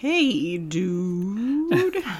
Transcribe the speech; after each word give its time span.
Hey, 0.00 0.58
dude. 0.58 2.04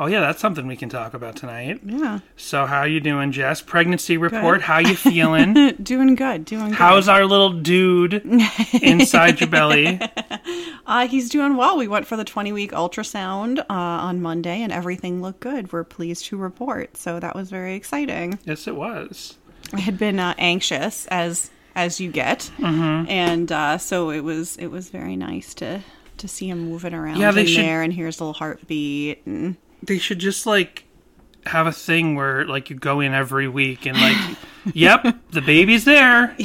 Oh 0.00 0.06
yeah, 0.06 0.20
that's 0.20 0.40
something 0.40 0.68
we 0.68 0.76
can 0.76 0.88
talk 0.88 1.12
about 1.12 1.34
tonight. 1.34 1.80
yeah. 1.84 2.20
So 2.36 2.66
how 2.66 2.84
you 2.84 3.00
doing, 3.00 3.32
Jess? 3.32 3.60
Pregnancy 3.60 4.16
report. 4.16 4.62
How 4.62 4.78
you 4.78 4.94
feeling? 4.96 5.54
doing 5.82 6.14
good. 6.14 6.44
Doing 6.44 6.68
good. 6.68 6.76
How's 6.76 7.08
our 7.08 7.24
little 7.24 7.52
dude 7.52 8.14
inside 8.80 9.40
your 9.40 9.48
belly? 9.48 10.00
Uh, 10.86 11.08
he's 11.08 11.28
doing 11.28 11.56
well. 11.56 11.76
We 11.76 11.88
went 11.88 12.06
for 12.06 12.16
the 12.16 12.24
20 12.24 12.52
week 12.52 12.70
ultrasound 12.70 13.58
uh, 13.58 13.64
on 13.68 14.22
Monday 14.22 14.62
and 14.62 14.70
everything 14.70 15.20
looked 15.20 15.40
good. 15.40 15.72
We're 15.72 15.82
pleased 15.82 16.26
to 16.26 16.36
report. 16.36 16.96
So 16.96 17.18
that 17.18 17.34
was 17.34 17.50
very 17.50 17.74
exciting. 17.74 18.38
Yes, 18.44 18.68
it 18.68 18.76
was. 18.76 19.36
I 19.72 19.80
had 19.80 19.98
been 19.98 20.20
uh, 20.20 20.34
anxious 20.38 21.08
as 21.08 21.50
as 21.74 22.00
you 22.00 22.10
get, 22.12 22.50
mm-hmm. 22.58 23.08
and 23.10 23.50
uh, 23.50 23.78
so 23.78 24.10
it 24.10 24.20
was 24.20 24.56
it 24.58 24.68
was 24.68 24.90
very 24.90 25.16
nice 25.16 25.54
to 25.54 25.80
to 26.18 26.28
see 26.28 26.48
him 26.48 26.68
moving 26.70 26.94
around 26.94 27.16
Yeah, 27.18 27.30
they 27.32 27.42
in 27.42 27.46
should- 27.46 27.64
there 27.64 27.82
and 27.82 27.92
here's 27.92 28.18
a 28.20 28.24
little 28.24 28.34
heartbeat 28.34 29.24
and 29.26 29.56
They 29.82 29.98
should 29.98 30.18
just 30.18 30.46
like 30.46 30.84
have 31.46 31.66
a 31.66 31.72
thing 31.72 32.14
where 32.14 32.44
like 32.44 32.68
you 32.70 32.76
go 32.76 33.00
in 33.00 33.14
every 33.14 33.48
week 33.48 33.86
and 33.86 33.96
like, 33.98 34.16
yep, 34.74 35.06
the 35.30 35.40
baby's 35.40 35.84
there. 35.84 36.36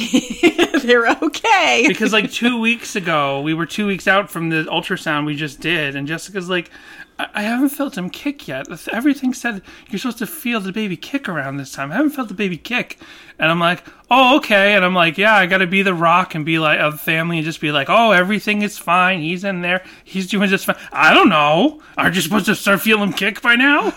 they're 0.84 1.08
okay. 1.24 1.86
Because 1.88 2.14
like 2.14 2.32
two 2.32 2.60
weeks 2.60 2.96
ago, 2.96 3.42
we 3.42 3.54
were 3.54 3.66
two 3.66 3.88
weeks 3.88 4.08
out 4.08 4.30
from 4.30 4.50
the 4.50 4.64
ultrasound 4.66 5.26
we 5.26 5.36
just 5.36 5.60
did, 5.60 5.96
and 5.96 6.08
Jessica's 6.08 6.50
like, 6.50 6.70
I, 7.18 7.28
I 7.34 7.42
haven't 7.44 7.70
felt 7.70 7.98
him 7.98 8.10
kick 8.10 8.48
yet. 8.48 8.68
Everything 8.90 9.34
said 9.34 9.62
you're 9.90 10.00
supposed 10.00 10.20
to 10.20 10.28
feel 10.28 10.60
the 10.60 10.72
baby 10.72 10.96
kick 10.96 11.28
around 11.28 11.58
this 11.58 11.72
time. 11.72 11.92
I 11.92 11.96
haven't 11.96 12.12
felt 12.12 12.28
the 12.28 12.34
baby 12.34 12.58
kick, 12.58 13.00
and 13.40 13.50
I'm 13.50 13.60
like, 13.60 13.84
oh 14.12 14.38
okay, 14.38 14.76
and 14.76 14.86
I'm 14.86 14.94
like, 14.94 15.18
yeah, 15.18 15.36
I 15.36 15.46
got 15.46 15.60
to 15.60 15.68
be 15.68 15.82
the 15.82 15.94
rock 15.94 16.36
and 16.36 16.46
be 16.46 16.60
like 16.60 16.80
of 16.80 17.02
family 17.02 17.38
and 17.38 17.46
just 17.46 17.62
be 17.62 17.72
like, 17.72 17.88
oh 17.90 18.12
everything 18.12 18.62
is 18.62 18.78
fine. 18.78 19.22
He's 19.22 19.44
in 19.44 19.62
there. 19.62 19.84
He's 20.04 20.28
doing 20.28 20.50
just 20.50 20.66
fine. 20.66 20.78
I 20.92 21.14
don't 21.14 21.30
know. 21.30 21.82
Aren't 21.98 22.16
you 22.16 22.22
supposed 22.22 22.46
to 22.46 22.56
start 22.56 22.82
feeling 22.82 23.10
him 23.10 23.14
kick 23.14 23.42
by 23.42 23.56
now? 23.56 23.94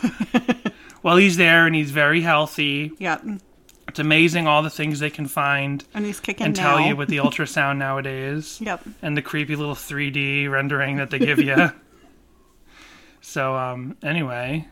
well, 1.03 1.17
he's 1.17 1.37
there 1.37 1.67
and 1.67 1.75
he's 1.75 1.91
very 1.91 2.23
healthy. 2.23 2.93
Yep. 2.99 3.25
It's 3.97 4.01
amazing 4.03 4.47
all 4.47 4.63
the 4.63 4.69
things 4.69 5.01
they 5.01 5.09
can 5.09 5.27
find 5.27 5.83
And 5.95 6.05
he's 6.05 6.21
kicking 6.21 6.45
and 6.45 6.55
now. 6.55 6.77
tell 6.77 6.87
you 6.87 6.95
with 6.97 7.09
the 7.09 7.17
ultrasound 7.17 7.79
nowadays. 7.79 8.61
Yep. 8.67 8.83
And 9.01 9.17
the 9.17 9.23
creepy 9.23 9.57
little 9.57 9.75
3D 9.75 10.51
rendering 10.51 10.97
that 10.97 11.09
they 11.09 11.19
give 11.19 11.39
you. 11.39 11.73
so, 13.23 13.57
um, 13.57 13.97
anyway, 14.03 14.69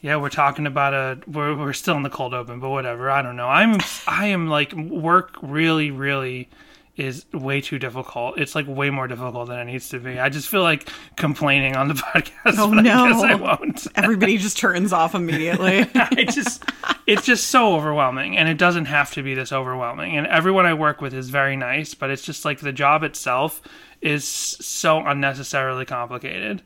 yeah, 0.00 0.16
we're 0.16 0.30
talking 0.30 0.66
about 0.66 0.94
a. 0.94 1.20
We're, 1.28 1.54
we're 1.56 1.72
still 1.72 1.96
in 1.96 2.02
the 2.02 2.10
cold 2.10 2.34
open, 2.34 2.58
but 2.58 2.70
whatever. 2.70 3.08
I 3.08 3.22
don't 3.22 3.36
know. 3.36 3.46
I'm. 3.46 3.78
I 4.08 4.26
am 4.26 4.48
like 4.48 4.72
work 4.72 5.36
really, 5.42 5.92
really 5.92 6.48
is 6.96 7.24
way 7.32 7.60
too 7.60 7.78
difficult. 7.78 8.38
It's 8.38 8.54
like 8.54 8.66
way 8.68 8.90
more 8.90 9.06
difficult 9.06 9.48
than 9.48 9.58
it 9.60 9.64
needs 9.66 9.88
to 9.90 10.00
be. 10.00 10.18
I 10.18 10.28
just 10.28 10.48
feel 10.48 10.62
like 10.62 10.88
complaining 11.16 11.76
on 11.76 11.88
the 11.88 11.94
podcast. 12.14 12.56
Oh, 12.58 12.68
but 12.68 12.78
I 12.78 12.82
no. 12.82 13.22
I 13.24 13.34
won't. 13.34 13.86
Everybody 13.94 14.36
just 14.36 14.58
turns 14.58 14.92
off 14.92 15.14
immediately. 15.14 15.86
I 15.94 16.24
just 16.24 16.64
it's 17.06 17.24
just 17.24 17.48
so 17.48 17.74
overwhelming 17.74 18.36
and 18.36 18.48
it 18.48 18.58
doesn't 18.58 18.86
have 18.86 19.12
to 19.12 19.22
be 19.22 19.34
this 19.34 19.52
overwhelming. 19.52 20.16
And 20.16 20.26
everyone 20.26 20.66
I 20.66 20.74
work 20.74 21.00
with 21.00 21.14
is 21.14 21.30
very 21.30 21.56
nice, 21.56 21.94
but 21.94 22.10
it's 22.10 22.22
just 22.22 22.44
like 22.44 22.60
the 22.60 22.72
job 22.72 23.02
itself 23.02 23.62
is 24.00 24.24
so 24.26 25.04
unnecessarily 25.04 25.84
complicated. 25.84 26.62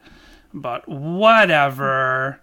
But 0.53 0.89
whatever. 0.89 2.41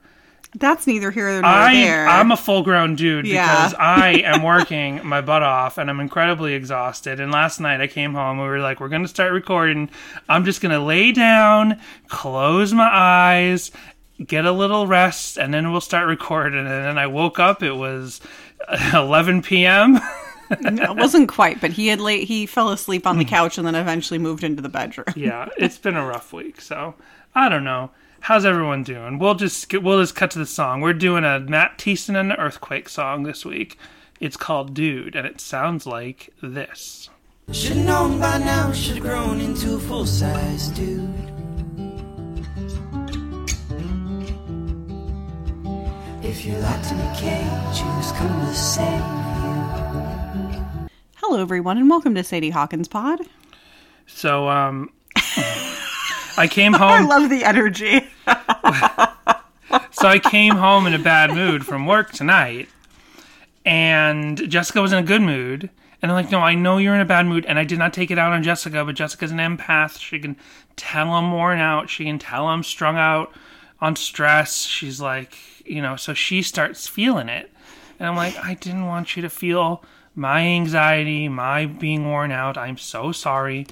That's 0.56 0.86
neither 0.86 1.12
here 1.12 1.32
nor 1.42 1.46
I 1.46 1.74
there. 1.74 2.08
I'm 2.08 2.32
a 2.32 2.38
full 2.38 2.62
grown 2.62 2.96
dude 2.96 3.26
Yeah. 3.26 3.48
because 3.48 3.74
I 3.80 4.22
am 4.26 4.44
working 4.44 5.06
my 5.06 5.22
butt 5.22 5.44
off 5.44 5.78
and 5.78 5.90
I'm 5.90 6.00
incredibly 6.00 6.54
exhausted. 6.54 7.20
And 7.20 7.32
last 7.32 7.60
night 7.60 7.80
I 7.80 7.88
came 7.88 8.14
home, 8.14 8.38
we 8.38 8.44
were 8.44 8.60
like, 8.60 8.80
we're 8.80 8.90
gonna 8.90 9.08
start 9.08 9.32
recording. 9.32 9.90
I'm 10.28 10.44
just 10.44 10.62
gonna 10.62 10.84
lay 10.84 11.14
down, 11.14 11.80
close 12.10 12.74
my 12.74 12.90
eyes, 12.92 13.72
get 14.26 14.46
a 14.46 14.52
little 14.52 14.88
rest, 14.88 15.38
and 15.38 15.54
then 15.54 15.72
we'll 15.72 15.82
start 15.82 16.08
recording. 16.08 16.60
And 16.60 16.68
then 16.68 16.98
I 16.98 17.08
woke 17.08 17.40
up, 17.40 17.64
it 17.64 17.74
was 17.74 18.20
11 18.94 19.44
p.m. 19.44 20.00
it 20.52 20.98
wasn't 20.98 21.30
quite, 21.30 21.62
but 21.62 21.72
he 21.72 21.88
had 21.88 22.02
late. 22.02 22.28
He 22.28 22.46
fell 22.46 22.70
asleep 22.70 23.08
on 23.08 23.18
the 23.18 23.24
hmm. 23.24 23.30
couch 23.30 23.58
and 23.58 23.66
then 23.66 23.76
eventually 23.76 24.18
moved 24.18 24.44
into 24.44 24.62
the 24.62 24.70
bedroom. 24.70 25.08
yeah, 25.16 25.48
it's 25.58 25.78
been 25.78 25.96
a 25.96 26.06
rough 26.06 26.34
week. 26.34 26.60
So 26.60 26.96
I 27.34 27.48
don't 27.48 27.64
know. 27.64 27.92
How's 28.22 28.46
everyone 28.46 28.84
doing? 28.84 29.18
We'll 29.18 29.34
just 29.34 29.68
get, 29.68 29.82
we'll 29.82 30.00
just 30.00 30.16
cut 30.16 30.30
to 30.32 30.40
the 30.40 30.46
song. 30.46 30.82
We're 30.82 30.94
doing 30.94 31.24
a 31.24 31.40
Matt 31.40 31.80
Thiessen 31.80 32.16
and 32.16 32.30
the 32.30 32.40
Earthquake 32.40 32.88
song 32.88 33.24
this 33.24 33.44
week. 33.44 33.80
It's 34.20 34.38
called 34.38 34.76
Dude, 34.76 35.16
and 35.16 35.26
it 35.26 35.42
sounds 35.42 35.88
like 35.88 36.30
this. 36.40 37.10
Should've 37.52 37.84
known 37.84 38.20
by 38.20 38.38
now, 38.38 38.72
should've 38.74 39.02
grown 39.02 39.42
into 39.42 39.74
a 39.74 39.80
full 39.80 40.06
size 40.06 40.68
dude. 40.68 41.10
If 46.24 46.46
you're 46.46 46.60
locked 46.60 46.92
in 46.92 47.00
a 47.00 47.16
cage, 47.18 47.80
who's 47.80 48.12
come 48.12 48.40
to 48.46 48.54
save 48.54 49.00
you? 49.00 50.90
Hello, 51.16 51.42
everyone, 51.42 51.80
and 51.80 51.90
welcome 51.90 52.14
to 52.14 52.24
Sadie 52.24 52.52
Hawkins 52.52 52.88
Pod. 52.88 53.22
So 54.06 54.48
um 54.48 54.92
I 56.38 56.48
came 56.48 56.74
home. 56.84 56.90
I 56.90 57.02
love 57.02 57.30
the 57.30 57.44
energy. 57.44 58.08
so 59.92 60.08
I 60.08 60.20
came 60.20 60.56
home 60.56 60.88
in 60.88 60.94
a 60.94 61.00
bad 61.00 61.34
mood 61.34 61.66
from 61.66 61.86
work 61.86 62.12
tonight 62.12 62.70
and 63.66 64.50
Jessica 64.50 64.82
was 64.82 64.92
in 64.92 65.00
a 65.00 65.04
good 65.04 65.22
mood 65.22 65.70
and 66.02 66.12
I'm 66.12 66.16
like, 66.16 66.32
no, 66.32 66.40
I 66.40 66.56
know 66.56 66.80
you're 66.80 66.96
in 66.96 67.02
a 67.02 67.06
bad 67.06 67.28
mood, 67.28 67.46
and 67.46 67.60
I 67.60 67.64
did 67.64 67.78
not 67.78 67.94
take 67.94 68.10
it 68.10 68.18
out 68.18 68.34
on 68.34 68.42
Jessica, 68.42 68.84
but 68.84 68.96
Jessica's 68.96 69.32
an 69.32 69.38
empath. 69.38 70.00
She 70.00 70.20
can 70.20 70.36
tell 70.76 71.12
I'm 71.12 71.32
worn 71.32 71.60
out. 71.60 71.92
She 71.92 72.06
can 72.06 72.18
tell 72.18 72.48
I'm 72.48 72.64
strung 72.64 72.98
out 72.98 73.32
on 73.80 73.96
stress. 73.96 74.64
She's 74.64 75.00
like, 75.00 75.38
you 75.64 75.80
know, 75.82 75.96
so 75.96 76.16
she 76.16 76.42
starts 76.42 76.88
feeling 76.88 77.30
it. 77.30 77.52
And 78.00 78.08
I'm 78.08 78.16
like, 78.16 78.36
I 78.38 78.56
didn't 78.56 78.88
want 78.88 79.16
you 79.16 79.22
to 79.22 79.30
feel 79.30 79.84
my 80.16 80.42
anxiety, 80.42 81.30
my 81.30 81.68
being 81.68 82.06
worn 82.06 82.32
out. 82.32 82.58
I'm 82.58 82.78
so 82.78 83.12
sorry. 83.12 83.68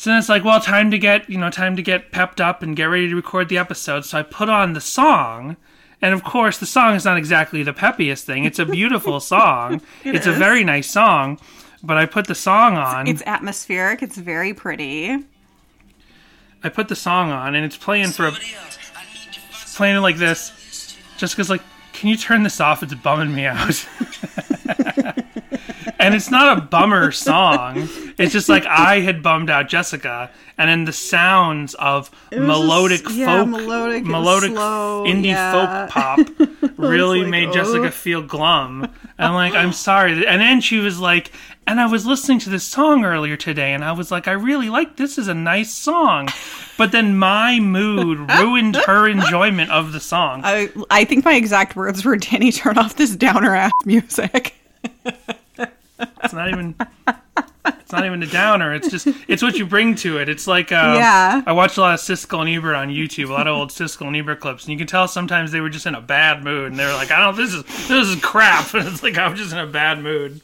So 0.00 0.08
then 0.08 0.18
it's 0.18 0.30
like, 0.30 0.44
well, 0.44 0.62
time 0.62 0.90
to 0.92 0.98
get, 0.98 1.28
you 1.28 1.36
know, 1.36 1.50
time 1.50 1.76
to 1.76 1.82
get 1.82 2.10
pepped 2.10 2.40
up 2.40 2.62
and 2.62 2.74
get 2.74 2.84
ready 2.84 3.10
to 3.10 3.14
record 3.14 3.50
the 3.50 3.58
episode. 3.58 4.06
So 4.06 4.16
I 4.16 4.22
put 4.22 4.48
on 4.48 4.72
the 4.72 4.80
song. 4.80 5.58
And 6.00 6.14
of 6.14 6.24
course, 6.24 6.56
the 6.56 6.64
song 6.64 6.94
is 6.94 7.04
not 7.04 7.18
exactly 7.18 7.62
the 7.62 7.74
peppiest 7.74 8.24
thing. 8.24 8.46
It's 8.46 8.58
a 8.58 8.64
beautiful 8.64 9.20
song. 9.20 9.82
it's 10.02 10.26
a 10.26 10.32
very 10.32 10.64
nice 10.64 10.90
song. 10.90 11.38
But 11.82 11.98
I 11.98 12.06
put 12.06 12.28
the 12.28 12.34
song 12.34 12.78
on. 12.78 13.08
It's 13.08 13.22
atmospheric. 13.26 14.02
It's 14.02 14.16
very 14.16 14.54
pretty. 14.54 15.22
I 16.64 16.70
put 16.70 16.88
the 16.88 16.96
song 16.96 17.30
on, 17.30 17.54
and 17.54 17.66
it's 17.66 17.76
playing 17.76 18.12
for 18.12 18.28
a, 18.28 18.32
playing 19.74 20.00
like 20.00 20.16
this. 20.16 20.96
Jessica's 21.18 21.50
like, 21.50 21.62
"Can 21.92 22.08
you 22.08 22.16
turn 22.16 22.42
this 22.42 22.58
off? 22.58 22.82
It's 22.82 22.94
bumming 22.94 23.34
me 23.34 23.44
out." 23.44 23.86
and 26.00 26.14
it's 26.14 26.30
not 26.30 26.58
a 26.58 26.60
bummer 26.62 27.12
song. 27.12 27.88
It's 28.18 28.32
just 28.32 28.48
like 28.48 28.64
I 28.66 29.00
had 29.00 29.22
bummed 29.22 29.50
out 29.50 29.68
Jessica, 29.68 30.30
and 30.58 30.68
then 30.68 30.84
the 30.84 30.92
sounds 30.92 31.74
of 31.74 32.10
melodic 32.32 33.02
just- 33.02 33.14
yeah, 33.14 33.44
folk, 33.44 33.48
melodic 33.48 34.52
slow, 34.52 35.04
indie 35.06 35.26
yeah. 35.26 35.52
folk 35.52 35.90
pop 35.90 36.18
really 36.78 37.20
like, 37.22 37.30
made 37.30 37.48
"Oh." 37.48 37.52
Jessica 37.52 37.90
feel 37.90 38.22
glum. 38.22 38.84
And 38.84 38.92
I'm 39.28 39.34
like, 39.34 39.54
I'm 39.54 39.72
sorry. 39.72 40.26
And 40.26 40.40
then 40.40 40.60
she 40.60 40.78
was 40.78 40.98
like, 40.98 41.30
and 41.66 41.78
I 41.78 41.86
was 41.86 42.06
listening 42.06 42.38
to 42.40 42.50
this 42.50 42.64
song 42.64 43.04
earlier 43.04 43.36
today, 43.36 43.74
and 43.74 43.84
I 43.84 43.92
was 43.92 44.10
like, 44.10 44.26
I 44.26 44.32
really 44.32 44.68
like 44.70 44.96
this. 44.96 45.18
Is 45.18 45.28
a 45.28 45.34
nice 45.34 45.72
song. 45.72 46.28
But 46.78 46.92
then 46.92 47.16
my 47.18 47.60
mood 47.60 48.30
ruined 48.38 48.76
her 48.76 49.06
enjoyment 49.06 49.70
of 49.70 49.92
the 49.92 50.00
song. 50.00 50.40
I 50.44 50.70
I 50.90 51.04
think 51.04 51.24
my 51.24 51.34
exact 51.34 51.76
words 51.76 52.04
were, 52.04 52.16
"Danny, 52.16 52.50
turn 52.50 52.78
off 52.78 52.96
this 52.96 53.14
downer 53.14 53.54
ass 53.54 53.72
music." 53.84 54.54
It's 56.22 56.32
not 56.32 56.48
even. 56.48 56.74
It's 57.66 57.92
not 57.92 58.06
even 58.06 58.22
a 58.22 58.26
downer. 58.26 58.72
It's 58.72 58.88
just 58.88 59.08
it's 59.28 59.42
what 59.42 59.58
you 59.58 59.66
bring 59.66 59.94
to 59.96 60.18
it. 60.18 60.28
It's 60.28 60.46
like 60.46 60.72
uh, 60.72 60.94
Yeah. 60.96 61.42
I 61.44 61.52
watched 61.52 61.76
a 61.76 61.80
lot 61.80 61.94
of 61.94 62.00
Siskel 62.00 62.40
and 62.40 62.48
Ebert 62.48 62.74
on 62.74 62.88
YouTube, 62.88 63.28
a 63.28 63.32
lot 63.32 63.46
of 63.46 63.56
old 63.56 63.70
Siskel 63.70 64.06
and 64.06 64.16
Ebert 64.16 64.40
clips, 64.40 64.64
and 64.64 64.72
you 64.72 64.78
can 64.78 64.86
tell 64.86 65.08
sometimes 65.08 65.50
they 65.52 65.60
were 65.60 65.68
just 65.68 65.86
in 65.86 65.94
a 65.94 66.00
bad 66.00 66.42
mood, 66.44 66.70
and 66.70 66.78
they 66.78 66.86
were 66.86 66.92
like, 66.92 67.10
"I 67.10 67.20
don't. 67.20 67.36
This 67.36 67.52
is 67.52 67.64
this 67.88 68.08
is 68.08 68.16
crap." 68.22 68.72
And 68.74 68.86
it's 68.92 69.02
like 69.02 69.18
I'm 69.18 69.34
just 69.36 69.52
in 69.52 69.58
a 69.58 69.66
bad 69.66 70.02
mood. 70.02 70.40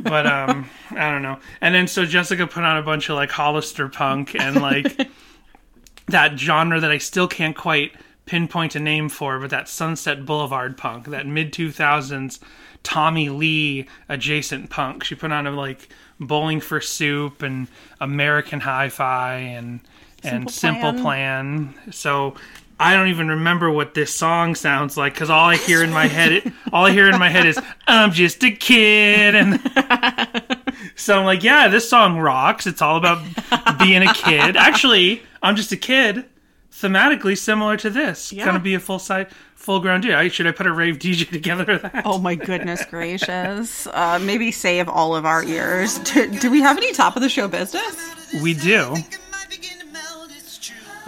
But 0.00 0.26
um, 0.26 0.70
I 0.90 1.10
don't 1.10 1.22
know. 1.22 1.38
And 1.60 1.74
then 1.74 1.88
so 1.88 2.06
Jessica 2.06 2.46
put 2.46 2.62
on 2.64 2.76
a 2.76 2.82
bunch 2.82 3.08
of 3.08 3.16
like 3.16 3.30
Hollister 3.30 3.88
punk 3.88 4.34
and 4.34 4.60
like 4.62 5.08
that 6.08 6.38
genre 6.38 6.80
that 6.80 6.90
I 6.90 6.98
still 6.98 7.28
can't 7.28 7.56
quite 7.56 7.92
pinpoint 8.24 8.74
a 8.74 8.80
name 8.80 9.08
for, 9.08 9.38
but 9.38 9.50
that 9.50 9.68
Sunset 9.68 10.24
Boulevard 10.24 10.76
punk, 10.76 11.06
that 11.06 11.26
mid 11.26 11.52
2000s 11.52 12.38
Tommy 12.86 13.28
Lee 13.28 13.86
adjacent 14.08 14.70
punk. 14.70 15.04
She 15.04 15.14
put 15.14 15.32
on 15.32 15.46
a 15.46 15.50
like 15.50 15.88
Bowling 16.20 16.60
for 16.60 16.80
Soup 16.80 17.42
and 17.42 17.66
American 18.00 18.60
Hi-Fi 18.60 19.34
and 19.34 19.80
and 20.22 20.50
Simple 20.50 20.90
Simple 20.92 21.02
Plan. 21.02 21.74
So 21.90 22.36
I 22.78 22.94
don't 22.94 23.08
even 23.08 23.28
remember 23.28 23.70
what 23.70 23.94
this 23.94 24.14
song 24.14 24.54
sounds 24.54 24.96
like 24.96 25.14
because 25.14 25.30
all 25.30 25.48
I 25.48 25.56
hear 25.56 25.82
in 25.82 25.92
my 25.92 26.06
head, 26.06 26.52
all 26.72 26.86
I 26.86 26.92
hear 26.92 27.10
in 27.10 27.18
my 27.18 27.28
head 27.28 27.46
is 27.46 27.58
"I'm 27.88 28.12
just 28.12 28.44
a 28.44 28.52
kid," 28.52 29.34
and 29.34 29.60
So 30.94 31.18
I'm 31.18 31.24
like, 31.24 31.42
yeah, 31.42 31.68
this 31.68 31.88
song 31.88 32.18
rocks. 32.18 32.66
It's 32.66 32.80
all 32.80 32.96
about 32.96 33.22
being 33.78 34.02
a 34.02 34.12
kid. 34.14 34.56
Actually, 34.56 35.22
I'm 35.42 35.56
just 35.56 35.72
a 35.72 35.76
kid. 35.76 36.24
Thematically 36.72 37.36
similar 37.36 37.76
to 37.78 37.90
this. 37.90 38.32
Yeah. 38.32 38.44
Gonna 38.44 38.60
be 38.60 38.74
a 38.74 38.80
full 38.80 38.98
side, 38.98 39.28
full 39.66 39.80
grown 39.80 40.00
dude. 40.00 40.12
I, 40.12 40.28
should 40.28 40.46
I 40.46 40.52
put 40.52 40.68
a 40.68 40.72
rave 40.72 41.00
DJ 41.00 41.28
together 41.28 41.78
that? 41.78 42.02
Oh 42.06 42.18
my 42.18 42.36
goodness 42.36 42.84
gracious. 42.84 43.88
Uh, 43.88 44.20
maybe 44.22 44.52
save 44.52 44.88
all 44.88 45.16
of 45.16 45.26
our 45.26 45.42
ears. 45.42 45.98
Do, 45.98 46.30
do 46.38 46.52
we 46.52 46.60
have 46.60 46.76
any 46.76 46.92
top 46.92 47.16
of 47.16 47.22
the 47.22 47.28
show 47.28 47.48
business? 47.48 47.96
We 48.40 48.54
do. 48.54 48.94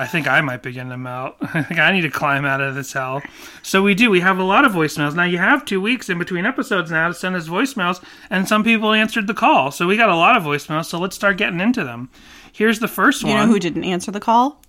I 0.00 0.06
think 0.06 0.26
I 0.26 0.40
might 0.40 0.62
begin 0.62 0.88
to 0.90 0.96
melt. 0.96 1.37
I 1.40 1.62
think 1.62 1.78
I 1.78 1.93
need 1.93 2.02
to 2.02 2.10
climb 2.10 2.44
out 2.44 2.60
of 2.60 2.75
this 2.75 2.93
hell. 2.93 3.22
So 3.62 3.81
we 3.81 3.94
do. 3.94 4.10
We 4.10 4.20
have 4.20 4.38
a 4.38 4.44
lot 4.44 4.64
of 4.64 4.72
voicemails. 4.72 5.14
Now 5.14 5.25
you 5.25 5.38
have 5.38 5.64
two 5.64 5.81
weeks 5.81 6.08
in 6.08 6.19
between 6.19 6.44
episodes 6.44 6.90
now 6.90 7.06
to 7.06 7.14
send 7.14 7.37
us 7.37 7.46
voicemails, 7.49 8.02
and 8.28 8.49
some 8.49 8.64
people 8.64 8.93
answered 8.93 9.28
the 9.28 9.34
call. 9.34 9.70
So 9.70 9.87
we 9.87 9.96
got 9.96 10.08
a 10.08 10.16
lot 10.16 10.37
of 10.37 10.43
voicemails. 10.43 10.87
So 10.87 10.99
let's 10.99 11.14
start 11.14 11.37
getting 11.37 11.61
into 11.61 11.84
them. 11.84 12.11
Here's 12.52 12.81
the 12.81 12.88
first 12.88 13.22
You 13.22 13.28
one. 13.28 13.37
You 13.37 13.46
know 13.46 13.52
who 13.52 13.61
didn't 13.61 13.84
answer 13.84 14.11
the 14.11 14.20
call? 14.20 14.61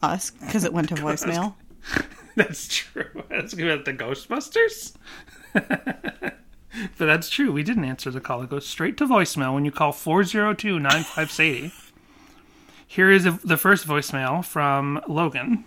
Us, 0.00 0.30
because 0.30 0.62
it 0.64 0.72
went 0.72 0.88
to 0.90 0.94
voicemail. 1.06 1.54
That's 2.36 2.68
true. 2.68 3.24
That's 3.28 3.52
about 3.52 3.84
the 3.84 3.92
Ghostbusters. 3.92 4.94
but 5.52 7.06
that's 7.06 7.28
true. 7.28 7.52
We 7.52 7.62
didn't 7.62 7.84
answer 7.84 8.10
the 8.10 8.20
call. 8.20 8.40
It 8.42 8.48
goes 8.48 8.66
straight 8.66 8.96
to 8.96 9.06
voicemail 9.06 9.52
when 9.52 9.66
you 9.66 9.70
call 9.70 9.92
402 9.92 10.78
9580. 10.78 11.72
Here 12.86 13.10
is 13.10 13.24
the 13.24 13.56
first 13.58 13.86
voicemail 13.86 14.42
from 14.42 15.02
Logan. 15.06 15.64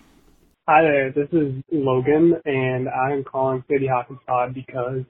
Hi 0.67 0.81
there, 0.81 1.11
this 1.11 1.29
is 1.31 1.53
Logan, 1.71 2.41
and 2.45 2.89
I'm 2.89 3.23
calling 3.23 3.63
Sadie 3.69 3.85
Hawkins 3.85 4.17
Pod 4.25 4.55
because 4.55 5.03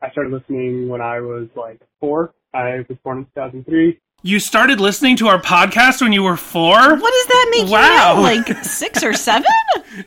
I 0.00 0.10
started 0.12 0.32
listening 0.32 0.88
when 0.88 1.00
I 1.00 1.18
was 1.18 1.48
like 1.56 1.80
four. 1.98 2.32
I 2.54 2.84
was 2.88 2.98
born 3.02 3.18
in 3.18 3.24
2003. 3.24 3.98
You 4.22 4.38
started 4.38 4.80
listening 4.80 5.16
to 5.16 5.28
our 5.28 5.40
podcast 5.40 6.02
when 6.02 6.12
you 6.12 6.22
were 6.22 6.36
four? 6.36 6.74
What 6.76 7.00
does 7.12 7.26
that 7.26 7.48
make 7.50 7.68
Wow. 7.70 8.16
you? 8.16 8.22
Like 8.22 8.64
six 8.64 9.02
or 9.02 9.14
seven? 9.14 9.50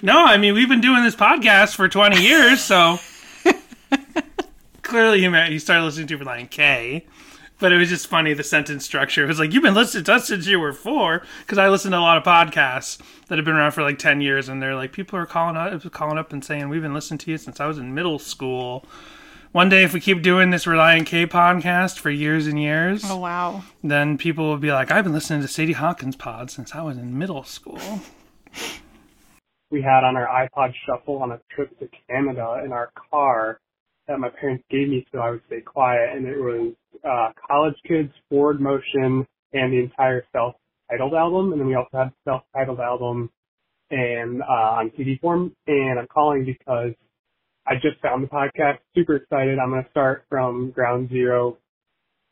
No, 0.04 0.24
I 0.24 0.38
mean, 0.38 0.54
we've 0.54 0.70
been 0.70 0.82
doing 0.82 1.04
this 1.04 1.16
podcast 1.16 1.76
for 1.76 1.88
20 1.90 2.22
years, 2.22 2.62
so. 2.62 3.00
Clearly, 4.84 5.24
you, 5.24 5.36
you 5.36 5.58
started 5.58 5.84
listening 5.84 6.08
to 6.08 6.18
Relient 6.20 6.52
K. 6.52 7.06
But 7.60 7.72
it 7.72 7.78
was 7.78 7.90
just 7.90 8.08
funny, 8.08 8.34
the 8.34 8.44
sentence 8.44 8.84
structure. 8.86 9.24
It 9.24 9.28
was 9.28 9.40
like, 9.40 9.52
you've 9.54 9.64
been 9.64 9.74
listening 9.74 10.04
to 10.06 10.14
us 10.14 10.28
since 10.28 10.46
you 10.46 10.60
were 10.60 10.74
four. 10.74 11.24
Because 11.42 11.58
I 11.58 11.70
listened 11.70 11.94
to 11.94 11.98
a 11.98 12.02
lot 12.02 12.18
of 12.18 12.24
podcasts 12.24 13.00
that 13.28 13.38
have 13.40 13.46
been 13.46 13.56
around 13.56 13.72
for 13.72 13.82
like 13.82 13.98
10 13.98 14.22
years, 14.22 14.48
and 14.48 14.62
they're 14.62 14.76
like, 14.76 14.92
people 14.92 15.18
are 15.18 15.26
calling 15.26 15.56
up, 15.58 15.92
calling 15.92 16.18
up 16.20 16.32
and 16.34 16.44
saying, 16.46 16.70
we've 16.70 16.82
been 16.84 16.94
listening 16.94 17.18
to 17.20 17.32
you 17.32 17.38
since 17.40 17.60
I 17.60 17.66
was 17.66 17.80
in 17.80 17.96
middle 17.96 18.20
school. 18.20 18.86
One 19.54 19.70
day, 19.70 19.84
if 19.84 19.94
we 19.94 20.00
keep 20.00 20.24
doing 20.24 20.50
this 20.50 20.66
Relient 20.66 21.06
K 21.06 21.28
podcast 21.28 22.00
for 22.00 22.10
years 22.10 22.48
and 22.48 22.60
years, 22.60 23.04
Oh 23.06 23.18
wow. 23.20 23.64
then 23.84 24.18
people 24.18 24.46
will 24.50 24.58
be 24.58 24.72
like, 24.72 24.90
I've 24.90 25.04
been 25.04 25.14
listening 25.14 25.42
to 25.44 25.48
Sadie 25.48 25.74
Hawkins 25.74 26.16
pod 26.16 26.50
since 26.50 26.74
I 26.74 26.82
was 26.82 26.98
in 26.98 27.20
middle 27.20 27.44
school. 27.44 27.80
We 29.70 29.84
had 29.84 30.04
on 30.04 30.16
our 30.16 30.26
iPod 30.28 30.74
Shuffle 30.88 31.18
on 31.22 31.32
a 31.34 31.40
trip 31.52 31.78
to 31.80 31.88
Canada 32.10 32.64
in 32.66 32.72
our 32.72 32.90
car 33.12 33.60
that 34.08 34.18
my 34.20 34.30
parents 34.30 34.64
gave 34.72 34.90
me 34.90 35.06
so 35.12 35.20
I 35.20 35.30
would 35.30 35.42
stay 35.46 35.62
quiet, 35.62 36.16
and 36.16 36.26
it 36.26 36.38
was 36.38 36.74
uh, 37.04 37.30
College 37.48 37.76
Kids, 37.88 38.12
Forward 38.30 38.60
Motion, 38.60 39.26
and 39.54 39.72
the 39.72 39.80
entire 39.84 40.26
self-titled 40.32 41.14
album, 41.14 41.52
and 41.52 41.62
then 41.62 41.68
we 41.68 41.76
also 41.76 41.90
had 41.96 42.12
self-titled 42.26 42.80
album 42.80 43.30
and 43.92 44.42
uh, 44.42 44.46
on 44.82 44.92
CD 44.98 45.20
form. 45.22 45.54
And 45.68 46.00
I'm 46.00 46.08
calling 46.08 46.44
because 46.44 46.94
I 47.66 47.76
just 47.76 48.02
found 48.02 48.24
the 48.24 48.28
podcast. 48.28 48.80
Super 48.96 49.16
excited. 49.16 49.58
I'm 49.60 49.70
going 49.70 49.84
to 49.84 49.90
start 49.90 50.26
from 50.30 50.72
ground 50.72 51.10
zero, 51.10 51.58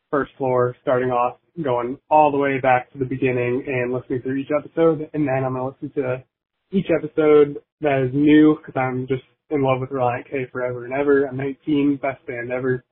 first 0.10 0.31
floor, 0.38 0.75
starting 0.81 1.10
off, 1.10 1.38
going 1.62 1.98
all 2.10 2.31
the 2.31 2.38
way 2.38 2.60
back 2.60 2.92
to 2.92 3.00
the 3.00 3.06
beginning 3.06 3.63
and 3.66 3.94
listening 3.94 4.22
through 4.22 4.36
each 4.36 4.51
episode. 4.57 5.10
And 5.13 5.28
then 5.28 5.44
I'm 5.45 5.54
going 5.54 5.74
to 5.74 5.86
listen 5.86 6.04
to 6.04 6.24
each 6.72 6.88
episode 6.95 7.57
that 7.81 8.07
is 8.07 8.13
new 8.13 8.57
because 8.57 8.80
I'm 8.80 9.07
just 9.07 9.24
in 9.50 9.62
love 9.63 9.80
with 9.81 9.89
Relient 9.89 10.30
K 10.30 10.48
forever 10.51 10.86
and 10.86 10.94
ever. 10.94 11.25
I'm 11.25 11.38
19, 11.38 12.00
best 12.01 12.25
band 12.25 12.51
ever. 12.51 12.84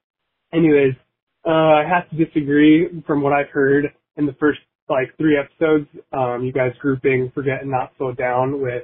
Anyways, 0.54 0.94
uh, 1.46 1.50
I 1.50 1.84
have 1.88 2.10
to 2.10 2.26
disagree 2.26 2.88
from 3.08 3.22
what 3.22 3.34
I've 3.34 3.50
heard 3.50 3.86
in 4.18 4.26
the 4.26 4.36
first 4.40 4.60
like 4.90 5.16
three 5.18 5.38
episodes. 5.38 5.88
Um, 6.12 6.44
you 6.44 6.52
guys 6.52 6.72
grouping 6.82 7.32
Forget 7.34 7.62
and 7.62 7.72
Not 7.72 7.92
Slow 7.98 8.14
Down 8.14 8.62
with 8.62 8.84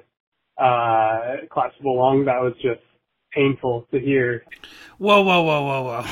uh, 0.57 1.47
Collapsible 1.51 1.97
Lung. 1.97 2.25
That 2.25 2.41
was 2.41 2.53
just 2.61 2.81
painful 3.35 3.87
to 3.91 3.99
hear. 3.99 4.45
Whoa, 4.97 5.21
whoa, 5.21 5.41
whoa, 5.41 5.61
whoa, 5.63 5.83
whoa. 5.83 6.05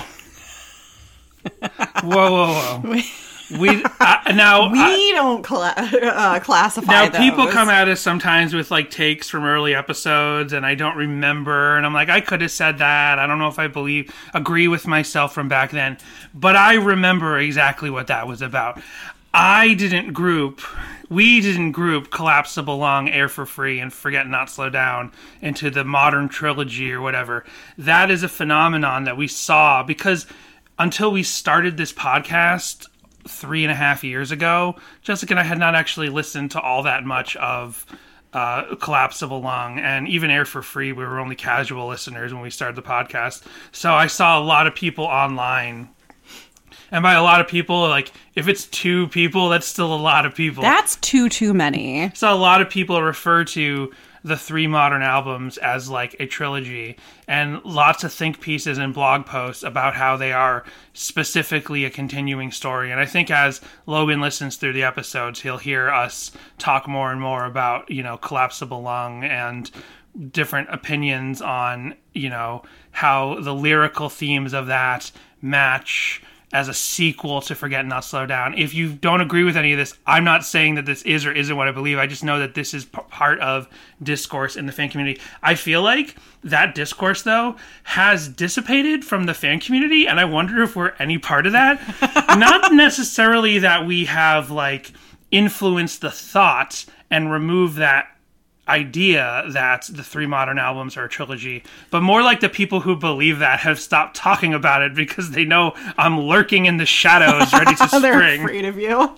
whoa, 2.03 2.31
whoa, 2.31 2.81
whoa. 2.91 3.01
We 3.59 3.83
uh, 3.99 4.17
now 4.33 4.69
We 4.71 4.79
I- 4.79 5.11
don't 5.13 5.43
cla- 5.43 5.75
uh, 5.77 6.39
classify 6.39 6.91
now 6.91 7.09
those. 7.09 7.19
people 7.19 7.45
come 7.47 7.69
at 7.69 7.87
us 7.87 7.99
sometimes 7.99 8.53
with 8.53 8.71
like 8.71 8.89
takes 8.89 9.29
from 9.29 9.43
early 9.43 9.75
episodes, 9.75 10.53
and 10.53 10.65
I 10.65 10.73
don't 10.75 10.95
remember, 10.95 11.75
and 11.77 11.85
I'm 11.85 11.93
like, 11.93 12.09
I 12.09 12.21
could 12.21 12.41
have 12.41 12.49
said 12.51 12.77
that. 12.79 13.19
I 13.19 13.27
don't 13.27 13.37
know 13.39 13.49
if 13.49 13.59
I 13.59 13.67
believe 13.67 14.11
agree 14.33 14.67
with 14.69 14.87
myself 14.87 15.33
from 15.35 15.49
back 15.49 15.69
then, 15.71 15.97
but 16.33 16.55
I 16.55 16.75
remember 16.75 17.37
exactly 17.37 17.89
what 17.91 18.07
that 18.07 18.27
was 18.27 18.41
about. 18.41 18.81
I 19.33 19.73
didn't 19.73 20.13
group, 20.13 20.61
we 21.09 21.41
didn't 21.41 21.71
group 21.71 22.11
Collapsible 22.11 22.77
Lung, 22.77 23.09
Air 23.09 23.27
for 23.27 23.47
Free, 23.47 23.79
and 23.79 23.91
Forget 23.91 24.27
Not 24.27 24.49
Slow 24.49 24.69
Down 24.69 25.11
into 25.41 25.71
the 25.71 25.83
modern 25.83 26.29
trilogy 26.29 26.91
or 26.91 27.01
whatever. 27.01 27.43
That 27.77 28.11
is 28.11 28.21
a 28.21 28.29
phenomenon 28.29 29.05
that 29.05 29.17
we 29.17 29.27
saw 29.27 29.81
because 29.81 30.27
until 30.77 31.11
we 31.11 31.23
started 31.23 31.77
this 31.77 31.91
podcast 31.91 32.87
three 33.27 33.63
and 33.63 33.71
a 33.71 33.75
half 33.75 34.03
years 34.03 34.31
ago, 34.31 34.75
Jessica 35.01 35.33
and 35.33 35.39
I 35.39 35.43
had 35.43 35.57
not 35.57 35.73
actually 35.73 36.09
listened 36.09 36.51
to 36.51 36.61
all 36.61 36.83
that 36.83 37.03
much 37.03 37.35
of 37.37 37.87
uh, 38.33 38.75
Collapsible 38.75 39.41
Lung 39.41 39.79
and 39.79 40.07
even 40.07 40.29
Air 40.29 40.45
for 40.45 40.61
Free. 40.61 40.91
We 40.91 41.05
were 41.05 41.19
only 41.19 41.35
casual 41.35 41.87
listeners 41.87 42.33
when 42.33 42.43
we 42.43 42.49
started 42.51 42.75
the 42.75 42.87
podcast. 42.87 43.43
So 43.71 43.93
I 43.93 44.07
saw 44.07 44.39
a 44.39 44.43
lot 44.43 44.67
of 44.67 44.75
people 44.75 45.05
online. 45.05 45.89
And 46.93 47.01
by 47.01 47.13
a 47.13 47.23
lot 47.23 47.41
of 47.41 47.47
people, 47.47 47.81
like 47.81 48.11
if 48.35 48.47
it's 48.47 48.65
two 48.67 49.07
people, 49.07 49.49
that's 49.49 49.65
still 49.65 49.91
a 49.93 49.97
lot 49.97 50.27
of 50.27 50.35
people. 50.35 50.61
That's 50.61 50.95
too 50.97 51.27
too 51.27 51.51
many. 51.51 52.11
So 52.13 52.31
a 52.31 52.37
lot 52.37 52.61
of 52.61 52.69
people 52.69 53.01
refer 53.01 53.45
to 53.45 53.91
the 54.23 54.37
three 54.37 54.67
modern 54.67 55.01
albums 55.01 55.57
as 55.57 55.89
like 55.89 56.15
a 56.19 56.27
trilogy, 56.27 56.95
and 57.27 57.65
lots 57.65 58.03
of 58.03 58.13
think 58.13 58.39
pieces 58.39 58.77
and 58.77 58.93
blog 58.93 59.25
posts 59.25 59.63
about 59.63 59.95
how 59.95 60.17
they 60.17 60.31
are 60.31 60.65
specifically 60.93 61.83
a 61.83 61.89
continuing 61.89 62.51
story. 62.51 62.91
And 62.91 63.01
I 63.01 63.05
think 63.05 63.31
as 63.31 63.59
Logan 63.87 64.21
listens 64.21 64.57
through 64.57 64.73
the 64.73 64.83
episodes, 64.83 65.41
he'll 65.41 65.57
hear 65.57 65.89
us 65.89 66.31
talk 66.59 66.87
more 66.87 67.11
and 67.11 67.19
more 67.19 67.45
about 67.45 67.89
you 67.89 68.03
know 68.03 68.17
collapsible 68.17 68.83
lung 68.83 69.23
and 69.23 69.69
different 70.31 70.69
opinions 70.71 71.41
on 71.41 71.95
you 72.13 72.29
know 72.29 72.61
how 72.91 73.39
the 73.41 73.53
lyrical 73.55 74.09
themes 74.09 74.53
of 74.53 74.67
that 74.67 75.11
match 75.41 76.21
as 76.53 76.67
a 76.67 76.73
sequel 76.73 77.41
to 77.41 77.55
Forget 77.55 77.85
Not 77.85 78.05
Slow 78.05 78.27
Down. 78.27 78.53
If 78.55 78.75
you 78.75 78.93
don't 78.93 79.21
agree 79.21 79.43
with 79.43 79.57
any 79.57 79.73
of 79.73 79.79
this, 79.79 79.95
I'm 80.05 80.23
not 80.23 80.45
saying 80.45 80.75
that 80.75 80.85
this 80.85 81.01
is 81.01 81.25
or 81.25 81.31
isn't 81.31 81.57
what 81.57 81.67
I 81.67 81.71
believe. 81.71 81.97
I 81.97 82.05
just 82.05 82.23
know 82.23 82.37
that 82.39 82.53
this 82.53 82.75
is 82.75 82.85
p- 82.85 83.01
part 83.09 83.39
of 83.39 83.67
discourse 84.01 84.55
in 84.55 84.67
the 84.67 84.71
fan 84.71 84.89
community. 84.89 85.19
I 85.41 85.55
feel 85.55 85.81
like 85.81 86.15
that 86.43 86.75
discourse, 86.75 87.23
though, 87.23 87.55
has 87.83 88.29
dissipated 88.29 89.03
from 89.03 89.25
the 89.25 89.33
fan 89.33 89.59
community, 89.59 90.07
and 90.07 90.19
I 90.19 90.25
wonder 90.25 90.61
if 90.61 90.75
we're 90.75 90.93
any 90.99 91.17
part 91.17 91.47
of 91.47 91.53
that. 91.53 91.81
not 92.37 92.71
necessarily 92.71 93.57
that 93.57 93.87
we 93.87 94.05
have, 94.05 94.51
like, 94.51 94.91
influenced 95.31 96.01
the 96.01 96.11
thought 96.11 96.85
and 97.09 97.31
removed 97.31 97.77
that 97.77 98.12
idea 98.67 99.43
that 99.49 99.89
the 99.91 100.03
three 100.03 100.25
modern 100.25 100.57
albums 100.57 100.95
are 100.95 101.05
a 101.05 101.09
trilogy, 101.09 101.63
but 101.91 102.01
more 102.01 102.21
like 102.21 102.39
the 102.39 102.49
people 102.49 102.79
who 102.79 102.95
believe 102.95 103.39
that 103.39 103.59
have 103.59 103.79
stopped 103.79 104.15
talking 104.15 104.53
about 104.53 104.81
it 104.81 104.95
because 104.95 105.31
they 105.31 105.43
know 105.43 105.73
I'm 105.97 106.19
lurking 106.19 106.65
in 106.65 106.77
the 106.77 106.85
shadows 106.85 107.51
ready 107.51 107.75
to 107.75 107.87
They're 108.01 108.13
spring. 108.13 108.41
afraid 108.41 108.65
of 108.65 108.79
you. 108.79 109.15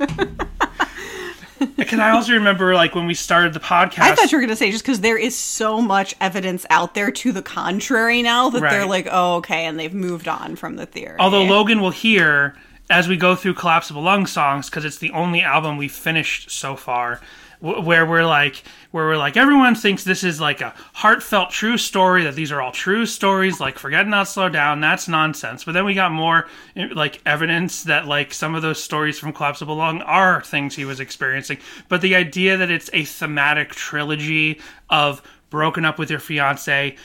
Can 1.85 1.99
I 1.99 2.09
also 2.09 2.33
remember 2.33 2.73
like 2.73 2.95
when 2.95 3.05
we 3.05 3.13
started 3.13 3.53
the 3.53 3.59
podcast? 3.59 3.99
I 3.99 4.15
thought 4.15 4.31
you 4.31 4.37
were 4.37 4.41
going 4.41 4.49
to 4.49 4.55
say 4.55 4.71
just 4.71 4.83
because 4.83 5.01
there 5.01 5.17
is 5.17 5.35
so 5.37 5.81
much 5.81 6.15
evidence 6.19 6.65
out 6.69 6.95
there 6.95 7.11
to 7.11 7.31
the 7.31 7.41
contrary 7.41 8.21
now 8.21 8.49
that 8.49 8.59
they're 8.61 8.85
like, 8.85 9.07
oh, 9.09 9.35
okay, 9.35 9.65
and 9.65 9.79
they've 9.79 9.93
moved 9.93 10.27
on 10.27 10.55
from 10.55 10.75
the 10.75 10.85
theory. 10.85 11.17
Although 11.19 11.43
Logan 11.43 11.81
will 11.81 11.91
hear 11.91 12.55
as 12.89 13.07
we 13.07 13.15
go 13.15 13.35
through 13.35 13.53
Collapsible 13.53 14.01
Lung 14.01 14.25
songs 14.27 14.69
because 14.69 14.85
it's 14.85 14.97
the 14.97 15.11
only 15.11 15.41
album 15.41 15.77
we've 15.77 15.91
finished 15.91 16.51
so 16.51 16.75
far 16.75 17.21
where 17.59 18.05
we're 18.05 18.25
like 18.25 18.63
where 18.91 19.05
we're 19.05 19.17
like 19.17 19.37
everyone 19.37 19.75
thinks 19.75 20.03
this 20.03 20.23
is 20.23 20.39
like 20.39 20.61
a 20.61 20.73
heartfelt 20.93 21.49
true 21.49 21.77
story 21.77 22.23
that 22.23 22.35
these 22.35 22.51
are 22.51 22.61
all 22.61 22.71
true 22.71 23.05
stories 23.05 23.59
like 23.59 23.77
forget 23.77 24.07
not 24.07 24.27
slow 24.27 24.49
down 24.49 24.81
that's 24.81 25.07
nonsense. 25.07 25.63
But 25.63 25.73
then 25.73 25.85
we 25.85 25.93
got 25.93 26.11
more 26.11 26.47
eh, 26.75 26.89
like 26.93 27.21
evidence 27.25 27.83
that 27.83 28.07
like 28.07 28.33
some 28.33 28.55
of 28.55 28.61
those 28.61 28.81
stories 28.81 29.19
from 29.19 29.33
collapsible 29.33 29.75
lung 29.75 30.01
are 30.01 30.41
things 30.41 30.75
he 30.75 30.85
was 30.85 30.99
experiencing. 30.99 31.57
But 31.89 32.01
the 32.01 32.15
idea 32.15 32.57
that 32.57 32.71
it's 32.71 32.89
a 32.93 33.03
thematic 33.03 33.71
trilogy 33.71 34.59
of 34.89 35.21
broken 35.49 35.85
up 35.85 35.97
with 35.97 36.09
your 36.09 36.19
fiance 36.19 36.95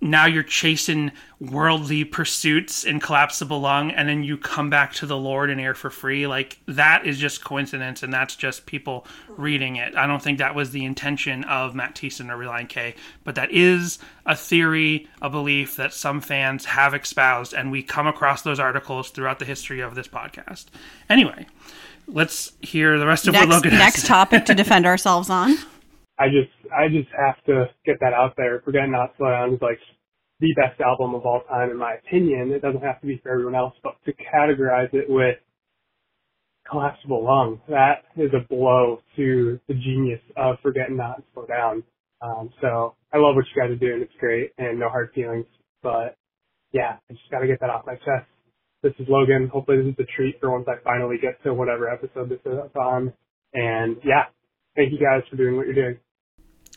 now 0.00 0.26
you're 0.26 0.42
chasing 0.42 1.12
worldly 1.40 2.04
pursuits 2.04 2.84
in 2.84 3.00
collapsible 3.00 3.60
lung 3.60 3.90
and 3.90 4.08
then 4.08 4.22
you 4.22 4.36
come 4.36 4.70
back 4.70 4.92
to 4.92 5.06
the 5.06 5.16
lord 5.16 5.50
and 5.50 5.60
air 5.60 5.74
for 5.74 5.90
free. 5.90 6.26
Like 6.26 6.58
that 6.66 7.06
is 7.06 7.18
just 7.18 7.44
coincidence 7.44 8.02
and 8.02 8.12
that's 8.12 8.36
just 8.36 8.66
people 8.66 9.06
reading 9.28 9.76
it. 9.76 9.96
I 9.96 10.06
don't 10.06 10.22
think 10.22 10.38
that 10.38 10.54
was 10.54 10.70
the 10.70 10.84
intention 10.84 11.44
of 11.44 11.74
matt 11.74 11.94
Thiessen 11.94 12.30
or 12.30 12.36
Relient 12.36 12.68
K 12.68 12.94
but 13.24 13.34
that 13.34 13.50
is 13.50 13.98
a 14.26 14.36
theory 14.36 15.08
a 15.22 15.30
belief 15.30 15.76
that 15.76 15.92
some 15.92 16.20
fans 16.20 16.64
have 16.64 16.94
espoused 16.94 17.52
and 17.52 17.70
we 17.70 17.82
come 17.82 18.06
across 18.06 18.42
those 18.42 18.60
articles 18.60 19.10
throughout 19.10 19.38
the 19.38 19.44
history 19.44 19.80
of 19.80 19.94
this 19.94 20.08
podcast. 20.08 20.66
Anyway 21.08 21.46
let's 22.06 22.52
hear 22.60 22.98
the 22.98 23.06
rest 23.06 23.28
of 23.28 23.32
Next, 23.32 23.46
what 23.46 23.54
logan 23.54 23.70
has 23.72 23.78
next 23.78 24.06
topic 24.06 24.46
to 24.46 24.54
defend 24.54 24.86
ourselves 24.86 25.30
on. 25.30 25.56
I 26.18 26.26
just 26.28 26.50
I 26.72 26.88
just 26.88 27.08
have 27.16 27.42
to 27.46 27.66
get 27.86 27.96
that 28.00 28.12
out 28.12 28.34
there. 28.36 28.60
Forget 28.64 28.88
Not 28.88 29.14
Slow 29.16 29.30
Down 29.30 29.54
is 29.54 29.62
like 29.62 29.78
the 30.40 30.54
best 30.56 30.80
album 30.80 31.14
of 31.14 31.24
all 31.24 31.42
time 31.48 31.70
in 31.70 31.78
my 31.78 31.94
opinion. 31.94 32.52
It 32.52 32.62
doesn't 32.62 32.82
have 32.82 33.00
to 33.00 33.06
be 33.06 33.20
for 33.22 33.30
everyone 33.30 33.54
else, 33.54 33.74
but 33.82 33.94
to 34.04 34.12
categorize 34.12 34.92
it 34.92 35.06
with 35.08 35.36
collapsible 36.70 37.24
lung, 37.24 37.60
that 37.68 38.04
is 38.16 38.30
a 38.34 38.46
blow 38.48 39.00
to 39.16 39.58
the 39.68 39.74
genius 39.74 40.20
of 40.36 40.56
Forget 40.62 40.90
Not 40.90 41.22
Slow 41.34 41.46
Down. 41.46 41.82
Um, 42.20 42.50
so 42.60 42.94
I 43.12 43.18
love 43.18 43.36
what 43.36 43.44
you 43.54 43.62
guys 43.62 43.70
are 43.70 43.76
doing. 43.76 44.02
It's 44.02 44.12
great 44.18 44.52
and 44.58 44.78
no 44.78 44.88
hard 44.88 45.10
feelings. 45.14 45.46
But 45.82 46.16
yeah, 46.72 46.96
I 47.08 47.12
just 47.12 47.30
got 47.30 47.40
to 47.40 47.46
get 47.46 47.60
that 47.60 47.70
off 47.70 47.86
my 47.86 47.94
chest. 47.94 48.26
This 48.82 48.92
is 48.98 49.06
Logan. 49.08 49.48
Hopefully 49.52 49.78
this 49.78 49.94
is 49.94 49.98
a 49.98 50.16
treat 50.16 50.38
for 50.40 50.50
once 50.50 50.66
I 50.68 50.82
finally 50.84 51.16
get 51.20 51.42
to 51.44 51.54
whatever 51.54 51.88
episode 51.88 52.28
this 52.28 52.40
is 52.44 52.58
on. 52.76 53.12
And 53.54 53.96
yeah, 54.04 54.26
thank 54.76 54.92
you 54.92 54.98
guys 54.98 55.22
for 55.30 55.36
doing 55.36 55.56
what 55.56 55.66
you're 55.66 55.74
doing. 55.74 55.98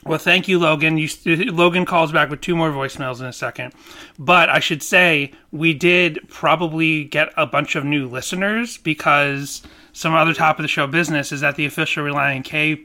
Well, 0.03 0.17
thank 0.17 0.47
you, 0.47 0.57
Logan. 0.57 0.97
You, 0.97 1.07
Logan 1.51 1.85
calls 1.85 2.11
back 2.11 2.29
with 2.29 2.41
two 2.41 2.55
more 2.55 2.71
voicemails 2.71 3.19
in 3.19 3.27
a 3.27 3.33
second. 3.33 3.73
But 4.17 4.49
I 4.49 4.59
should 4.59 4.81
say, 4.81 5.31
we 5.51 5.73
did 5.73 6.19
probably 6.27 7.03
get 7.03 7.29
a 7.37 7.45
bunch 7.45 7.75
of 7.75 7.85
new 7.85 8.07
listeners 8.07 8.77
because 8.77 9.61
some 9.93 10.15
other 10.15 10.33
top 10.33 10.57
of 10.57 10.63
the 10.63 10.67
show 10.67 10.87
business 10.87 11.31
is 11.31 11.41
that 11.41 11.55
the 11.55 11.65
official 11.65 12.03
Relient 12.03 12.45
K 12.45 12.81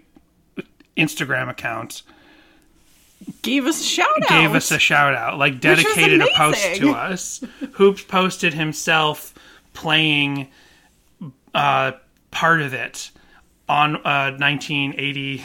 Instagram 0.97 1.49
account 1.49 2.03
Gave 3.43 3.67
us 3.67 3.81
a 3.81 3.85
shout 3.85 4.23
out. 4.23 4.29
gave 4.29 4.55
us 4.55 4.71
a 4.71 4.79
shout 4.79 5.15
out, 5.15 5.39
like 5.39 5.61
dedicated 5.61 6.21
a 6.21 6.27
post 6.35 6.77
to 6.77 6.91
us. 6.91 7.43
Hoopes 7.73 8.03
posted 8.03 8.53
himself 8.53 9.35
playing 9.73 10.49
uh, 11.55 11.93
part 12.31 12.61
of 12.61 12.75
it 12.75 13.11
on 13.69 13.97
uh, 13.97 14.37
1980 14.39 15.43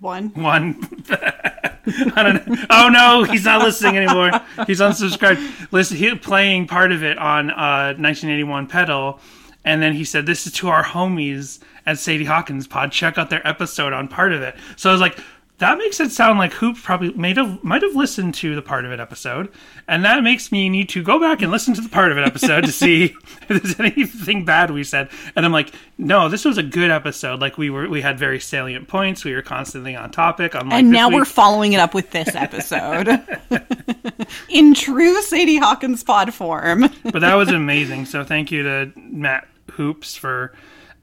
one. 0.00 0.30
one. 0.30 1.04
I 1.10 2.22
don't 2.22 2.46
know. 2.46 2.64
Oh 2.70 2.88
no, 2.88 3.24
he's 3.24 3.44
not 3.44 3.62
listening 3.62 3.96
anymore. 3.96 4.30
He's 4.66 4.80
unsubscribed. 4.80 5.72
Listen, 5.72 5.96
he 5.96 6.14
playing 6.14 6.66
part 6.66 6.92
of 6.92 7.02
it 7.02 7.18
on 7.18 7.50
uh, 7.50 7.94
1981 7.96 8.66
pedal, 8.66 9.20
and 9.64 9.82
then 9.82 9.94
he 9.94 10.04
said, 10.04 10.26
"This 10.26 10.46
is 10.46 10.52
to 10.54 10.68
our 10.68 10.84
homies 10.84 11.60
at 11.86 11.98
Sadie 11.98 12.24
Hawkins 12.24 12.66
Pod. 12.66 12.92
Check 12.92 13.18
out 13.18 13.30
their 13.30 13.46
episode 13.46 13.92
on 13.92 14.08
part 14.08 14.32
of 14.32 14.42
it." 14.42 14.56
So 14.76 14.90
I 14.90 14.92
was 14.92 15.00
like. 15.00 15.18
That 15.60 15.76
makes 15.76 16.00
it 16.00 16.10
sound 16.10 16.38
like 16.38 16.54
Hoop 16.54 16.78
probably 16.78 17.12
might 17.12 17.36
have 17.36 17.62
might 17.62 17.82
have 17.82 17.94
listened 17.94 18.32
to 18.36 18.54
the 18.54 18.62
part 18.62 18.86
of 18.86 18.92
it 18.92 18.98
episode, 18.98 19.52
and 19.86 20.02
that 20.06 20.22
makes 20.22 20.50
me 20.50 20.70
need 20.70 20.88
to 20.88 21.02
go 21.02 21.20
back 21.20 21.42
and 21.42 21.52
listen 21.52 21.74
to 21.74 21.82
the 21.82 21.88
part 21.90 22.10
of 22.10 22.16
it 22.16 22.26
episode 22.26 22.64
to 22.64 22.72
see 22.72 23.04
if 23.48 23.62
there's 23.62 23.78
anything 23.78 24.46
bad 24.46 24.70
we 24.70 24.84
said. 24.84 25.10
And 25.36 25.44
I'm 25.44 25.52
like, 25.52 25.74
no, 25.98 26.30
this 26.30 26.46
was 26.46 26.56
a 26.56 26.62
good 26.62 26.90
episode. 26.90 27.40
Like 27.40 27.58
we 27.58 27.68
were, 27.68 27.86
we 27.90 28.00
had 28.00 28.18
very 28.18 28.40
salient 28.40 28.88
points. 28.88 29.22
We 29.22 29.34
were 29.34 29.42
constantly 29.42 29.94
on 29.94 30.10
topic. 30.10 30.54
And 30.54 30.90
now 30.90 31.10
week. 31.10 31.18
we're 31.18 31.24
following 31.26 31.74
it 31.74 31.80
up 31.80 31.92
with 31.92 32.10
this 32.10 32.34
episode. 32.34 33.20
In 34.48 34.72
true 34.72 35.20
Sadie 35.20 35.58
Hawkins 35.58 36.02
pod 36.02 36.32
form. 36.32 36.88
but 37.04 37.20
that 37.20 37.34
was 37.34 37.50
amazing. 37.50 38.06
So 38.06 38.24
thank 38.24 38.50
you 38.50 38.62
to 38.62 38.92
Matt 38.96 39.46
Hoopes 39.72 40.16
for 40.16 40.54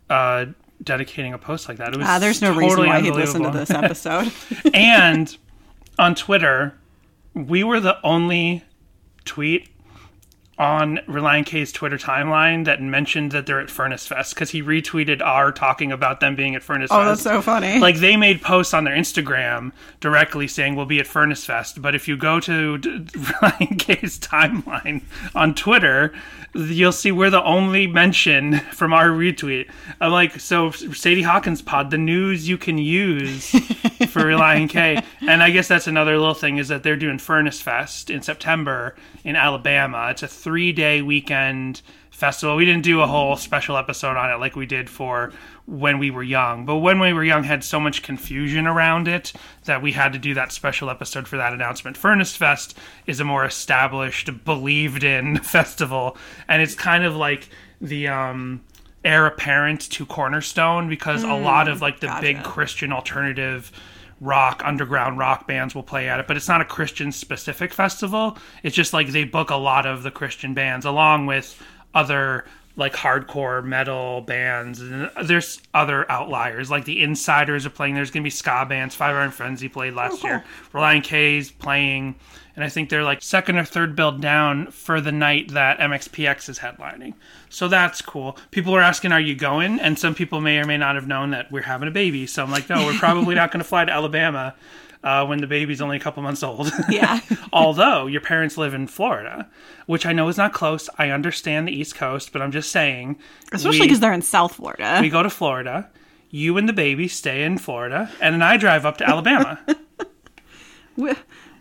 uh, 0.09 0.47
dedicating 0.87 1.33
a 1.33 1.37
post 1.37 1.67
like 1.69 1.77
that. 1.77 1.93
It 1.93 1.97
was 1.97 2.07
Ah, 2.07 2.17
there's 2.17 2.41
no 2.41 2.53
totally 2.53 2.65
reason 2.69 2.87
why 2.87 3.01
he'd 3.01 3.13
listen 3.13 3.43
to 3.43 3.51
this 3.51 3.69
episode. 3.69 4.31
and 4.73 5.37
on 5.99 6.15
Twitter, 6.15 6.73
we 7.35 7.63
were 7.63 7.79
the 7.79 7.97
only 8.03 8.63
tweet 9.25 9.69
on 10.59 10.97
Relient 11.07 11.45
K's 11.45 11.71
Twitter 11.71 11.97
timeline 11.97 12.65
that 12.65 12.81
mentioned 12.81 13.31
that 13.31 13.45
they're 13.45 13.59
at 13.59 13.69
Furnace 13.69 14.07
Fest 14.07 14.33
because 14.33 14.49
he 14.49 14.63
retweeted 14.63 15.21
our 15.21 15.51
talking 15.51 15.91
about 15.91 16.19
them 16.19 16.35
being 16.35 16.55
at 16.55 16.63
Furnace 16.63 16.89
oh, 16.91 16.97
Fest. 16.97 17.05
Oh, 17.05 17.09
that's 17.09 17.21
so 17.21 17.41
funny. 17.41 17.79
like 17.79 17.97
they 17.97 18.17
made 18.17 18.41
posts 18.41 18.73
on 18.73 18.83
their 18.83 18.95
Instagram 18.95 19.71
directly 19.99 20.47
saying 20.47 20.75
we'll 20.75 20.87
be 20.87 20.99
at 20.99 21.05
Furnace 21.05 21.45
Fest. 21.45 21.81
But 21.81 21.93
if 21.93 22.07
you 22.07 22.17
go 22.17 22.39
to 22.39 22.77
D- 22.79 23.07
Ryan 23.41 23.77
K's 23.77 24.17
timeline 24.19 25.03
on 25.35 25.53
Twitter, 25.53 26.13
you'll 26.55 26.91
see 26.91 27.11
we're 27.11 27.29
the 27.29 27.43
only 27.43 27.85
mention 27.85 28.59
from 28.71 28.93
our 28.93 29.09
retweet. 29.09 29.69
I'm 30.01 30.11
like, 30.11 30.39
so 30.39 30.71
Sadie 30.71 31.21
Hawkins 31.21 31.61
pod, 31.61 31.91
the 31.91 31.97
news 31.97 32.49
you 32.49 32.57
can 32.57 32.79
use 32.79 33.49
for 34.09 34.25
Ryan 34.25 34.67
K. 34.67 35.03
And 35.21 35.43
I 35.43 35.51
guess 35.51 35.67
that's 35.67 35.87
another 35.87 36.17
little 36.17 36.33
thing 36.33 36.57
is 36.57 36.69
that 36.69 36.83
they're 36.83 36.95
doing 36.95 37.19
Furnace 37.19 37.61
Fest 37.61 38.09
in 38.09 38.21
September 38.21 38.95
in 39.23 39.35
Alabama. 39.35 40.07
It's 40.09 40.23
a 40.23 40.27
three 40.47 40.71
day 40.71 41.01
weekend 41.01 41.81
festival. 42.09 42.55
We 42.55 42.63
didn't 42.63 42.85
do 42.85 43.01
a 43.01 43.05
whole 43.05 43.35
special 43.35 43.75
episode 43.75 44.15
on 44.15 44.31
it 44.31 44.39
like 44.39 44.55
we 44.55 44.65
did 44.65 44.89
for 44.89 45.33
when 45.65 45.99
we 45.99 46.09
were 46.09 46.23
young. 46.23 46.65
But 46.65 46.77
when 46.77 47.01
we 47.01 47.11
were 47.11 47.25
young 47.25 47.43
had 47.43 47.65
so 47.65 47.81
much 47.81 48.01
confusion 48.01 48.65
around 48.65 49.09
it 49.09 49.33
that 49.65 49.81
we 49.81 49.91
had 49.91 50.13
to 50.13 50.19
do 50.19 50.33
that 50.35 50.53
special 50.53 50.89
episode 50.89 51.27
for 51.27 51.35
that 51.35 51.51
announcement. 51.51 51.97
Furnace 51.97 52.33
Fest 52.33 52.77
is 53.05 53.19
a 53.19 53.25
more 53.25 53.43
established, 53.43 54.45
believed 54.45 55.03
in 55.03 55.35
festival 55.43 56.15
and 56.47 56.61
it's 56.61 56.75
kind 56.75 57.03
of 57.03 57.13
like 57.13 57.49
the 57.81 58.07
um 58.07 58.61
heir 59.03 59.25
apparent 59.25 59.81
to 59.81 60.05
Cornerstone 60.05 60.87
because 60.87 61.23
a 61.23 61.33
lot 61.33 61.67
of 61.67 61.81
like 61.81 61.99
the 61.99 62.17
big. 62.21 62.41
Christian 62.41 62.93
alternative 62.93 63.69
rock 64.19 64.61
underground 64.65 65.17
rock 65.19 65.47
bands 65.47 65.75
will 65.75 65.83
play 65.83 66.09
at 66.09 66.19
it 66.19 66.27
but 66.27 66.35
it's 66.35 66.47
not 66.47 66.59
a 66.61 66.65
christian 66.65 67.11
specific 67.11 67.73
festival. 67.73 68.37
It's 68.63 68.75
just 68.75 68.93
like 68.93 69.09
they 69.09 69.23
book 69.23 69.49
a 69.49 69.55
lot 69.55 69.85
of 69.85 70.03
the 70.03 70.11
christian 70.11 70.53
bands 70.53 70.85
along 70.85 71.25
with 71.27 71.61
other 71.93 72.45
like 72.77 72.93
hardcore 72.93 73.63
metal 73.65 74.21
bands 74.21 74.79
and 74.79 75.09
there's 75.23 75.59
other 75.73 76.09
outliers 76.11 76.69
like 76.69 76.85
the 76.85 77.01
Insyderz 77.01 77.65
are 77.65 77.71
playing. 77.71 77.95
There's 77.95 78.11
gonna 78.11 78.23
be 78.23 78.29
ska 78.29 78.65
bands. 78.69 78.95
Five 78.95 79.15
iron 79.15 79.31
frenzy 79.31 79.67
played 79.67 79.95
last 79.95 80.23
oh, 80.23 80.27
year. 80.27 80.43
Relient 80.71 81.03
k's 81.03 81.51
playing 81.51 82.15
and 82.55 82.63
i 82.63 82.69
think 82.69 82.89
they're 82.89 83.03
like 83.03 83.21
second 83.21 83.57
or 83.57 83.65
third 83.65 83.95
build 83.95 84.21
down 84.21 84.69
for 84.71 85.01
the 85.01 85.11
night 85.11 85.51
that 85.53 85.79
mxpx 85.79 86.47
is 86.49 86.59
headlining. 86.59 87.13
So 87.49 87.67
that's 87.67 88.01
cool. 88.01 88.37
People 88.51 88.75
are 88.75 88.81
asking 88.81 89.11
are 89.11 89.19
you 89.19 89.35
going? 89.35 89.79
And 89.79 89.97
some 89.97 90.13
people 90.13 90.39
may 90.39 90.59
or 90.59 90.65
may 90.65 90.77
not 90.77 90.95
have 90.95 91.07
known 91.07 91.31
that 91.31 91.51
we're 91.51 91.61
having 91.63 91.87
a 91.87 91.91
baby. 91.91 92.27
So 92.27 92.43
i'm 92.43 92.51
like 92.51 92.69
no 92.69 92.85
we're 92.85 92.93
probably 92.99 93.35
not 93.41 93.51
going 93.51 93.61
to 93.61 93.67
fly 93.67 93.85
to 93.85 93.91
alabama 93.91 94.55
uh, 95.03 95.25
when 95.25 95.39
the 95.39 95.47
baby's 95.47 95.81
only 95.81 95.97
a 95.97 95.99
couple 95.99 96.21
months 96.23 96.43
old 96.43 96.71
Yeah. 96.89 97.19
although 97.53 98.07
your 98.07 98.21
parents 98.21 98.57
live 98.57 98.73
in 98.73 98.87
Florida, 98.87 99.49
which 99.85 100.05
I 100.05 100.13
know 100.13 100.27
is 100.27 100.37
not 100.37 100.53
close. 100.53 100.89
I 100.97 101.09
understand 101.11 101.67
the 101.67 101.71
East 101.71 101.95
Coast, 101.95 102.31
but 102.33 102.41
I'm 102.41 102.51
just 102.51 102.71
saying. 102.71 103.17
Especially 103.51 103.81
because 103.81 103.99
they're 103.99 104.13
in 104.13 104.21
South 104.21 104.55
Florida. 104.55 104.99
we 105.01 105.09
go 105.09 105.23
to 105.23 105.29
Florida. 105.29 105.89
You 106.29 106.57
and 106.57 106.67
the 106.67 106.73
baby 106.73 107.07
stay 107.07 107.43
in 107.43 107.57
Florida, 107.57 108.11
and 108.19 108.33
then 108.33 108.41
I 108.41 108.57
drive 108.57 108.85
up 108.85 108.97
to 108.97 109.07
Alabama. 109.09 109.59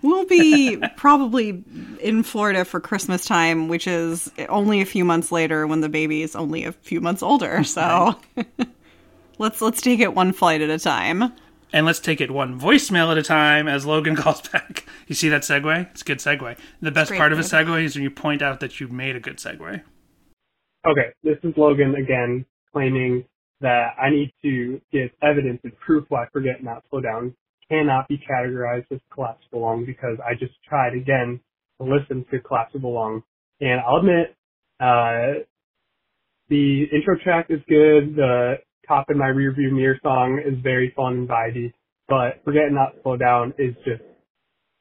We'll 0.03 0.27
be 0.27 0.77
probably 0.97 1.65
in 2.01 2.23
Florida 2.23 2.65
for 2.65 2.81
Christmas 2.81 3.25
time, 3.25 3.67
which 3.69 3.87
is 3.89 4.31
only 4.49 4.81
a 4.81 4.85
few 4.85 5.05
months 5.05 5.33
later 5.33 5.67
when 5.67 5.81
the 5.81 5.89
baby 5.89 6.23
is 6.23 6.37
only 6.37 6.65
a 6.65 6.73
few 6.73 7.01
months 7.01 7.23
older. 7.23 7.65
So 7.65 8.15
let's 9.39 9.61
let's 9.61 9.81
take 9.81 10.01
it 10.01 10.15
one 10.15 10.33
flight 10.33 10.61
at 10.61 10.71
a 10.71 10.79
time. 10.79 11.33
And 11.77 11.85
let's 11.85 12.01
take 12.01 12.23
it 12.23 12.31
one 12.31 12.59
voicemail 12.59 13.11
at 13.13 13.19
a 13.19 13.23
time 13.23 13.69
as 13.69 13.85
Logan 13.85 14.17
calls 14.23 14.41
back. 14.49 14.87
You 15.07 15.15
see 15.15 15.29
that 15.29 15.43
segue? 15.43 15.91
It's 15.91 16.01
a 16.01 16.05
good 16.07 16.19
segue. 16.19 16.57
The 16.81 16.91
best 16.91 17.11
Great 17.11 17.19
part 17.19 17.33
of 17.33 17.39
a 17.39 17.43
segue. 17.43 17.67
segue 17.67 17.85
is 17.85 17.95
when 17.95 18.03
you 18.03 18.11
point 18.11 18.41
out 18.41 18.61
that 18.61 18.81
you 18.81 18.89
made 18.89 19.15
a 19.15 19.21
good 19.21 19.37
segue. 19.37 19.83
Okay, 20.89 21.09
this 21.23 21.37
is 21.43 21.53
Logan 21.55 21.95
again 21.95 22.47
claiming 22.73 23.27
that 23.61 23.91
I 24.01 24.09
need 24.09 24.33
to 24.41 24.81
give 24.91 25.11
evidence 25.23 25.61
and 25.65 25.79
proof 25.79 26.07
why 26.09 26.25
Forget 26.33 26.65
Not 26.65 26.83
Slow 26.89 27.03
Down 27.03 27.35
cannot 27.71 28.09
be 28.09 28.19
categorized 28.19 28.87
as 28.91 29.01
collapsible 29.13 29.61
lung 29.61 29.85
because 29.85 30.17
I 30.27 30.33
just 30.33 30.55
tried 30.67 30.95
again 30.95 31.41
to 31.79 31.87
listen 31.87 32.25
to 32.31 32.39
collapsible 32.41 32.95
lung. 32.95 33.23
And 33.61 33.81
I'll 33.81 33.97
admit, 33.97 34.35
uh, 34.81 35.45
the 36.49 36.85
intro 36.85 37.19
track 37.23 37.47
is 37.51 37.61
good, 37.69 38.17
the 38.17 38.55
cop 38.87 39.11
in 39.11 39.19
my 39.19 39.27
rearview 39.27 39.73
mirror 39.73 39.99
song 40.03 40.41
is 40.45 40.55
very 40.63 40.93
fun 40.97 41.13
and 41.15 41.29
vibey, 41.29 41.73
but 42.09 42.43
Forget 42.45 42.71
Not 42.71 42.95
Slow 43.03 43.17
Down 43.17 43.53
is 43.59 43.75
just 43.85 44.03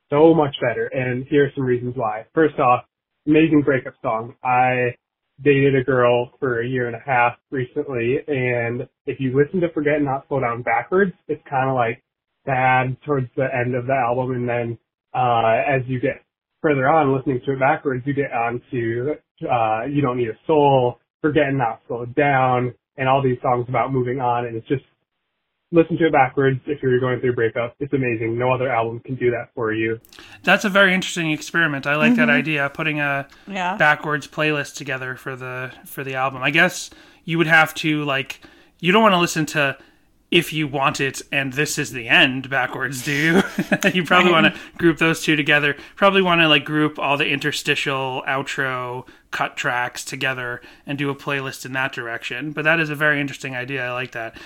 so 0.10 0.34
much 0.34 0.56
better. 0.62 0.88
And 0.88 1.26
here 1.30 1.46
are 1.46 1.52
some 1.56 1.66
reasons 1.66 1.94
why. 1.96 2.26
First 2.34 2.60
off, 2.60 2.86
amazing 3.28 3.62
breakup 3.64 3.96
song. 4.02 4.36
I 4.44 4.96
dated 5.44 5.76
a 5.76 5.84
girl 5.84 6.32
for 6.40 6.62
a 6.62 6.68
year 6.68 6.88
and 6.88 6.96
a 6.96 7.04
half 7.06 7.34
recently, 7.52 8.20
and 8.28 8.88
if 9.06 9.20
you 9.20 9.36
listen 9.36 9.60
to 9.62 9.70
Forget 9.74 10.02
Not 10.02 10.28
Slow 10.28 10.40
Down 10.40 10.62
backwards, 10.62 11.14
it's 11.28 11.42
kind 11.50 11.70
of 11.70 11.76
like 11.76 12.02
sad 12.46 12.96
towards 13.06 13.28
the 13.36 13.48
end 13.54 13.76
of 13.76 13.88
the 13.88 13.94
album, 13.94 14.32
and 14.32 14.48
then 14.48 14.78
uh, 15.14 15.62
as 15.68 15.82
you 15.88 16.00
get 16.00 16.22
further 16.62 16.88
on, 16.88 17.16
listening 17.16 17.42
to 17.46 17.54
it 17.54 17.60
backwards, 17.60 18.04
you 18.06 18.14
get 18.14 18.32
onto 18.32 19.16
uh, 19.50 19.86
"You 19.86 20.02
Don't 20.02 20.18
Need 20.18 20.30
a 20.30 20.38
Soul," 20.48 21.00
"Forgetting 21.22 21.58
Not 21.58 21.82
Slowed 21.88 22.16
Down," 22.16 22.74
and 22.98 23.10
all 23.10 23.22
these 23.22 23.38
songs 23.42 23.66
about 23.68 23.92
moving 23.92 24.20
on. 24.20 24.46
And 24.46 24.56
it's 24.56 24.68
just 24.68 24.84
listen 25.72 25.98
to 25.98 26.08
it 26.08 26.12
backwards 26.12 26.60
if 26.66 26.82
you're 26.82 27.00
going 27.00 27.20
through 27.20 27.32
a 27.32 27.36
breakup. 27.36 27.76
It's 27.80 27.94
amazing. 27.94 28.38
No 28.38 28.54
other 28.54 28.72
album 28.72 29.00
can 29.02 29.16
do 29.16 29.32
that 29.32 29.50
for 29.54 29.74
you. 29.74 30.00
That's 30.44 30.66
a 30.66 30.70
very 30.70 30.94
interesting 30.94 31.32
experiment. 31.32 31.86
I 31.86 31.96
like 31.96 32.16
that 32.16 32.24
mm-hmm. 32.24 32.32
idea. 32.32 32.66
Of 32.66 32.74
putting 32.74 33.00
a 33.00 33.28
Yeah. 33.48 33.76
backwards 33.76 34.28
playlist 34.28 34.76
together 34.76 35.16
for 35.16 35.36
the 35.36 35.72
for 35.86 36.04
the 36.04 36.16
album. 36.16 36.42
I 36.42 36.52
guess 36.52 36.90
you 37.24 37.38
would 37.38 37.48
have 37.48 37.74
to 37.76 38.04
like 38.06 38.42
you 38.80 38.92
don't 38.92 39.02
want 39.02 39.14
to 39.14 39.20
listen 39.20 39.46
to 39.48 39.78
if 40.32 40.52
you 40.52 40.68
want 40.68 41.00
it 41.00 41.22
and 41.32 41.54
this 41.54 41.78
is 41.78 41.92
the 41.92 42.08
end 42.08 42.50
backwards, 42.50 43.04
do 43.04 43.12
you? 43.12 43.44
you 43.94 44.04
probably 44.04 44.32
want 44.32 44.54
to 44.54 44.60
group 44.78 44.98
those 44.98 45.22
two 45.24 45.36
together. 45.36 45.76
Probably 45.96 46.22
want 46.22 46.42
to 46.42 46.48
like 46.48 46.66
group 46.66 47.00
all 47.00 47.18
the 47.18 47.28
interstitial 47.28 48.24
outro 48.28 49.08
cut 49.36 49.58
tracks 49.58 50.06
together 50.06 50.62
and 50.88 50.98
do 50.98 51.10
a 51.10 51.16
playlist 51.16 51.66
in 51.66 51.74
that 51.74 51.92
direction. 51.92 52.52
But 52.54 52.64
that 52.64 52.80
is 52.80 52.90
a 52.90 52.96
very 52.96 53.20
interesting 53.20 53.54
idea. 53.56 53.86
I 53.86 53.92
like 53.92 54.12
that. 54.12 54.38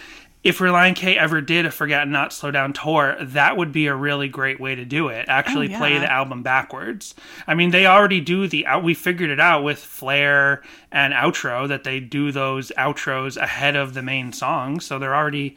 If 0.43 0.59
Relient 0.59 0.95
K 0.95 1.17
ever 1.17 1.41
did 1.41 1.65
a 1.65 1.71
Forget 1.71 2.07
Not 2.07 2.31
Slow 2.33 2.49
Down 2.49 2.73
tour, 2.73 3.17
that 3.21 3.55
would 3.57 3.71
be 3.71 3.87
a 3.87 3.93
really 3.93 4.29
great 4.29 4.59
way 4.59 4.73
to 4.73 4.85
do 4.85 5.09
it. 5.09 5.25
Actually, 5.27 5.67
Oh, 5.67 5.71
yeah. 5.71 5.77
play 5.77 5.99
the 5.99 6.11
album 6.11 6.41
backwards. 6.43 7.13
I 7.45 7.53
mean, 7.55 7.71
they 7.71 7.85
already 7.85 8.21
do 8.21 8.47
the 8.47 8.65
out. 8.65 8.81
We 8.83 8.93
figured 8.93 9.29
it 9.29 9.39
out 9.39 9.63
with 9.63 9.77
Flair 9.79 10.63
and 10.91 11.13
outro 11.13 11.67
that 11.67 11.83
they 11.83 11.99
do 11.99 12.31
those 12.31 12.71
outros 12.77 13.35
ahead 13.37 13.75
of 13.75 13.93
the 13.93 14.01
main 14.01 14.31
song, 14.33 14.79
so 14.79 14.97
they're 14.97 15.15
already 15.15 15.55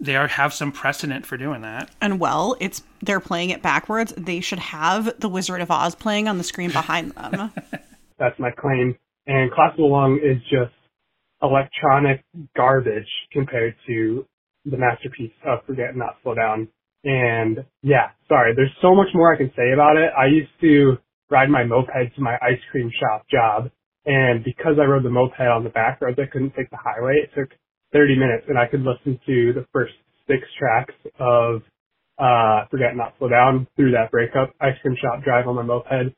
they 0.00 0.16
are 0.16 0.26
have 0.26 0.52
some 0.52 0.72
precedent 0.72 1.24
for 1.24 1.36
doing 1.36 1.62
that. 1.62 1.88
And 2.00 2.18
well, 2.18 2.56
it's 2.60 2.82
they're 3.02 3.20
playing 3.20 3.50
it 3.50 3.62
backwards. 3.62 4.12
They 4.16 4.40
should 4.40 4.58
have 4.58 5.18
the 5.20 5.28
Wizard 5.28 5.60
of 5.60 5.70
Oz 5.70 5.94
playing 5.94 6.26
on 6.28 6.38
the 6.38 6.44
screen 6.44 6.70
behind 6.72 7.12
them. 7.12 7.52
That's 8.18 8.38
my 8.38 8.50
claim. 8.50 8.96
And 9.26 9.50
Classical 9.52 9.90
Lung 9.90 10.20
is 10.22 10.40
just 10.50 10.74
electronic 11.42 12.24
garbage 12.56 13.08
compared 13.32 13.74
to 13.86 14.26
the 14.64 14.76
masterpiece 14.76 15.32
of 15.46 15.64
Forget 15.66 15.96
Not 15.96 16.16
Slow 16.22 16.34
Down. 16.34 16.68
And 17.04 17.64
yeah, 17.82 18.10
sorry, 18.28 18.54
there's 18.56 18.72
so 18.80 18.94
much 18.94 19.08
more 19.14 19.34
I 19.34 19.36
can 19.36 19.52
say 19.56 19.72
about 19.72 19.96
it. 19.96 20.10
I 20.16 20.26
used 20.26 20.52
to 20.62 20.96
ride 21.30 21.50
my 21.50 21.64
moped 21.64 21.90
to 22.16 22.22
my 22.22 22.34
ice 22.36 22.60
cream 22.70 22.90
shop 22.98 23.26
job. 23.30 23.70
And 24.06 24.44
because 24.44 24.76
I 24.80 24.84
rode 24.84 25.04
the 25.04 25.10
moped 25.10 25.40
on 25.40 25.64
the 25.64 25.70
back 25.70 26.00
roads, 26.00 26.18
I 26.18 26.30
couldn't 26.30 26.54
take 26.56 26.70
the 26.70 26.78
highway. 26.82 27.16
It 27.24 27.30
took 27.38 27.50
30 27.92 28.16
minutes 28.16 28.44
and 28.48 28.58
I 28.58 28.66
could 28.66 28.80
listen 28.80 29.18
to 29.26 29.52
the 29.52 29.66
first 29.72 29.92
six 30.26 30.42
tracks 30.58 30.94
of, 31.18 31.62
uh, 32.18 32.66
Forget 32.70 32.96
Not 32.96 33.14
Slow 33.18 33.28
Down 33.28 33.66
through 33.76 33.92
that 33.92 34.10
breakup 34.10 34.54
ice 34.60 34.76
cream 34.82 34.96
shop 35.00 35.24
drive 35.24 35.46
on 35.48 35.56
my 35.56 35.62
moped 35.62 36.14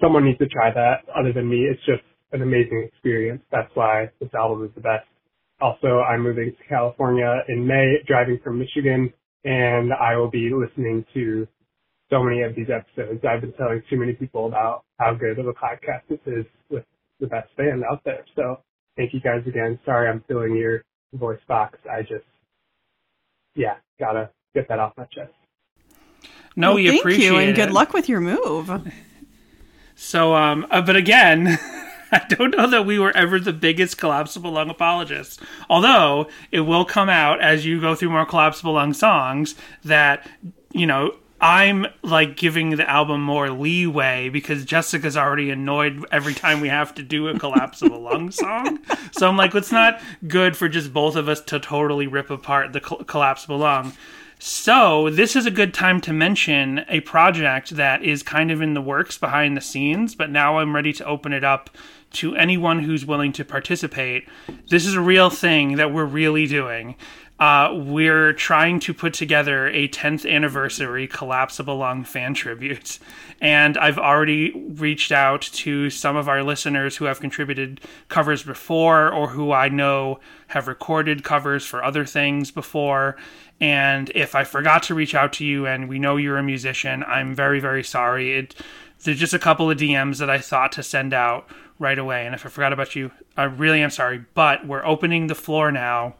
someone 0.00 0.24
needs 0.24 0.38
to 0.38 0.46
try 0.48 0.72
that 0.72 1.04
other 1.18 1.32
than 1.32 1.48
me. 1.48 1.64
It's 1.64 1.80
just 1.86 2.02
an 2.32 2.42
amazing 2.42 2.84
experience. 2.92 3.42
That's 3.50 3.70
why 3.74 4.10
this 4.20 4.30
album 4.34 4.64
is 4.64 4.70
the 4.74 4.80
best. 4.80 5.06
Also, 5.60 6.00
I'm 6.00 6.22
moving 6.22 6.52
to 6.52 6.68
California 6.68 7.42
in 7.48 7.66
May, 7.66 7.96
driving 8.06 8.38
from 8.44 8.58
Michigan, 8.58 9.12
and 9.44 9.92
I 9.92 10.16
will 10.16 10.30
be 10.30 10.50
listening 10.54 11.04
to 11.14 11.48
so 12.10 12.22
many 12.22 12.42
of 12.42 12.54
these 12.54 12.68
episodes. 12.70 13.24
I've 13.28 13.40
been 13.40 13.52
telling 13.54 13.82
too 13.90 13.98
many 13.98 14.12
people 14.12 14.46
about 14.46 14.84
how 14.98 15.14
good 15.14 15.38
of 15.38 15.46
a 15.46 15.52
podcast 15.52 16.02
this 16.08 16.20
is 16.26 16.44
with 16.70 16.84
the 17.20 17.26
best 17.26 17.54
band 17.56 17.82
out 17.90 18.02
there. 18.04 18.24
So 18.36 18.60
thank 18.96 19.12
you 19.12 19.20
guys 19.20 19.42
again. 19.46 19.78
Sorry 19.84 20.08
I'm 20.08 20.22
filling 20.28 20.56
your 20.56 20.84
voice 21.14 21.40
box. 21.48 21.78
I 21.90 22.02
just, 22.02 22.24
yeah, 23.56 23.74
gotta 23.98 24.30
get 24.54 24.68
that 24.68 24.78
off 24.78 24.92
my 24.96 25.04
chest. 25.04 25.32
No, 26.56 26.68
Well, 26.68 26.76
we 26.76 26.88
thank 26.88 27.00
appreciate 27.00 27.24
you, 27.26 27.36
and 27.38 27.50
it. 27.50 27.56
good 27.56 27.72
luck 27.72 27.92
with 27.92 28.08
your 28.08 28.20
move. 28.20 28.70
So, 30.00 30.36
um, 30.36 30.64
uh, 30.70 30.80
but 30.80 30.94
again, 30.94 31.58
I 32.12 32.24
don't 32.28 32.56
know 32.56 32.70
that 32.70 32.86
we 32.86 33.00
were 33.00 33.14
ever 33.16 33.40
the 33.40 33.52
biggest 33.52 33.98
collapsible 33.98 34.52
lung 34.52 34.70
apologists. 34.70 35.38
Although 35.68 36.28
it 36.52 36.60
will 36.60 36.84
come 36.84 37.08
out 37.08 37.40
as 37.40 37.66
you 37.66 37.80
go 37.80 37.96
through 37.96 38.10
more 38.10 38.24
collapsible 38.24 38.74
lung 38.74 38.94
songs 38.94 39.56
that 39.84 40.26
you 40.72 40.86
know 40.86 41.16
I'm 41.40 41.86
like 42.02 42.36
giving 42.36 42.70
the 42.70 42.88
album 42.88 43.22
more 43.22 43.50
leeway 43.50 44.28
because 44.28 44.64
Jessica's 44.64 45.16
already 45.16 45.50
annoyed 45.50 46.06
every 46.12 46.32
time 46.32 46.60
we 46.60 46.68
have 46.68 46.94
to 46.94 47.02
do 47.02 47.26
a 47.26 47.38
collapsible 47.38 48.00
lung 48.00 48.30
song. 48.30 48.78
So 49.10 49.28
I'm 49.28 49.36
like, 49.36 49.54
it's 49.56 49.72
not 49.72 50.00
good 50.28 50.56
for 50.56 50.68
just 50.68 50.92
both 50.92 51.16
of 51.16 51.28
us 51.28 51.40
to 51.42 51.58
totally 51.58 52.06
rip 52.06 52.30
apart 52.30 52.72
the 52.72 52.80
col- 52.80 53.04
collapsible 53.04 53.58
lung. 53.58 53.92
So, 54.40 55.10
this 55.10 55.34
is 55.34 55.46
a 55.46 55.50
good 55.50 55.74
time 55.74 56.00
to 56.02 56.12
mention 56.12 56.84
a 56.88 57.00
project 57.00 57.70
that 57.70 58.04
is 58.04 58.22
kind 58.22 58.52
of 58.52 58.62
in 58.62 58.74
the 58.74 58.80
works 58.80 59.18
behind 59.18 59.56
the 59.56 59.60
scenes, 59.60 60.14
but 60.14 60.30
now 60.30 60.58
I'm 60.58 60.76
ready 60.76 60.92
to 60.92 61.04
open 61.04 61.32
it 61.32 61.42
up 61.42 61.70
to 62.12 62.36
anyone 62.36 62.84
who's 62.84 63.04
willing 63.04 63.32
to 63.32 63.44
participate. 63.44 64.28
This 64.70 64.86
is 64.86 64.94
a 64.94 65.00
real 65.00 65.28
thing 65.28 65.76
that 65.76 65.92
we're 65.92 66.04
really 66.04 66.46
doing. 66.46 66.94
Uh, 67.40 67.72
we're 67.72 68.32
trying 68.32 68.80
to 68.80 68.92
put 68.92 69.12
together 69.12 69.68
a 69.68 69.86
10th 69.88 70.28
anniversary 70.28 71.06
collapsible 71.06 71.76
lung 71.76 72.02
fan 72.02 72.34
tribute. 72.34 72.98
And 73.40 73.78
I've 73.78 73.98
already 73.98 74.50
reached 74.70 75.12
out 75.12 75.42
to 75.42 75.88
some 75.88 76.16
of 76.16 76.28
our 76.28 76.42
listeners 76.42 76.96
who 76.96 77.04
have 77.04 77.20
contributed 77.20 77.80
covers 78.08 78.42
before 78.42 79.12
or 79.12 79.28
who 79.28 79.52
I 79.52 79.68
know 79.68 80.18
have 80.48 80.66
recorded 80.66 81.22
covers 81.22 81.64
for 81.64 81.84
other 81.84 82.04
things 82.04 82.50
before. 82.50 83.16
And 83.60 84.10
if 84.14 84.34
I 84.34 84.44
forgot 84.44 84.84
to 84.84 84.94
reach 84.94 85.14
out 85.14 85.32
to 85.34 85.44
you 85.44 85.66
and 85.66 85.88
we 85.88 85.98
know 85.98 86.16
you're 86.16 86.38
a 86.38 86.42
musician, 86.42 87.02
I'm 87.04 87.34
very, 87.34 87.58
very 87.58 87.82
sorry. 87.82 88.38
It, 88.38 88.54
there's 89.02 89.18
just 89.18 89.34
a 89.34 89.38
couple 89.38 89.70
of 89.70 89.78
DMs 89.78 90.18
that 90.18 90.30
I 90.30 90.38
thought 90.38 90.72
to 90.72 90.82
send 90.82 91.12
out 91.12 91.48
right 91.78 91.98
away. 91.98 92.24
And 92.24 92.34
if 92.34 92.46
I 92.46 92.48
forgot 92.48 92.72
about 92.72 92.94
you, 92.94 93.10
I 93.36 93.44
really 93.44 93.82
am 93.82 93.90
sorry. 93.90 94.24
But 94.34 94.66
we're 94.66 94.84
opening 94.84 95.26
the 95.26 95.34
floor 95.34 95.72
now 95.72 96.14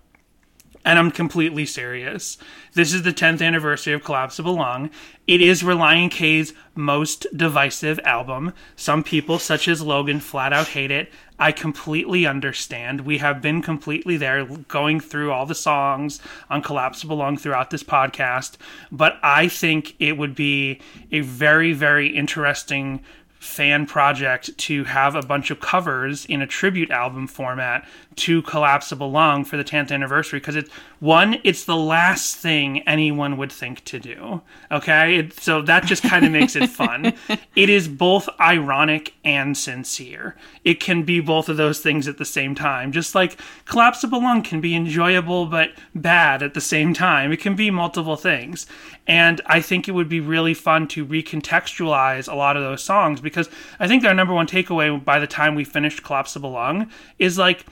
and 0.89 0.99
I'm 0.99 1.11
completely 1.11 1.67
serious. 1.67 2.39
This 2.73 2.95
is 2.95 3.03
the 3.03 3.13
10th 3.13 3.43
anniversary 3.43 3.93
of 3.93 4.03
Collapse 4.03 4.37
Collapsible 4.37 4.55
Lung. 4.55 4.89
It 5.27 5.43
is 5.43 5.63
Relient 5.63 6.13
K's 6.13 6.55
most 6.75 7.27
divisive 7.37 8.01
album. 8.05 8.55
Some 8.75 9.05
people, 9.05 9.39
such 9.39 9.69
as 9.69 9.83
Logan, 9.83 10.19
flat 10.19 10.55
out 10.55 10.69
hate 10.69 10.91
it. 10.91 11.13
I 11.39 11.53
completely 11.53 12.27
understand. 12.27 13.03
We 13.03 13.19
have 13.19 13.43
been 13.43 13.61
completely 13.61 14.17
there 14.17 14.47
going 14.47 14.99
through 14.99 15.31
all 15.31 15.45
the 15.45 15.55
songs 15.55 16.23
on 16.49 16.63
Collapse 16.63 17.01
Collapsible 17.01 17.17
Lung 17.19 17.37
throughout 17.37 17.69
this 17.69 17.83
podcast, 17.83 18.57
but 18.91 19.19
I 19.23 19.49
think 19.49 19.95
it 19.99 20.17
would 20.17 20.35
be 20.35 20.81
a 21.13 21.21
very, 21.21 21.75
very 21.75 22.17
interesting 22.17 23.05
fan 23.39 23.87
project 23.87 24.57
to 24.59 24.85
have 24.85 25.15
a 25.15 25.23
bunch 25.23 25.51
of 25.51 25.61
covers 25.61 26.25
in 26.27 26.43
a 26.43 26.47
tribute 26.47 26.91
album 26.91 27.27
format 27.27 27.87
to 28.19 28.43
collapsible 28.43 29.11
lung 29.11 29.45
for 29.45 29.57
the 29.57 29.65
10th 29.65 29.91
anniversary 29.91 30.41
because 30.41 30.57
it's 30.57 30.71
one 31.01 31.39
it's 31.45 31.65
the 31.65 31.77
last 31.77 32.37
thing 32.37 32.81
anyone 32.81 33.37
would 33.37 33.53
think 33.53 33.85
to 33.85 33.99
do 33.99 34.43
okay? 34.71 35.17
It, 35.17 35.33
so 35.41 35.63
that 35.63 35.85
just 35.85 36.03
kind 36.03 36.25
of 36.25 36.33
makes 36.39 36.57
it 36.57 36.69
fun. 36.69 37.15
It 37.57 37.69
is 37.71 37.89
both 37.89 38.29
ironic 38.41 39.15
and 39.25 39.57
sincere. 39.57 40.37
It 40.65 40.81
can 40.81 41.03
be 41.03 41.21
both 41.21 41.49
of 41.49 41.57
those 41.57 41.81
things 41.81 42.09
at 42.09 42.19
the 42.19 42.25
same 42.25 42.55
time. 42.55 42.93
Just 42.93 43.15
like 43.15 43.39
collapsible 43.65 44.23
lung 44.23 44.43
can 44.43 44.61
be 44.61 44.75
enjoyable 44.75 45.47
but 45.47 45.71
bad 45.95 46.43
at 46.43 46.55
the 46.55 46.61
same 46.61 46.95
time. 46.95 47.33
It 47.33 47.41
can 47.41 47.55
be 47.55 47.71
multiple 47.71 48.17
things. 48.17 48.67
And 49.07 49.41
i 49.47 49.61
think 49.61 49.89
it 49.89 49.93
would 49.93 50.09
be 50.09 50.21
really 50.21 50.55
fun 50.55 50.87
to 50.89 51.05
recontextualize 51.05 52.31
a 52.31 52.35
lot 52.35 52.57
of 52.57 52.63
those 52.63 52.83
songs 52.83 53.21
because 53.21 53.49
i 53.81 53.89
think 53.89 54.05
our 54.05 54.15
number 54.15 54.35
one 54.35 54.47
takeaway 54.47 55.03
by 55.03 55.19
the 55.19 55.27
time 55.27 55.55
we 55.55 55.65
finished 55.65 56.03
collapsible 56.03 56.51
lung 56.51 56.91
is 57.19 57.39
like 57.39 57.65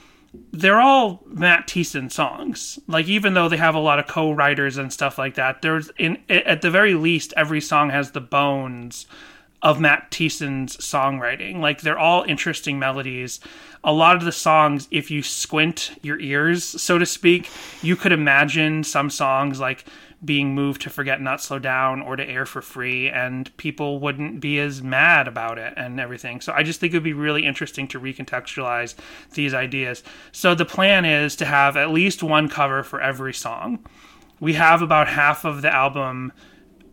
they're 0.53 0.81
all 0.81 1.23
Matt 1.27 1.69
Thiessen 1.69 2.11
songs. 2.11 2.79
Like 2.87 3.07
even 3.07 3.35
though 3.35 3.49
they 3.49 3.57
have 3.57 3.75
a 3.75 3.81
lot 3.81 3.99
of 3.99 4.07
co-writers 4.07 4.77
and 4.77 4.93
stuff 4.93 5.19
like 5.19 5.35
that, 5.35 5.63
there's 5.63 5.91
in 5.99 6.19
at 6.29 6.63
the 6.63 6.71
very 6.71 6.95
least 6.95 7.33
every 7.37 7.61
song 7.61 7.91
has 7.91 8.11
the 8.13 8.21
bones 8.21 9.07
of 9.63 9.81
Matt 9.81 10.11
Thiessen's 10.11 10.77
songwriting. 10.77 11.61
Like 11.61 11.81
they're 11.81 11.99
all 11.99 12.23
interesting 12.25 12.79
melodies. 12.79 13.41
A 13.83 13.93
lot 13.93 14.17
of 14.17 14.25
the 14.25 14.33
songs, 14.33 14.89
if 14.91 15.11
you 15.11 15.23
squint 15.23 15.99
your 16.03 16.19
ears, 16.21 16.65
so 16.65 16.99
to 16.99 17.07
speak, 17.07 17.49
you 17.83 17.97
could 17.97 18.13
imagine 18.13 18.85
some 18.85 19.11
songs 19.11 19.61
like 19.61 19.85
being 20.25 20.55
moved 20.55 20.81
to 20.83 20.91
forget 20.91 21.21
not 21.21 21.43
slow 21.43 21.59
down 21.59 22.01
or 22.01 22.17
to 22.17 22.27
air 22.27 22.47
for 22.47 22.63
free 22.63 23.09
and 23.09 23.55
people 23.59 24.01
wouldn't 24.01 24.41
be 24.41 24.59
as 24.59 24.83
mad 24.83 25.29
about 25.29 25.59
it 25.59 25.75
and 25.77 26.01
everything. 26.01 26.41
So 26.41 26.53
i 26.53 26.63
just 26.63 26.81
think 26.81 26.93
it 26.93 26.97
would 26.97 27.05
be 27.05 27.13
really 27.13 27.45
interesting 27.45 27.87
to 27.89 28.01
recontextualize 28.01 28.95
these 29.35 29.53
ideas. 29.53 30.03
So 30.33 30.55
the 30.55 30.65
plan 30.65 31.05
is 31.05 31.37
to 31.37 31.45
have 31.45 31.77
at 31.77 31.91
least 31.91 32.23
one 32.23 32.49
cover 32.49 32.83
for 32.83 33.01
every 33.01 33.35
song. 33.35 33.85
We 34.41 34.55
have 34.55 34.83
about 34.83 35.09
half 35.09 35.45
of 35.45 35.63
the 35.63 35.73
album 35.73 36.33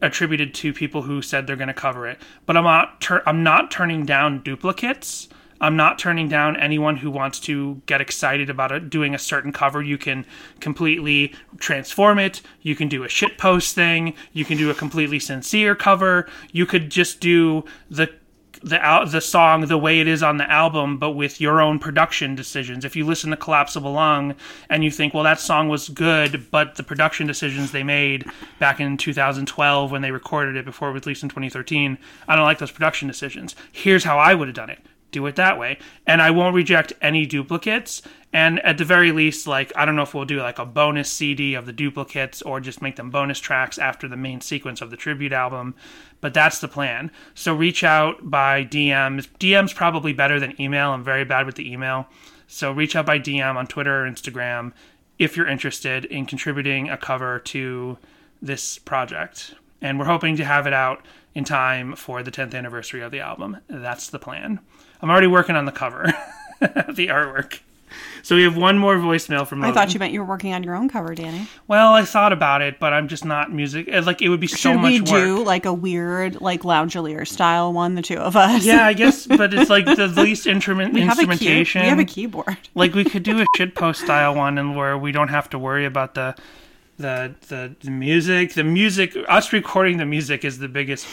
attributed 0.02 0.54
to 0.54 0.74
people 0.74 1.04
who 1.04 1.22
said 1.22 1.48
they're 1.48 1.56
going 1.56 1.70
to 1.70 1.74
cover 1.74 2.06
it 2.06 2.20
but 2.46 2.58
i'm 2.58 2.66
not 2.66 3.00
tur- 3.00 3.24
i'm 3.26 3.42
not 3.42 3.72
turning 3.72 4.06
down 4.06 4.44
duplicates 4.44 5.30
I'm 5.62 5.76
not 5.76 6.00
turning 6.00 6.28
down 6.28 6.58
anyone 6.58 6.98
who 6.98 7.10
wants 7.10 7.40
to 7.42 7.82
get 7.86 8.02
excited 8.02 8.50
about 8.50 8.72
it, 8.72 8.90
doing 8.90 9.16
a 9.16 9.20
certain 9.20 9.52
cover. 9.52 9.82
You 9.82 9.98
can 9.98 10.26
completely 10.60 11.34
transform 11.58 12.20
it. 12.20 12.42
You 12.62 12.76
can 12.76 12.90
do 12.90 13.04
a 13.04 13.10
shit 13.10 13.38
post 13.38 13.76
thing. 13.76 14.14
You 14.34 14.46
can 14.46 14.58
do 14.58 14.70
a 14.70 14.74
completely 14.76 15.20
sincere 15.20 15.76
cover. 15.76 16.28
You 16.52 16.66
could 16.66 16.90
just 16.90 17.20
do 17.20 17.66
the 17.90 18.10
the 18.64 18.84
al- 18.84 19.06
the 19.06 19.20
song 19.22 19.68
the 19.68 19.78
way 19.78 20.00
it 20.00 20.08
is 20.08 20.24
on 20.24 20.38
the 20.38 20.50
album, 20.50 20.98
but 20.98 21.12
with 21.12 21.42
your 21.42 21.62
own 21.62 21.80
production 21.80 22.34
decisions. 22.34 22.86
If 22.86 22.96
you 22.96 23.06
listen 23.06 23.30
to 23.32 23.38
Collapsible 23.38 23.92
Lung 23.92 24.36
and 24.70 24.84
you 24.84 24.92
think, 24.92 25.14
well, 25.14 25.24
that 25.24 25.40
song 25.40 25.68
was 25.68 25.90
good, 25.90 26.50
but 26.50 26.76
the 26.76 26.84
production 26.84 27.28
decisions 27.28 27.72
they 27.72 27.84
made 27.84 28.26
back 28.60 28.80
in 28.80 28.98
2012 28.98 29.92
when 29.92 30.02
they 30.02 30.12
recorded 30.12 30.56
it 30.56 30.66
before 30.66 30.90
it 30.90 30.94
was 30.94 31.06
released 31.06 31.24
in 31.24 31.30
2013, 31.30 31.98
I 32.28 32.36
don't 32.36 32.46
like 32.46 32.60
those 32.60 32.72
production 32.72 33.08
decisions. 33.08 33.56
Here's 33.72 34.06
how 34.06 34.18
I 34.18 34.34
would 34.34 34.48
have 34.48 34.56
done 34.56 34.70
it. 34.70 34.80
Do 35.14 35.26
it 35.28 35.38
that 35.38 35.58
way, 35.58 35.78
and 36.06 36.22
I 36.22 36.32
won't 36.32 36.56
reject 36.56 36.92
any 37.02 37.26
duplicates. 37.26 38.02
And 38.34 38.60
at 38.62 38.80
the 38.80 38.86
very 38.86 39.12
least, 39.12 39.48
like 39.48 39.72
I 39.76 39.86
don't 39.86 39.96
know 39.96 40.02
if 40.02 40.14
we'll 40.14 40.26
do 40.26 40.40
like 40.40 40.60
a 40.60 40.66
bonus 40.66 41.10
CD 41.10 41.54
of 41.54 41.66
the 41.66 41.72
duplicates 41.72 42.42
or 42.42 42.60
just 42.60 42.82
make 42.82 42.98
them 42.98 43.12
bonus 43.12 43.40
tracks 43.40 43.78
after 43.78 44.08
the 44.08 44.18
main 44.18 44.42
sequence 44.42 44.82
of 44.82 44.90
the 44.90 44.98
tribute 44.98 45.34
album 45.34 45.76
but 46.24 46.34
that's 46.34 46.60
the 46.60 46.70
plan. 46.70 47.12
So 47.36 47.54
reach 47.54 47.84
out 47.84 48.30
by 48.32 48.64
DMs. 48.64 49.28
DM's 49.42 49.74
probably 49.74 50.14
better 50.14 50.40
than 50.40 50.60
email. 50.60 50.92
I'm 50.92 51.04
very 51.04 51.26
bad 51.26 51.46
with 51.46 51.56
the 51.56 51.70
email. 51.70 52.08
So 52.48 52.72
reach 52.72 52.96
out 52.96 53.06
by 53.06 53.20
DM 53.20 53.58
on 53.58 53.68
Twitter 53.68 54.06
or 54.06 54.10
Instagram 54.10 54.72
if 55.20 55.36
you're 55.36 55.50
interested 55.50 56.06
in 56.06 56.26
contributing 56.26 56.90
a 56.90 56.96
cover 56.96 57.40
to 57.40 57.98
this 58.42 58.78
project. 58.80 59.56
And 59.82 60.00
we're 60.00 60.06
hoping 60.06 60.38
to 60.38 60.46
have 60.46 60.66
it 60.66 60.72
out 60.72 61.06
in 61.36 61.44
time 61.44 61.94
for 61.94 62.24
the 62.24 62.32
10th 62.32 62.56
anniversary 62.56 63.02
of 63.02 63.12
the 63.12 63.20
album. 63.20 63.58
That's 63.68 64.10
the 64.10 64.18
plan. 64.18 64.62
I'm 65.04 65.10
already 65.12 65.28
working 65.28 65.56
on 65.56 65.66
the 65.66 65.72
cover, 65.72 66.06
the 66.62 67.08
artwork. 67.08 67.60
So 68.24 68.38
we 68.38 68.44
have 68.44 68.56
one 68.56 68.78
more 68.80 68.96
voicemail 68.96 69.46
from. 69.46 69.64
I 69.66 69.74
thought 69.74 69.94
you 69.94 70.00
meant 70.00 70.14
you 70.14 70.22
were 70.22 70.26
working 70.26 70.54
on 70.54 70.64
your 70.64 70.76
own 70.76 70.88
cover, 70.88 71.14
Danny. 71.14 71.46
Well, 71.68 71.94
I 71.94 72.06
thought 72.06 72.32
about 72.32 72.62
it, 72.62 72.80
but 72.80 72.94
I'm 72.94 73.10
just 73.10 73.26
not 73.26 73.52
music. 73.52 73.90
uh, 73.94 74.02
Like 74.04 74.22
it 74.22 74.30
would 74.30 74.40
be 74.40 74.48
so 74.48 74.72
Should 74.72 74.80
much 74.80 74.92
we 74.94 75.02
work. 75.02 75.08
do 75.10 75.44
like 75.44 75.66
a 75.66 75.74
weird, 75.74 76.40
like 76.40 76.62
Loungelier 76.62 77.28
style 77.28 77.74
one, 77.74 77.96
the 77.96 78.02
two 78.02 78.16
of 78.18 78.38
us? 78.38 78.64
Yeah, 78.66 78.86
I 78.88 78.94
guess, 78.94 79.28
but 79.28 79.54
it's 79.54 79.70
like 79.70 79.86
the 79.86 80.08
least 80.08 80.48
instrument 80.48 80.94
we 80.94 81.02
have 81.02 81.20
a 81.20 81.36
key- 81.36 81.66
we 81.76 81.82
have 81.82 82.00
a 82.00 82.06
keyboard. 82.06 82.58
like 82.76 82.94
we 82.96 83.04
could 83.04 83.24
do 83.24 83.42
a 83.42 83.46
shitpost 83.58 83.98
style 83.98 84.34
one, 84.36 84.58
and 84.58 84.76
where 84.78 84.98
we 84.98 85.12
don't 85.12 85.28
have 85.28 85.50
to 85.50 85.60
worry 85.60 85.86
about 85.86 86.16
the 86.16 86.34
the 87.04 87.36
the, 87.48 87.76
the 87.82 87.92
music. 87.92 88.54
The 88.54 88.64
music, 88.64 89.16
us 89.28 89.54
recording 89.54 89.98
the 89.98 90.06
music 90.06 90.44
is 90.46 90.58
the 90.58 90.70
biggest 90.70 91.06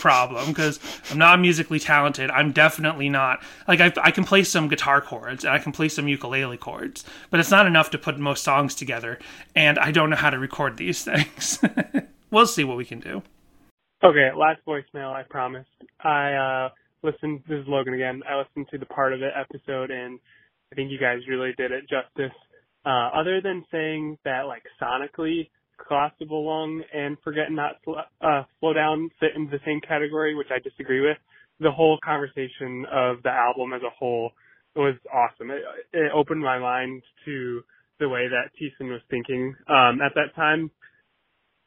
problem 0.00 0.48
because 0.48 0.80
I'm 1.10 1.18
not 1.18 1.40
musically 1.40 1.78
talented. 1.78 2.30
I'm 2.30 2.52
definitely 2.52 3.08
not 3.08 3.42
like 3.68 3.80
I, 3.80 3.92
I 4.02 4.10
can 4.10 4.24
play 4.24 4.42
some 4.42 4.68
guitar 4.68 5.00
chords 5.00 5.44
and 5.44 5.54
I 5.54 5.58
can 5.58 5.72
play 5.72 5.88
some 5.88 6.08
ukulele 6.08 6.56
chords, 6.56 7.04
but 7.30 7.40
it's 7.40 7.50
not 7.50 7.66
enough 7.66 7.90
to 7.90 7.98
put 7.98 8.18
most 8.18 8.42
songs 8.44 8.74
together. 8.74 9.18
And 9.54 9.78
I 9.78 9.92
don't 9.92 10.10
know 10.10 10.16
how 10.16 10.30
to 10.30 10.38
record 10.38 10.76
these 10.76 11.04
things. 11.10 11.60
we'll 12.30 12.46
see 12.46 12.64
what 12.64 12.76
we 12.76 12.84
can 12.84 12.98
do. 13.00 13.22
Okay, 14.02 14.30
last 14.36 14.60
voicemail, 14.66 15.12
I 15.12 15.22
promised. 15.22 15.70
I 16.02 16.32
uh 16.32 16.68
listened 17.02 17.42
this 17.48 17.60
is 17.60 17.68
Logan 17.68 17.94
again. 17.94 18.22
I 18.28 18.36
listened 18.36 18.66
to 18.72 18.78
the 18.78 18.86
part 18.86 19.12
of 19.12 19.20
the 19.20 19.30
episode 19.36 19.90
and 19.92 20.18
I 20.72 20.74
think 20.74 20.90
you 20.90 20.98
guys 20.98 21.20
really 21.28 21.52
did 21.56 21.70
it 21.70 21.88
justice. 21.88 22.36
Uh 22.84 23.10
other 23.14 23.40
than 23.40 23.64
saying 23.70 24.18
that 24.24 24.42
like 24.42 24.62
sonically 24.80 25.50
Collapsible 25.86 26.46
Lung 26.46 26.82
and 26.92 27.16
Forget 27.24 27.50
Not 27.50 27.76
Sl- 27.84 28.06
uh 28.20 28.42
Slow 28.60 28.72
Down 28.72 29.10
fit 29.20 29.30
into 29.36 29.50
the 29.50 29.62
same 29.64 29.80
category, 29.80 30.34
which 30.34 30.48
I 30.50 30.58
disagree 30.58 31.00
with. 31.00 31.18
The 31.60 31.70
whole 31.70 31.98
conversation 32.04 32.86
of 32.90 33.22
the 33.22 33.30
album 33.30 33.72
as 33.74 33.82
a 33.82 33.90
whole 33.98 34.32
was 34.76 34.94
awesome. 35.12 35.50
It, 35.50 35.62
it 35.92 36.12
opened 36.14 36.40
my 36.40 36.58
mind 36.58 37.02
to 37.24 37.62
the 37.98 38.08
way 38.08 38.28
that 38.28 38.50
Thiessen 38.56 38.90
was 38.90 39.02
thinking 39.10 39.54
um 39.68 40.00
at 40.00 40.14
that 40.14 40.34
time 40.34 40.70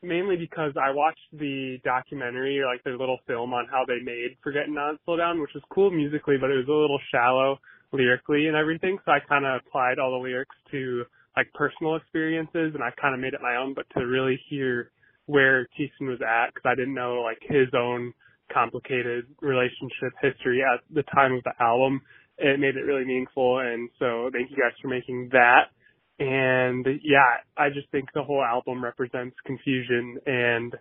mainly 0.04 0.36
because 0.36 0.74
I 0.76 0.92
watched 0.92 1.26
the 1.32 1.78
documentary, 1.84 2.60
or 2.60 2.66
like 2.66 2.84
the 2.84 2.92
little 2.92 3.20
film 3.26 3.54
on 3.54 3.68
how 3.72 3.86
they 3.88 4.04
made 4.04 4.38
Forget 4.44 4.68
Not 4.68 4.96
Slow 5.06 5.18
Down, 5.18 5.42
which 5.42 5.52
was 5.56 5.64
cool 5.74 5.90
musically, 5.92 6.36
but 6.40 6.52
it 6.52 6.58
was 6.58 6.68
a 6.68 6.72
little 6.72 7.00
shallow 7.12 7.58
lyrically 7.94 8.48
and 8.48 8.56
everything. 8.58 8.98
So 9.06 9.12
I 9.12 9.20
kind 9.28 9.46
of 9.46 9.62
applied 9.66 10.00
all 10.00 10.12
the 10.12 10.24
lyrics 10.24 10.56
to 10.72 11.06
like 11.38 11.48
personal 11.54 11.96
experiences, 11.96 12.74
and 12.74 12.84
I 12.84 12.90
kind 13.00 13.14
of 13.14 13.22
made 13.22 13.34
it 13.34 13.42
my 13.42 13.56
own. 13.56 13.74
But 13.74 13.86
to 13.98 14.06
really 14.06 14.40
hear 14.50 14.92
where 15.26 15.68
Thiessen 15.80 16.10
was 16.10 16.20
at, 16.22 16.54
because 16.54 16.66
I 16.66 16.76
didn't 16.76 16.94
know 16.94 17.22
like 17.22 17.40
his 17.42 17.70
own 17.74 18.14
complicated 18.52 19.26
relationship 19.42 20.14
history 20.22 20.62
at 20.62 20.82
the 20.94 21.04
time 21.14 21.34
of 21.34 21.44
the 21.44 21.54
album, 21.60 22.02
it 22.38 22.60
made 22.60 22.76
it 22.76 22.86
really 22.86 23.06
meaningful. 23.06 23.60
And 23.60 23.90
so 24.00 24.30
thank 24.34 24.52
you 24.52 24.58
guys 24.58 24.74
for 24.82 24.90
making 24.90 25.30
that. 25.32 25.72
And 26.20 26.86
yeah, 27.04 27.42
I 27.58 27.70
just 27.70 27.90
think 27.92 28.10
the 28.14 28.24
whole 28.24 28.44
album 28.44 28.84
represents 28.84 29.36
confusion 29.46 30.18
and 30.26 30.76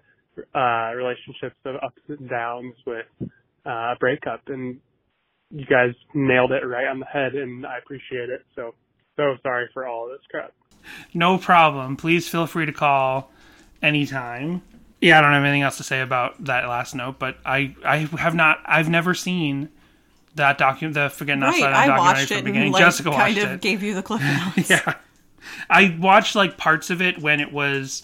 uh 0.55 0.93
relationships 0.97 1.57
of 1.67 1.75
ups 1.85 2.01
and 2.09 2.27
downs 2.29 2.73
with 2.87 3.05
uh 3.67 3.93
a 3.93 3.97
breakup 4.01 4.41
and 4.47 4.81
you 5.53 5.67
guys 5.67 5.95
nailed 6.15 6.53
it 6.53 6.65
right 6.67 6.87
on 6.87 6.99
the 6.99 7.07
head 7.07 7.35
and 7.35 7.67
I 7.67 7.79
appreciate 7.79 8.31
it. 8.31 8.45
So 8.57 8.75
so 9.17 9.37
sorry 9.43 9.69
for 9.75 9.87
all 9.87 10.07
of 10.07 10.13
this 10.13 10.27
crap. 10.31 10.53
No 11.15 11.39
problem. 11.39 11.97
Please 11.97 12.29
feel 12.29 12.47
free 12.47 12.67
to 12.67 12.73
call 12.73 13.31
anytime. 13.83 14.63
Yeah, 15.01 15.19
I 15.19 15.23
don't 15.23 15.33
have 15.33 15.43
anything 15.45 15.63
else 15.63 15.77
to 15.79 15.83
say 15.83 16.01
about 16.01 16.45
that 16.45 16.69
last 16.69 16.95
note, 16.95 17.19
but 17.19 17.37
I, 17.45 17.75
I 17.85 17.99
have 17.99 18.35
not, 18.37 18.61
I've 18.65 18.89
never 18.89 19.15
seen 19.15 19.69
that 20.37 20.59
document, 20.59 20.95
the 20.95 21.11
Forget 21.11 21.39
Not 21.39 21.49
Right, 21.51 21.59
Slide 21.59 21.73
I 21.73 21.87
documentary 21.89 21.99
watched 21.99 22.29
from 22.29 22.37
it 22.37 22.41
the 22.41 22.45
beginning. 22.45 22.63
and 22.69 22.73
like, 22.73 22.85
Jessica 22.85 23.11
watched 23.11 23.21
kind 23.21 23.39
of 23.39 23.51
it. 23.55 23.61
gave 23.61 23.83
you 23.83 23.95
the 23.95 24.03
clip 24.03 24.21
notes. 24.57 24.71
yeah, 24.71 24.95
I 25.69 25.97
watched 26.01 26.37
like 26.37 26.57
parts 26.57 26.89
of 26.91 27.03
it 27.03 27.19
when 27.21 27.41
it 27.41 27.53
was 27.53 28.03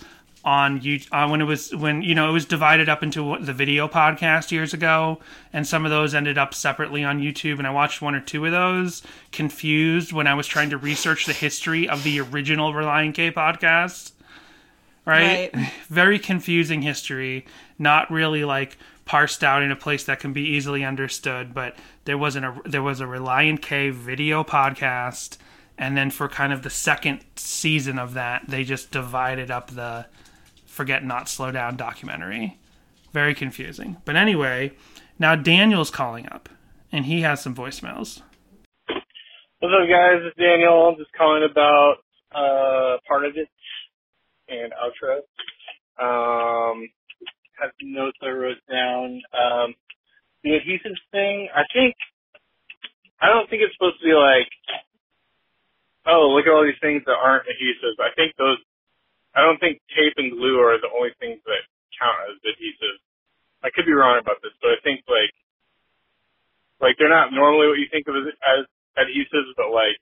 on 0.49 0.81
you 0.81 0.99
uh, 1.13 1.29
when 1.29 1.43
it 1.43 1.45
was 1.45 1.77
when 1.77 2.01
you 2.01 2.15
know 2.15 2.31
it 2.31 2.33
was 2.33 2.47
divided 2.47 2.89
up 2.89 3.03
into 3.03 3.37
the 3.39 3.53
video 3.53 3.87
podcast 3.87 4.51
years 4.51 4.73
ago, 4.73 5.21
and 5.53 5.67
some 5.67 5.85
of 5.85 5.91
those 5.91 6.15
ended 6.15 6.39
up 6.39 6.55
separately 6.55 7.05
on 7.05 7.21
YouTube. 7.21 7.59
And 7.59 7.67
I 7.67 7.71
watched 7.71 8.01
one 8.01 8.15
or 8.15 8.21
two 8.21 8.47
of 8.47 8.53
those, 8.53 9.03
confused 9.31 10.11
when 10.11 10.27
I 10.27 10.33
was 10.33 10.47
trying 10.47 10.71
to 10.71 10.79
research 10.79 11.27
the 11.27 11.35
history 11.35 11.87
of 11.87 12.03
the 12.03 12.21
original 12.21 12.73
Relient 12.73 13.15
K 13.15 13.31
podcast. 13.31 14.13
Right? 15.05 15.51
Right. 15.53 15.73
very 15.89 16.19
confusing 16.19 16.81
history, 16.81 17.45
not 17.79 18.11
really 18.11 18.47
like 18.47 18.79
parsed 19.05 19.45
out 19.45 19.63
in 19.63 19.71
a 19.71 19.77
place 19.77 20.05
that 20.05 20.19
can 20.19 20.33
be 20.33 20.43
easily 20.43 20.83
understood. 20.83 21.53
But 21.53 21.77
there 22.07 22.17
wasn't 22.17 22.47
a 22.47 22.55
there 22.65 22.83
was 22.83 23.03
a 23.03 23.07
Relient 23.07 23.61
K 23.61 23.91
video 23.91 24.45
podcast, 24.45 25.37
and 25.77 25.95
then 25.95 26.11
for 26.11 26.27
kind 26.27 26.55
of 26.55 26.63
the 26.63 26.71
second 26.71 27.21
season 27.37 27.99
of 27.99 28.15
that, 28.15 28.45
they 28.49 28.65
just 28.65 28.91
divided 28.91 29.51
up 29.51 29.73
the 29.73 30.07
Forget 30.79 31.05
Not 31.05 31.29
Slow 31.29 31.51
Down 31.51 31.77
documentary. 31.77 32.57
Very 33.13 33.35
confusing. 33.35 33.97
But 34.05 34.15
anyway, 34.15 34.71
now 35.19 35.35
Daniel's 35.35 35.91
calling 35.91 36.29
up, 36.31 36.49
and 36.93 37.05
he 37.05 37.23
has 37.23 37.43
some 37.43 37.53
voicemails. 37.53 38.23
What's 39.59 39.75
up, 39.75 39.91
guys? 39.91 40.23
It's 40.23 40.39
Daniel. 40.39 40.87
I'm 40.87 40.97
just 40.97 41.11
calling 41.19 41.43
about 41.43 41.97
uh, 42.31 42.99
part 43.09 43.25
of 43.25 43.33
it 43.35 43.49
and 44.47 44.71
outro. 44.71 45.19
Um, 45.99 46.89
have 47.59 47.73
some 47.81 47.93
notes 47.93 48.17
I 48.23 48.29
wrote 48.29 48.63
down. 48.71 49.21
Um, 49.35 49.75
the 50.45 50.55
adhesive 50.55 50.95
thing, 51.11 51.49
I 51.53 51.63
think, 51.75 51.97
I 53.21 53.31
don't 53.31 53.51
think 53.51 53.63
it's 53.63 53.75
supposed 53.75 53.99
to 53.99 54.07
be 54.07 54.15
like, 54.15 54.47
oh, 56.07 56.33
look 56.37 56.47
at 56.47 56.53
all 56.55 56.63
these 56.63 56.79
things 56.81 57.03
that 57.07 57.19
aren't 57.19 57.51
adhesives. 57.51 57.99
I 57.99 58.15
think 58.15 58.37
those, 58.39 58.59
I 59.39 59.47
don't 59.47 59.63
think 59.63 59.79
tape 59.95 60.19
and 60.19 60.35
glue 60.35 60.59
are 60.59 60.83
the 60.83 60.91
only 60.91 61.15
things 61.23 61.39
that 61.47 61.63
count 61.95 62.19
as 62.27 62.43
adhesives. 62.43 62.99
I 63.63 63.71
could 63.71 63.87
be 63.87 63.95
wrong 63.95 64.19
about 64.19 64.43
this, 64.43 64.51
but 64.59 64.75
I 64.75 64.79
think 64.83 65.07
like, 65.07 65.31
like 66.83 66.99
they're 66.99 67.07
not 67.07 67.31
normally 67.31 67.71
what 67.71 67.79
you 67.79 67.87
think 67.87 68.11
of 68.11 68.19
as, 68.19 68.35
as 68.43 68.67
adhesives, 68.99 69.55
but 69.55 69.71
like 69.71 69.95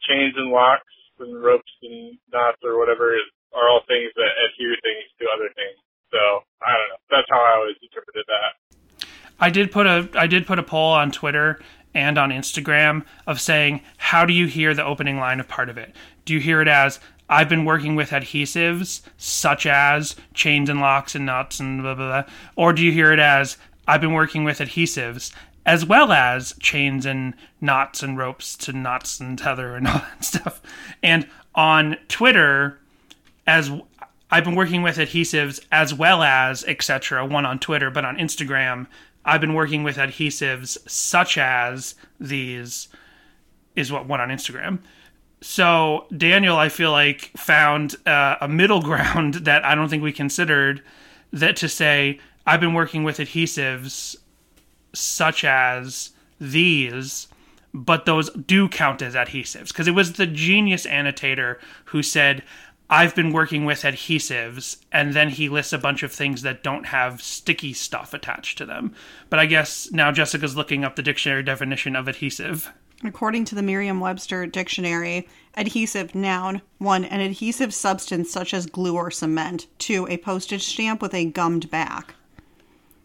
chains 0.00 0.32
and 0.40 0.48
locks 0.48 0.88
and 1.20 1.36
ropes 1.36 1.68
and 1.84 2.16
knots 2.32 2.56
or 2.64 2.80
whatever 2.80 3.12
is, 3.12 3.28
are 3.52 3.68
all 3.68 3.84
things 3.84 4.16
that 4.16 4.32
adhere 4.48 4.80
things 4.80 5.12
to 5.20 5.28
other 5.28 5.52
things. 5.52 5.76
So 6.08 6.40
I 6.64 6.72
don't 6.72 6.88
know. 6.88 7.00
That's 7.12 7.28
how 7.28 7.44
I 7.44 7.52
always 7.60 7.76
interpreted 7.84 8.24
that. 8.32 8.56
I 9.40 9.50
did 9.52 9.70
put 9.70 9.86
a 9.86 10.08
I 10.14 10.26
did 10.26 10.46
put 10.46 10.58
a 10.58 10.62
poll 10.62 10.92
on 10.92 11.12
Twitter 11.12 11.60
and 11.92 12.16
on 12.16 12.30
Instagram 12.30 13.04
of 13.26 13.40
saying 13.40 13.82
how 13.98 14.24
do 14.24 14.32
you 14.32 14.46
hear 14.46 14.72
the 14.72 14.84
opening 14.84 15.18
line 15.18 15.38
of 15.38 15.48
part 15.48 15.68
of 15.68 15.76
it? 15.76 15.94
Do 16.24 16.32
you 16.32 16.40
hear 16.40 16.60
it 16.60 16.68
as 16.68 16.98
I've 17.28 17.48
been 17.48 17.64
working 17.64 17.94
with 17.94 18.10
adhesives 18.10 19.02
such 19.16 19.66
as 19.66 20.16
chains 20.34 20.68
and 20.68 20.80
locks 20.80 21.14
and 21.14 21.26
nuts 21.26 21.60
and 21.60 21.82
blah 21.82 21.94
blah 21.94 22.22
blah, 22.22 22.32
or 22.56 22.72
do 22.72 22.82
you 22.82 22.92
hear 22.92 23.12
it 23.12 23.18
as 23.20 23.56
I've 23.86 24.00
been 24.00 24.12
working 24.12 24.44
with 24.44 24.58
adhesives 24.58 25.32
as 25.66 25.84
well 25.84 26.12
as 26.12 26.54
chains 26.60 27.04
and 27.04 27.34
knots 27.60 28.02
and 28.02 28.16
ropes 28.16 28.56
to 28.56 28.72
knots 28.72 29.20
and 29.20 29.38
tether 29.38 29.76
and 29.76 29.86
all 29.88 29.98
that 29.98 30.24
stuff? 30.24 30.62
And 31.02 31.28
on 31.54 31.96
Twitter, 32.08 32.78
as 33.46 33.70
I've 34.30 34.44
been 34.44 34.54
working 34.54 34.82
with 34.82 34.96
adhesives 34.96 35.60
as 35.72 35.94
well 35.94 36.22
as 36.22 36.64
etc. 36.64 37.24
One 37.24 37.46
on 37.46 37.58
Twitter, 37.58 37.90
but 37.90 38.04
on 38.04 38.16
Instagram, 38.16 38.86
I've 39.24 39.40
been 39.40 39.54
working 39.54 39.82
with 39.82 39.96
adhesives 39.96 40.78
such 40.88 41.38
as 41.38 41.94
these, 42.20 42.88
is 43.74 43.90
what 43.90 44.06
went 44.06 44.22
on 44.22 44.28
Instagram. 44.28 44.80
So 45.40 46.06
Daniel, 46.16 46.56
I 46.56 46.68
feel 46.68 46.90
like, 46.90 47.30
found 47.36 47.96
uh, 48.06 48.36
a 48.40 48.48
middle 48.48 48.82
ground 48.90 49.34
that 49.34 49.64
I 49.64 49.74
don't 49.74 49.88
think 49.88 50.02
we 50.02 50.12
considered 50.12 50.82
that 51.32 51.56
to 51.56 51.68
say, 51.68 52.18
I've 52.46 52.60
been 52.60 52.74
working 52.74 53.04
with 53.04 53.18
adhesives 53.18 54.16
such 54.94 55.44
as 55.44 56.10
these, 56.40 57.28
but 57.74 58.06
those 58.06 58.30
do 58.30 58.68
count 58.68 59.02
as 59.02 59.14
adhesives. 59.14 59.68
Because 59.68 59.86
it 59.86 59.94
was 59.94 60.14
the 60.14 60.26
genius 60.26 60.86
annotator 60.86 61.60
who 61.86 62.02
said, 62.02 62.42
I've 62.90 63.14
been 63.14 63.32
working 63.32 63.66
with 63.66 63.82
adhesives, 63.82 64.78
and 64.90 65.12
then 65.12 65.28
he 65.28 65.50
lists 65.50 65.74
a 65.74 65.78
bunch 65.78 66.02
of 66.02 66.10
things 66.10 66.40
that 66.40 66.62
don't 66.62 66.86
have 66.86 67.20
sticky 67.20 67.74
stuff 67.74 68.14
attached 68.14 68.56
to 68.58 68.66
them. 68.66 68.94
But 69.28 69.40
I 69.40 69.46
guess 69.46 69.90
now 69.92 70.10
Jessica's 70.10 70.56
looking 70.56 70.84
up 70.84 70.96
the 70.96 71.02
dictionary 71.02 71.42
definition 71.42 71.94
of 71.94 72.08
adhesive. 72.08 72.72
According 73.04 73.44
to 73.46 73.54
the 73.54 73.62
Merriam 73.62 74.00
Webster 74.00 74.46
dictionary, 74.46 75.28
adhesive 75.56 76.14
noun 76.14 76.62
1. 76.78 77.04
An 77.04 77.20
adhesive 77.20 77.72
substance 77.72 78.30
such 78.30 78.52
as 78.52 78.66
glue 78.66 78.96
or 78.96 79.10
cement. 79.10 79.66
2. 79.78 80.08
A 80.08 80.16
postage 80.16 80.64
stamp 80.64 81.00
with 81.00 81.14
a 81.14 81.26
gummed 81.26 81.70
back. 81.70 82.14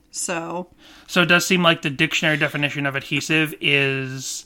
So, 0.10 0.68
So 1.08 1.24
it 1.24 1.28
does 1.28 1.46
seem 1.46 1.64
like 1.64 1.82
the 1.82 1.90
dictionary 1.90 2.38
definition 2.38 2.86
of 2.86 2.96
adhesive 2.96 3.54
is 3.60 4.46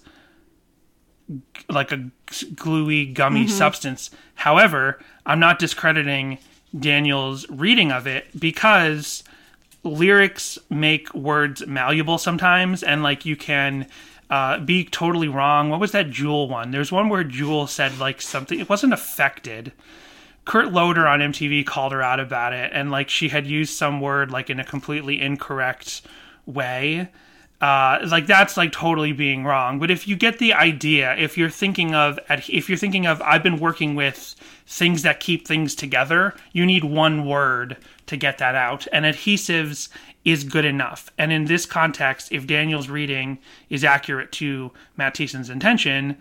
g- 1.29 1.41
like 1.69 1.91
a 1.91 2.09
g- 2.29 2.51
gluey, 2.51 3.05
gummy 3.05 3.45
mm-hmm. 3.45 3.51
substance. 3.51 4.09
However, 4.35 4.99
I'm 5.25 5.39
not 5.39 5.59
discrediting 5.59 6.39
Daniel's 6.77 7.49
reading 7.49 7.91
of 7.91 8.07
it 8.07 8.27
because 8.37 9.23
lyrics 9.83 10.57
make 10.69 11.13
words 11.13 11.65
malleable 11.67 12.17
sometimes, 12.17 12.83
and 12.83 13.03
like 13.03 13.25
you 13.25 13.35
can 13.35 13.87
uh, 14.29 14.59
be 14.59 14.83
totally 14.83 15.27
wrong. 15.27 15.69
What 15.69 15.79
was 15.79 15.91
that 15.91 16.09
Jewel 16.09 16.49
one? 16.49 16.71
There's 16.71 16.91
one 16.91 17.09
where 17.09 17.23
Jewel 17.23 17.67
said 17.67 17.97
like 17.97 18.21
something. 18.21 18.59
It 18.59 18.69
wasn't 18.69 18.93
affected. 18.93 19.71
Kurt 20.45 20.71
Loder 20.71 21.07
on 21.07 21.19
MTV 21.19 21.65
called 21.65 21.91
her 21.91 22.01
out 22.01 22.19
about 22.19 22.53
it, 22.53 22.71
and 22.73 22.89
like 22.91 23.09
she 23.09 23.29
had 23.29 23.47
used 23.47 23.73
some 23.73 23.99
word 23.99 24.31
like 24.31 24.49
in 24.49 24.59
a 24.59 24.63
completely 24.63 25.21
incorrect 25.21 26.01
way. 26.45 27.09
Uh, 27.59 27.99
like 28.09 28.27
that's 28.27 28.55
like 28.55 28.71
totally 28.71 29.11
being 29.11 29.43
wrong. 29.43 29.79
But 29.79 29.89
if 29.89 30.07
you 30.07 30.15
get 30.15 30.37
the 30.39 30.53
idea, 30.53 31.15
if 31.17 31.37
you're 31.37 31.49
thinking 31.49 31.95
of 31.95 32.19
if 32.29 32.69
you're 32.69 32.77
thinking 32.77 33.05
of 33.05 33.21
I've 33.21 33.43
been 33.43 33.59
working 33.59 33.95
with 33.95 34.35
things 34.65 35.01
that 35.01 35.19
keep 35.19 35.47
things 35.47 35.73
together, 35.73 36.35
you 36.51 36.65
need 36.65 36.83
one 36.83 37.25
word 37.25 37.77
to 38.05 38.15
get 38.15 38.37
that 38.37 38.55
out, 38.55 38.87
and 38.93 39.05
adhesives 39.05 39.89
is 40.27 40.43
good 40.43 40.65
enough. 40.65 41.09
And 41.17 41.31
in 41.31 41.45
this 41.45 41.65
context, 41.65 42.33
if 42.33 42.45
Daniel's 42.45 42.89
reading 42.89 43.39
is 43.69 43.85
accurate 43.85 44.33
to 44.33 44.71
Matt 44.97 45.15
Thiessen's 45.15 45.49
intention, 45.49 46.17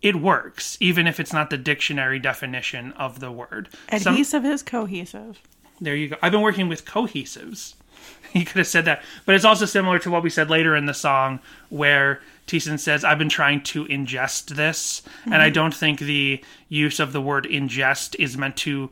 it 0.00 0.16
works, 0.16 0.78
even 0.80 1.06
if 1.06 1.20
it's 1.20 1.34
not 1.34 1.50
the 1.50 1.58
dictionary 1.58 2.18
definition 2.18 2.92
of 2.92 3.20
the 3.20 3.30
word. 3.30 3.68
Some- 3.98 4.14
adhesive 4.14 4.46
is 4.46 4.62
cohesive. 4.62 5.42
there 5.82 5.94
you 5.94 6.08
go. 6.08 6.16
I've 6.22 6.32
been 6.32 6.40
working 6.40 6.68
with 6.68 6.86
cohesives. 6.86 7.74
He 8.32 8.44
could 8.44 8.58
have 8.58 8.66
said 8.66 8.84
that. 8.84 9.02
But 9.24 9.34
it's 9.34 9.46
also 9.46 9.64
similar 9.64 9.98
to 10.00 10.10
what 10.10 10.22
we 10.22 10.28
said 10.28 10.50
later 10.50 10.76
in 10.76 10.84
the 10.84 10.92
song 10.92 11.40
where 11.70 12.20
Thiessen 12.46 12.78
says, 12.78 13.02
I've 13.02 13.18
been 13.18 13.30
trying 13.30 13.62
to 13.62 13.86
ingest 13.86 14.56
this. 14.56 15.02
And 15.24 15.36
I 15.36 15.46
mm-hmm. 15.46 15.54
don't 15.54 15.74
think 15.74 16.00
the 16.00 16.44
use 16.68 17.00
of 17.00 17.12
the 17.12 17.22
word 17.22 17.44
ingest 17.44 18.14
is 18.18 18.36
meant 18.36 18.56
to 18.58 18.90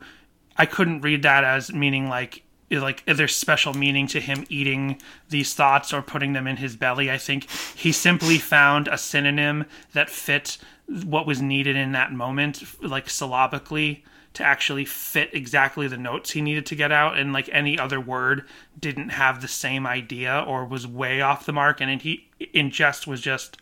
I 0.57 0.65
couldn't 0.65 1.01
read 1.01 1.23
that 1.23 1.43
as 1.43 1.73
meaning 1.73 2.07
like 2.07 2.44
like 2.71 3.03
there's 3.05 3.35
special 3.35 3.73
meaning 3.73 4.07
to 4.07 4.19
him 4.19 4.45
eating 4.49 4.99
these 5.29 5.53
thoughts 5.53 5.93
or 5.93 6.01
putting 6.01 6.33
them 6.33 6.47
in 6.47 6.57
his 6.57 6.75
belly. 6.75 7.11
I 7.11 7.17
think 7.17 7.49
he 7.49 7.91
simply 7.91 8.37
found 8.37 8.87
a 8.87 8.97
synonym 8.97 9.65
that 9.93 10.09
fit 10.09 10.57
what 10.87 11.27
was 11.27 11.41
needed 11.41 11.75
in 11.75 11.91
that 11.93 12.11
moment, 12.11 12.63
like 12.81 13.09
syllabically, 13.09 14.03
to 14.33 14.43
actually 14.43 14.85
fit 14.85 15.29
exactly 15.33 15.87
the 15.87 15.97
notes 15.97 16.31
he 16.31 16.41
needed 16.41 16.65
to 16.67 16.75
get 16.75 16.91
out. 16.91 17.17
And 17.17 17.33
like 17.33 17.49
any 17.51 17.79
other 17.79 17.99
word 17.99 18.45
didn't 18.79 19.09
have 19.09 19.41
the 19.41 19.47
same 19.47 19.87
idea 19.87 20.43
or 20.45 20.65
was 20.65 20.85
way 20.85 21.21
off 21.21 21.45
the 21.45 21.53
mark. 21.53 21.81
And 21.81 22.01
he 22.01 22.27
ingest 22.53 23.07
was 23.07 23.21
just 23.21 23.57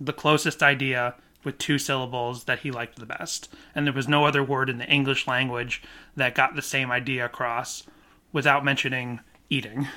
the 0.00 0.12
closest 0.12 0.62
idea 0.62 1.14
with 1.42 1.56
two 1.56 1.78
syllables 1.78 2.44
that 2.44 2.60
he 2.60 2.70
liked 2.70 2.98
the 2.98 3.06
best. 3.06 3.52
And 3.74 3.86
there 3.86 3.94
was 3.94 4.08
no 4.08 4.26
other 4.26 4.44
word 4.44 4.68
in 4.68 4.78
the 4.78 4.88
English 4.88 5.26
language 5.26 5.82
that 6.16 6.34
got 6.34 6.54
the 6.54 6.62
same 6.62 6.90
idea 6.90 7.24
across 7.24 7.84
without 8.32 8.64
mentioning 8.64 9.20
eating. 9.48 9.88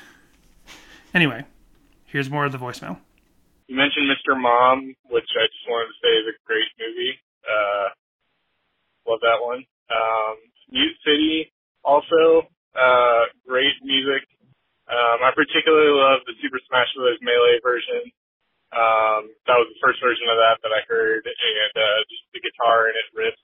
Anyway, 1.13 1.46
here's 2.06 2.30
more 2.30 2.46
of 2.46 2.52
the 2.52 2.58
voicemail. 2.58 2.98
You 3.67 3.78
mentioned 3.78 4.10
Mr. 4.10 4.39
Mom, 4.39 4.96
which 5.10 5.30
I 5.38 5.46
just 5.48 5.65
wanted 5.69 5.93
to 5.93 5.98
say 6.02 6.12
is 6.22 6.28
a 6.34 6.36
great 6.46 6.69
movie. 6.82 7.15
Uh, 7.46 7.88
love 9.08 9.22
that 9.22 9.39
one. 9.41 9.63
Um, 9.93 10.36
Mute 10.72 10.98
City, 11.06 11.54
also, 11.84 12.50
uh, 12.74 13.30
great 13.48 13.78
music. 13.84 14.26
Um, 14.89 15.24
I 15.24 15.32
particularly 15.32 15.96
love 15.96 16.26
the 16.28 16.36
Super 16.41 16.60
Smash 16.67 16.91
Bros. 16.98 17.22
Melee 17.22 17.62
version. 17.63 18.10
Um, 18.74 19.30
that 19.46 19.62
was 19.62 19.69
the 19.69 19.80
first 19.86 20.02
version 20.02 20.26
of 20.28 20.38
that 20.41 20.58
that 20.65 20.74
I 20.74 20.82
heard, 20.89 21.24
and 21.24 21.74
uh, 21.78 22.00
just 22.10 22.26
the 22.34 22.41
guitar 22.41 22.89
in 22.89 22.98
it 22.98 23.08
riffs 23.13 23.43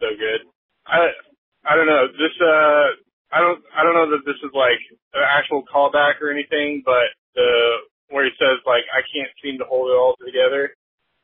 so 0.00 0.08
good. 0.16 0.48
I 0.88 1.12
I 1.68 1.76
don't 1.76 1.86
know 1.86 2.08
this. 2.08 2.34
Uh, 2.40 2.96
I 3.32 3.40
don't 3.40 3.62
I 3.74 3.82
don't 3.82 3.94
know 3.94 4.10
that 4.10 4.26
this 4.26 4.38
is 4.42 4.50
like 4.54 4.82
an 5.14 5.22
actual 5.22 5.62
callback 5.62 6.20
or 6.20 6.30
anything, 6.30 6.82
but 6.84 7.14
the 7.34 7.50
where 8.10 8.24
he 8.24 8.34
says 8.38 8.58
like 8.66 8.84
I 8.90 9.06
can't 9.06 9.30
seem 9.42 9.58
to 9.58 9.64
hold 9.64 9.90
it 9.90 9.96
all 9.98 10.14
together. 10.18 10.74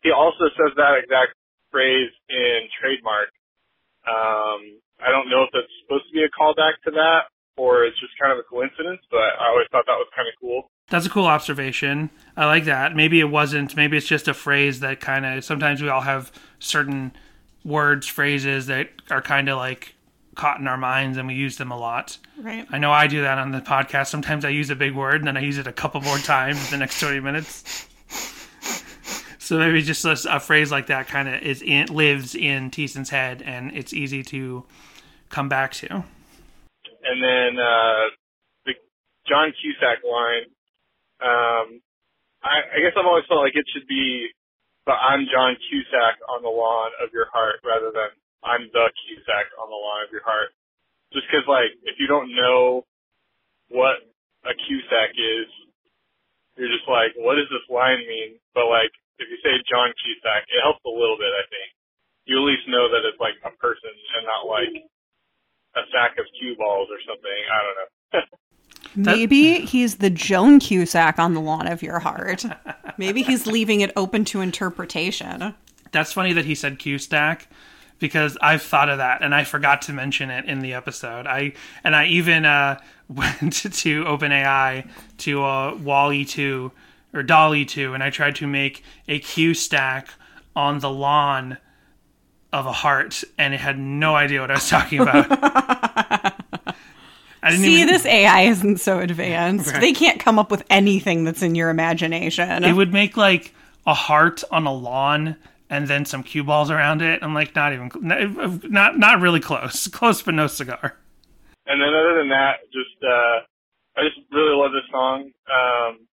He 0.03 0.11
also 0.11 0.47
says 0.55 0.73
that 0.77 1.03
exact 1.03 1.35
phrase 1.71 2.11
in 2.31 2.71
trademark. 2.79 3.31
Um, 4.07 4.79
I 5.03 5.11
don't 5.11 5.29
know 5.29 5.43
if 5.43 5.51
that's 5.53 5.73
supposed 5.83 6.07
to 6.07 6.15
be 6.15 6.23
a 6.23 6.31
callback 6.31 6.79
to 6.87 6.93
that 6.95 7.27
or 7.57 7.85
it's 7.85 7.99
just 7.99 8.13
kind 8.21 8.33
of 8.33 8.39
a 8.39 8.43
coincidence, 8.43 9.01
but 9.11 9.35
I 9.41 9.49
always 9.49 9.67
thought 9.73 9.85
that 9.87 9.97
was 9.97 10.09
kind 10.15 10.29
of 10.29 10.35
cool. 10.41 10.71
That's 10.89 11.07
a 11.07 11.11
cool 11.11 11.27
observation. 11.27 12.11
I 12.37 12.47
like 12.47 12.65
that. 12.67 12.95
Maybe 12.95 13.19
it 13.19 13.31
wasn't. 13.31 13.75
Maybe 13.75 13.97
it's 13.97 14.07
just 14.07 14.29
a 14.29 14.35
phrase 14.35 14.81
that 14.81 15.01
kind 15.01 15.27
of. 15.27 15.43
Sometimes 15.43 15.83
we 15.83 15.89
all 15.89 16.03
have 16.03 16.31
certain 16.61 17.13
words, 17.65 18.07
phrases 18.07 18.67
that 18.67 18.91
are 19.11 19.23
kind 19.23 19.49
of 19.49 19.59
like 19.59 19.96
caught 20.37 20.61
in 20.61 20.69
our 20.69 20.77
minds, 20.77 21.19
and 21.19 21.27
we 21.27 21.35
use 21.35 21.57
them 21.57 21.73
a 21.73 21.77
lot. 21.77 22.19
Right. 22.39 22.67
I 22.71 22.79
know 22.79 22.93
I 22.93 23.09
do 23.09 23.23
that 23.23 23.39
on 23.39 23.51
the 23.51 23.61
podcast. 23.61 24.07
Sometimes 24.07 24.45
I 24.45 24.51
use 24.51 24.71
a 24.71 24.77
big 24.77 24.95
word, 24.95 25.17
and 25.17 25.27
then 25.27 25.37
I 25.37 25.41
use 25.41 25.59
it 25.59 25.67
a 25.67 25.73
couple 25.73 26.01
more 26.03 26.19
times 26.19 26.65
in 26.67 26.71
the 26.71 26.79
next 26.79 27.01
twenty 27.01 27.21
minutes. 27.21 27.89
So 29.39 29.59
maybe 29.59 29.81
just 29.83 30.05
a, 30.05 30.17
a 30.29 30.41
phrase 30.41 30.71
like 30.71 30.87
that 30.89 31.07
kind 31.09 31.29
of 31.29 31.41
is 31.43 31.63
in, 31.63 31.87
lives 31.87 32.35
in 32.35 32.71
Thiessen's 32.71 33.11
head, 33.11 33.43
and 33.43 33.71
it's 33.77 33.93
easy 33.93 34.23
to 34.25 34.65
come 35.29 35.49
back 35.49 35.73
to. 35.75 36.05
And 37.05 37.23
then 37.23 37.59
uh, 37.59 38.11
the 38.67 38.75
John 39.29 39.53
Cusack 39.61 40.03
line. 40.03 40.51
Um, 41.23 41.81
I, 42.43 42.77
I 42.77 42.79
guess 42.83 42.93
I've 42.99 43.07
always 43.07 43.25
felt 43.27 43.41
like 43.41 43.55
it 43.55 43.65
should 43.73 43.87
be, 43.87 44.29
but 44.85 44.99
I'm 45.01 45.27
John 45.33 45.57
Cusack 45.71 46.19
on 46.29 46.43
the 46.43 46.51
lawn 46.51 46.91
of 47.03 47.11
your 47.15 47.27
heart, 47.33 47.61
rather 47.65 47.91
than 47.95 48.11
I'm 48.45 48.69
the 48.73 48.87
Cusack 48.93 49.47
on 49.61 49.69
the 49.69 49.79
lawn 49.79 50.05
of 50.05 50.11
your 50.13 50.25
heart. 50.25 50.53
Just 51.13 51.27
because, 51.31 51.47
like, 51.47 51.73
if 51.87 51.97
you 52.03 52.07
don't 52.07 52.35
know 52.35 52.85
what 53.69 54.03
a 54.45 54.55
Cusack 54.55 55.15
is, 55.17 55.49
you're 56.57 56.73
just 56.73 56.89
like, 56.89 57.13
what 57.21 57.37
does 57.37 57.51
this 57.53 57.65
line 57.69 58.01
mean? 58.09 58.41
But 58.57 58.73
like, 58.73 58.93
if 59.21 59.29
you 59.29 59.39
say 59.45 59.61
John 59.69 59.93
Cusack, 59.93 60.49
it 60.49 60.61
helps 60.65 60.81
a 60.85 60.93
little 60.93 61.17
bit. 61.21 61.29
I 61.33 61.45
think 61.49 61.69
you 62.25 62.41
at 62.41 62.45
least 62.49 62.65
know 62.69 62.89
that 62.89 63.05
it's 63.05 63.21
like 63.21 63.37
a 63.45 63.53
person 63.61 63.93
and 63.93 64.25
not 64.25 64.49
like 64.49 64.73
a 65.77 65.83
sack 65.93 66.19
of 66.19 66.27
cue 66.41 66.57
balls 66.57 66.89
or 66.89 67.01
something. 67.05 67.41
I 67.53 67.59
don't 67.61 67.77
know. 67.77 67.91
Maybe 68.97 69.61
he's 69.67 69.97
the 69.97 70.09
Joan 70.09 70.59
Cusack 70.59 71.19
on 71.19 71.35
the 71.35 71.41
lawn 71.41 71.67
of 71.69 71.83
your 71.83 71.99
heart. 71.99 72.45
Maybe 72.97 73.23
he's 73.23 73.47
leaving 73.47 73.83
it 73.83 73.93
open 73.95 74.25
to 74.27 74.41
interpretation. 74.41 75.55
That's 75.93 76.13
funny 76.13 76.33
that 76.33 76.47
he 76.47 76.55
said 76.55 76.79
Q 76.79 76.99
stack 76.99 77.49
because 77.99 78.37
I've 78.41 78.63
thought 78.63 78.89
of 78.89 78.99
that 78.99 79.23
and 79.23 79.35
I 79.35 79.45
forgot 79.45 79.83
to 79.83 79.93
mention 79.93 80.31
it 80.31 80.45
in 80.45 80.61
the 80.61 80.75
episode. 80.75 81.27
I 81.27 81.53
and 81.85 81.95
I 81.97 82.07
even 82.07 82.45
uh, 82.45 82.81
went 83.09 83.53
to 83.55 84.05
OpenAI 84.05 84.89
to 85.19 85.45
uh, 85.45 85.75
Wally 85.77 86.25
two 86.25 86.73
or 87.15 87.23
DALL-E 87.23 87.65
two, 87.65 87.95
and 87.95 88.03
I 88.03 88.11
tried 88.11 88.37
to 88.37 88.47
make 88.47 88.83
a 89.09 89.19
Q 89.19 89.55
stack 89.55 90.09
on 90.55 90.81
the 90.81 90.91
lawn 90.91 91.59
of 92.53 92.67
a 92.67 92.73
heart, 92.73 93.23
and 93.39 93.55
it 93.55 93.61
had 93.61 93.79
no 93.79 94.15
idea 94.15 94.41
what 94.41 94.51
I 94.51 94.55
was 94.55 94.69
talking 94.69 95.01
about. 95.01 95.27
I 97.43 97.51
didn't 97.51 97.65
See, 97.65 97.83
even. 97.83 97.89
this 97.89 98.05
AI 98.07 98.43
isn't 98.43 98.79
so 98.81 98.99
advanced. 98.99 99.71
Right. 99.73 99.81
They 99.81 99.93
can't 99.93 100.19
come 100.19 100.39
up 100.39 100.51
with 100.51 100.65
anything 100.69 101.25
that's 101.25 101.43
in 101.43 101.55
your 101.55 101.71
imagination. 101.71 102.65
it 102.65 102.73
would 102.73 102.93
make 102.93 103.17
like 103.17 103.55
a 103.87 103.95
heart 103.95 104.43
on 104.51 104.67
a 104.67 104.73
lawn 104.73 105.37
and 105.69 105.89
then 105.89 106.05
some 106.05 106.23
cue 106.23 106.45
balls 106.45 106.71
around 106.71 107.03
it. 107.03 107.23
I'm 107.23 107.35
like, 107.35 107.55
not 107.55 107.73
even, 107.73 107.91
not, 108.71 108.99
not 108.99 109.21
really 109.21 109.41
close. 109.41 109.89
Close, 109.93 110.23
but 110.23 110.35
no 110.35 110.47
cigar. 110.47 110.97
and 111.67 111.81
then 111.81 111.89
other 111.89 112.19
than 112.19 112.29
that, 112.31 112.63
just 112.73 112.97
uh, 113.03 113.43
I 113.97 114.05
just 114.05 114.21
really 114.31 114.55
love 114.55 114.73
this 114.73 114.87
song. 114.91 115.33
Um, 115.49 116.07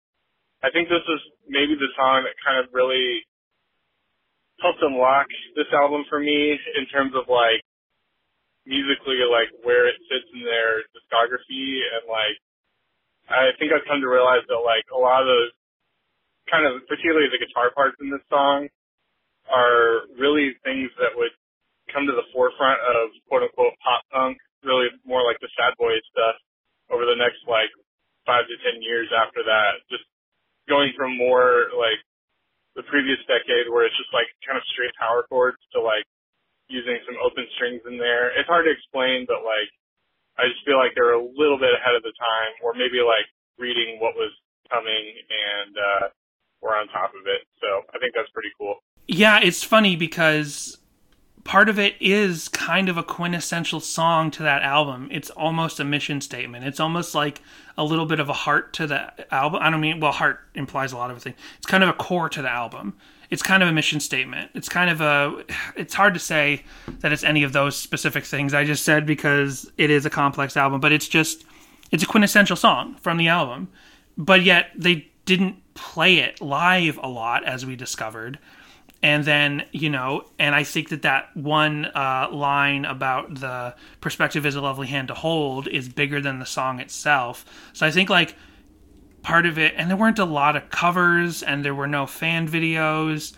I 0.63 0.71
think 0.71 0.89
this 0.89 1.03
is 1.03 1.21
maybe 1.47 1.75
the 1.75 1.91
song 1.99 2.23
that 2.23 2.33
kind 2.39 2.63
of 2.63 2.71
really 2.73 3.27
helped 4.61 4.79
unlock 4.81 5.27
this 5.59 5.67
album 5.75 6.07
for 6.07 6.19
me 6.19 6.55
in 6.79 6.87
terms 6.87 7.11
of 7.13 7.27
like 7.27 7.59
musically, 8.65 9.19
like 9.27 9.51
where 9.67 9.91
it 9.91 9.99
sits 10.07 10.25
in 10.31 10.47
their 10.47 10.87
discography, 10.95 11.83
and 11.83 12.07
like 12.07 12.39
I 13.27 13.51
think 13.59 13.75
I've 13.75 13.83
come 13.83 13.99
to 13.99 14.07
realize 14.07 14.47
that 14.47 14.63
like 14.63 14.87
a 14.89 14.99
lot 14.99 15.21
of 15.21 15.27
the 15.27 15.51
kind 16.49 16.63
of 16.67 16.79
particularly 16.87 17.27
the 17.27 17.39
guitar 17.43 17.71
parts 17.75 17.99
in 17.99 18.11
this 18.11 18.23
song 18.31 18.67
are 19.49 20.08
really 20.15 20.56
things 20.63 20.91
that 20.99 21.15
would 21.15 21.34
come 21.91 22.08
to 22.08 22.15
the 22.15 22.27
forefront 22.32 22.79
of 22.84 23.12
quote 23.27 23.43
unquote 23.43 23.75
pop 23.84 24.03
punk, 24.12 24.39
really 24.63 24.88
more 25.03 25.23
like 25.23 25.39
the 25.43 25.51
sad 25.60 25.75
boy 25.75 25.95
stuff 26.12 26.39
over 26.91 27.03
the 27.03 27.17
next 27.19 27.43
like 27.47 27.71
five 28.23 28.47
to 28.47 28.56
ten 28.63 28.79
years 28.79 29.12
after 29.12 29.43
that. 29.43 29.84
Just 29.91 30.08
going 30.67 30.95
from 30.95 31.15
more 31.19 31.69
like 31.75 31.99
the 32.75 32.86
previous 32.88 33.19
decade 33.29 33.69
where 33.69 33.86
it's 33.86 33.97
just 33.99 34.12
like 34.15 34.27
kind 34.47 34.58
of 34.58 34.65
straight 34.73 34.95
power 34.97 35.27
chords 35.27 35.60
to 35.75 35.84
like 35.84 36.08
using 36.71 36.97
some 37.06 37.19
open 37.21 37.45
strings 37.60 37.84
in 37.86 37.99
there. 37.99 38.32
It's 38.34 38.49
hard 38.49 38.65
to 38.65 38.73
explain, 38.73 39.27
but 39.27 39.43
like 39.43 39.69
I 40.39 40.49
just 40.49 40.65
feel 40.65 40.82
like 40.82 40.97
they're 40.97 41.19
a 41.19 41.21
little 41.21 41.62
bit 41.62 41.75
ahead 41.77 41.93
of 41.93 42.01
the 42.01 42.15
time, 42.17 42.51
or 42.65 42.73
maybe 42.73 43.03
like 43.03 43.27
reading 43.62 44.01
what 44.01 44.17
was 44.17 44.34
coming 44.71 45.13
and 45.29 45.73
uh, 45.77 46.06
we're 46.63 46.73
on 46.73 46.89
top 46.89 47.13
of 47.13 47.27
it. 47.29 47.45
So 47.62 47.86
I 47.93 48.01
think 48.01 48.17
that's 48.17 48.32
pretty 48.34 48.49
cool. 48.58 48.82
Yeah, 49.07 49.39
it's 49.41 49.63
funny 49.63 49.95
because 49.95 50.77
part 51.43 51.67
of 51.67 51.77
it 51.77 51.95
is 51.99 52.47
kind 52.47 52.87
of 52.87 52.97
a 52.97 53.03
quintessential 53.03 53.79
song 53.79 54.31
to 54.31 54.43
that 54.43 54.63
album. 54.63 55.09
It's 55.11 55.29
almost 55.31 55.79
a 55.79 55.83
mission 55.83 56.21
statement. 56.21 56.65
It's 56.65 56.79
almost 56.79 57.13
like 57.13 57.41
a 57.77 57.83
little 57.83 58.05
bit 58.05 58.19
of 58.19 58.29
a 58.29 58.33
heart 58.33 58.73
to 58.73 58.87
the 58.87 59.33
album. 59.33 59.59
I 59.61 59.69
don't 59.69 59.81
mean 59.81 59.99
well, 59.99 60.11
heart 60.11 60.39
implies 60.55 60.93
a 60.93 60.97
lot 60.97 61.11
of 61.11 61.21
things. 61.21 61.35
It's 61.57 61.65
kind 61.65 61.83
of 61.83 61.89
a 61.89 61.93
core 61.93 62.29
to 62.29 62.41
the 62.41 62.49
album. 62.49 62.95
It's 63.29 63.41
kind 63.41 63.63
of 63.63 63.69
a 63.69 63.73
mission 63.73 63.99
statement. 63.99 64.51
It's 64.53 64.69
kind 64.69 64.89
of 64.89 65.01
a. 65.01 65.43
It's 65.75 65.93
hard 65.93 66.13
to 66.13 66.19
say 66.19 66.63
that 66.99 67.11
it's 67.11 67.23
any 67.23 67.43
of 67.43 67.51
those 67.51 67.75
specific 67.75 68.25
things 68.25 68.53
I 68.53 68.63
just 68.63 68.83
said 68.83 69.05
because 69.05 69.69
it 69.77 69.89
is 69.89 70.05
a 70.05 70.09
complex 70.09 70.55
album, 70.55 70.79
but 70.79 70.91
it's 70.91 71.07
just 71.07 71.43
it's 71.91 72.03
a 72.03 72.07
quintessential 72.07 72.55
song 72.55 72.95
from 73.01 73.17
the 73.17 73.27
album. 73.27 73.69
But 74.17 74.43
yet 74.43 74.69
they 74.77 75.09
didn't 75.25 75.57
play 75.73 76.17
it 76.17 76.41
live 76.41 76.99
a 77.01 77.07
lot, 77.09 77.43
as 77.43 77.65
we 77.65 77.75
discovered 77.75 78.37
and 79.03 79.25
then 79.25 79.65
you 79.71 79.89
know 79.89 80.25
and 80.39 80.55
i 80.55 80.63
think 80.63 80.89
that 80.89 81.03
that 81.03 81.35
one 81.35 81.85
uh, 81.93 82.27
line 82.31 82.85
about 82.85 83.35
the 83.35 83.75
perspective 84.01 84.45
is 84.45 84.55
a 84.55 84.61
lovely 84.61 84.87
hand 84.87 85.09
to 85.09 85.13
hold 85.13 85.67
is 85.67 85.89
bigger 85.89 86.19
than 86.19 86.39
the 86.39 86.45
song 86.45 86.79
itself. 86.79 87.45
So 87.73 87.85
i 87.85 87.91
think 87.91 88.09
like 88.09 88.35
part 89.21 89.45
of 89.45 89.59
it 89.59 89.73
and 89.77 89.89
there 89.89 89.97
weren't 89.97 90.19
a 90.19 90.25
lot 90.25 90.55
of 90.55 90.69
covers 90.69 91.43
and 91.43 91.63
there 91.63 91.75
were 91.75 91.87
no 91.87 92.07
fan 92.07 92.47
videos. 92.47 93.35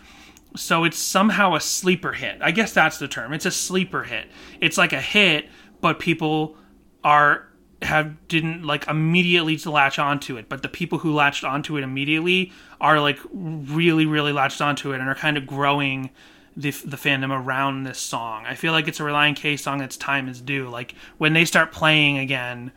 So 0.56 0.84
it's 0.84 0.98
somehow 0.98 1.54
a 1.54 1.60
sleeper 1.60 2.12
hit. 2.12 2.38
I 2.40 2.50
guess 2.50 2.72
that's 2.72 2.98
the 2.98 3.06
term. 3.06 3.34
It's 3.34 3.44
a 3.44 3.50
sleeper 3.50 4.04
hit. 4.04 4.26
It's 4.60 4.78
like 4.78 4.92
a 4.92 5.00
hit 5.00 5.48
but 5.80 5.98
people 5.98 6.56
are 7.04 7.45
have 7.82 8.28
didn't 8.28 8.64
like 8.64 8.86
immediately 8.88 9.56
to 9.58 9.70
latch 9.70 9.98
onto 9.98 10.36
it, 10.36 10.48
but 10.48 10.62
the 10.62 10.68
people 10.68 10.98
who 10.98 11.12
latched 11.12 11.44
onto 11.44 11.76
it 11.76 11.82
immediately 11.82 12.52
are 12.80 13.00
like 13.00 13.18
really, 13.32 14.06
really 14.06 14.32
latched 14.32 14.60
onto 14.60 14.92
it 14.92 15.00
and 15.00 15.08
are 15.08 15.14
kind 15.14 15.36
of 15.36 15.46
growing 15.46 16.10
the 16.56 16.70
the 16.70 16.96
fandom 16.96 17.30
around 17.30 17.84
this 17.84 17.98
song. 17.98 18.46
I 18.46 18.54
feel 18.54 18.72
like 18.72 18.88
it's 18.88 19.00
a 19.00 19.02
Relient 19.02 19.36
K 19.36 19.56
song 19.56 19.78
that's 19.78 19.96
time 19.96 20.28
is 20.28 20.40
due. 20.40 20.68
Like 20.68 20.94
when 21.18 21.34
they 21.34 21.44
start 21.44 21.70
playing 21.70 22.18
again, 22.18 22.72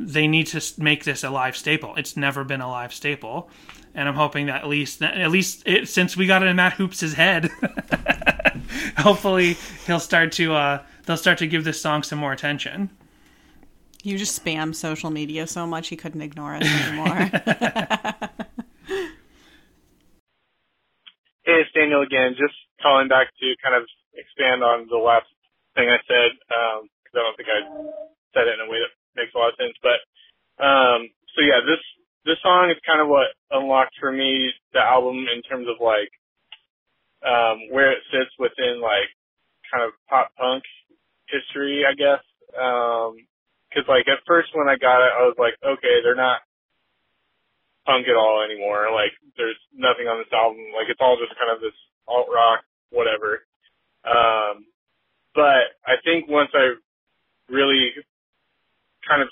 they 0.00 0.26
need 0.26 0.48
to 0.48 0.62
make 0.82 1.04
this 1.04 1.22
a 1.22 1.30
live 1.30 1.56
staple. 1.56 1.94
It's 1.96 2.16
never 2.16 2.42
been 2.42 2.60
a 2.60 2.68
live 2.68 2.92
staple, 2.92 3.48
and 3.94 4.08
I'm 4.08 4.16
hoping 4.16 4.46
that 4.46 4.62
at 4.62 4.68
least 4.68 5.00
at 5.02 5.30
least 5.30 5.62
it, 5.64 5.88
since 5.88 6.16
we 6.16 6.26
got 6.26 6.42
it 6.42 6.46
in 6.46 6.56
Matt 6.56 6.72
Hoopes' 6.72 7.14
head, 7.14 7.50
hopefully 8.98 9.56
he'll 9.86 10.00
start 10.00 10.32
to 10.32 10.54
uh, 10.54 10.82
they'll 11.06 11.16
start 11.16 11.38
to 11.38 11.46
give 11.46 11.62
this 11.62 11.80
song 11.80 12.02
some 12.02 12.18
more 12.18 12.32
attention. 12.32 12.90
You 14.02 14.16
just 14.16 14.42
spam 14.42 14.74
social 14.74 15.10
media 15.10 15.46
so 15.46 15.66
much 15.66 15.88
he 15.88 15.96
couldn't 15.96 16.22
ignore 16.22 16.54
us 16.54 16.64
anymore. 16.64 17.16
hey, 21.44 21.60
it's 21.60 21.72
Daniel 21.74 22.00
again. 22.02 22.32
Just 22.38 22.54
calling 22.82 23.08
back 23.08 23.28
to 23.28 23.46
kind 23.62 23.76
of 23.76 23.84
expand 24.14 24.62
on 24.64 24.86
the 24.88 24.96
last 24.96 25.26
thing 25.76 25.88
I 25.88 26.00
said, 26.08 26.32
because 26.48 27.14
um, 27.14 27.20
I 27.20 27.22
don't 27.22 27.36
think 27.36 27.48
I 27.52 27.60
said 28.32 28.48
it 28.48 28.56
in 28.56 28.66
a 28.66 28.70
way 28.70 28.78
that 28.80 28.92
makes 29.16 29.34
a 29.34 29.38
lot 29.38 29.52
of 29.52 29.60
sense. 29.60 29.76
But 29.84 30.00
um, 30.64 31.08
so 31.36 31.44
yeah, 31.44 31.60
this 31.60 31.82
this 32.24 32.40
song 32.42 32.70
is 32.70 32.80
kind 32.86 33.00
of 33.00 33.08
what 33.08 33.36
unlocked 33.50 33.96
for 34.00 34.12
me 34.12 34.52
the 34.72 34.80
album 34.80 35.26
in 35.28 35.42
terms 35.42 35.68
of 35.68 35.76
like 35.80 36.12
um, 37.20 37.68
where 37.70 37.92
it 37.92 38.00
sits 38.08 38.32
within 38.38 38.80
like 38.80 39.12
kind 39.68 39.84
of 39.84 39.92
pop 40.08 40.32
punk 40.36 40.64
history, 41.28 41.84
I 41.84 41.94
guess. 41.94 42.24
Um, 42.56 43.16
Cause 43.74 43.86
like 43.88 44.08
at 44.08 44.26
first 44.26 44.50
when 44.54 44.68
I 44.68 44.76
got 44.76 45.02
it, 45.02 45.12
I 45.14 45.22
was 45.30 45.38
like, 45.38 45.54
okay, 45.62 46.02
they're 46.02 46.18
not 46.18 46.42
punk 47.86 48.06
at 48.08 48.16
all 48.18 48.42
anymore. 48.42 48.90
Like 48.92 49.14
there's 49.36 49.58
nothing 49.74 50.06
on 50.06 50.18
this 50.18 50.32
album. 50.32 50.74
Like 50.74 50.90
it's 50.90 51.00
all 51.00 51.16
just 51.16 51.38
kind 51.38 51.54
of 51.54 51.60
this 51.62 51.76
alt 52.08 52.26
rock, 52.32 52.66
whatever. 52.90 53.46
Um, 54.02 54.66
but 55.34 55.78
I 55.86 56.02
think 56.02 56.28
once 56.28 56.50
I 56.54 56.74
really 57.48 57.94
kind 59.06 59.22
of 59.22 59.28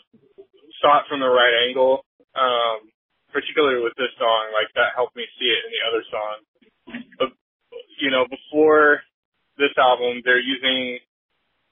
saw 0.81 1.01
it 1.03 1.07
from 1.09 1.21
the 1.21 1.29
right 1.29 1.67
angle, 1.69 2.05
um, 2.39 2.91
particularly 3.33 3.83
with 3.83 3.95
this 3.97 4.13
song, 4.19 4.55
like 4.55 4.71
that 4.75 4.95
helped 4.95 5.17
me 5.17 5.27
see 5.39 5.51
it 5.51 5.63
in 5.67 5.71
the 5.75 5.83
other 5.87 6.03
songs. 6.09 6.45
But, 7.19 7.29
you 8.01 8.11
know, 8.11 8.27
before 8.31 9.03
this 9.59 9.75
album, 9.77 10.23
they're 10.25 10.41
using 10.41 10.99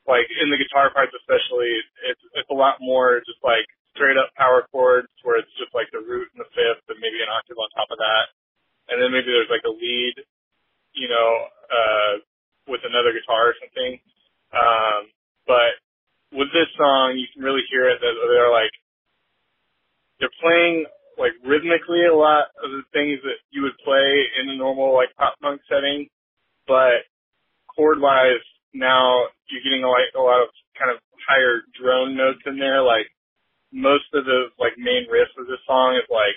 like 0.07 0.31
in 0.43 0.51
the 0.51 0.59
guitar 0.59 0.91
parts 0.95 1.13
especially, 1.15 1.83
it's 2.07 2.23
it's 2.35 2.51
a 2.51 2.57
lot 2.57 2.79
more 2.81 3.19
just 3.27 3.43
like 3.43 3.67
straight 3.95 4.17
up 4.17 4.31
power 4.39 4.67
chords 4.71 5.11
where 5.27 5.41
it's 5.41 5.51
just 5.59 5.73
like 5.75 5.91
the 5.91 6.03
root 6.03 6.31
and 6.35 6.41
the 6.43 6.51
fifth 6.55 6.85
and 6.89 7.01
maybe 7.03 7.19
an 7.23 7.33
octave 7.33 7.59
on 7.59 7.69
top 7.75 7.91
of 7.91 7.99
that. 7.99 8.31
And 8.93 9.03
then 9.03 9.11
maybe 9.11 9.33
there's 9.33 9.51
like 9.51 9.67
a 9.67 9.73
lead, 9.73 10.15
you 10.95 11.09
know, 11.09 11.31
uh 11.67 12.13
with 12.69 12.83
another 12.85 13.15
guitar 13.15 13.51
or 13.51 13.57
something. 13.59 13.99
Um 14.55 15.11
but 15.49 15.81
with 16.31 16.53
this 16.53 16.71
song 16.77 17.17
you 17.17 17.27
can 17.33 17.43
really 17.43 17.65
hear 17.73 17.89
it 17.91 17.99
that 17.99 18.15
they're 18.15 18.53
like 18.53 18.75
they're 20.21 20.39
playing 20.39 20.87
like 21.19 21.33
rhythmically 21.45 22.05
a 22.05 22.15
lot 22.15 22.53
of 22.61 22.71
the 22.71 22.85
things 22.93 23.19
that 23.25 23.41
you 23.51 23.65
would 23.65 23.77
play 23.83 24.29
in 24.41 24.53
a 24.53 24.57
normal 24.57 24.95
like 24.95 25.09
pop 25.17 25.35
punk 25.41 25.61
setting, 25.69 26.09
but 26.69 27.09
chord 27.73 28.01
wise 28.01 28.45
now 28.77 29.27
you're 29.49 29.63
getting 29.65 29.85
a, 29.85 29.89
like 29.89 30.13
a 30.15 30.21
lot 30.21 30.43
of 30.43 30.49
kind 30.79 30.91
of 30.93 30.99
higher 31.27 31.63
drone 31.81 32.17
notes 32.17 32.41
in 32.47 32.59
there. 32.59 32.83
Like 32.83 33.09
most 33.73 34.05
of 34.15 34.25
the 34.25 34.53
like 34.59 34.79
main 34.79 35.09
riff 35.11 35.29
of 35.39 35.47
this 35.47 35.61
song 35.67 35.97
is 35.97 36.09
like 36.11 36.37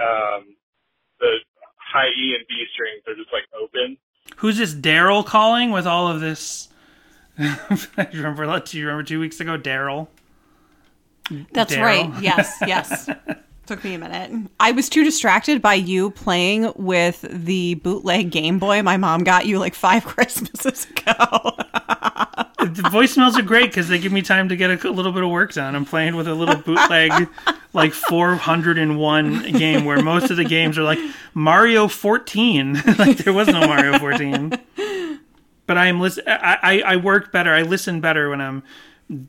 um, 0.00 0.56
the 1.20 1.38
high 1.76 2.08
E 2.08 2.34
and 2.34 2.46
B 2.48 2.64
strings 2.72 3.02
are 3.06 3.14
just 3.14 3.32
like 3.32 3.44
open. 3.54 3.96
Who's 4.36 4.58
this 4.58 4.74
Daryl 4.74 5.24
calling 5.24 5.70
with 5.70 5.86
all 5.86 6.08
of 6.08 6.20
this? 6.20 6.68
I 7.38 8.08
remember. 8.12 8.60
Do 8.60 8.78
you 8.78 8.86
remember 8.86 9.04
two 9.04 9.20
weeks 9.20 9.40
ago, 9.40 9.58
Daryl? 9.58 10.08
That's 11.52 11.74
Darryl? 11.74 12.12
right. 12.12 12.22
Yes, 12.22 12.58
yes. 12.66 13.08
Took 13.66 13.84
me 13.84 13.94
a 13.94 13.98
minute. 13.98 14.50
I 14.58 14.72
was 14.72 14.88
too 14.88 15.04
distracted 15.04 15.62
by 15.62 15.74
you 15.74 16.10
playing 16.10 16.72
with 16.74 17.24
the 17.30 17.74
bootleg 17.76 18.30
Game 18.30 18.58
Boy 18.58 18.82
my 18.82 18.96
mom 18.96 19.22
got 19.22 19.46
you 19.46 19.60
like 19.60 19.74
five 19.74 20.04
Christmases 20.06 20.86
ago. 20.90 21.12
the 22.58 22.82
voicemails 22.90 23.38
are 23.38 23.42
great 23.42 23.70
because 23.70 23.88
they 23.88 24.00
give 24.00 24.10
me 24.10 24.20
time 24.20 24.48
to 24.48 24.56
get 24.56 24.84
a 24.84 24.90
little 24.90 25.12
bit 25.12 25.22
of 25.22 25.30
work 25.30 25.52
done. 25.52 25.76
I'm 25.76 25.84
playing 25.84 26.16
with 26.16 26.26
a 26.26 26.34
little 26.34 26.56
bootleg, 26.56 27.28
like 27.72 27.92
401 27.92 29.52
game 29.52 29.84
where 29.84 30.02
most 30.02 30.32
of 30.32 30.36
the 30.36 30.44
games 30.44 30.76
are 30.76 30.82
like 30.82 30.98
Mario 31.32 31.86
14. 31.86 32.74
like 32.98 33.18
there 33.18 33.32
was 33.32 33.46
no 33.46 33.60
Mario 33.60 33.96
14. 33.96 34.58
But 35.66 35.78
I 35.78 35.86
am 35.86 36.00
listen. 36.00 36.24
I, 36.26 36.58
I 36.62 36.80
I 36.80 36.96
work 36.96 37.30
better. 37.30 37.54
I 37.54 37.62
listen 37.62 38.00
better 38.00 38.28
when 38.28 38.40
I'm 38.40 38.64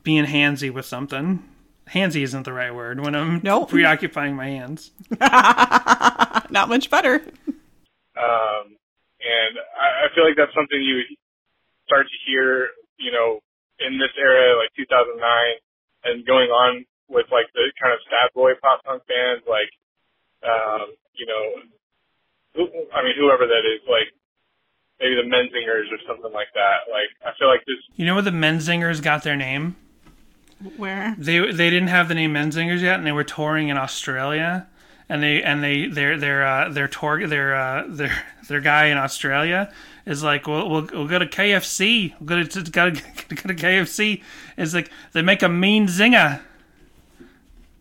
being 0.02 0.24
handsy 0.24 0.72
with 0.72 0.86
something 0.86 1.42
handsy 1.88 2.22
isn't 2.22 2.44
the 2.44 2.52
right 2.52 2.74
word 2.74 3.00
when 3.00 3.14
I'm 3.14 3.40
nope. 3.42 3.70
preoccupying 3.70 4.36
my 4.36 4.48
hands. 4.48 4.90
Not 5.20 6.68
much 6.68 6.90
better. 6.90 7.16
Um, 8.14 8.64
and 9.20 9.54
I, 9.74 10.06
I 10.06 10.14
feel 10.14 10.24
like 10.24 10.36
that's 10.36 10.54
something 10.54 10.80
you 10.80 11.02
start 11.86 12.06
to 12.06 12.18
hear, 12.26 12.68
you 12.98 13.12
know, 13.12 13.40
in 13.80 13.98
this 13.98 14.14
era, 14.18 14.56
like 14.56 14.70
2009, 14.76 15.18
and 16.04 16.26
going 16.26 16.48
on 16.50 16.84
with 17.08 17.26
like 17.32 17.46
the 17.54 17.72
kind 17.80 17.92
of 17.92 18.00
sad 18.06 18.32
boy 18.34 18.52
pop 18.62 18.84
punk 18.84 19.02
bands, 19.06 19.44
like, 19.48 19.70
um, 20.44 20.94
you 21.14 21.26
know, 21.26 21.42
who, 22.54 22.62
I 22.94 23.02
mean, 23.02 23.18
whoever 23.18 23.46
that 23.46 23.64
is, 23.66 23.82
like 23.88 24.12
maybe 25.00 25.16
the 25.16 25.26
Menzingers 25.26 25.90
or 25.90 25.98
something 26.06 26.32
like 26.32 26.48
that. 26.54 26.86
Like, 26.90 27.10
I 27.26 27.36
feel 27.38 27.48
like 27.48 27.60
this. 27.66 27.76
You 27.96 28.06
know 28.06 28.14
where 28.14 28.22
the 28.22 28.30
Menzingers 28.30 29.02
got 29.02 29.22
their 29.22 29.36
name? 29.36 29.76
Where? 30.76 31.14
they 31.18 31.38
they 31.38 31.70
didn't 31.70 31.88
have 31.88 32.08
the 32.08 32.14
name 32.14 32.32
Menzingers 32.32 32.80
yet, 32.80 32.96
and 32.96 33.06
they 33.06 33.12
were 33.12 33.24
touring 33.24 33.68
in 33.68 33.76
Australia, 33.76 34.66
and 35.08 35.22
they 35.22 35.42
and 35.42 35.62
they 35.62 35.86
their 35.86 36.18
their 36.18 36.46
uh, 36.46 36.68
their 36.70 36.88
tour 36.88 37.26
their 37.26 37.54
uh, 37.54 37.84
their 37.88 38.24
their 38.48 38.60
guy 38.60 38.86
in 38.86 38.96
Australia 38.96 39.72
is 40.06 40.22
like, 40.22 40.46
we'll 40.46 40.68
we'll, 40.68 40.88
we'll 40.92 41.08
go 41.08 41.18
to 41.18 41.26
KFC, 41.26 42.14
we'll 42.20 42.26
go 42.26 42.42
to 42.42 42.62
go 42.70 42.90
to, 42.90 43.02
go 43.34 43.48
to 43.48 43.54
KFC. 43.54 44.22
It's 44.56 44.74
like 44.74 44.90
they 45.12 45.22
make 45.22 45.42
a 45.42 45.48
mean 45.48 45.86
zinger, 45.86 46.40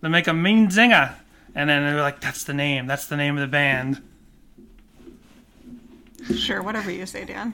they 0.01 0.09
make 0.09 0.27
a 0.27 0.33
mean 0.33 0.67
zinger, 0.67 1.15
and 1.55 1.69
then 1.69 1.83
they're 1.83 2.01
like, 2.01 2.21
that's 2.21 2.43
the 2.43 2.53
name, 2.53 2.87
that's 2.87 3.07
the 3.07 3.17
name 3.17 3.37
of 3.37 3.41
the 3.41 3.47
band. 3.47 4.01
Sure, 6.35 6.63
whatever 6.63 6.89
you 6.89 7.05
say, 7.05 7.25
Dan. 7.25 7.53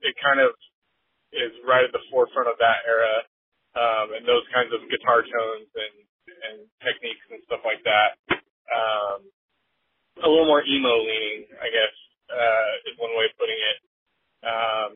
it 0.00 0.14
kind 0.22 0.40
of 0.40 0.52
is 1.32 1.52
right 1.66 1.84
at 1.84 1.92
the 1.92 2.00
forefront 2.10 2.48
of 2.48 2.56
that 2.58 2.76
era, 2.88 3.22
um, 3.78 4.06
and 4.18 4.26
those 4.26 4.42
kinds 4.50 4.74
of 4.74 4.82
guitar 4.90 5.22
tones 5.22 5.70
and 5.70 5.94
and 6.28 6.58
techniques 6.82 7.24
and 7.30 7.42
stuff 7.46 7.62
like 7.62 7.82
that. 7.86 8.18
Um, 8.70 9.26
a 10.22 10.28
little 10.28 10.46
more 10.46 10.62
emo 10.62 11.02
leaning, 11.02 11.46
I 11.58 11.70
guess, 11.70 11.94
uh, 12.30 12.70
is 12.90 12.98
one 12.98 13.14
way 13.14 13.26
of 13.30 13.34
putting 13.38 13.58
it. 13.58 13.78
Um, 14.42 14.90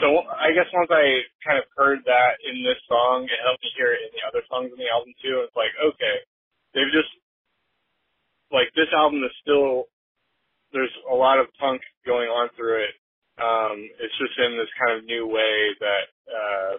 so 0.00 0.06
I 0.28 0.52
guess 0.52 0.68
once 0.74 0.90
I 0.90 1.24
kind 1.44 1.56
of 1.60 1.68
heard 1.76 2.02
that 2.04 2.40
in 2.44 2.64
this 2.64 2.80
song, 2.88 3.28
it 3.28 3.40
helped 3.44 3.62
me 3.62 3.70
hear 3.76 3.94
it 3.94 4.02
in 4.08 4.12
the 4.12 4.24
other 4.26 4.42
songs 4.50 4.72
in 4.72 4.80
the 4.80 4.90
album 4.90 5.14
too. 5.22 5.44
It's 5.44 5.56
like, 5.56 5.72
okay, 5.78 6.16
they've 6.72 6.92
just 6.92 7.12
like 8.50 8.72
this 8.74 8.90
album 8.92 9.22
is 9.24 9.32
still 9.40 9.88
there's 10.72 10.92
a 11.06 11.14
lot 11.14 11.38
of 11.38 11.46
punk 11.60 11.80
going 12.04 12.28
on 12.28 12.50
through 12.56 12.82
it 12.82 12.94
um, 13.38 13.82
it's 13.98 14.14
just 14.18 14.38
in 14.38 14.54
this 14.54 14.70
kind 14.78 14.94
of 14.98 15.04
new 15.06 15.26
way 15.26 15.74
that 15.82 16.06
uh, 16.30 16.72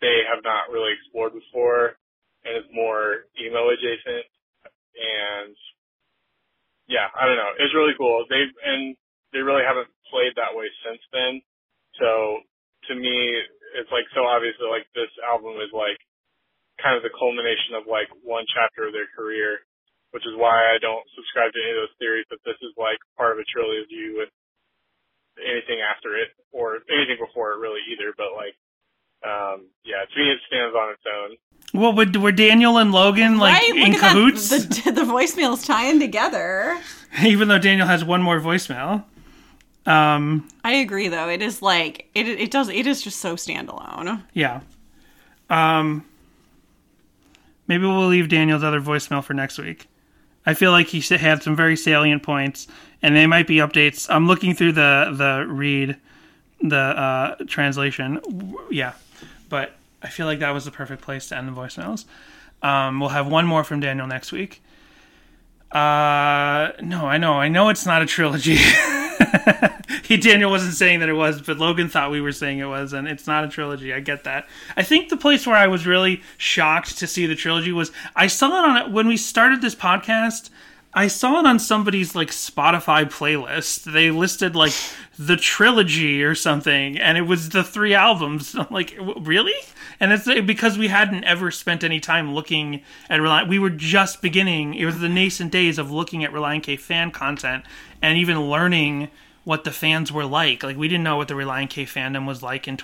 they 0.00 0.24
have 0.28 0.44
not 0.44 0.68
really 0.72 0.92
explored 0.92 1.32
before, 1.32 1.96
and 2.44 2.56
it's 2.56 2.70
more 2.72 3.28
emo 3.40 3.72
adjacent. 3.72 4.26
And 4.96 5.56
yeah, 6.88 7.10
I 7.12 7.26
don't 7.26 7.40
know, 7.40 7.52
it's 7.58 7.74
really 7.74 7.96
cool. 7.98 8.24
They've 8.28 8.52
and 8.64 8.96
they 9.32 9.42
really 9.42 9.66
haven't 9.66 9.90
played 10.08 10.32
that 10.38 10.54
way 10.54 10.70
since 10.86 11.02
then. 11.12 11.42
So 12.00 12.40
to 12.88 12.92
me, 12.94 13.16
it's 13.76 13.90
like 13.92 14.06
so 14.14 14.24
obvious 14.24 14.56
that 14.56 14.72
like 14.72 14.86
this 14.94 15.12
album 15.26 15.58
is 15.60 15.72
like 15.74 15.98
kind 16.80 16.96
of 16.96 17.04
the 17.04 17.12
culmination 17.12 17.76
of 17.76 17.88
like 17.88 18.08
one 18.22 18.44
chapter 18.52 18.88
of 18.88 18.94
their 18.94 19.08
career, 19.16 19.64
which 20.12 20.24
is 20.24 20.36
why 20.36 20.72
I 20.72 20.80
don't 20.80 21.04
subscribe 21.16 21.52
to 21.52 21.60
any 21.60 21.76
of 21.76 21.80
those 21.84 21.98
theories 22.00 22.28
that 22.30 22.44
this 22.44 22.56
is 22.62 22.72
like 22.76 23.00
part 23.16 23.36
of 23.36 23.42
a 23.42 23.48
trilogy 23.48 24.16
with 24.16 24.30
anything 25.40 25.84
after 25.84 26.16
it 26.16 26.32
or 26.52 26.80
anything 26.88 27.20
before 27.20 27.56
it 27.56 27.60
really 27.60 27.84
either. 27.92 28.16
But 28.16 28.36
like, 28.36 28.56
um, 29.24 29.66
yeah, 29.84 30.04
to 30.04 30.18
me 30.20 30.30
it 30.30 30.38
stands 30.46 30.74
on 30.74 30.92
its 30.92 31.02
own. 31.06 31.36
Well, 31.74 31.92
were, 31.94 32.06
were 32.20 32.32
Daniel 32.32 32.78
and 32.78 32.92
Logan 32.92 33.38
like 33.38 33.54
right? 33.54 33.76
in 33.76 33.92
Look 33.92 34.00
cahoots? 34.00 34.52
at 34.52 34.70
that. 34.70 34.84
The, 34.84 34.92
the 34.92 35.02
voicemails 35.12 35.66
tying 35.66 35.98
together. 36.00 36.78
Even 37.22 37.48
though 37.48 37.58
Daniel 37.58 37.86
has 37.86 38.04
one 38.04 38.22
more 38.22 38.40
voicemail. 38.40 39.04
Um, 39.84 40.48
I 40.64 40.72
agree, 40.72 41.08
though. 41.08 41.28
It 41.28 41.42
is 41.42 41.62
like 41.62 42.08
it. 42.14 42.26
It 42.28 42.50
does. 42.50 42.68
It 42.68 42.86
is 42.86 43.02
just 43.02 43.20
so 43.20 43.36
standalone. 43.36 44.22
Yeah. 44.32 44.60
Um 45.48 46.04
maybe 47.68 47.84
we'll 47.84 48.08
leave 48.08 48.28
Daniel's 48.28 48.62
other 48.64 48.80
voicemail 48.80 49.22
for 49.22 49.34
next 49.34 49.58
week. 49.58 49.86
I 50.44 50.54
feel 50.54 50.70
like 50.70 50.86
he 50.88 51.00
had 51.16 51.42
some 51.42 51.56
very 51.56 51.76
salient 51.76 52.22
points 52.22 52.66
and 53.02 53.14
they 53.14 53.26
might 53.26 53.46
be 53.46 53.56
updates. 53.56 54.06
I'm 54.08 54.26
looking 54.26 54.54
through 54.54 54.72
the 54.72 55.12
the 55.12 55.46
read 55.48 55.96
the 56.60 56.76
uh 56.76 57.34
translation. 57.46 58.20
Yeah. 58.70 58.94
But 59.48 59.72
I 60.02 60.08
feel 60.08 60.26
like 60.26 60.40
that 60.40 60.50
was 60.50 60.64
the 60.64 60.70
perfect 60.70 61.02
place 61.02 61.28
to 61.28 61.36
end 61.36 61.48
the 61.48 61.52
voicemails. 61.52 62.04
Um 62.62 63.00
we'll 63.00 63.10
have 63.10 63.26
one 63.26 63.46
more 63.46 63.64
from 63.64 63.80
Daniel 63.80 64.06
next 64.06 64.32
week. 64.32 64.62
Uh 65.70 66.72
no, 66.80 67.06
I 67.06 67.18
know. 67.18 67.34
I 67.34 67.48
know 67.48 67.68
it's 67.68 67.86
not 67.86 68.02
a 68.02 68.06
trilogy. 68.06 68.58
he 70.02 70.16
Daniel 70.16 70.50
wasn't 70.50 70.74
saying 70.74 71.00
that 71.00 71.08
it 71.08 71.14
was, 71.14 71.40
but 71.40 71.58
Logan 71.58 71.88
thought 71.88 72.10
we 72.10 72.20
were 72.20 72.32
saying 72.32 72.58
it 72.58 72.66
was, 72.66 72.92
and 72.92 73.08
it's 73.08 73.26
not 73.26 73.44
a 73.44 73.48
trilogy. 73.48 73.92
I 73.92 74.00
get 74.00 74.24
that. 74.24 74.46
I 74.76 74.82
think 74.82 75.08
the 75.08 75.16
place 75.16 75.46
where 75.46 75.56
I 75.56 75.66
was 75.66 75.86
really 75.86 76.22
shocked 76.36 76.98
to 76.98 77.06
see 77.06 77.26
the 77.26 77.34
trilogy 77.34 77.72
was 77.72 77.92
I 78.14 78.26
saw 78.26 78.48
it 78.48 78.84
on 78.84 78.92
when 78.92 79.08
we 79.08 79.16
started 79.16 79.60
this 79.62 79.74
podcast. 79.74 80.50
I 80.96 81.08
saw 81.08 81.40
it 81.40 81.46
on 81.46 81.58
somebody's 81.58 82.14
like 82.14 82.30
Spotify 82.30 83.04
playlist. 83.04 83.84
They 83.92 84.10
listed 84.10 84.56
like 84.56 84.72
the 85.18 85.36
trilogy 85.36 86.24
or 86.24 86.34
something, 86.34 86.98
and 86.98 87.18
it 87.18 87.22
was 87.22 87.50
the 87.50 87.62
three 87.62 87.92
albums. 87.92 88.54
I'm 88.54 88.66
like, 88.70 88.96
really? 88.98 89.52
And 90.00 90.10
it's 90.10 90.26
uh, 90.26 90.40
because 90.40 90.78
we 90.78 90.88
hadn't 90.88 91.24
ever 91.24 91.50
spent 91.50 91.84
any 91.84 92.00
time 92.00 92.32
looking 92.32 92.80
at 93.10 93.20
Relient. 93.20 93.46
We 93.46 93.58
were 93.58 93.68
just 93.68 94.22
beginning. 94.22 94.72
It 94.72 94.86
was 94.86 94.98
the 94.98 95.10
nascent 95.10 95.52
days 95.52 95.76
of 95.76 95.90
looking 95.90 96.24
at 96.24 96.32
Relient 96.32 96.62
K 96.62 96.76
fan 96.76 97.10
content 97.10 97.66
and 98.00 98.16
even 98.16 98.48
learning 98.48 99.10
what 99.44 99.64
the 99.64 99.72
fans 99.72 100.10
were 100.10 100.24
like. 100.24 100.62
Like 100.62 100.78
we 100.78 100.88
didn't 100.88 101.04
know 101.04 101.18
what 101.18 101.28
the 101.28 101.34
Relient 101.34 101.68
K 101.68 101.84
fandom 101.84 102.26
was 102.26 102.42
like 102.42 102.66
in 102.66 102.78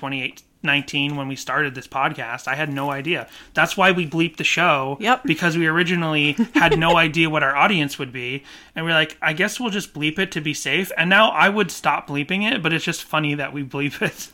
2019 0.62 1.16
when 1.16 1.28
we 1.28 1.36
started 1.36 1.74
this 1.74 1.88
podcast. 1.88 2.46
I 2.46 2.54
had 2.54 2.72
no 2.72 2.90
idea. 2.90 3.28
That's 3.54 3.76
why 3.76 3.90
we 3.90 4.06
bleeped 4.06 4.36
the 4.36 4.44
show. 4.44 4.96
Yep. 5.00 5.24
Because 5.24 5.58
we 5.58 5.66
originally 5.66 6.32
had 6.54 6.78
no 6.78 6.96
idea 7.02 7.28
what 7.28 7.42
our 7.42 7.56
audience 7.56 7.98
would 7.98 8.12
be, 8.12 8.44
and 8.74 8.84
we're 8.84 8.92
like, 8.92 9.16
I 9.20 9.32
guess 9.32 9.58
we'll 9.58 9.70
just 9.70 9.92
bleep 9.92 10.18
it 10.18 10.32
to 10.32 10.40
be 10.40 10.54
safe. 10.54 10.92
And 10.96 11.10
now 11.10 11.30
I 11.30 11.48
would 11.48 11.70
stop 11.70 12.08
bleeping 12.08 12.50
it, 12.50 12.62
but 12.62 12.72
it's 12.72 12.84
just 12.84 13.02
funny 13.02 13.34
that 13.34 13.52
we 13.52 13.64
bleep 13.64 14.00
it. 14.00 14.28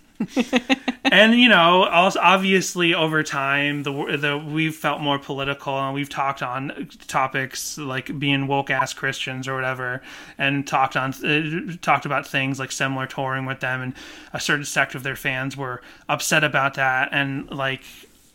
And 1.05 1.35
you 1.35 1.49
know, 1.49 1.85
also 1.85 2.19
obviously 2.21 2.93
over 2.93 3.23
time, 3.23 3.85
the 3.85 3.93
the 4.17 4.37
we've 4.37 4.75
felt 4.75 5.01
more 5.01 5.19
political, 5.19 5.79
and 5.79 5.95
we've 5.95 6.09
talked 6.09 6.43
on 6.43 6.89
topics 7.07 7.79
like 7.79 8.19
being 8.19 8.47
woke 8.47 8.71
ass 8.71 8.93
Christians 8.93 9.47
or 9.47 9.55
whatever, 9.55 10.03
and 10.37 10.67
talked 10.67 10.97
on 10.97 11.13
uh, 11.25 11.77
talked 11.83 12.05
about 12.05 12.27
things 12.27 12.59
like 12.59 12.73
similar 12.73 13.07
touring 13.07 13.47
with 13.47 13.61
them, 13.61 13.81
and 13.81 13.95
a 14.33 14.41
certain 14.41 14.65
sect 14.65 14.95
of 14.95 15.05
their 15.05 15.17
fans 15.17 15.57
were 15.57 15.83
upset 16.09 16.45
about 16.45 16.75
that, 16.75 17.11
and 17.13 17.51
like. 17.51 17.83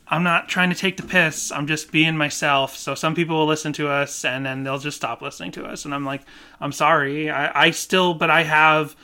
I'm 0.06 0.22
not 0.22 0.50
trying 0.50 0.70
to 0.70 0.76
take 0.76 0.98
the 0.98 1.04
piss. 1.04 1.50
I'm 1.52 1.66
just 1.66 1.92
being 1.92 2.18
myself. 2.18 2.76
So 2.76 2.94
some 2.94 3.16
people 3.16 3.38
will 3.38 3.46
listen 3.48 3.72
to 3.74 3.88
us 3.88 4.26
and 4.26 4.46
then 4.46 4.64
they'll 4.64 4.78
just 4.78 4.98
stop 4.98 5.22
listening 5.22 5.52
to 5.54 5.66
us. 5.66 5.86
And 5.86 5.94
I'm 5.94 6.06
like, 6.06 6.22
I'm 6.60 6.74
sorry. 6.74 7.32
I, 7.32 7.68
I 7.68 7.72
still, 7.72 8.14
but 8.14 8.30
I 8.30 8.44
have 8.44 8.98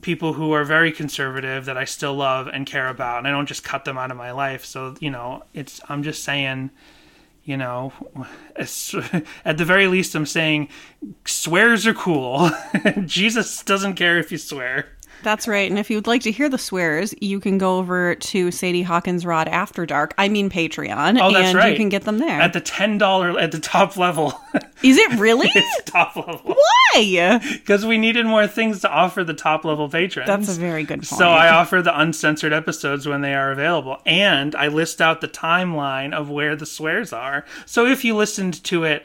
people 0.00 0.34
who 0.34 0.52
are 0.52 0.64
very 0.64 0.92
conservative 0.92 1.64
that 1.66 1.76
I 1.76 1.84
still 1.84 2.14
love 2.14 2.46
and 2.46 2.66
care 2.66 2.88
about, 2.88 3.18
and 3.18 3.28
I 3.28 3.30
don't 3.30 3.46
just 3.46 3.64
cut 3.64 3.84
them 3.84 3.98
out 3.98 4.10
of 4.10 4.16
my 4.16 4.32
life. 4.32 4.64
So 4.64 4.94
you 5.00 5.10
know, 5.10 5.44
it's 5.54 5.80
I'm 5.88 6.02
just 6.02 6.24
saying, 6.24 6.70
you 7.44 7.56
know, 7.56 7.92
at 8.56 9.58
the 9.58 9.64
very 9.64 9.86
least, 9.86 10.14
I'm 10.14 10.26
saying 10.26 10.68
swears 11.24 11.86
are 11.86 11.94
cool. 11.94 12.50
Jesus 13.04 13.62
doesn't 13.62 13.94
care 13.94 14.18
if 14.18 14.30
you 14.32 14.38
swear. 14.38 14.86
That's 15.22 15.48
right. 15.48 15.70
And 15.70 15.78
if 15.78 15.90
you'd 15.90 16.06
like 16.06 16.22
to 16.22 16.32
hear 16.32 16.48
the 16.48 16.58
swears, 16.58 17.14
you 17.20 17.40
can 17.40 17.58
go 17.58 17.78
over 17.78 18.14
to 18.14 18.50
Sadie 18.50 18.82
Hawkins 18.82 19.24
Pod 19.24 19.48
After 19.48 19.86
Dark. 19.86 20.14
I 20.18 20.28
mean 20.28 20.50
Patreon. 20.50 21.20
Oh, 21.20 21.32
that's 21.32 21.48
and 21.48 21.58
right. 21.58 21.70
you 21.70 21.76
can 21.76 21.88
get 21.88 22.04
them 22.04 22.18
there. 22.18 22.40
At 22.40 22.52
the 22.52 22.60
ten 22.60 22.98
dollar 22.98 23.38
at 23.38 23.52
the 23.52 23.60
top 23.60 23.96
level, 23.96 24.34
Is 24.82 24.96
it 24.96 25.18
really? 25.18 25.50
it's 25.54 25.90
top 25.90 26.16
level 26.16 26.54
Why? 26.54 27.40
because 27.52 27.86
we 27.86 27.98
needed 27.98 28.26
more 28.26 28.46
things 28.46 28.80
to 28.80 28.90
offer 28.90 29.22
the 29.22 29.34
top 29.34 29.64
level 29.64 29.88
patrons. 29.88 30.26
That's 30.26 30.56
a 30.56 30.60
very 30.60 30.82
good 30.82 31.00
point. 31.00 31.06
So 31.06 31.28
I 31.28 31.48
offer 31.48 31.82
the 31.82 31.98
uncensored 31.98 32.52
episodes 32.52 33.06
when 33.06 33.20
they 33.20 33.34
are 33.34 33.52
available, 33.52 34.00
and 34.06 34.56
I 34.56 34.68
list 34.68 35.00
out 35.00 35.20
the 35.20 35.28
timeline 35.28 36.12
of 36.12 36.30
where 36.30 36.56
the 36.56 36.66
swears 36.66 37.12
are. 37.12 37.44
So 37.66 37.86
if 37.86 38.04
you 38.04 38.16
listened 38.16 38.62
to 38.64 38.84
it 38.84 39.04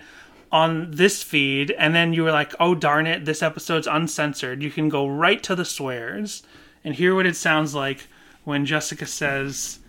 on 0.55 0.89
this 0.91 1.21
feed 1.21 1.71
and 1.71 1.93
then 1.93 2.13
you 2.13 2.23
were 2.23 2.31
like, 2.31 2.53
"Oh 2.61 2.75
darn 2.75 3.07
it, 3.07 3.25
this 3.25 3.43
episode's 3.43 3.87
uncensored," 3.87 4.63
you 4.63 4.71
can 4.71 4.87
go 4.87 5.05
right 5.05 5.43
to 5.43 5.53
the 5.53 5.65
swears 5.65 6.43
and 6.83 6.95
hear 6.95 7.13
what 7.13 7.25
it 7.25 7.35
sounds 7.35 7.75
like 7.75 8.07
when 8.45 8.65
Jessica 8.65 9.05
says, 9.05 9.79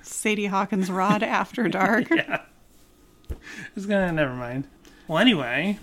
Sadie 0.00 0.46
Hawkins 0.46 0.88
Pod 0.88 1.22
After 1.40 1.68
Dark. 1.68 2.08
Yeah. 2.16 2.40
"It's 3.76 3.84
gonna 3.84 4.10
never 4.12 4.32
mind." 4.34 4.64
Well, 5.06 5.18
anyway, 5.18 5.78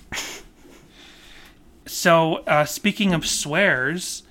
so 1.85 2.37
uh, 2.47 2.65
speaking 2.65 3.13
of 3.13 3.25
swears. 3.27 4.23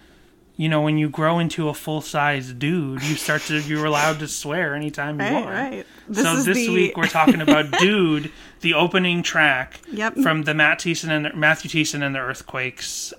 You 0.57 0.68
know, 0.68 0.82
when 0.82 0.98
you 0.98 1.09
grow 1.09 1.40
into 1.40 1.68
a 1.68 1.74
full 1.74 2.00
size 2.00 2.52
dude, 2.52 3.02
you 3.02 3.16
start 3.16 3.42
to 3.42 3.61
you're 3.61 3.84
allowed 3.86 4.20
to 4.20 4.28
swear 4.28 4.74
anytime 4.76 5.18
you 5.18 5.26
Right, 5.26 5.32
want. 5.32 5.46
right. 5.46 5.86
This 6.09 6.24
so 6.24 6.36
is 6.36 6.44
this 6.44 6.57
the 6.59 6.68
week 6.68 6.96
we're 6.96 7.09
talking 7.09 7.40
about 7.40 7.70
"Dude," 7.80 8.30
the 8.61 8.74
opening 8.74 9.22
track 9.24 9.80
Yep. 9.90 10.18
from 10.18 10.42
the 10.44 10.55
Matt 10.55 10.78
Thiessen 10.78 11.09
and 11.11 11.24
the, 11.24 11.32
Matthew 11.32 11.70
Thiessen 11.70 12.02
and 12.07 12.14
the 12.14 12.20
Earthquakes 12.20 13.12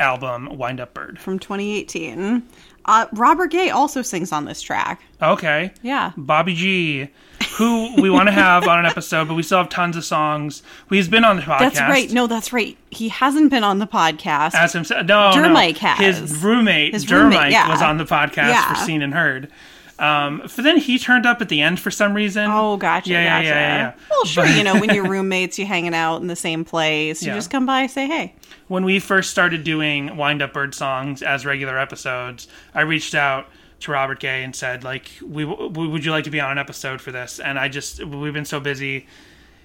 album 0.00 0.56
"Wind 0.58 0.80
Up 0.80 0.94
Bird." 0.94 1.18
from 1.20 1.38
2018. 1.38 2.42
Uh, 2.88 3.06
Robert 3.12 3.50
Gay 3.52 3.70
also 3.70 4.02
sings 4.02 4.32
on 4.32 4.46
this 4.46 4.60
track. 4.62 5.02
Okay, 5.22 5.72
Yeah. 5.82 6.12
Bobby 6.16 6.54
G, 6.54 7.08
who 7.56 8.00
we 8.00 8.08
want 8.08 8.28
to 8.28 8.32
have 8.32 8.66
on 8.66 8.78
an 8.78 8.86
episode, 8.86 9.28
but 9.28 9.34
we 9.34 9.42
still 9.42 9.58
have 9.58 9.68
tons 9.68 9.96
of 9.96 10.04
songs. 10.04 10.62
He's 10.88 11.06
been 11.08 11.22
on 11.24 11.36
the 11.36 11.42
podcast. 11.42 11.58
That's 11.58 11.80
right. 11.80 12.10
No, 12.10 12.26
that's 12.26 12.52
right. 12.52 12.76
He 12.90 13.08
hasn't 13.10 13.50
been 13.50 13.62
on 13.62 13.78
the 13.78 13.86
podcast. 13.86 14.54
as 14.54 14.72
himself. 14.72 15.04
No, 15.06 15.32
Dermike 15.34 15.82
no. 15.82 15.88
has. 15.90 16.18
His 16.18 16.42
roommate, 16.42 16.94
His 16.94 17.04
Dermike, 17.04 17.10
roommate, 17.32 17.52
yeah. 17.52 17.68
was 17.68 17.82
on 17.82 17.98
the 17.98 18.04
podcast 18.04 18.48
Yeah. 18.48 18.72
for 18.72 18.80
Seen 18.80 19.02
and 19.02 19.12
Heard. 19.12 19.50
Um, 19.98 20.38
but 20.54 20.62
then 20.64 20.76
he 20.76 20.98
turned 20.98 21.26
up 21.26 21.40
at 21.40 21.48
the 21.48 21.60
end 21.60 21.80
for 21.80 21.90
some 21.90 22.14
reason. 22.14 22.48
Oh, 22.50 22.76
gotcha, 22.76 23.10
Yeah, 23.10 23.22
yeah, 23.22 23.36
gotcha. 23.38 23.48
yeah, 23.48 23.54
yeah, 23.54 23.78
yeah. 23.78 23.94
Well, 24.10 24.24
sure, 24.24 24.46
you 24.46 24.62
know, 24.62 24.78
when 24.78 24.90
you're 24.94 25.08
roommates, 25.10 25.58
you're 25.58 25.66
hanging 25.66 25.94
out 25.94 26.20
in 26.20 26.28
the 26.28 26.36
same 26.36 26.64
place. 26.64 27.22
You 27.22 27.28
Yeah. 27.30 27.34
just 27.34 27.50
come 27.50 27.66
by, 27.66 27.86
say 27.88 28.06
hey. 28.06 28.34
when 28.68 28.84
we 28.84 29.00
first 29.00 29.30
started 29.30 29.64
doing 29.64 30.16
wind 30.16 30.40
up 30.42 30.52
bird 30.52 30.74
songs 30.74 31.22
as 31.22 31.44
regular 31.46 31.78
episodes 31.78 32.46
i 32.74 32.80
reached 32.82 33.14
out 33.14 33.46
to 33.80 33.90
robert 33.92 34.20
gay 34.20 34.44
and 34.44 34.54
said 34.54 34.84
like 34.84 35.10
we, 35.22 35.44
we 35.44 35.86
would 35.88 36.04
you 36.04 36.10
like 36.10 36.24
to 36.24 36.30
be 36.30 36.38
on 36.40 36.50
an 36.52 36.58
episode 36.58 37.00
for 37.00 37.10
this 37.12 37.40
and 37.40 37.58
i 37.58 37.66
just 37.68 38.04
we've 38.04 38.34
been 38.34 38.44
so 38.44 38.60
busy 38.60 39.06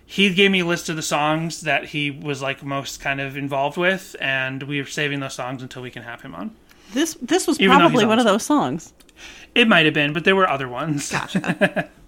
he 0.05 0.33
gave 0.33 0.51
me 0.51 0.59
a 0.61 0.65
list 0.65 0.87
of 0.89 0.95
the 0.95 1.01
songs 1.01 1.61
that 1.61 1.85
he 1.87 2.11
was 2.11 2.41
like 2.41 2.63
most 2.63 2.99
kind 3.01 3.19
of 3.19 3.35
involved 3.35 3.75
with 3.77 4.15
and 4.21 4.63
we 4.63 4.79
are 4.79 4.85
saving 4.85 5.19
those 5.19 5.33
songs 5.33 5.61
until 5.61 5.81
we 5.81 5.91
can 5.91 6.03
have 6.03 6.21
him 6.21 6.33
on 6.33 6.55
This 6.93 7.15
this 7.21 7.45
was 7.47 7.59
Even 7.59 7.77
probably 7.77 8.05
one 8.05 8.19
of 8.19 8.25
those 8.25 8.43
songs. 8.43 8.93
It 9.55 9.67
might 9.67 9.85
have 9.85 9.93
been 9.93 10.13
but 10.13 10.23
there 10.23 10.35
were 10.35 10.49
other 10.49 10.67
ones 10.67 11.11
Gotcha. 11.11 11.89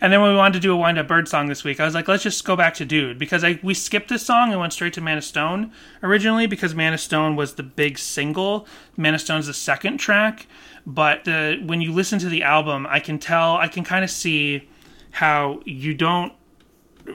And 0.00 0.12
then 0.12 0.20
when 0.20 0.30
we 0.30 0.36
wanted 0.36 0.54
to 0.54 0.60
do 0.60 0.72
a 0.72 0.76
wind 0.76 0.98
up 0.98 1.08
bird 1.08 1.28
song 1.28 1.48
this 1.48 1.64
week, 1.64 1.80
I 1.80 1.84
was 1.84 1.94
like, 1.94 2.06
let's 2.06 2.22
just 2.22 2.44
go 2.44 2.54
back 2.56 2.74
to 2.74 2.84
Dude 2.84 3.18
because 3.18 3.42
I 3.42 3.58
we 3.62 3.74
skipped 3.74 4.08
this 4.08 4.24
song 4.24 4.50
and 4.50 4.60
went 4.60 4.72
straight 4.72 4.92
to 4.94 5.00
Man 5.00 5.18
of 5.18 5.24
Stone 5.24 5.72
originally 6.02 6.46
because 6.46 6.74
Man 6.74 6.92
of 6.92 7.00
Stone 7.00 7.36
was 7.36 7.54
the 7.54 7.62
big 7.62 7.98
single. 7.98 8.66
Man 8.96 9.14
of 9.14 9.20
Stone's 9.20 9.46
the 9.46 9.54
second 9.54 9.98
track, 9.98 10.46
but 10.86 11.24
the, 11.24 11.60
when 11.64 11.80
you 11.80 11.92
listen 11.92 12.18
to 12.20 12.28
the 12.28 12.42
album, 12.42 12.86
I 12.88 13.00
can 13.00 13.18
tell, 13.18 13.56
I 13.56 13.68
can 13.68 13.84
kind 13.84 14.04
of 14.04 14.10
see 14.10 14.68
how 15.10 15.60
you 15.64 15.94
don't, 15.94 16.32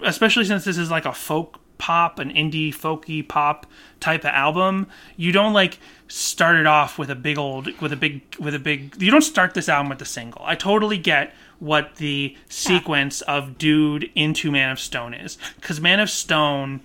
especially 0.04 0.46
since 0.46 0.66
this 0.66 0.78
is 0.78 0.92
like 0.92 1.06
a 1.06 1.14
folk 1.14 1.60
pop, 1.84 2.18
an 2.18 2.32
indie 2.32 2.74
folky 2.74 3.28
pop 3.28 3.66
type 4.00 4.22
of 4.22 4.30
album, 4.30 4.88
you 5.18 5.34
don't 5.34 5.52
like 5.52 5.80
start 6.08 6.56
it 6.56 6.66
off 6.66 6.98
with 6.98 7.10
a 7.10 7.16
big 7.16 7.38
old 7.38 7.68
with 7.82 7.92
a 7.92 7.98
big 7.98 8.22
with 8.40 8.56
a 8.56 8.60
big 8.60 8.96
you 9.02 9.12
don't 9.12 9.22
start 9.22 9.54
this 9.54 9.68
album 9.68 9.90
with 9.90 10.02
a 10.02 10.06
single. 10.06 10.42
I 10.46 10.56
totally 10.56 10.98
get 10.98 11.34
what 11.60 11.98
the 11.98 12.38
sequence 12.48 13.20
of 13.24 13.58
Dude 13.58 14.10
into 14.16 14.50
Man 14.50 14.72
of 14.72 14.80
Stone 14.80 15.14
is 15.14 15.38
cuz 15.60 15.82
Man 15.82 16.00
of 16.00 16.10
Stone 16.10 16.80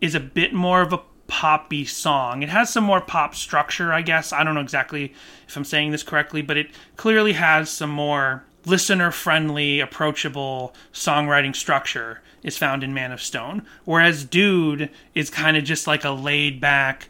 is 0.00 0.14
a 0.14 0.20
bit 0.20 0.54
more 0.54 0.80
of 0.80 0.94
a 0.94 1.02
poppy 1.26 1.84
song. 1.84 2.42
It 2.42 2.48
has 2.48 2.72
some 2.72 2.84
more 2.84 3.02
pop 3.02 3.34
structure, 3.34 3.92
I 3.92 4.00
guess. 4.00 4.32
I 4.32 4.44
don't 4.44 4.54
know 4.54 4.62
exactly 4.62 5.12
if 5.46 5.58
I'm 5.58 5.64
saying 5.64 5.90
this 5.90 6.02
correctly, 6.02 6.40
but 6.40 6.56
it 6.56 6.70
clearly 6.96 7.34
has 7.34 7.68
some 7.68 7.90
more 7.90 8.44
listener 8.68 9.10
friendly, 9.10 9.80
approachable 9.80 10.74
songwriting 10.92 11.54
structure 11.54 12.20
is 12.42 12.58
found 12.58 12.84
in 12.84 12.94
Man 12.94 13.12
of 13.12 13.20
Stone. 13.20 13.66
Whereas 13.84 14.24
Dude 14.24 14.90
is 15.14 15.30
kind 15.30 15.56
of 15.56 15.64
just 15.64 15.86
like 15.86 16.04
a 16.04 16.10
laid 16.10 16.60
back 16.60 17.08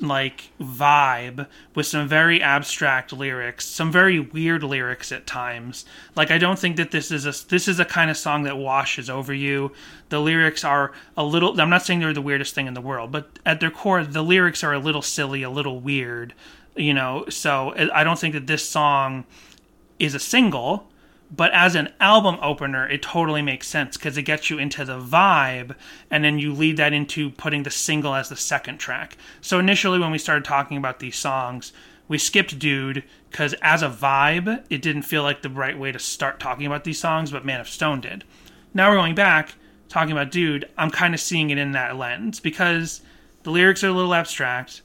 like 0.00 0.50
vibe 0.60 1.46
with 1.74 1.86
some 1.86 2.08
very 2.08 2.42
abstract 2.42 3.12
lyrics, 3.12 3.64
some 3.64 3.92
very 3.92 4.18
weird 4.18 4.62
lyrics 4.62 5.12
at 5.12 5.26
times. 5.26 5.84
Like 6.16 6.30
I 6.30 6.38
don't 6.38 6.58
think 6.58 6.76
that 6.76 6.90
this 6.90 7.10
is 7.10 7.26
a 7.26 7.46
this 7.48 7.68
is 7.68 7.78
a 7.78 7.84
kind 7.84 8.10
of 8.10 8.16
song 8.16 8.42
that 8.44 8.56
washes 8.56 9.08
over 9.08 9.32
you. 9.32 9.72
The 10.08 10.20
lyrics 10.20 10.64
are 10.64 10.92
a 11.16 11.24
little 11.24 11.60
I'm 11.60 11.70
not 11.70 11.82
saying 11.82 12.00
they're 12.00 12.12
the 12.12 12.20
weirdest 12.20 12.54
thing 12.54 12.66
in 12.66 12.74
the 12.74 12.80
world, 12.80 13.12
but 13.12 13.38
at 13.46 13.60
their 13.60 13.70
core 13.70 14.04
the 14.04 14.22
lyrics 14.22 14.64
are 14.64 14.72
a 14.72 14.78
little 14.78 15.02
silly, 15.02 15.42
a 15.42 15.50
little 15.50 15.80
weird, 15.80 16.34
you 16.74 16.94
know. 16.94 17.26
So 17.28 17.74
I 17.92 18.02
don't 18.04 18.18
think 18.18 18.34
that 18.34 18.46
this 18.46 18.68
song 18.68 19.24
is 19.98 20.14
a 20.14 20.20
single, 20.20 20.88
but 21.34 21.52
as 21.52 21.74
an 21.74 21.92
album 22.00 22.38
opener, 22.40 22.88
it 22.88 23.02
totally 23.02 23.42
makes 23.42 23.66
sense 23.66 23.96
because 23.96 24.16
it 24.16 24.22
gets 24.22 24.50
you 24.50 24.58
into 24.58 24.84
the 24.84 25.00
vibe, 25.00 25.74
and 26.10 26.22
then 26.22 26.38
you 26.38 26.52
lead 26.52 26.76
that 26.76 26.92
into 26.92 27.30
putting 27.30 27.64
the 27.64 27.70
single 27.70 28.14
as 28.14 28.28
the 28.28 28.36
second 28.36 28.78
track. 28.78 29.16
So 29.40 29.58
initially, 29.58 29.98
when 29.98 30.12
we 30.12 30.18
started 30.18 30.44
talking 30.44 30.76
about 30.76 31.00
these 31.00 31.16
songs, 31.16 31.72
we 32.06 32.18
skipped 32.18 32.58
Dude 32.58 33.02
because 33.30 33.54
as 33.62 33.82
a 33.82 33.88
vibe, 33.88 34.64
it 34.70 34.82
didn't 34.82 35.02
feel 35.02 35.22
like 35.22 35.42
the 35.42 35.48
right 35.48 35.78
way 35.78 35.90
to 35.90 35.98
start 35.98 36.38
talking 36.38 36.66
about 36.66 36.84
these 36.84 37.00
songs, 37.00 37.30
but 37.32 37.44
Man 37.44 37.60
of 37.60 37.68
Stone 37.68 38.02
did. 38.02 38.24
Now 38.72 38.90
we're 38.90 38.96
going 38.96 39.14
back, 39.14 39.54
talking 39.88 40.12
about 40.12 40.30
Dude, 40.30 40.68
I'm 40.76 40.90
kind 40.90 41.14
of 41.14 41.20
seeing 41.20 41.50
it 41.50 41.58
in 41.58 41.72
that 41.72 41.96
lens 41.96 42.38
because 42.38 43.00
the 43.42 43.50
lyrics 43.50 43.82
are 43.82 43.88
a 43.88 43.92
little 43.92 44.14
abstract. 44.14 44.82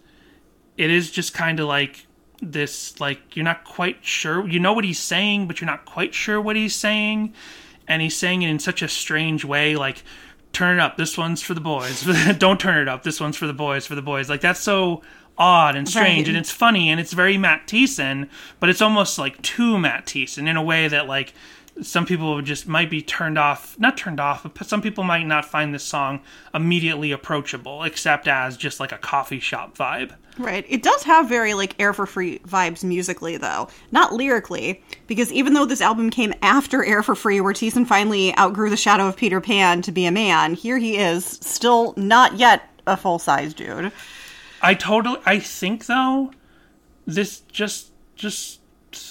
It 0.78 0.89
is 0.89 1.12
just 1.12 1.34
kind 1.34 1.60
of 1.60 1.68
like 1.68 2.08
this 2.41 2.99
like 2.99 3.35
you're 3.35 3.45
not 3.45 3.63
quite 3.65 3.97
sure 4.05 4.47
you 4.47 4.59
know 4.59 4.71
what 4.73 4.85
he's 4.85 4.99
saying 4.99 5.47
but 5.47 5.59
you're 5.59 5.69
not 5.69 5.85
quite 5.85 6.13
sure 6.13 6.39
what 6.41 6.55
he's 6.55 6.75
saying. 6.75 7.33
And 7.87 8.01
he's 8.03 8.15
saying 8.15 8.43
it 8.43 8.49
in 8.49 8.59
such 8.59 8.81
a 8.81 8.87
strange 8.87 9.43
way 9.43 9.75
like 9.75 10.03
turn 10.53 10.77
it 10.77 10.81
up. 10.81 10.97
This 10.97 11.17
one's 11.17 11.41
for 11.41 11.53
the 11.53 11.61
boys. 11.61 12.07
Don't 12.37 12.59
turn 12.59 12.77
it 12.77 12.87
up. 12.87 13.03
This 13.03 13.19
one's 13.19 13.35
for 13.37 13.47
the 13.47 13.53
boys 13.53 13.85
for 13.85 13.95
the 13.95 14.01
boys. 14.01 14.29
Like 14.29 14.41
that's 14.41 14.59
so 14.59 15.01
odd 15.37 15.75
and 15.75 15.87
strange 15.87 16.27
Right. 16.27 16.29
and 16.29 16.37
it's 16.37 16.51
funny 16.51 16.89
and 16.89 16.99
it's 16.99 17.13
very 17.13 17.37
Matt 17.37 17.65
Thiessen 17.65 18.27
but 18.59 18.69
it's 18.69 18.81
almost 18.81 19.17
like 19.17 19.41
too 19.41 19.79
Matt 19.79 20.05
Thiessen 20.05 20.47
in 20.49 20.57
a 20.57 20.61
way 20.63 20.89
that 20.89 21.07
like 21.07 21.33
some 21.81 22.05
people 22.05 22.41
just 22.41 22.67
might 22.67 22.89
be 22.89 23.01
turned 23.01 23.37
off 23.37 23.79
not 23.79 23.95
turned 23.95 24.19
off 24.19 24.43
but 24.43 24.67
some 24.67 24.81
people 24.81 25.01
might 25.05 25.25
not 25.25 25.45
find 25.45 25.73
this 25.73 25.83
song 25.85 26.19
immediately 26.53 27.13
approachable 27.13 27.83
except 27.83 28.27
as 28.27 28.57
just 28.57 28.81
like 28.81 28.91
a 28.91 28.97
coffee 28.97 29.39
shop 29.39 29.77
vibe 29.77 30.11
Right. 30.39 30.65
It 30.69 30.81
does 30.81 31.03
have 31.03 31.27
very 31.27 31.53
like 31.53 31.75
Air 31.79 31.93
for 31.93 32.05
Free 32.05 32.39
vibes 32.39 32.81
musically 32.81 33.35
though. 33.35 33.67
Not 33.91 34.13
lyrically, 34.13 34.81
because 35.05 35.33
even 35.33 35.53
though 35.53 35.65
this 35.65 35.81
album 35.81 36.09
came 36.09 36.33
after 36.41 36.83
Air 36.83 37.03
for 37.03 37.13
Free 37.13 37.41
where 37.41 37.53
Thiessen 37.53 37.85
finally 37.85 38.35
outgrew 38.37 38.69
the 38.69 38.77
shadow 38.77 39.07
of 39.07 39.17
Peter 39.17 39.41
Pan 39.41 39.81
to 39.81 39.91
be 39.91 40.05
a 40.05 40.11
man, 40.11 40.53
here 40.53 40.77
he 40.77 40.97
is, 40.97 41.25
still 41.25 41.93
not 41.97 42.37
yet 42.37 42.69
a 42.87 42.95
full 42.95 43.19
size 43.19 43.53
dude. 43.53 43.91
I 44.61 44.75
totally. 44.75 45.19
I 45.25 45.39
think 45.39 45.87
though, 45.87 46.31
this 47.05 47.41
just 47.41 47.91
just 48.15 48.59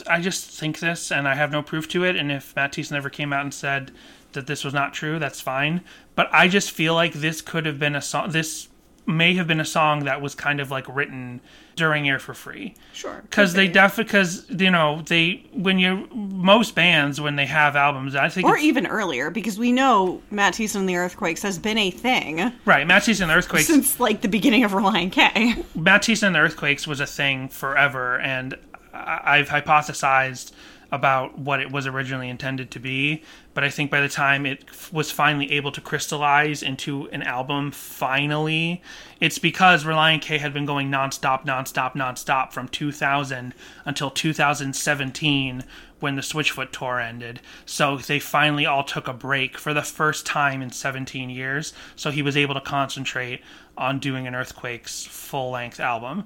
I 0.07 0.21
just 0.21 0.51
think 0.51 0.81
this, 0.81 1.13
and 1.13 1.29
I 1.29 1.35
have 1.35 1.53
no 1.53 1.63
proof 1.63 1.89
to 1.89 2.05
it. 2.05 2.17
And 2.17 2.33
if 2.33 2.57
Matt 2.57 2.73
Thiessen 2.73 2.93
never 2.93 3.11
came 3.11 3.35
out 3.35 3.43
and 3.43 3.53
said 3.53 3.93
that 4.33 4.47
this 4.47 4.65
was 4.65 4.75
not 4.75 4.95
true, 4.95 5.19
that's 5.19 5.41
fine. 5.41 5.83
But 6.15 6.29
I 6.33 6.49
just 6.49 6.71
feel 6.71 6.95
like 6.95 7.13
this 7.13 7.43
could 7.43 7.67
have 7.67 7.79
been 7.79 7.95
a 7.95 8.03
song. 8.03 8.31
This 8.31 8.69
may 9.09 9.35
have 9.35 9.47
been 9.47 9.59
a 9.59 9.65
song 9.65 10.05
that 10.05 10.21
was 10.21 10.35
kind 10.35 10.61
of 10.61 10.71
like 10.71 10.87
written 10.95 11.41
during 11.77 12.09
Air 12.09 12.19
for 12.19 12.35
Free. 12.35 12.75
Sure. 12.93 13.23
Because 13.23 13.55
they 13.55 13.67
definitely, 13.67 14.05
because 14.05 14.45
you 14.51 14.71
know 14.71 15.03
they 15.07 15.47
when 15.55 15.79
you 15.79 16.09
most 16.13 16.75
bands 16.75 17.21
when 17.21 17.37
they 17.37 17.47
have 17.47 17.75
albums 17.75 18.15
I 18.15 18.29
think 18.29 18.47
Or 18.47 18.57
even 18.59 18.87
earlier, 18.87 19.31
because 19.31 19.59
we 19.59 19.73
know 19.73 20.23
Matt 20.31 20.55
Thiessen 20.55 20.81
and 20.81 20.89
the 20.89 20.97
Earthquakes 20.97 21.43
has 21.43 21.59
been 21.59 21.79
a 21.79 21.91
thing 21.91 22.53
right 22.65 22.87
Matt 22.87 23.03
Thiessen 23.03 23.23
and 23.23 23.31
the 23.31 23.35
Earthquakes 23.35 23.67
since 23.67 23.99
like 23.99 24.21
the 24.21 24.29
beginning 24.29 24.63
of 24.65 24.73
Relient 24.73 25.13
K. 25.13 25.65
Matt 25.75 26.03
Thiessen 26.03 26.29
and 26.29 26.35
the 26.37 26.41
Earthquakes 26.41 26.87
was 26.87 27.01
a 27.01 27.07
thing 27.07 27.49
forever, 27.49 28.19
and 28.21 28.57
I've 28.93 29.49
hypothesized 29.49 30.53
about 30.91 31.39
what 31.39 31.61
it 31.61 31.71
was 31.71 31.87
originally 31.87 32.29
intended 32.29 32.71
to 32.71 32.79
be. 32.79 33.23
But 33.53 33.65
I 33.65 33.71
think 33.71 33.91
by 33.91 34.01
the 34.01 34.09
time 34.09 34.47
it 34.47 34.65
was 34.93 35.11
finally 35.11 35.53
able 35.53 35.71
to 35.73 35.81
crystallize 35.81 36.63
into 36.63 37.09
an 37.09 37.23
album, 37.23 37.73
finally, 37.73 38.83
it's 39.21 39.39
because 39.39 39.85
Relient 39.85 40.23
K 40.23 40.39
had 40.39 40.55
been 40.55 40.65
going 40.65 40.91
nonstop, 40.91 41.45
nonstop, 41.45 41.95
nonstop 41.95 42.53
from 42.53 42.69
2000 42.69 43.55
until 43.85 44.11
2017 44.11 45.65
when 46.01 46.17
the 46.17 46.23
Switchfoot 46.23 46.71
tour 46.71 47.01
ended. 47.01 47.41
So 47.67 47.97
they 47.99 48.21
finally 48.21 48.65
all 48.65 48.85
took 48.85 49.09
a 49.09 49.13
break 49.13 49.59
for 49.59 49.75
the 49.75 49.83
first 49.83 50.25
time 50.25 50.63
in 50.63 50.71
17 50.71 51.29
years. 51.29 51.73
So 51.97 52.11
he 52.11 52.23
was 52.23 52.37
able 52.37 52.55
to 52.55 52.61
concentrate 52.61 53.43
on 53.77 53.99
doing 53.99 54.27
an 54.27 54.35
Earthquakes 54.35 55.05
full 55.05 55.51
length 55.51 55.81
album. 55.81 56.25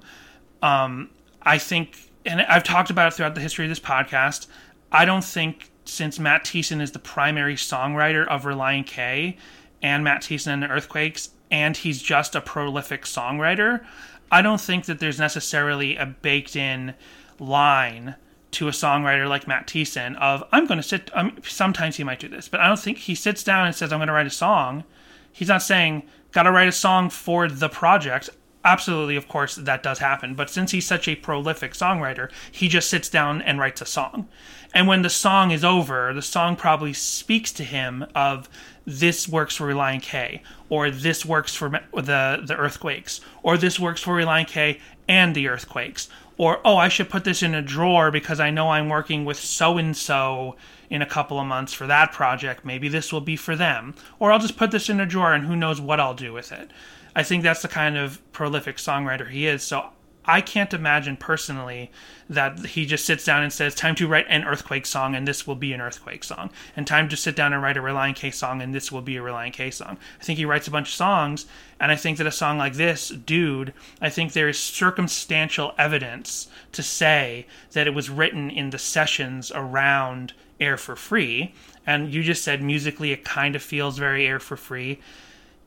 Um, 0.61 1.09
I 1.41 1.57
think, 1.57 2.09
and 2.25 2.41
I've 2.41 2.63
talked 2.63 2.89
about 2.89 3.11
it 3.11 3.15
throughout 3.15 3.35
the 3.35 3.41
history 3.41 3.65
of 3.65 3.69
this 3.69 3.79
podcast. 3.79 4.47
I 4.91 5.05
don't 5.05 5.23
think 5.23 5.71
since 5.85 6.19
Matt 6.19 6.45
Thiessen 6.45 6.81
is 6.81 6.91
the 6.91 6.99
primary 6.99 7.55
songwriter 7.55 8.27
of 8.27 8.43
Relient 8.43 8.87
K 8.87 9.37
and 9.81 10.03
Matt 10.03 10.21
Thiessen 10.21 10.53
and 10.53 10.63
the 10.63 10.69
Earthquakes, 10.69 11.31
and 11.51 11.75
he's 11.75 12.01
just 12.01 12.35
a 12.35 12.41
prolific 12.41 13.03
songwriter, 13.03 13.85
I 14.31 14.41
don't 14.41 14.61
think 14.61 14.85
that 14.85 14.99
there's 14.99 15.19
necessarily 15.19 15.97
a 15.97 16.05
baked 16.05 16.55
in 16.55 16.95
line 17.39 18.15
to 18.51 18.67
a 18.67 18.71
songwriter 18.71 19.27
like 19.27 19.47
Matt 19.47 19.67
Thiessen 19.67 20.15
of 20.17 20.43
I'm 20.51 20.65
going 20.65 20.79
to 20.79 20.83
sit. 20.83 21.11
Sometimes 21.43 21.97
he 21.97 22.03
might 22.03 22.19
do 22.19 22.27
this, 22.27 22.47
but 22.47 22.59
I 22.59 22.67
don't 22.67 22.79
think 22.79 22.99
he 22.99 23.15
sits 23.15 23.43
down 23.43 23.65
and 23.65 23.75
says 23.75 23.91
I'm 23.91 23.99
going 23.99 24.07
to 24.07 24.13
write 24.13 24.27
a 24.27 24.31
song. 24.31 24.83
He's 25.31 25.47
not 25.47 25.63
saying 25.63 26.03
got 26.31 26.43
to 26.43 26.51
write 26.51 26.67
a 26.67 26.71
song 26.71 27.09
for 27.09 27.47
the 27.47 27.69
project. 27.69 28.29
Absolutely, 28.65 29.17
of 29.17 29.27
course, 29.27 29.55
that 29.55 29.83
does 29.83 29.99
happen. 29.99 30.35
But 30.35 30.49
since 30.49 30.71
he's 30.71 30.87
such 30.87 31.07
a 31.07 31.15
prolific 31.15 31.73
songwriter, 31.73 32.31
he 32.51 32.69
just 32.69 32.89
sits 32.89 33.09
down 33.09 33.41
and 33.41 33.59
writes 33.59 33.81
a 33.81 33.85
song. 33.85 34.29
And 34.73 34.87
when 34.87 35.01
the 35.01 35.09
song 35.09 35.51
is 35.51 35.63
over, 35.63 36.13
the 36.13 36.21
song 36.21 36.55
probably 36.55 36.93
speaks 36.93 37.51
to 37.53 37.63
him 37.63 38.05
of 38.15 38.49
this 38.85 39.27
works 39.27 39.57
for 39.57 39.67
Relient 39.67 40.01
K, 40.01 40.41
or 40.69 40.89
this 40.89 41.25
works 41.25 41.53
for 41.55 41.69
the 41.93 42.43
the 42.45 42.55
Earthquakes, 42.57 43.21
or 43.43 43.57
this 43.57 43.79
works 43.79 44.01
for 44.01 44.15
Relient 44.15 44.47
K 44.47 44.79
and 45.07 45.35
the 45.35 45.47
Earthquakes, 45.47 46.09
or 46.37 46.59
oh, 46.65 46.77
I 46.77 46.87
should 46.87 47.09
put 47.09 47.23
this 47.23 47.43
in 47.43 47.53
a 47.53 47.61
drawer 47.61 48.11
because 48.11 48.39
I 48.39 48.49
know 48.49 48.71
I'm 48.71 48.89
working 48.89 49.25
with 49.25 49.39
so 49.39 49.77
and 49.77 49.95
so 49.95 50.55
in 50.89 51.01
a 51.01 51.05
couple 51.05 51.39
of 51.39 51.47
months 51.47 51.73
for 51.73 51.87
that 51.87 52.11
project. 52.11 52.65
Maybe 52.65 52.89
this 52.89 53.13
will 53.13 53.21
be 53.21 53.35
for 53.35 53.55
them, 53.55 53.93
or 54.19 54.31
I'll 54.31 54.39
just 54.39 54.57
put 54.57 54.71
this 54.71 54.89
in 54.89 54.99
a 54.99 55.05
drawer 55.05 55.33
and 55.33 55.45
who 55.45 55.55
knows 55.55 55.79
what 55.79 55.99
I'll 55.99 56.13
do 56.13 56.33
with 56.33 56.51
it. 56.51 56.71
I 57.15 57.23
think 57.23 57.43
that's 57.43 57.61
the 57.61 57.67
kind 57.67 57.97
of 57.97 58.19
prolific 58.31 58.77
songwriter 58.77 59.29
he 59.29 59.47
is. 59.47 59.63
So 59.63 59.89
I 60.25 60.39
can't 60.39 60.73
imagine 60.73 61.17
personally 61.17 61.91
that 62.29 62.67
he 62.67 62.85
just 62.85 63.05
sits 63.05 63.25
down 63.25 63.43
and 63.43 63.51
says, 63.51 63.75
"Time 63.75 63.93
to 63.95 64.07
write 64.07 64.25
an 64.29 64.45
earthquake 64.45 64.85
song, 64.85 65.15
and 65.15 65.27
this 65.27 65.45
will 65.45 65.55
be 65.55 65.73
an 65.73 65.81
earthquake 65.81 66.23
song," 66.23 66.49
and 66.77 66.87
time 66.87 67.09
to 67.09 67.17
sit 67.17 67.35
down 67.35 67.51
and 67.51 67.61
write 67.61 67.75
a 67.75 67.81
Relient 67.81 68.15
K 68.15 68.31
song, 68.31 68.61
and 68.61 68.73
this 68.73 68.89
will 68.89 69.01
be 69.01 69.17
a 69.17 69.21
Relient 69.21 69.53
K 69.53 69.69
song. 69.69 69.97
I 70.21 70.23
think 70.23 70.37
he 70.37 70.45
writes 70.45 70.67
a 70.67 70.71
bunch 70.71 70.87
of 70.87 70.93
songs, 70.93 71.45
and 71.77 71.91
I 71.91 71.97
think 71.97 72.17
that 72.17 72.27
a 72.27 72.31
song 72.31 72.57
like 72.57 72.75
this, 72.75 73.09
"Dude," 73.09 73.73
I 74.01 74.09
think 74.09 74.31
there 74.31 74.47
is 74.47 74.57
circumstantial 74.57 75.75
evidence 75.77 76.47
to 76.71 76.81
say 76.81 77.45
that 77.73 77.85
it 77.85 77.93
was 77.93 78.09
written 78.09 78.49
in 78.49 78.69
the 78.69 78.79
sessions 78.79 79.51
around 79.53 80.31
Air 80.59 80.77
for 80.77 80.95
Free, 80.95 81.53
and 81.85 82.13
you 82.13 82.23
just 82.23 82.45
said 82.45 82.61
musically 82.61 83.11
it 83.11 83.25
kind 83.25 83.57
of 83.57 83.61
feels 83.61 83.97
very 83.97 84.25
Air 84.25 84.39
for 84.39 84.55
Free 84.55 84.99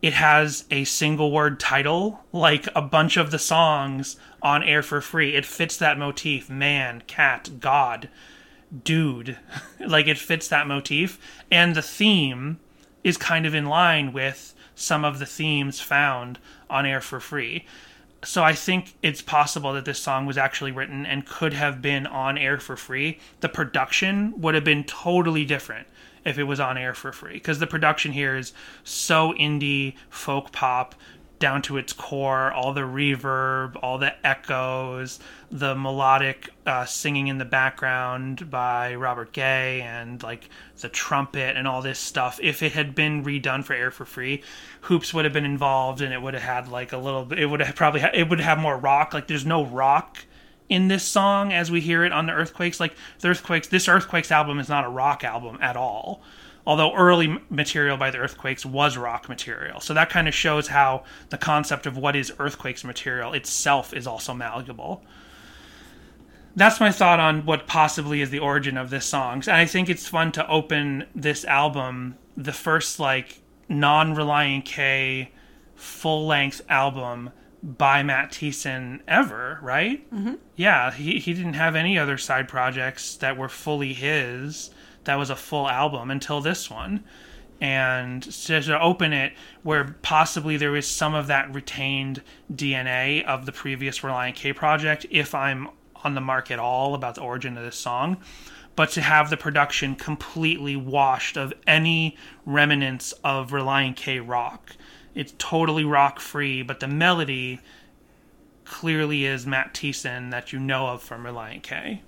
it 0.02 0.12
has 0.12 0.64
a 0.70 0.84
single 0.84 1.32
word 1.32 1.58
title 1.58 2.24
like 2.32 2.68
a 2.74 2.82
bunch 2.82 3.16
of 3.16 3.30
the 3.30 3.38
songs 3.38 4.16
on 4.42 4.62
air 4.62 4.82
for 4.82 5.00
free. 5.00 5.34
It 5.34 5.46
fits 5.46 5.76
that 5.78 5.98
motif. 5.98 6.50
Man 6.50 7.02
cat 7.06 7.50
god 7.60 8.08
dude. 8.84 9.38
Like 9.78 10.06
it 10.06 10.18
fits 10.18 10.48
that 10.48 10.66
motif. 10.66 11.18
And 11.50 11.74
the 11.74 11.82
theme 11.82 12.58
is 13.04 13.16
kind 13.16 13.46
of 13.46 13.54
in 13.54 13.66
line 13.66 14.12
with 14.12 14.54
some 14.74 15.04
of 15.04 15.18
the 15.18 15.26
themes 15.26 15.80
found 15.80 16.38
on 16.68 16.84
air 16.86 17.00
for 17.00 17.20
free. 17.20 17.64
So 18.24 18.42
i 18.42 18.52
think 18.54 18.94
it's 19.02 19.22
possible 19.22 19.72
that 19.74 19.84
this 19.84 20.00
song 20.00 20.26
was 20.26 20.36
actually 20.36 20.72
written 20.72 21.06
and 21.06 21.26
could 21.26 21.52
have 21.52 21.80
been 21.80 22.06
on 22.06 22.36
air 22.36 22.58
for 22.58 22.76
free. 22.76 23.20
The 23.40 23.48
production 23.48 24.40
would 24.40 24.54
have 24.54 24.64
been 24.64 24.84
totally 24.84 25.44
different 25.44 25.86
if 26.26 26.38
it 26.38 26.44
was 26.44 26.60
on 26.60 26.76
air 26.76 26.94
for 26.94 27.12
free. 27.12 27.34
Because 27.34 27.58
the 27.58 27.66
production 27.66 28.12
here 28.12 28.36
is 28.36 28.52
so 28.84 29.32
indie 29.34 29.94
folk 30.10 30.52
pop 30.52 30.94
down 31.38 31.60
to 31.60 31.76
its 31.76 31.92
core 31.92 32.50
all 32.52 32.72
the 32.72 32.80
reverb 32.80 33.76
all 33.82 33.98
the 33.98 34.26
echoes 34.26 35.20
the 35.50 35.74
melodic 35.74 36.48
uh, 36.64 36.86
singing 36.86 37.28
in 37.28 37.36
the 37.36 37.44
background 37.44 38.50
by 38.50 38.94
robert 38.94 39.32
gay 39.34 39.82
and 39.82 40.22
like 40.22 40.48
the 40.80 40.88
trumpet 40.88 41.56
and 41.56 41.66
all 41.66 41.82
this 41.82 41.98
stuff. 41.98 42.38
If 42.42 42.62
it 42.62 42.72
had 42.72 42.94
been 42.94 43.24
redone 43.24 43.64
for 43.64 43.72
air 43.74 43.90
for 43.90 44.04
free 44.04 44.42
Hoopes 44.82 45.12
would 45.14 45.24
have 45.24 45.32
been 45.32 45.44
involved 45.44 46.00
and 46.00 46.12
it 46.12 46.20
would 46.20 46.34
have 46.34 46.42
had 46.42 46.68
like 46.68 46.92
a 46.92 46.98
little 46.98 47.32
it 47.32 47.46
would 47.46 47.60
have 47.60 47.74
probably 47.74 48.00
ha- 48.00 48.10
it 48.14 48.28
would 48.28 48.40
have 48.40 48.58
more 48.58 48.76
rock. 48.76 49.14
Like 49.14 49.26
there's 49.26 49.46
no 49.46 49.64
rock 49.64 50.24
in 50.68 50.88
this 50.88 51.04
song 51.04 51.52
as 51.52 51.70
we 51.70 51.80
hear 51.80 52.04
it 52.04 52.12
on 52.12 52.26
the 52.26 52.32
earthquakes 52.32 52.80
like 52.80 52.94
the 53.20 53.28
earthquakes 53.28 53.68
this 53.68 53.88
earthquakes 53.88 54.30
album 54.30 54.58
is 54.58 54.68
not 54.68 54.84
a 54.84 54.88
rock 54.88 55.24
album 55.24 55.58
at 55.60 55.76
all. 55.76 56.22
Although 56.66 56.94
early 56.96 57.38
material 57.48 57.96
by 57.96 58.10
the 58.10 58.18
earthquakes 58.18 58.66
was 58.66 58.96
rock 58.96 59.28
material. 59.28 59.78
So 59.78 59.94
that 59.94 60.10
kind 60.10 60.26
of 60.26 60.34
shows 60.34 60.66
how 60.66 61.04
the 61.28 61.38
concept 61.38 61.86
of 61.86 61.96
what 61.96 62.16
is 62.16 62.32
earthquakes 62.40 62.82
material 62.82 63.34
itself 63.34 63.94
is 63.94 64.04
also 64.04 64.34
malleable. 64.34 65.04
That's 66.56 66.80
my 66.80 66.90
thought 66.90 67.20
on 67.20 67.44
what 67.46 67.68
possibly 67.68 68.20
is 68.20 68.30
the 68.30 68.40
origin 68.40 68.76
of 68.76 68.90
this 68.90 69.06
song. 69.06 69.44
And 69.46 69.50
i 69.50 69.66
think 69.66 69.88
it's 69.88 70.08
fun 70.08 70.32
to 70.32 70.48
open 70.48 71.06
this 71.14 71.44
album 71.44 72.16
the 72.36 72.52
first 72.52 72.98
like 72.98 73.40
non-relient 73.68 74.64
k 74.64 75.30
full-length 75.76 76.62
album 76.68 77.30
by 77.62 78.02
Matt 78.02 78.32
Thiessen 78.32 79.00
ever, 79.08 79.58
right? 79.62 80.08
Mm-hmm. 80.12 80.34
Yeah, 80.54 80.92
he, 80.92 81.18
he 81.18 81.32
didn't 81.32 81.54
have 81.54 81.74
any 81.74 81.98
other 81.98 82.18
side 82.18 82.48
projects 82.48 83.16
that 83.16 83.36
were 83.36 83.48
fully 83.48 83.92
his. 83.92 84.70
That 85.04 85.16
was 85.16 85.30
a 85.30 85.36
full 85.36 85.68
album 85.68 86.10
until 86.10 86.40
this 86.40 86.70
one. 86.70 87.04
And 87.60 88.22
to, 88.22 88.60
to 88.60 88.80
open 88.80 89.12
it 89.12 89.32
where 89.62 89.96
possibly 90.02 90.56
there 90.56 90.76
is 90.76 90.86
some 90.86 91.14
of 91.14 91.28
that 91.28 91.52
retained 91.54 92.22
DNA 92.52 93.24
of 93.24 93.46
the 93.46 93.52
previous 93.52 94.00
Relient 94.00 94.34
K 94.34 94.52
project, 94.52 95.06
if 95.10 95.34
I'm 95.34 95.68
on 96.04 96.14
the 96.14 96.20
mark 96.20 96.50
at 96.50 96.58
all 96.58 96.94
about 96.94 97.14
the 97.14 97.22
origin 97.22 97.56
of 97.56 97.64
this 97.64 97.76
song, 97.76 98.18
but 98.76 98.90
to 98.90 99.00
have 99.00 99.30
the 99.30 99.36
production 99.38 99.96
completely 99.96 100.76
washed 100.76 101.38
of 101.38 101.54
any 101.66 102.16
remnants 102.44 103.12
of 103.24 103.50
Relient 103.50 103.96
K 103.96 104.20
rock 104.20 104.76
it's 105.16 105.34
totally 105.38 105.84
rock 105.84 106.20
free, 106.20 106.62
but 106.62 106.78
the 106.78 106.86
melody 106.86 107.58
clearly 108.64 109.24
is 109.24 109.46
Matt 109.46 109.74
Thiessen 109.74 110.30
that 110.30 110.52
you 110.52 110.60
know 110.60 110.88
of 110.88 111.02
from 111.02 111.24
Relient 111.24 111.62
K. 111.62 112.02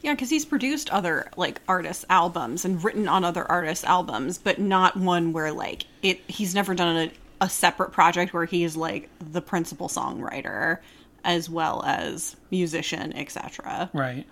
Yeah, 0.00 0.14
because 0.14 0.30
he's 0.30 0.46
produced 0.46 0.90
other 0.90 1.30
like 1.36 1.60
artists' 1.68 2.06
albums 2.08 2.64
and 2.64 2.82
written 2.82 3.06
on 3.06 3.22
other 3.22 3.48
artists' 3.50 3.84
albums, 3.84 4.38
but 4.38 4.58
not 4.58 4.96
one 4.96 5.32
where 5.32 5.52
like 5.52 5.84
it. 6.02 6.20
He's 6.26 6.54
never 6.54 6.74
done 6.74 6.96
a, 7.40 7.44
a 7.44 7.48
separate 7.48 7.92
project 7.92 8.32
where 8.32 8.46
he's 8.46 8.76
like 8.76 9.10
the 9.20 9.42
principal 9.42 9.88
songwriter 9.88 10.78
as 11.22 11.48
well 11.48 11.82
as 11.86 12.36
musician, 12.50 13.14
etc. 13.14 13.90
Right, 13.92 14.26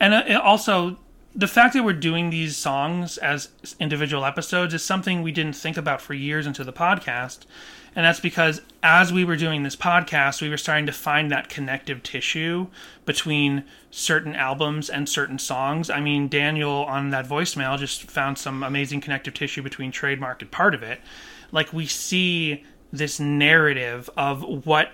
and 0.00 0.14
uh, 0.14 0.40
also 0.42 0.98
the 1.34 1.48
fact 1.48 1.74
that 1.74 1.84
we're 1.84 1.92
doing 1.92 2.30
these 2.30 2.56
songs 2.56 3.18
as 3.18 3.48
individual 3.80 4.24
episodes 4.24 4.72
is 4.72 4.84
something 4.84 5.22
we 5.22 5.32
didn't 5.32 5.56
think 5.56 5.76
about 5.76 6.00
for 6.00 6.14
years 6.14 6.46
into 6.46 6.62
the 6.62 6.72
podcast. 6.72 7.40
And 7.96 8.04
that's 8.04 8.20
because 8.20 8.60
as 8.82 9.12
we 9.12 9.24
were 9.24 9.36
doing 9.36 9.62
this 9.62 9.76
podcast, 9.76 10.42
we 10.42 10.48
were 10.48 10.56
starting 10.56 10.86
to 10.86 10.92
find 10.92 11.30
that 11.30 11.48
connective 11.48 12.02
tissue 12.02 12.68
between 13.04 13.64
certain 13.90 14.34
albums 14.34 14.90
and 14.90 15.08
certain 15.08 15.38
songs. 15.38 15.90
I 15.90 16.00
mean, 16.00 16.28
Daniel 16.28 16.84
on 16.84 17.10
that 17.10 17.26
voicemail 17.26 17.78
just 17.78 18.04
found 18.04 18.38
some 18.38 18.62
amazing 18.62 19.00
connective 19.00 19.34
tissue 19.34 19.62
between 19.62 19.92
Trademark 19.92 20.42
and 20.42 20.50
part 20.50 20.74
of 20.74 20.82
it. 20.82 21.00
Like, 21.52 21.72
we 21.72 21.86
see 21.86 22.64
this 22.92 23.18
narrative 23.18 24.10
of 24.16 24.66
what 24.66 24.90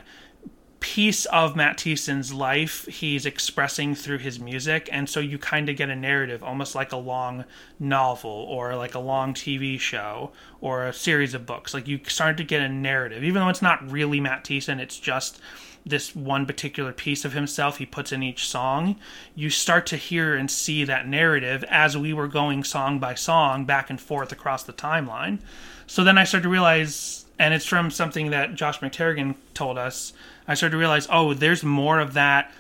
piece 0.81 1.27
of 1.27 1.55
Matt 1.55 1.77
Thiessen's 1.79 2.33
life 2.33 2.87
he's 2.87 3.27
expressing 3.27 3.95
through 3.95 4.19
his 4.19 4.41
music, 4.41 4.89
and 4.91 5.09
so 5.09 5.21
you 5.21 5.39
kind 5.39 5.69
of 5.69 5.77
get 5.77 5.91
a 5.91 5.97
narrative, 5.97 6.43
almost 6.43 6.75
like 6.75 6.93
a 6.93 6.97
long 6.97 7.45
novel 7.79 8.31
or 8.31 8.75
like 8.75 8.95
a 8.95 8.99
long 8.99 9.35
TV 9.35 9.79
show 9.79 10.33
or 10.61 10.87
a 10.87 10.93
series 10.93 11.35
of 11.35 11.47
books. 11.47 11.75
Like 11.75 11.87
you 11.87 12.01
start 12.07 12.37
to 12.39 12.45
get 12.45 12.63
a 12.63 12.69
narrative, 12.69 13.23
even 13.23 13.43
though 13.43 13.49
it's 13.51 13.63
not 13.63 13.89
really 13.91 14.21
Matt 14.21 14.45
Thiessen, 14.45 14.79
it's 14.79 14.99
just 14.99 15.41
this 15.85 16.15
one 16.15 16.47
particular 16.47 16.93
piece 16.93 17.25
of 17.25 17.33
himself 17.33 17.79
he 17.79 17.87
puts 17.87 18.13
in 18.13 18.23
each 18.23 18.47
song. 18.47 18.97
You 19.35 19.51
start 19.51 19.87
to 19.87 19.97
hear 19.97 20.35
and 20.35 20.51
see 20.51 20.85
that 20.85 21.09
narrative 21.09 21.65
as 21.69 21.97
we 21.97 22.13
were 22.13 22.29
going 22.29 22.65
song 22.65 22.99
by 22.99 23.15
song 23.15 23.65
back 23.65 23.91
and 23.91 24.01
forth 24.01 24.33
across 24.33 24.63
the 24.63 24.73
timeline. 24.73 25.41
So 25.87 26.05
then 26.05 26.19
I 26.19 26.25
started 26.25 26.45
to 26.45 26.49
realize, 26.49 27.25
and 27.39 27.55
it's 27.55 27.67
from 27.67 27.91
something 27.91 28.31
that 28.31 28.55
Josh 28.55 28.81
McTerrigan 28.81 29.37
told 29.55 29.79
us 29.79 30.13
I 30.51 30.55
started 30.55 30.73
to 30.73 30.79
realize, 30.79 31.07
oh, 31.13 31.33
there's 31.33 31.63
more 31.63 32.01
of 32.01 32.15
that 32.15 32.51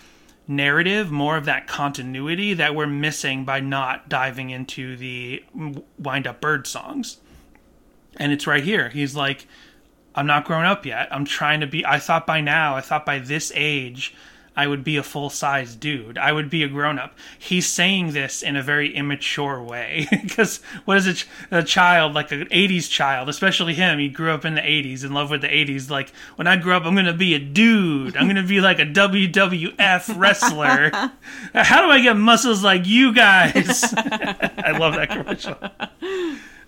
narrative, 0.46 1.10
more 1.10 1.36
of 1.36 1.46
that 1.46 1.66
continuity 1.66 2.54
that 2.54 2.76
we're 2.76 2.86
missing 2.86 3.44
by 3.44 3.58
not 3.58 4.08
diving 4.08 4.50
into 4.50 4.96
the 4.96 5.42
wind 5.98 6.28
up 6.28 6.40
bird 6.40 6.68
songs. 6.68 7.16
And 8.14 8.30
it's 8.30 8.46
right 8.46 8.62
here. 8.62 8.90
He's 8.90 9.16
like, 9.16 9.48
I'm 10.14 10.28
not 10.28 10.44
grown 10.44 10.66
up 10.66 10.86
yet. 10.86 11.08
I'm 11.10 11.24
trying 11.24 11.58
to 11.62 11.66
be. 11.66 11.84
I 11.84 11.98
thought 11.98 12.28
by 12.28 12.40
now, 12.40 12.76
I 12.76 12.80
thought 12.80 13.04
by 13.04 13.18
this 13.18 13.50
age, 13.56 14.14
I 14.56 14.66
would 14.66 14.82
be 14.82 14.96
a 14.96 15.02
full 15.02 15.30
size 15.30 15.76
dude. 15.76 16.18
I 16.18 16.32
would 16.32 16.50
be 16.50 16.62
a 16.62 16.68
grown 16.68 16.98
up. 16.98 17.16
He's 17.38 17.66
saying 17.66 18.12
this 18.12 18.42
in 18.42 18.56
a 18.56 18.62
very 18.62 18.94
immature 18.94 19.62
way 19.62 20.06
because 20.22 20.58
what 20.84 20.96
is 20.96 21.06
it? 21.06 21.24
A 21.50 21.62
child, 21.62 22.14
like 22.14 22.32
an 22.32 22.46
80s 22.46 22.90
child, 22.90 23.28
especially 23.28 23.74
him, 23.74 23.98
he 23.98 24.08
grew 24.08 24.32
up 24.32 24.44
in 24.44 24.56
the 24.56 24.60
80s, 24.60 25.04
in 25.04 25.14
love 25.14 25.30
with 25.30 25.42
the 25.42 25.48
80s. 25.48 25.88
Like, 25.88 26.10
when 26.36 26.46
I 26.46 26.56
grow 26.56 26.76
up, 26.76 26.84
I'm 26.84 26.94
going 26.94 27.06
to 27.06 27.12
be 27.12 27.34
a 27.34 27.38
dude. 27.38 28.16
I'm 28.16 28.24
going 28.24 28.36
to 28.36 28.42
be 28.42 28.60
like 28.60 28.78
a 28.78 28.86
WWF 28.86 30.18
wrestler. 30.18 30.90
How 31.54 31.82
do 31.86 31.90
I 31.90 32.00
get 32.02 32.16
muscles 32.16 32.64
like 32.64 32.86
you 32.86 33.14
guys? 33.14 33.84
I 33.96 34.76
love 34.78 34.94
that 34.94 35.10
commercial. 35.10 35.56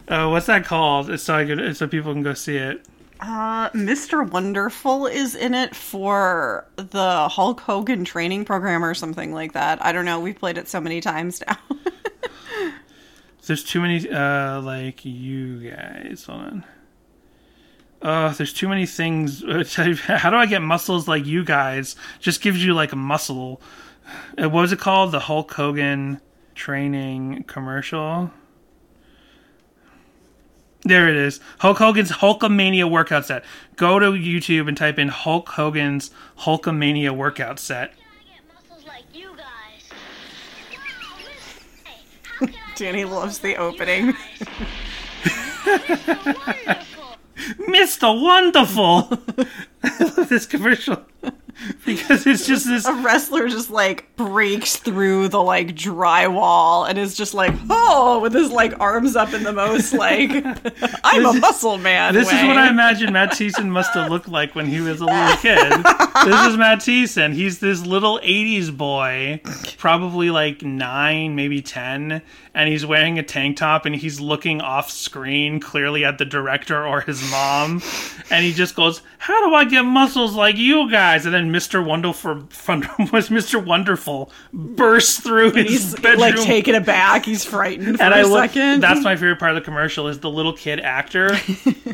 Uh, 0.09 0.29
what's 0.29 0.47
that 0.47 0.65
called? 0.65 1.11
It's 1.11 1.23
so 1.23 1.35
I 1.35 1.45
could, 1.45 1.77
so 1.77 1.87
people 1.87 2.13
can 2.13 2.23
go 2.23 2.35
see 2.35 2.57
it. 2.57 2.87
Uh, 3.23 3.71
Mr. 3.71 4.29
Wonderful 4.29 5.07
is 5.07 5.37
in 5.37 5.55
it 5.55 5.77
for 5.77 6.67
the 6.75 7.29
Hulk 7.29 7.61
Hogan 7.61 8.05
training 8.05 8.45
program 8.45 8.85
or 8.85 8.95
something 8.95 9.33
like 9.33 9.53
that. 9.53 9.83
I 9.85 9.93
don't 9.93 10.05
know. 10.05 10.19
We've 10.19 10.37
played 10.37 10.59
it 10.59 10.67
so 10.67 10.81
many 10.81 11.01
times 11.01 11.41
now. 11.47 11.57
there's 13.47 13.63
too 13.63 13.81
many, 13.81 14.11
uh, 14.11 14.61
like 14.63 15.05
you 15.05 15.71
guys. 15.71 16.25
Hold 16.25 16.41
on. 16.41 16.65
Uh, 18.03 18.31
there's 18.31 18.53
too 18.53 18.69
many 18.69 18.87
things. 18.87 19.45
How 20.07 20.31
do 20.31 20.37
I 20.37 20.47
get 20.47 20.61
muscles 20.61 21.07
like 21.07 21.25
you 21.25 21.45
guys? 21.45 21.95
Just 22.19 22.41
gives 22.43 22.65
you 22.65 22.75
like 22.75 22.91
a 22.91 22.97
muscle. 22.97 23.63
Uh, 24.37 24.51
what 24.51 24.63
was 24.63 24.73
it 24.73 24.81
called? 24.81 25.13
The 25.13 25.21
Hulk 25.21 25.53
Hogan 25.53 26.21
training 26.57 27.45
commercial. 27.47 28.33
There 30.85 31.09
it 31.09 31.17
is. 31.17 31.41
Hulk 31.59 31.79
Hogan's 31.79 32.11
Hulkamania 32.11 32.91
workout 32.91 33.27
set. 33.27 33.45
Go 33.77 33.99
to 34.01 34.07
YouTube 34.13 34.67
and 34.67 34.77
type 34.77 34.99
in 34.99 35.09
Hulk 35.09 35.51
Hogan's 35.51 36.11
Hulkamania 36.41 37.17
workout 37.17 37.61
set. 37.61 37.95
Danny 42.75 43.05
loves 43.05 43.39
the 43.39 43.57
opening. 43.57 44.15
Mr. 47.69 48.21
Wonderful! 48.23 49.19
I 49.83 50.05
love 50.17 50.29
this 50.29 50.47
commercial. 50.47 51.03
because 51.87 52.27
it's 52.27 52.47
just 52.47 52.67
this 52.67 52.87
a 52.87 52.95
wrestler 52.95 53.49
just 53.49 53.71
like 53.71 54.15
breaks 54.17 54.77
through 54.77 55.29
the 55.29 55.43
like 55.43 55.69
drywall 55.69 56.89
and 56.89 56.99
is 56.99 57.15
just 57.15 57.35
like 57.35 57.53
oh 57.71 58.21
with 58.21 58.33
his 58.33 58.51
like 58.51 58.79
arms 58.81 59.17
up 59.17 59.33
in 59.33 59.43
the 59.43 59.53
most 59.53 59.93
like 59.93 60.31
I'm 61.05 61.27
a 61.27 61.33
muscle 61.35 61.79
man. 61.79 62.15
This 62.15 62.29
is 62.29 62.43
what 62.45 62.57
I 62.57 62.69
imagine 62.69 63.13
Matt 63.13 63.31
Thiessen 63.33 63.69
must 63.69 63.93
have 63.95 64.11
looked 64.11 64.29
like 64.29 64.55
when 64.55 64.67
he 64.67 64.81
was 64.81 65.01
a 65.01 65.07
little 65.07 65.37
kid. 65.41 65.71
this 66.25 66.47
is 66.47 66.57
Matt 66.57 66.79
Thiessen. 66.79 67.35
He's 67.35 67.59
this 67.61 67.85
little 67.85 68.19
80s 68.21 68.77
boy, 68.77 69.41
probably 69.79 70.31
like 70.31 70.63
nine, 70.63 71.35
maybe 71.35 71.61
10, 71.61 72.23
and 72.55 72.69
he's 72.69 72.85
wearing 72.85 73.19
a 73.19 73.23
tank 73.23 73.57
top 73.57 73.87
and 73.87 73.95
he's 73.95 74.21
looking 74.21 74.61
off 74.61 74.91
screen, 74.91 75.61
clearly 75.61 76.05
at 76.05 76.19
the 76.19 76.25
director 76.25 76.87
or 76.87 77.01
his 77.01 77.23
mom. 77.31 77.83
And 78.31 78.45
he 78.45 78.53
just 78.53 78.75
goes, 78.75 79.03
How 79.19 79.49
do 79.49 79.55
I 79.55 79.65
get 79.65 79.83
muscles 79.83 80.35
like 80.35 80.57
you 80.57 80.91
guys? 80.91 81.27
And 81.27 81.35
then 81.35 81.42
Mr. 81.51 81.85
Wonderful, 81.87 82.37
Fundrum 82.51 83.11
was 83.13 83.29
Mr. 83.31 83.65
Wonderful 83.65 84.31
burst 84.53 85.23
through 85.23 85.53
his 85.53 85.69
He's 85.71 85.95
bedroom. 85.95 86.21
like 86.21 86.37
taken 86.37 86.75
aback. 86.75 87.25
He's 87.25 87.45
frightened 87.45 87.97
for 87.97 88.03
and 88.03 88.15
a 88.15 88.19
I 88.19 88.23
look, 88.23 88.51
second. 88.51 88.83
that's 88.83 89.03
my 89.03 89.17
favorite 89.17 89.39
part 89.39 89.53
of 89.53 89.57
the 89.57 89.65
commercial 89.65 90.09
is 90.09 90.21
the 90.21 90.31
little 90.31 90.53
kid 90.53 90.81
actor. 90.81 91.37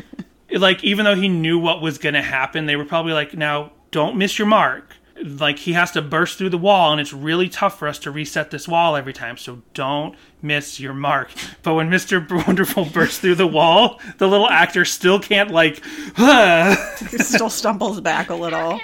like 0.51 0.83
even 0.83 1.05
though 1.05 1.15
he 1.15 1.27
knew 1.29 1.57
what 1.59 1.81
was 1.81 1.97
going 1.97 2.15
to 2.15 2.21
happen, 2.21 2.65
they 2.65 2.75
were 2.75 2.85
probably 2.85 3.13
like, 3.13 3.33
"Now 3.35 3.71
don't 3.91 4.17
miss 4.17 4.37
your 4.37 4.47
mark." 4.47 4.95
Like 5.21 5.59
he 5.59 5.73
has 5.73 5.91
to 5.91 6.01
burst 6.01 6.37
through 6.37 6.51
the 6.51 6.57
wall, 6.57 6.93
and 6.93 7.01
it's 7.01 7.11
really 7.11 7.49
tough 7.49 7.77
for 7.77 7.89
us 7.89 7.99
to 7.99 8.11
reset 8.11 8.51
this 8.51 8.69
wall 8.69 8.95
every 8.95 9.11
time. 9.11 9.35
So 9.35 9.61
don't 9.73 10.15
miss 10.41 10.79
your 10.79 10.93
mark. 10.93 11.29
But 11.61 11.73
when 11.73 11.89
Mister 11.89 12.25
Wonderful 12.47 12.85
bursts 12.85 13.19
through 13.19 13.35
the 13.35 13.45
wall, 13.47 13.99
the 14.17 14.29
little 14.29 14.49
actor 14.49 14.85
still 14.85 15.19
can't 15.19 15.51
like. 15.51 15.83
He 16.15 17.17
still 17.17 17.49
stumbles 17.49 17.99
back 17.99 18.29
a 18.29 18.35
little. 18.35 18.79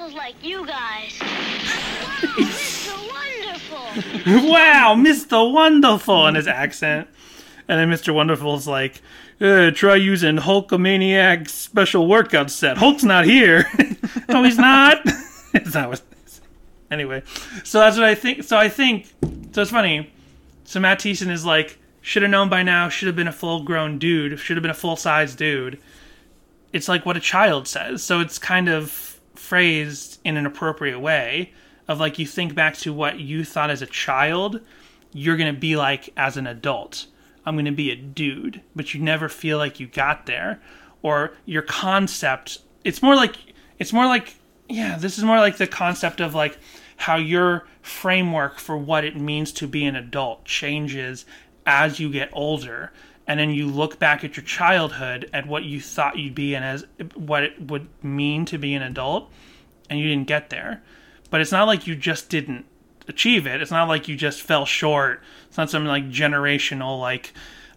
Can 0.00 0.18
I 0.18 0.32
get 0.32 0.40
muscles 0.40 0.40
like 0.40 0.44
you 0.44 0.66
guys? 0.66 1.18
Wow, 1.20 1.26
Mr. 2.38 2.96
Wonderful. 4.26 4.50
wow, 4.50 4.94
Mr. 4.96 5.52
Wonderful 5.52 6.26
in 6.28 6.34
his 6.34 6.46
accent. 6.46 7.08
And 7.68 7.78
then 7.78 7.98
Mr. 7.98 8.12
Wonderful's 8.12 8.66
like, 8.66 9.00
uh, 9.40 9.70
try 9.70 9.94
using 9.94 10.36
Hulkamaniac 10.36 11.48
special 11.48 12.06
workout 12.08 12.50
set. 12.50 12.78
Hulk's 12.78 13.04
not 13.04 13.24
here. 13.24 13.64
no, 14.28 14.42
he's 14.42 14.58
not. 14.58 15.00
it's 15.54 15.74
not 15.74 15.88
what 15.88 16.02
Anyway, 16.90 17.22
so 17.62 17.78
that's 17.78 17.96
what 17.96 18.04
I 18.04 18.16
think. 18.16 18.42
So 18.42 18.56
I 18.56 18.68
think, 18.68 19.06
so 19.52 19.62
it's 19.62 19.70
funny. 19.70 20.10
So 20.64 20.80
Matt 20.80 20.98
Thiessen 20.98 21.30
is 21.30 21.44
like, 21.44 21.78
should 22.00 22.22
have 22.22 22.32
known 22.32 22.48
by 22.48 22.64
now, 22.64 22.88
should 22.88 23.06
have 23.06 23.14
been 23.14 23.28
a 23.28 23.32
full 23.32 23.62
grown 23.62 23.96
dude, 23.96 24.40
should 24.40 24.56
have 24.56 24.62
been 24.62 24.72
a 24.72 24.74
full 24.74 24.96
size 24.96 25.36
dude. 25.36 25.78
It's 26.72 26.88
like 26.88 27.06
what 27.06 27.16
a 27.16 27.20
child 27.20 27.68
says. 27.68 28.02
So 28.02 28.18
it's 28.18 28.40
kind 28.40 28.68
of 28.68 29.09
phrased 29.40 30.20
in 30.24 30.36
an 30.36 30.46
appropriate 30.46 31.00
way 31.00 31.52
of 31.88 31.98
like 31.98 32.18
you 32.18 32.26
think 32.26 32.54
back 32.54 32.76
to 32.76 32.92
what 32.92 33.18
you 33.18 33.44
thought 33.44 33.70
as 33.70 33.82
a 33.82 33.86
child, 33.86 34.60
you're 35.12 35.36
going 35.36 35.52
to 35.52 35.60
be 35.60 35.76
like 35.76 36.10
as 36.16 36.36
an 36.36 36.46
adult. 36.46 37.06
I'm 37.44 37.56
going 37.56 37.64
to 37.64 37.72
be 37.72 37.90
a 37.90 37.96
dude, 37.96 38.62
but 38.76 38.94
you 38.94 39.00
never 39.00 39.28
feel 39.28 39.58
like 39.58 39.80
you 39.80 39.86
got 39.86 40.26
there 40.26 40.60
or 41.02 41.32
your 41.46 41.62
concept 41.62 42.60
it's 42.84 43.02
more 43.02 43.14
like 43.14 43.36
it's 43.78 43.92
more 43.92 44.06
like 44.06 44.34
yeah, 44.68 44.96
this 44.98 45.18
is 45.18 45.24
more 45.24 45.38
like 45.38 45.56
the 45.56 45.66
concept 45.66 46.20
of 46.20 46.34
like 46.34 46.58
how 46.96 47.16
your 47.16 47.66
framework 47.82 48.58
for 48.58 48.76
what 48.76 49.04
it 49.04 49.16
means 49.16 49.50
to 49.52 49.66
be 49.66 49.84
an 49.84 49.96
adult 49.96 50.44
changes 50.44 51.24
as 51.66 51.98
you 51.98 52.10
get 52.10 52.30
older 52.32 52.92
and 53.26 53.38
then 53.38 53.50
you 53.50 53.66
look 53.66 53.98
back 53.98 54.24
at 54.24 54.36
your 54.36 54.44
childhood 54.44 55.28
at 55.32 55.46
what 55.46 55.64
you 55.64 55.80
thought 55.80 56.18
you'd 56.18 56.34
be 56.34 56.54
and 56.54 56.64
as 56.64 56.84
what 57.14 57.42
it 57.42 57.70
would 57.70 57.88
mean 58.02 58.44
to 58.46 58.58
be 58.58 58.74
an 58.74 58.82
adult 58.82 59.30
and 59.88 59.98
you 59.98 60.08
didn't 60.08 60.26
get 60.26 60.50
there. 60.50 60.82
But 61.30 61.40
it's 61.40 61.52
not 61.52 61.66
like 61.66 61.86
you 61.86 61.94
just 61.94 62.28
didn't 62.28 62.64
achieve 63.06 63.46
it. 63.46 63.60
It's 63.60 63.70
not 63.70 63.88
like 63.88 64.08
you 64.08 64.16
just 64.16 64.42
fell 64.42 64.66
short. 64.66 65.22
It's 65.48 65.56
not 65.56 65.70
something 65.70 65.88
like 65.88 66.08
generational 66.10 67.00
like 67.00 67.32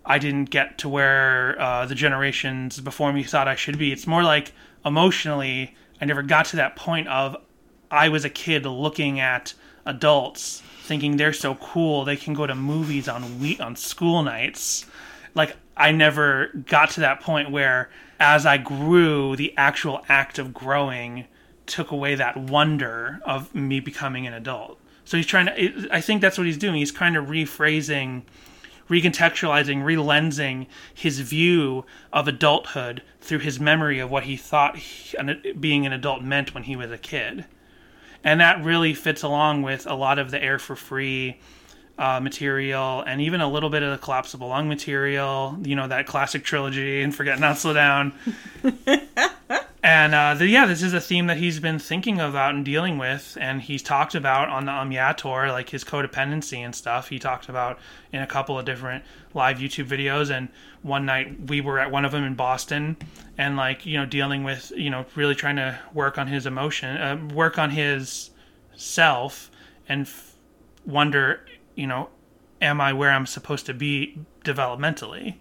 i 0.05 0.19
didn't 0.19 0.49
get 0.49 0.77
to 0.79 0.89
where 0.89 1.59
uh, 1.59 1.85
the 1.85 1.95
generations 1.95 2.79
before 2.79 3.13
me 3.13 3.23
thought 3.23 3.47
i 3.47 3.55
should 3.55 3.77
be. 3.77 3.91
It's 3.91 4.07
more 4.07 4.23
like 4.23 4.51
emotionally 4.85 5.75
i 6.01 6.05
never 6.05 6.21
got 6.21 6.45
to 6.47 6.57
that 6.57 6.75
point 6.75 7.07
of 7.07 7.37
i 7.89 8.09
was 8.09 8.25
a 8.25 8.29
kid 8.29 8.65
looking 8.65 9.19
at 9.19 9.53
adults 9.85 10.61
thinking 10.81 11.15
they're 11.15 11.33
so 11.33 11.55
cool 11.55 12.03
they 12.03 12.17
can 12.17 12.33
go 12.33 12.45
to 12.45 12.55
movies 12.55 13.07
on 13.07 13.39
we 13.39 13.57
on 13.59 13.75
school 13.75 14.23
nights 14.23 14.85
like 15.35 15.55
I 15.75 15.91
never 15.91 16.47
got 16.67 16.91
to 16.91 17.01
that 17.01 17.21
point 17.21 17.51
where 17.51 17.89
as 18.19 18.45
I 18.45 18.57
grew, 18.57 19.35
the 19.35 19.53
actual 19.57 20.03
act 20.07 20.39
of 20.39 20.53
growing 20.53 21.25
took 21.65 21.91
away 21.91 22.15
that 22.15 22.37
wonder 22.37 23.21
of 23.25 23.53
me 23.55 23.79
becoming 23.79 24.27
an 24.27 24.33
adult. 24.33 24.79
So 25.05 25.17
he's 25.17 25.25
trying 25.25 25.47
to 25.47 25.87
I 25.91 26.01
think 26.01 26.21
that's 26.21 26.37
what 26.37 26.47
he's 26.47 26.57
doing. 26.57 26.75
He's 26.75 26.91
kind 26.91 27.17
of 27.17 27.25
rephrasing, 27.25 28.23
recontextualizing, 28.89 29.83
relensing 29.83 30.67
his 30.93 31.19
view 31.19 31.85
of 32.11 32.27
adulthood 32.27 33.01
through 33.19 33.39
his 33.39 33.59
memory 33.59 33.99
of 33.99 34.11
what 34.11 34.23
he 34.23 34.37
thought 34.37 34.77
he, 34.77 35.17
being 35.53 35.85
an 35.85 35.93
adult 35.93 36.21
meant 36.21 36.53
when 36.53 36.63
he 36.63 36.75
was 36.75 36.91
a 36.91 36.97
kid. 36.97 37.45
And 38.23 38.39
that 38.39 38.63
really 38.63 38.93
fits 38.93 39.21
along 39.21 39.63
with 39.63 39.85
a 39.85 39.95
lot 39.95 40.17
of 40.17 40.31
the 40.31 40.41
Air 40.41 40.57
for 40.57 40.75
Free 40.77 41.39
uh, 41.97 42.19
material 42.19 43.01
and 43.01 43.21
even 43.21 43.41
a 43.41 43.49
little 43.49 43.69
bit 43.69 43.83
of 43.83 43.91
the 43.91 43.97
collapsible 43.97 44.47
lung 44.47 44.67
material 44.67 45.57
you 45.63 45.75
know 45.75 45.87
that 45.87 46.07
classic 46.07 46.43
trilogy 46.43 47.01
and 47.01 47.15
forget 47.15 47.39
not 47.39 47.57
slow 47.57 47.73
down. 47.73 48.13
And 49.85 50.15
uh, 50.15 50.33
the, 50.35 50.47
yeah 50.47 50.65
this 50.65 50.81
is 50.81 50.93
a 50.93 51.01
theme 51.01 51.27
that 51.27 51.35
he's 51.35 51.59
been 51.59 51.77
thinking 51.77 52.21
about 52.21 52.55
and 52.55 52.63
dealing 52.63 52.97
with 52.97 53.37
and 53.39 53.61
he's 53.61 53.83
talked 53.83 54.15
about 54.15 54.47
on 54.47 54.65
the 54.65 54.71
um 54.71 54.93
yeah 54.93 55.11
tour 55.11 55.49
like 55.51 55.69
his 55.69 55.83
codependency 55.83 56.59
and 56.59 56.73
stuff. 56.73 57.09
He 57.09 57.19
talked 57.19 57.49
about 57.49 57.79
in 58.13 58.21
a 58.21 58.27
couple 58.27 58.57
of 58.57 58.63
different 58.63 59.03
live 59.33 59.57
youtube 59.57 59.87
videos 59.87 60.31
and 60.31 60.47
one 60.83 61.05
night 61.05 61.49
we 61.49 61.59
were 61.59 61.79
at 61.79 61.91
one 61.91 62.05
of 62.05 62.11
them 62.11 62.23
in 62.23 62.35
boston 62.35 62.95
and 63.37 63.57
like 63.57 63.85
you 63.85 63.97
know 63.97 64.05
dealing 64.05 64.43
with 64.43 64.71
you 64.75 64.89
know 64.89 65.05
really 65.15 65.35
trying 65.35 65.55
to 65.55 65.77
work 65.93 66.17
on 66.17 66.27
his 66.27 66.45
emotion 66.45 66.95
uh, 66.97 67.17
work 67.33 67.57
on 67.57 67.69
his 67.69 68.29
self 68.75 69.49
and 69.89 70.03
f- 70.03 70.35
wonder 70.85 71.45
you 71.75 71.87
know, 71.87 72.09
am 72.61 72.81
I 72.81 72.93
where 72.93 73.11
I'm 73.11 73.25
supposed 73.25 73.65
to 73.67 73.73
be 73.73 74.19
developmentally? 74.43 75.35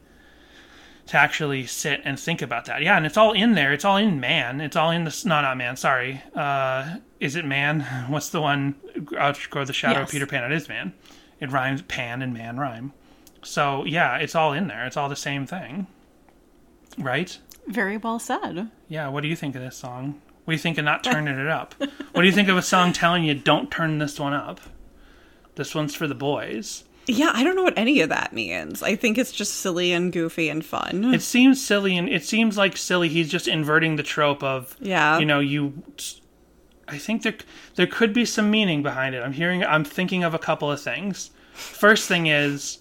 To 1.09 1.17
actually 1.17 1.67
sit 1.67 2.01
and 2.05 2.19
think 2.19 2.43
about 2.43 2.67
that. 2.67 2.81
Yeah, 2.81 2.97
and 2.97 3.05
it's 3.05 3.17
all 3.17 3.33
in 3.33 3.55
there. 3.55 3.73
It's 3.73 3.85
all 3.85 3.97
in 3.97 4.21
man. 4.21 4.61
It's 4.61 4.77
all 4.77 4.93
in 4.93 5.03
the 5.03 5.23
no, 5.25 5.41
not 5.43 5.57
man. 5.57 5.77
Sorry. 5.77 6.23
Uh, 6.35 6.97
is 7.19 7.35
it 7.35 7.45
man? 7.45 7.81
What's 8.09 8.29
the 8.29 8.41
one? 8.41 8.77
Outgrow 9.17 9.65
the 9.65 9.73
shadow 9.73 10.03
of 10.03 10.11
Peter 10.11 10.27
Pan. 10.27 10.51
It 10.51 10.55
is 10.55 10.69
man. 10.69 10.93
It 11.41 11.51
rhymes. 11.51 11.83
Pan 11.83 12.23
and 12.23 12.33
man 12.33 12.57
rhyme. 12.57 12.93
So 13.43 13.85
yeah, 13.85 14.19
it's 14.19 14.37
all 14.37 14.53
in 14.53 14.69
there. 14.69 14.87
It's 14.87 14.97
all 14.97 15.09
the 15.09 15.17
same 15.17 15.45
thing, 15.45 15.89
right? 16.97 17.37
Very 17.67 17.97
well 17.97 18.21
said. 18.21 18.71
Yeah. 18.89 19.09
What 19.09 19.23
do 19.23 19.29
you 19.29 19.37
think 19.37 19.57
of 19.57 19.63
this 19.63 19.77
song? 19.77 20.21
What 20.45 20.53
do 20.53 20.55
you 20.55 20.59
think 20.59 20.79
of 20.79 20.85
not 20.85 21.05
turning 21.05 21.39
it 21.39 21.49
up? 21.49 21.75
What 22.13 22.23
do 22.23 22.27
you 22.27 22.33
think 22.33 22.49
of 22.49 22.57
a 22.57 22.63
song 22.63 22.93
telling 22.93 23.25
you 23.25 23.35
don't 23.35 23.71
turn 23.71 23.99
this 23.99 24.19
one 24.19 24.33
up? 24.33 24.61
This 25.55 25.75
one's 25.75 25.95
for 25.95 26.07
the 26.07 26.15
boys. 26.15 26.85
Yeah, 27.07 27.33
I 27.35 27.43
don't 27.43 27.57
know 27.57 27.65
what 27.65 27.77
any 27.77 28.01
of 28.01 28.11
that 28.11 28.33
means. 28.33 28.83
I 28.83 28.95
think 28.95 29.19
it's 29.19 29.33
just 29.33 29.55
silly 29.55 29.93
and 29.93 30.13
goofy 30.13 30.49
and 30.49 30.65
fun. 30.65 31.13
It 31.13 31.23
seems 31.23 31.65
silly, 31.65 31.97
and 31.97 32.09
it 32.09 32.25
seems 32.25 32.57
like 32.57 32.77
silly. 32.77 33.09
He's 33.09 33.29
just 33.31 33.49
inverting 33.49 33.97
the 33.97 34.05
trope 34.05 34.43
of, 34.43 34.77
Yeah. 34.81 35.19
you 35.19 35.27
know, 35.27 35.41
you. 35.41 35.83
I 36.89 36.99
think 36.99 37.23
there 37.23 37.35
there 37.75 37.87
could 37.87 38.13
be 38.13 38.25
some 38.25 38.51
meaning 38.51 38.83
behind 38.83 39.15
it. 39.15 39.23
I'm 39.23 39.33
hearing. 39.33 39.65
I'm 39.65 39.85
thinking 39.85 40.23
of 40.25 40.33
a 40.35 40.39
couple 40.39 40.71
of 40.71 40.81
things. 40.81 41.31
First 41.53 42.07
thing 42.07 42.27
is, 42.29 42.79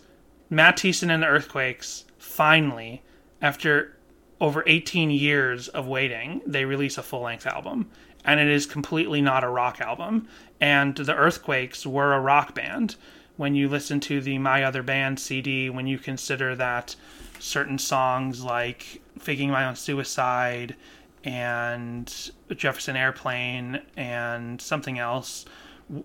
Matt 0.49 0.77
Thiessen 0.77 1.09
and 1.11 1.23
the 1.23 1.27
Earthquakes 1.27 2.05
finally, 2.19 3.01
after 3.41 3.97
over 4.39 4.63
18 4.67 5.11
years 5.11 5.67
of 5.67 5.87
waiting, 5.87 6.41
they 6.45 6.65
release 6.65 6.97
a 6.97 7.03
full 7.03 7.21
length 7.21 7.45
album, 7.45 7.89
and 8.25 8.39
it 8.39 8.47
is 8.47 8.65
completely 8.65 9.21
not 9.21 9.43
a 9.43 9.49
rock 9.49 9.81
album. 9.81 10.27
And 10.59 10.95
the 10.95 11.15
Earthquakes 11.15 11.85
were 11.85 12.13
a 12.13 12.19
rock 12.19 12.53
band. 12.55 12.95
When 13.37 13.55
you 13.55 13.67
listen 13.67 13.99
to 14.01 14.21
the 14.21 14.37
My 14.37 14.63
Other 14.63 14.83
Band 14.83 15.19
CD, 15.19 15.69
when 15.69 15.87
you 15.87 15.97
consider 15.97 16.55
that 16.55 16.95
certain 17.39 17.79
songs 17.79 18.43
like 18.43 19.01
Faking 19.17 19.49
My 19.49 19.65
Own 19.65 19.75
Suicide 19.75 20.75
and 21.23 22.31
Jefferson 22.55 22.95
Airplane 22.95 23.81
and 23.97 24.61
something 24.61 24.99
else 24.99 25.45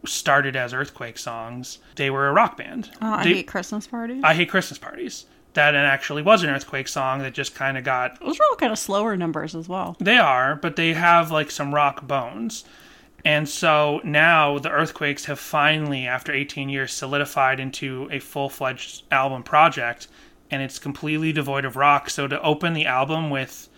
started 0.04 0.56
as 0.56 0.72
Earthquake 0.72 1.18
songs, 1.18 1.78
they 1.96 2.10
were 2.10 2.28
a 2.28 2.32
rock 2.32 2.56
band. 2.56 2.90
Oh, 3.02 3.12
I 3.14 3.24
They- 3.24 3.34
hate 3.34 3.46
Christmas 3.46 3.86
parties. 3.86 4.22
I 4.24 4.34
Hate 4.34 4.48
Christmas 4.48 4.78
Parties. 4.78 5.26
That 5.56 5.74
and 5.74 5.84
actually 5.84 6.22
was 6.22 6.42
an 6.42 6.50
Earthquake 6.50 6.88
song 6.88 7.18
that 7.20 7.34
just 7.34 7.54
kind 7.54 7.76
of 7.76 7.84
got 7.84 8.20
Those 8.20 8.38
are 8.38 8.44
all 8.50 8.56
kind 8.56 8.72
of 8.72 8.78
slower 8.78 9.16
numbers 9.16 9.54
as 9.54 9.68
well. 9.68 9.96
they 9.98 10.16
are, 10.16 10.56
but 10.56 10.76
they 10.76 10.92
have 10.94 11.30
like 11.30 11.50
some 11.50 11.74
rock 11.74 12.06
bones. 12.06 12.64
And 13.24 13.48
so 13.48 14.00
now 14.04 14.58
the 14.58 14.70
Earthquakes 14.70 15.24
have 15.24 15.40
finally, 15.40 16.06
after 16.06 16.32
18 16.32 16.68
years, 16.68 16.92
solidified 16.92 17.58
into 17.58 18.08
a 18.12 18.20
full 18.20 18.48
fledged 18.48 19.02
album 19.10 19.42
project. 19.42 20.06
And 20.48 20.62
it's 20.62 20.78
completely 20.78 21.32
devoid 21.32 21.64
of 21.64 21.74
rock. 21.74 22.08
So 22.08 22.28
to 22.28 22.40
open 22.40 22.72
the 22.72 22.86
album 22.86 23.30
with 23.30 23.68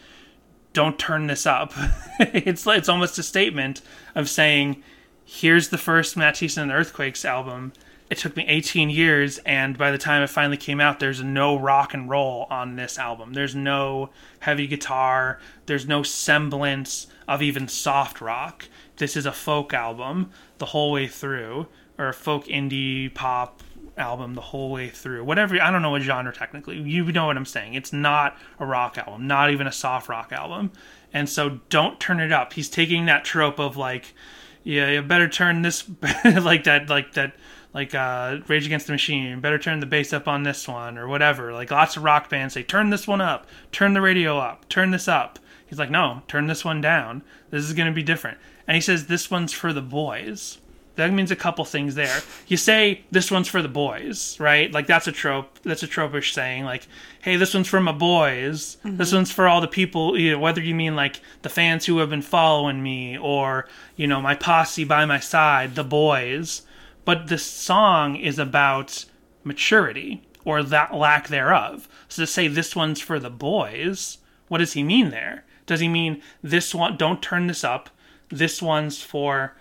don't 0.74 0.99
turn 0.99 1.29
this 1.29 1.47
up. 1.47 1.72
it's 2.20 2.66
it's 2.66 2.89
almost 2.89 3.18
a 3.18 3.22
statement 3.22 3.81
of 4.14 4.29
saying, 4.29 4.83
here's 5.24 5.70
the 5.70 5.79
first 5.79 6.16
Matisse 6.16 6.57
and 6.57 6.70
Earthquakes 6.70 7.24
album. 7.24 7.72
It 8.11 8.19
took 8.19 8.37
me 8.37 8.45
18 8.49 8.89
years, 8.89 9.39
and 9.39 9.77
by 9.77 9.91
the 9.91 9.99
time 9.99 10.23
it 10.23 10.31
finally 10.31 10.57
came 10.57 10.81
out, 10.81 10.99
there's 10.99 11.23
no 11.23 11.57
rock 11.57 11.93
and 11.93 12.09
roll 12.09 12.47
on 12.51 12.77
this 12.77 12.99
album. 12.99 13.35
There's 13.35 13.55
no 13.55 14.11
heavy 14.41 14.67
guitar. 14.67 15.39
There's 15.67 15.87
no 15.87 16.03
semblance 16.03 17.09
of 17.27 17.43
even 17.43 17.69
soft 17.69 18.21
rock. 18.21 18.67
This 18.97 19.17
is 19.17 19.27
a 19.27 19.33
folk 19.33 19.75
album 19.75 20.31
the 20.57 20.67
whole 20.67 20.91
way 20.91 21.07
through, 21.07 21.67
or 21.99 22.09
a 22.09 22.15
folk 22.15 22.47
indie 22.47 23.13
pop 23.13 23.63
album 23.99 24.35
the 24.35 24.41
whole 24.41 24.71
way 24.71 24.89
through. 24.89 25.25
Whatever, 25.25 25.61
I 25.61 25.71
don't 25.71 25.83
know 25.83 25.91
what 25.91 26.03
genre 26.03 26.33
technically. 26.33 26.81
You 26.81 27.11
know 27.13 27.27
what 27.27 27.37
I'm 27.37 27.45
saying. 27.45 27.75
It's 27.75 27.93
not 27.93 28.39
a 28.59 28.65
rock 28.65 28.97
album, 28.97 29.27
not 29.27 29.51
even 29.51 29.67
a 29.67 29.73
soft 29.73 30.09
rock 30.09 30.33
album. 30.33 30.71
And 31.13 31.29
so 31.29 31.61
don't 31.69 31.99
turn 32.01 32.21
it 32.21 32.33
up. 32.33 32.53
He's 32.53 32.69
taking 32.69 33.07
that 33.07 33.25
trope 33.25 33.59
of 33.59 33.77
like, 33.77 34.15
yeah, 34.63 34.91
you 34.91 35.03
better 35.03 35.29
turn 35.29 35.63
this 35.63 35.89
like 36.25 36.65
that 36.65 36.89
like 36.89 37.13
that 37.15 37.35
like 37.75 37.95
uh 37.95 38.39
Rage 38.49 38.66
Against 38.66 38.87
the 38.87 38.93
Machine, 38.93 39.41
better 39.41 39.59
turn 39.59 39.81
the 39.81 39.87
bass 39.87 40.12
up 40.12 40.27
on 40.29 40.43
this 40.43 40.66
one 40.66 40.99
or 40.99 41.09
whatever. 41.09 41.53
Like 41.53 41.71
lots 41.71 41.97
of 41.97 42.05
rock 42.05 42.29
bands 42.31 42.55
say 42.55 42.62
turn 42.62 42.91
this 42.91 43.07
one 43.07 43.21
up, 43.21 43.47
turn 43.73 43.95
the 43.95 44.01
radio 44.01 44.39
up, 44.39 44.69
turn 44.69 44.91
this 44.91 45.09
up. 45.09 45.39
He's 45.66 45.79
like, 45.79 45.91
"No, 45.91 46.23
turn 46.29 46.47
this 46.47 46.64
one 46.64 46.81
down. 46.81 47.23
This 47.51 47.64
is 47.64 47.75
going 47.75 47.89
to 47.89 47.95
be 47.95 48.03
different." 48.03 48.39
And 48.66 48.75
he 48.75 48.81
says 48.81 49.07
this 49.07 49.31
one's 49.31 49.53
for 49.53 49.73
the 49.73 49.83
boys. 49.83 50.59
That 50.99 51.12
means 51.12 51.31
a 51.31 51.37
couple 51.37 51.64
things 51.64 51.95
there. 51.95 52.23
You 52.49 52.57
say 52.57 53.05
this 53.12 53.31
one's 53.31 53.47
for 53.47 53.62
the 53.62 53.69
boys, 53.69 54.39
right? 54.41 54.73
Like 54.73 54.89
that's 54.89 55.07
a 55.07 55.12
trope. 55.12 55.61
That's 55.62 55.85
a 55.85 55.87
tropish 55.87 56.33
saying. 56.33 56.64
Like, 56.64 56.89
hey, 57.23 57.37
this 57.37 57.55
one's 57.55 57.69
for 57.69 57.81
my 57.81 57.93
boys. 57.93 58.79
This 58.83 59.12
one's 59.12 59.31
for 59.31 59.47
all 59.47 59.61
the 59.61 59.69
people. 59.69 60.19
You 60.19 60.33
know, 60.33 60.39
whether 60.41 60.61
you 60.61 60.75
mean 60.75 60.97
like 60.97 61.21
the 61.43 61.49
fans 61.49 61.87
who 61.87 61.99
have 61.99 62.11
been 62.11 62.21
following 62.23 62.83
me, 62.83 63.16
or 63.16 63.69
you 63.95 64.09
know 64.09 64.21
my 64.21 64.35
posse 64.35 64.83
by 64.83 65.05
my 65.05 65.21
side, 65.21 65.77
the 65.77 65.85
boys. 65.85 66.62
But 67.09 67.29
this 67.29 67.43
song 67.43 68.17
is 68.17 68.39
about 68.39 69.07
maturity 69.43 70.29
or 70.45 70.63
that 70.63 70.95
lack 70.95 71.29
thereof. 71.29 71.89
So 72.07 72.23
to 72.23 72.27
say 72.27 72.49
this 72.49 72.77
one's 72.77 73.01
for 73.01 73.19
the 73.19 73.31
boys, 73.31 74.19
what 74.49 74.59
does 74.59 74.75
he 74.75 74.83
mean 74.83 75.09
there? 75.09 75.47
Does 75.65 75.81
he 75.81 75.89
mean 75.89 76.21
this 76.43 76.75
one? 76.75 76.99
Don't 76.99 77.23
turn 77.23 77.47
this 77.47 77.65
up. 77.65 77.89
This 78.29 78.61
one's 78.61 79.03
for 79.03 79.57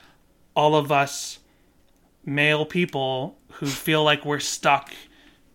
all 0.57 0.75
of 0.75 0.91
us 0.91 1.39
male 2.25 2.65
people 2.65 3.37
who 3.53 3.67
feel 3.67 4.03
like 4.03 4.25
we're 4.25 4.41
stuck 4.41 4.91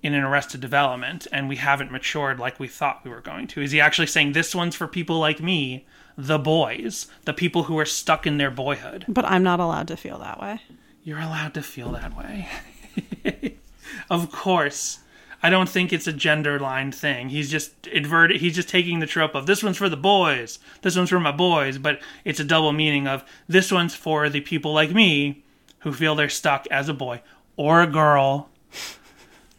in 0.02 0.14
an 0.14 0.24
arrested 0.24 0.62
development 0.62 1.26
and 1.30 1.46
we 1.46 1.56
haven't 1.56 1.92
matured 1.92 2.40
like 2.40 2.58
we 2.58 2.68
thought 2.68 3.04
we 3.04 3.10
were 3.10 3.20
going 3.20 3.46
to. 3.48 3.60
Is 3.60 3.72
he 3.72 3.82
actually 3.82 4.06
saying 4.06 4.32
this 4.32 4.54
one's 4.54 4.76
for 4.76 4.88
people 4.88 5.18
like 5.18 5.42
me, 5.42 5.86
the 6.16 6.38
boys, 6.38 7.08
the 7.26 7.34
people 7.34 7.64
who 7.64 7.78
are 7.78 7.84
stuck 7.84 8.26
in 8.26 8.38
their 8.38 8.50
boyhood? 8.50 9.04
But 9.08 9.26
I'm 9.26 9.42
not 9.42 9.60
allowed 9.60 9.88
to 9.88 9.96
feel 9.98 10.18
that 10.20 10.40
way. 10.40 10.62
You're 11.04 11.18
allowed 11.18 11.54
to 11.54 11.62
feel 11.62 11.92
that 11.92 12.16
way. 12.16 12.48
of 14.10 14.30
course. 14.30 15.00
I 15.42 15.50
don't 15.50 15.68
think 15.68 15.92
it's 15.92 16.06
a 16.06 16.12
gender 16.12 16.60
line 16.60 16.92
thing. 16.92 17.30
He's 17.30 17.50
just 17.50 17.88
inverted. 17.88 18.40
He's 18.40 18.54
just 18.54 18.68
taking 18.68 19.00
the 19.00 19.06
trope 19.06 19.34
of 19.34 19.46
this 19.46 19.62
one's 19.62 19.76
for 19.76 19.88
the 19.88 19.96
boys, 19.96 20.60
this 20.82 20.96
one's 20.96 21.10
for 21.10 21.18
my 21.18 21.32
boys, 21.32 21.78
but 21.78 22.00
it's 22.24 22.38
a 22.38 22.44
double 22.44 22.72
meaning 22.72 23.08
of 23.08 23.24
this 23.48 23.72
one's 23.72 23.94
for 23.94 24.28
the 24.28 24.40
people 24.40 24.72
like 24.72 24.92
me 24.92 25.42
who 25.80 25.92
feel 25.92 26.14
they're 26.14 26.28
stuck 26.28 26.68
as 26.70 26.88
a 26.88 26.94
boy 26.94 27.20
or 27.56 27.82
a 27.82 27.88
girl. 27.88 28.48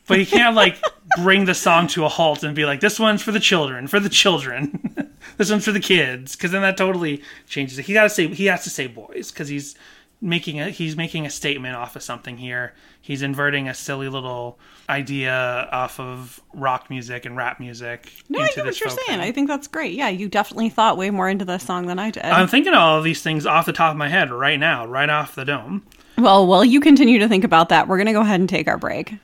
But 0.07 0.19
he 0.19 0.25
can't 0.25 0.55
like 0.55 0.81
bring 1.21 1.43
the 1.43 1.53
song 1.53 1.87
to 1.87 2.05
a 2.05 2.09
halt 2.09 2.43
and 2.43 2.55
be 2.55 2.63
like, 2.63 2.79
this 2.79 2.97
one's 2.97 3.21
for 3.21 3.33
the 3.33 3.39
children, 3.41 3.87
for 3.87 3.99
the 3.99 4.09
children, 4.09 5.13
this 5.37 5.51
one's 5.51 5.65
for 5.65 5.73
the 5.73 5.81
kids, 5.81 6.37
because 6.37 6.51
then 6.51 6.61
that 6.61 6.77
totally 6.77 7.21
changes 7.47 7.77
it. 7.77 7.85
He 7.85 7.93
gotta 7.93 8.09
say 8.09 8.27
he 8.27 8.45
has 8.45 8.63
to 8.63 8.69
say 8.69 8.87
boys 8.87 9.31
because 9.31 9.49
he's 9.49 9.75
making 10.23 10.59
a 10.59 10.69
he's 10.69 10.95
making 10.95 11.25
a 11.25 11.29
statement 11.29 11.75
off 11.75 11.95
of 11.95 12.01
something 12.01 12.37
here. 12.37 12.73
He's 13.01 13.21
inverting 13.21 13.67
a 13.67 13.73
silly 13.73 14.07
little 14.07 14.57
idea 14.89 15.67
off 15.71 15.99
of 15.99 16.41
rock 16.53 16.89
music 16.89 17.25
and 17.25 17.35
rap 17.35 17.59
music. 17.59 18.11
No, 18.29 18.39
I 18.39 18.47
get 18.47 18.65
what 18.65 18.79
you're 18.79 18.89
saying. 18.89 19.05
thing. 19.07 19.19
I 19.19 19.31
think 19.31 19.49
that's 19.49 19.67
great. 19.67 19.93
Yeah, 19.93 20.07
you 20.07 20.29
definitely 20.29 20.69
thought 20.69 20.97
way 20.97 21.09
more 21.09 21.29
into 21.29 21.45
this 21.45 21.63
song 21.63 21.87
than 21.87 21.99
I 21.99 22.09
did. 22.09 22.23
I'm 22.23 22.47
thinking 22.47 22.73
all 22.73 22.97
of 22.97 23.03
these 23.03 23.21
things 23.21 23.45
off 23.45 23.65
the 23.65 23.73
top 23.73 23.91
of 23.91 23.97
my 23.97 24.07
head 24.07 24.31
right 24.31 24.59
now, 24.59 24.85
right 24.85 25.09
off 25.09 25.35
the 25.35 25.45
dome. 25.45 25.85
Well, 26.17 26.47
while 26.47 26.63
you 26.63 26.79
continue 26.79 27.19
to 27.19 27.27
think 27.27 27.43
about 27.43 27.69
that, 27.69 27.87
we're 27.87 27.97
going 27.97 28.07
to 28.07 28.13
go 28.13 28.21
ahead 28.21 28.39
and 28.39 28.47
take 28.47 28.67
our 28.67 28.77
break. 28.77 29.15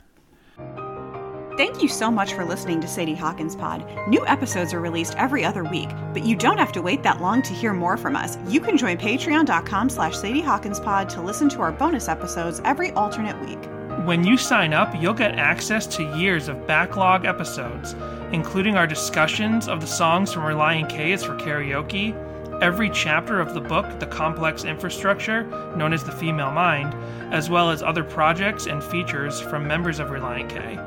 Thank 1.60 1.84
you 1.84 1.90
so 1.90 2.10
much 2.10 2.36
for 2.36 2.46
listening 2.46 2.80
to 2.80 2.88
Sadie 2.88 3.16
Hawkins 3.16 3.54
Pod. 3.54 3.86
New 4.08 4.26
episodes 4.28 4.74
are 4.74 4.80
released 4.80 5.14
every 5.18 5.44
other 5.44 5.66
week, 5.66 5.90
but 6.14 6.24
you 6.24 6.34
don't 6.34 6.58
have 6.58 6.72
to 6.72 6.82
wait 6.82 7.04
that 7.04 7.20
long 7.20 7.42
to 7.42 7.54
hear 7.54 7.74
more 7.74 7.98
from 7.98 8.16
us. 8.16 8.38
You 8.48 8.62
can 8.62 8.78
join 8.78 8.98
patreon.com 8.98 9.90
slash 9.90 10.16
Sadie 10.16 10.40
Hawkins 10.40 10.80
Pod 10.80 11.10
to 11.10 11.22
listen 11.22 11.50
to 11.50 11.60
our 11.60 11.74
bonus 11.74 12.08
episodes 12.08 12.62
every 12.64 12.92
alternate 12.92 13.38
week. 13.46 13.60
When 14.08 14.24
you 14.24 14.38
sign 14.38 14.74
up, 14.74 14.96
you'll 15.02 15.14
get 15.14 15.38
access 15.38 15.86
to 15.98 16.18
years 16.18 16.48
of 16.48 16.66
backlog 16.66 17.26
episodes, 17.26 17.94
including 18.32 18.78
our 18.78 18.88
discussions 18.88 19.68
of 19.68 19.82
the 19.82 19.88
songs 19.88 20.32
from 20.32 20.44
Relient 20.44 20.88
K 20.88 21.12
is 21.12 21.26
for 21.26 21.36
Karaoke, 21.36 22.16
every 22.62 22.90
chapter 22.90 23.42
of 23.42 23.54
the 23.54 23.60
book, 23.60 24.00
The 24.00 24.08
Complex 24.08 24.64
Infrastructure, 24.64 25.44
known 25.76 25.92
as 25.92 26.06
The 26.06 26.14
Female 26.14 26.52
Mind, 26.52 26.94
as 27.34 27.50
well 27.50 27.70
as 27.70 27.84
other 27.84 28.06
projects 28.06 28.66
and 28.66 28.82
features 28.82 29.42
from 29.42 29.68
members 29.68 30.00
of 30.00 30.08
Relient 30.08 30.50
K. 30.50 30.80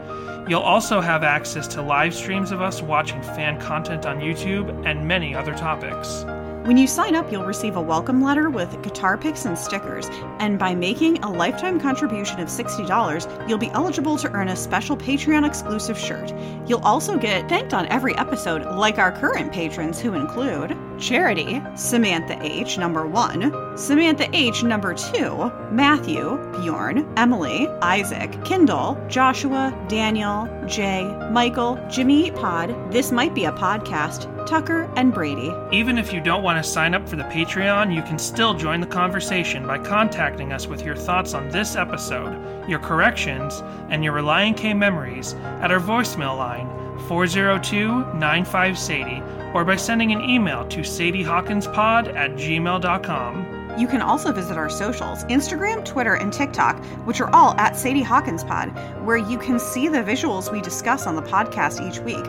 You'll 0.49 0.61
also 0.61 1.01
have 1.01 1.23
access 1.23 1.69
to 1.69 1.83
live 1.83 2.13
streams 2.15 2.51
of 2.51 2.61
us 2.61 2.83
watching 2.83 3.23
fan 3.23 3.61
content 3.61 4.07
on 4.07 4.19
YouTube 4.19 4.85
and 4.85 5.07
many 5.07 5.35
other 5.35 5.55
topics. 5.55 6.25
When 6.65 6.77
you 6.77 6.87
sign 6.87 7.17
up, 7.17 7.33
you'll 7.33 7.45
receive 7.45 7.75
a 7.75 7.83
welcome 7.83 8.23
letter 8.23 8.49
with 8.49 8.81
guitar 8.85 9.19
picks 9.19 9.47
and 9.47 9.59
stickers, 9.59 10.09
and 10.39 10.61
by 10.61 10.77
making 10.77 11.19
a 11.19 11.29
lifetime 11.29 11.81
contribution 11.81 12.39
of 12.39 12.47
$60, 12.47 13.49
you'll 13.49 13.59
be 13.59 13.71
eligible 13.71 14.17
to 14.19 14.31
earn 14.31 14.47
a 14.47 14.55
special 14.55 14.97
Patreon 14.97 15.45
exclusive 15.45 15.99
shirt. 15.99 16.33
You'll 16.69 16.85
also 16.85 17.19
get 17.19 17.49
thanked 17.49 17.75
on 17.75 17.89
every 17.89 18.17
episode, 18.17 18.63
like 18.77 18.99
our 18.99 19.11
current 19.11 19.53
patrons, 19.53 19.99
who 19.99 20.15
include 20.15 20.77
Charity, 21.01 21.61
Samantha 21.75 22.39
H, 22.41 22.79
number 22.79 23.09
one, 23.09 23.77
Samantha 23.77 24.29
H, 24.33 24.63
number 24.63 24.95
two, 24.95 25.51
Matthew, 25.73 26.39
Bjorn, 26.53 27.13
Emily, 27.17 27.67
Isaac, 27.83 28.45
Kindle, 28.45 29.05
Joshua, 29.09 29.77
Daniel, 29.89 30.49
Jay, 30.69 31.03
Michael, 31.33 31.85
Jimmy 31.91 32.29
Eat 32.29 32.37
Pod, 32.37 32.93
This 32.93 33.11
Might 33.11 33.35
Be 33.35 33.47
a 33.47 33.53
Podcast, 33.53 34.42
Tucker, 34.47 34.91
and 34.97 35.13
Brady. 35.13 35.53
Even 35.71 35.99
if 35.99 36.13
you 36.13 36.21
don't 36.21 36.43
want 36.43 36.63
to 36.63 36.71
sign 36.71 36.95
up 36.95 37.09
for 37.09 37.17
the 37.17 37.25
Patreon, 37.25 37.95
you 37.95 38.03
can 38.03 38.19
still 38.19 38.55
join 38.55 38.81
the 38.81 38.87
conversation 38.87 39.67
by 39.67 39.79
contacting 39.79 40.53
us 40.53 40.67
with 40.67 40.85
your 40.85 40.97
thoughts 40.97 41.35
on 41.35 41.49
this 41.49 41.77
episode, 41.77 42.69
your 42.69 42.79
corrections, 42.79 43.63
and 43.89 44.05
your 44.05 44.15
Relient 44.15 44.57
K 44.57 44.75
memories 44.75 45.35
at 45.61 45.71
our 45.71 45.81
voicemail 45.81 46.37
line 46.37 46.69
402 47.09 48.15
95 48.15 48.79
Sadie 48.79 49.23
or 49.55 49.65
by 49.65 49.77
sending 49.77 50.13
an 50.13 50.21
email 50.23 50.67
to 50.69 50.81
sadiehawkinspod 50.81 52.15
at 52.15 52.33
gmail.com. 52.33 53.62
You 53.79 53.87
can 53.87 54.03
also 54.03 54.33
visit 54.33 54.59
our 54.59 54.69
socials 54.69 55.25
Instagram, 55.25 55.85
Twitter, 55.85 56.15
and 56.15 56.33
TikTok, 56.33 56.85
which 57.07 57.21
are 57.21 57.35
all 57.35 57.55
at 57.59 57.77
Sadie 57.77 58.03
Hawkins 58.03 58.45
Pod, 58.45 58.69
where 59.05 59.17
you 59.17 59.39
can 59.39 59.59
see 59.59 59.89
the 59.89 59.99
visuals 59.99 60.53
we 60.53 60.61
discuss 60.61 61.07
on 61.07 61.17
the 61.17 61.23
podcast 61.23 61.81
each 61.87 61.99
week. 62.01 62.25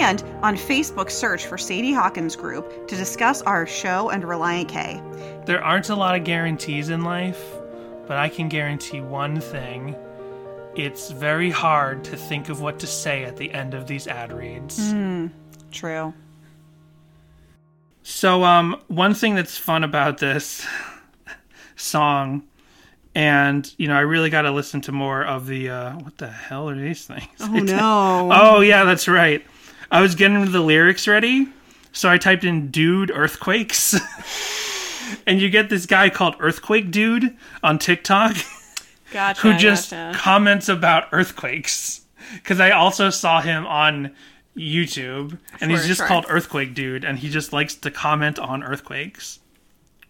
And 0.00 0.22
on 0.42 0.56
Facebook, 0.56 1.10
search 1.10 1.46
for 1.46 1.58
Sadie 1.58 1.92
Hawkins 1.92 2.36
Group 2.36 2.86
to 2.88 2.96
discuss 2.96 3.42
our 3.42 3.66
show 3.66 4.10
and 4.10 4.22
Relient 4.22 4.68
K. 4.68 5.02
There 5.46 5.62
aren't 5.62 5.88
a 5.88 5.96
lot 5.96 6.14
of 6.14 6.24
guarantees 6.24 6.88
in 6.88 7.02
life, 7.02 7.44
but 8.06 8.16
I 8.16 8.28
can 8.28 8.48
guarantee 8.48 9.00
one 9.00 9.40
thing. 9.40 9.96
It's 10.76 11.10
very 11.10 11.50
hard 11.50 12.04
to 12.04 12.16
think 12.16 12.48
of 12.48 12.60
what 12.60 12.78
to 12.80 12.86
say 12.86 13.24
at 13.24 13.36
the 13.36 13.52
end 13.52 13.74
of 13.74 13.86
these 13.86 14.06
ad 14.06 14.32
reads. 14.32 14.90
Hmm, 14.90 15.26
true. 15.70 16.12
So, 18.06 18.44
um, 18.44 18.78
one 18.88 19.14
thing 19.14 19.34
that's 19.34 19.56
fun 19.56 19.82
about 19.82 20.18
this 20.18 20.66
song, 21.74 22.42
and 23.14 23.72
you 23.78 23.88
know, 23.88 23.96
I 23.96 24.00
really 24.00 24.28
got 24.28 24.42
to 24.42 24.50
listen 24.50 24.82
to 24.82 24.92
more 24.92 25.24
of 25.24 25.46
the. 25.46 25.70
Uh, 25.70 25.96
what 25.96 26.18
the 26.18 26.28
hell 26.28 26.68
are 26.68 26.76
these 26.76 27.06
things? 27.06 27.24
Oh 27.40 27.46
no. 27.52 28.30
Oh 28.30 28.60
yeah, 28.60 28.84
that's 28.84 29.08
right. 29.08 29.42
I 29.90 30.02
was 30.02 30.14
getting 30.14 30.52
the 30.52 30.60
lyrics 30.60 31.08
ready, 31.08 31.48
so 31.92 32.10
I 32.10 32.18
typed 32.18 32.44
in 32.44 32.70
"dude 32.70 33.10
earthquakes," 33.10 33.98
and 35.26 35.40
you 35.40 35.48
get 35.48 35.70
this 35.70 35.86
guy 35.86 36.10
called 36.10 36.36
Earthquake 36.40 36.90
Dude 36.90 37.34
on 37.62 37.78
TikTok 37.78 38.36
Gotcha. 39.12 39.40
who 39.40 39.56
just 39.56 39.92
gotcha. 39.92 40.18
comments 40.18 40.68
about 40.68 41.08
earthquakes. 41.10 42.02
Because 42.34 42.60
I 42.60 42.70
also 42.70 43.08
saw 43.08 43.40
him 43.40 43.66
on 43.66 44.14
YouTube, 44.56 45.38
and 45.60 45.70
he's 45.70 45.86
just 45.86 45.98
sure. 45.98 46.06
called 46.06 46.26
Earthquake 46.28 46.74
Dude, 46.74 47.04
and 47.04 47.18
he 47.18 47.28
just 47.28 47.52
likes 47.52 47.74
to 47.74 47.90
comment 47.90 48.38
on 48.38 48.62
earthquakes. 48.62 49.40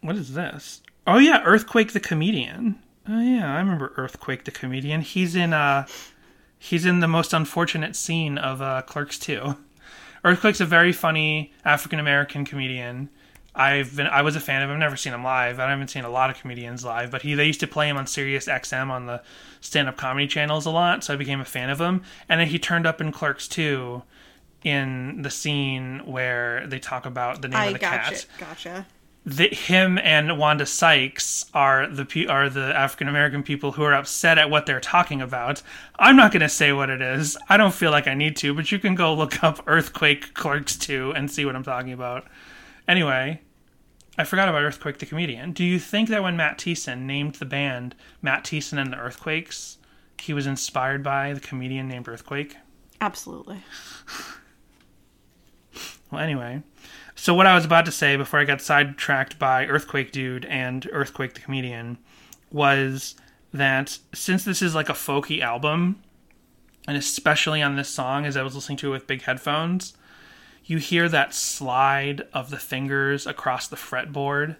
What 0.01 0.16
is 0.16 0.34
this? 0.34 0.82
Oh 1.07 1.18
yeah, 1.18 1.42
Earthquake 1.45 1.92
the 1.92 2.01
comedian. 2.01 2.78
Oh 3.09 3.20
yeah, 3.20 3.55
I 3.55 3.59
remember 3.59 3.92
Earthquake 3.97 4.45
the 4.45 4.51
comedian. 4.51 5.01
He's 5.01 5.34
in 5.34 5.53
uh, 5.53 5.86
he's 6.59 6.84
in 6.84 7.01
the 7.01 7.09
most 7.09 7.32
unfortunate 7.32 7.97
scene 7.97 8.38
of 8.38 8.61
uh, 8.61 8.82
Clerks 8.82 9.18
2, 9.18 9.57
Earthquake's 10.24 10.61
a 10.61 10.66
very 10.66 10.92
funny 10.92 11.53
African 11.64 12.01
American 12.01 12.45
comedian. 12.47 13.11
I've 13.55 13.95
been 13.95 14.07
I 14.07 14.22
was 14.22 14.34
a 14.34 14.40
fan 14.40 14.62
of 14.62 14.70
him. 14.70 14.74
I've 14.74 14.80
never 14.80 14.97
seen 14.97 15.12
him 15.12 15.22
live. 15.22 15.61
I 15.61 15.68
haven't 15.68 15.88
seen 15.88 16.05
a 16.05 16.09
lot 16.09 16.30
of 16.30 16.38
comedians 16.38 16.84
live, 16.84 17.11
but 17.11 17.22
he 17.22 17.34
they 17.34 17.45
used 17.45 17.61
to 17.61 17.66
play 17.66 17.88
him 17.88 17.99
on 17.99 18.07
Sirius 18.07 18.47
XM 18.47 18.88
on 18.88 19.07
the 19.07 19.22
stand 19.61 19.88
up 19.88 19.97
comedy 19.97 20.26
channels 20.26 20.64
a 20.64 20.70
lot, 20.70 21.05
so 21.05 21.12
I 21.12 21.16
became 21.16 21.40
a 21.40 21.45
fan 21.45 21.68
of 21.68 21.80
him. 21.80 22.03
And 22.28 22.40
then 22.40 22.49
he 22.49 22.59
turned 22.59 22.86
up 22.86 23.03
in 23.03 23.12
Clerks 23.12 23.47
2 23.47 24.03
in 24.64 25.22
the 25.22 25.30
scene 25.30 26.00
where 26.06 26.66
they 26.66 26.78
talk 26.78 27.06
about 27.06 27.42
the 27.42 27.48
name 27.48 27.58
I 27.58 27.66
of 27.66 27.72
the 27.74 27.78
gotcha. 27.78 28.10
cat 28.10 28.26
Gotcha. 28.38 28.86
the, 29.26 29.48
him 29.48 29.98
and 29.98 30.38
Wanda 30.38 30.66
Sykes 30.66 31.46
are 31.54 31.86
the 31.86 32.26
are 32.28 32.48
the 32.48 32.76
African 32.76 33.08
American 33.08 33.42
people 33.42 33.72
who 33.72 33.82
are 33.82 33.94
upset 33.94 34.38
at 34.38 34.50
what 34.50 34.66
they're 34.66 34.80
talking 34.80 35.20
about. 35.20 35.62
I'm 35.98 36.16
not 36.16 36.32
going 36.32 36.40
to 36.40 36.48
say 36.48 36.72
what 36.72 36.90
it 36.90 37.00
is. 37.02 37.36
I 37.48 37.56
don't 37.56 37.74
feel 37.74 37.90
like 37.90 38.06
I 38.06 38.14
need 38.14 38.36
to, 38.36 38.54
but 38.54 38.72
you 38.72 38.78
can 38.78 38.94
go 38.94 39.14
look 39.14 39.44
up 39.44 39.62
Earthquake 39.66 40.34
Clerks 40.34 40.76
2 40.76 41.12
and 41.14 41.30
see 41.30 41.44
what 41.44 41.56
I'm 41.56 41.62
talking 41.62 41.92
about. 41.92 42.26
Anyway, 42.88 43.40
I 44.16 44.24
forgot 44.24 44.48
about 44.48 44.62
Earthquake 44.62 44.98
the 44.98 45.06
comedian. 45.06 45.52
Do 45.52 45.64
you 45.64 45.78
think 45.78 46.08
that 46.08 46.22
when 46.22 46.36
Matt 46.36 46.58
Thiessen 46.58 47.00
named 47.00 47.36
the 47.36 47.46
band 47.46 47.94
Matt 48.22 48.44
Thiessen 48.44 48.78
and 48.78 48.92
the 48.92 48.98
Earthquakes, 48.98 49.78
he 50.20 50.32
was 50.32 50.46
inspired 50.46 51.02
by 51.02 51.32
the 51.32 51.40
comedian 51.40 51.88
named 51.88 52.08
Earthquake? 52.08 52.56
Absolutely. 53.00 53.62
Well, 56.14 56.22
anyway, 56.22 56.62
so 57.16 57.34
what 57.34 57.48
I 57.48 57.56
was 57.56 57.64
about 57.64 57.86
to 57.86 57.90
say 57.90 58.16
before 58.16 58.38
I 58.38 58.44
got 58.44 58.60
sidetracked 58.60 59.36
by 59.36 59.66
Earthquake 59.66 60.12
Dude 60.12 60.44
and 60.44 60.88
Earthquake 60.92 61.34
the 61.34 61.40
Comedian 61.40 61.98
was 62.52 63.16
that 63.52 63.98
since 64.12 64.44
this 64.44 64.62
is 64.62 64.76
like 64.76 64.88
a 64.88 64.92
folky 64.92 65.40
album, 65.40 66.00
and 66.86 66.96
especially 66.96 67.60
on 67.62 67.74
this 67.74 67.88
song, 67.88 68.26
as 68.26 68.36
I 68.36 68.44
was 68.44 68.54
listening 68.54 68.78
to 68.78 68.90
it 68.90 68.90
with 68.90 69.08
big 69.08 69.22
headphones, 69.22 69.94
you 70.64 70.78
hear 70.78 71.08
that 71.08 71.34
slide 71.34 72.22
of 72.32 72.50
the 72.50 72.58
fingers 72.58 73.26
across 73.26 73.66
the 73.66 73.74
fretboard. 73.74 74.56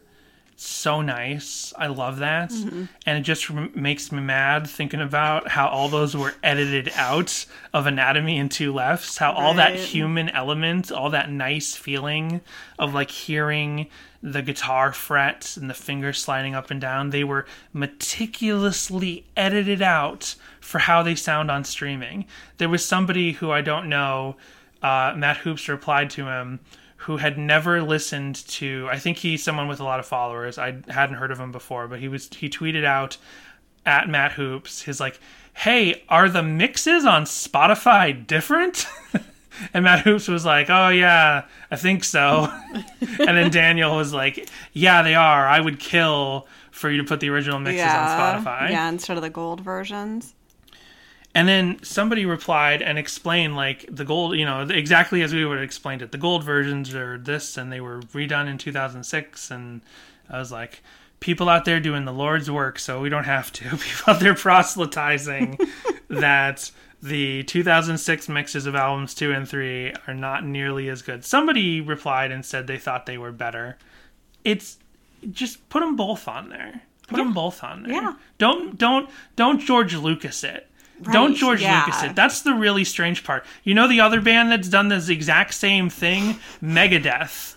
So 0.57 1.03
nice. 1.03 1.73
I 1.77 1.89
love 1.89 2.19
that. 2.19 2.53
And 2.53 3.19
it 3.19 3.23
just 3.23 3.51
rem- 3.51 3.73
makes 3.75 4.13
me 4.13 4.21
mad 4.21 4.67
thinking 4.69 5.01
about 5.01 5.49
how 5.49 5.67
all 5.69 5.89
those 5.89 6.17
were 6.17 6.35
edited 6.43 6.91
out 6.95 7.45
of 7.73 7.87
Anatomy 7.87 8.39
and 8.39 8.51
Two 8.51 8.73
Lefts. 8.73 9.19
How 9.19 9.33
all 9.33 9.55
that 9.55 9.75
human 9.75 10.29
element, 10.29 10.93
all 10.93 11.11
that 11.11 11.29
nice 11.31 11.75
feeling 11.75 12.41
of 12.79 12.95
like 12.95 13.11
hearing 13.11 13.89
the 14.23 14.43
guitar 14.43 14.93
frets 14.93 15.57
and 15.57 15.69
the 15.69 15.75
fingers 15.75 16.19
sliding 16.23 16.55
up 16.55 16.71
and 16.71 16.81
down, 16.81 17.11
they 17.11 17.25
were 17.25 17.47
meticulously 17.73 19.25
edited 19.37 19.83
out 19.83 20.35
for 20.61 20.79
how 20.79 21.03
they 21.03 21.15
sound 21.15 21.51
on 21.51 21.65
streaming. 21.65 22.25
There 22.59 22.69
was 22.69 22.85
somebody 22.85 23.33
who 23.33 23.51
I 23.51 23.61
don't 23.61 23.89
know, 23.89 24.37
uh, 24.83 25.15
Matt 25.17 25.39
Hoopes 25.39 25.69
replied 25.69 26.11
to 26.11 26.27
him, 26.27 26.61
who 27.05 27.19
had 27.19 27.37
never 27.37 27.83
listened 27.83 28.35
to. 28.47 28.89
I 28.91 28.99
think 28.99 29.19
he's 29.19 29.43
someone 29.43 29.69
with 29.69 29.79
a 29.79 29.85
lot 29.85 30.01
of 30.01 30.07
followers. 30.07 30.57
I 30.57 30.77
hadn't 30.89 31.17
heard 31.17 31.31
of 31.31 31.39
him 31.39 31.53
before, 31.53 31.87
but 31.87 32.01
he 32.01 32.09
was 32.09 32.31
he 32.33 32.49
tweeted 32.49 32.85
out 32.85 33.19
at 33.85 34.09
Matt 34.09 34.33
Hoopes 34.33 34.83
his 34.83 35.01
like, 35.01 35.21
"Hey, 35.53 36.03
are 36.09 36.31
the 36.31 36.43
mixes 36.43 37.05
on 37.05 37.25
Spotify 37.25 38.27
different?" 38.27 38.87
and 39.75 39.85
Matt 39.85 40.01
Hoopes 40.01 40.29
was 40.29 40.47
like, 40.47 40.71
"Oh 40.71 40.89
yeah, 40.89 41.45
I 41.71 41.77
think 41.77 42.05
so." 42.05 42.51
and 42.75 43.37
then 43.37 43.51
Daniel 43.51 43.97
was 43.97 44.15
like, 44.15 44.49
"Yeah, 44.73 45.03
they 45.03 45.15
are. 45.15 45.47
I 45.47 45.61
would 45.61 45.79
kill 45.79 46.49
for 46.71 46.89
you 46.89 47.03
to 47.03 47.05
put 47.05 47.21
the 47.21 47.29
original 47.29 47.61
mixes 47.61 47.85
yeah. 47.85 48.35
on 48.35 48.43
Spotify." 48.45 48.71
Yeah, 48.71 48.89
instead 48.89 49.19
of 49.19 49.23
the 49.23 49.31
gold 49.31 49.61
versions. 49.61 50.35
And 51.35 51.49
then 51.49 51.83
somebody 51.83 52.27
replied 52.27 52.81
and 52.81 52.97
explained 52.97 53.57
like 53.57 53.87
the 53.91 54.05
gold, 54.05 54.37
you 54.37 54.45
know, 54.45 54.63
exactly 54.63 55.23
as 55.23 55.35
we 55.35 55.45
would 55.45 55.57
have 55.57 55.65
explained 55.65 56.01
it. 56.01 56.13
The 56.13 56.19
gold 56.19 56.45
versions 56.45 56.95
are 56.95 57.19
this, 57.19 57.57
and 57.57 57.73
they 57.73 57.81
were 57.81 58.01
redone 58.01 58.49
in 58.49 58.57
2006. 58.57 59.51
And 59.51 59.81
I 60.31 60.39
was 60.39 60.53
like, 60.53 60.81
people 61.19 61.49
out 61.49 61.65
there 61.65 61.81
doing 61.81 62.05
the 62.05 62.13
Lord's 62.13 62.51
work, 62.51 62.79
so 62.79 63.01
we 63.01 63.09
don't 63.09 63.25
have 63.25 63.51
to. 63.53 63.65
People 63.71 64.15
out 64.15 64.21
there 64.21 64.35
proselytizing 64.35 65.59
that 66.09 66.71
the 67.03 67.43
2006 67.45 68.29
mixes 68.29 68.67
of 68.67 68.75
albums 68.75 69.15
two 69.15 69.33
and 69.33 69.49
three 69.49 69.93
are 70.07 70.15
not 70.15 70.45
nearly 70.45 70.89
as 70.89 71.03
good. 71.03 71.25
Somebody 71.25 71.81
replied 71.81 72.31
and 72.31 72.45
said 72.45 72.67
they 72.67 72.79
thought 72.79 73.07
they 73.07 73.19
were 73.19 73.33
better. 73.33 73.77
It's 74.45 74.79
just 75.33 75.69
put 75.69 75.81
them 75.81 75.97
both 75.97 76.29
on 76.29 76.49
there. 76.49 76.83
Put 77.09 77.17
them 77.17 77.33
both 77.33 77.63
on 77.65 77.83
there. 77.83 77.93
Yeah. 77.93 78.15
Don't 78.39 78.79
don't 78.79 79.11
don't 79.37 79.61
George 79.61 79.95
Lucas 79.95 80.45
it. 80.45 80.71
Don't 81.03 81.35
George 81.35 81.63
yeah. 81.63 81.85
Lucas 81.85 82.03
it. 82.03 82.15
That's 82.15 82.43
the 82.43 82.55
really 82.55 82.85
strange 82.85 83.25
part. 83.25 83.45
You 83.65 83.75
know 83.75 83.89
the 83.89 84.01
other 84.01 84.21
band 84.21 84.51
that's 84.51 84.69
done 84.69 84.89
this 84.89 85.09
exact 85.09 85.55
same 85.55 85.91
thing? 85.91 86.39
Megadeth. 86.63 87.55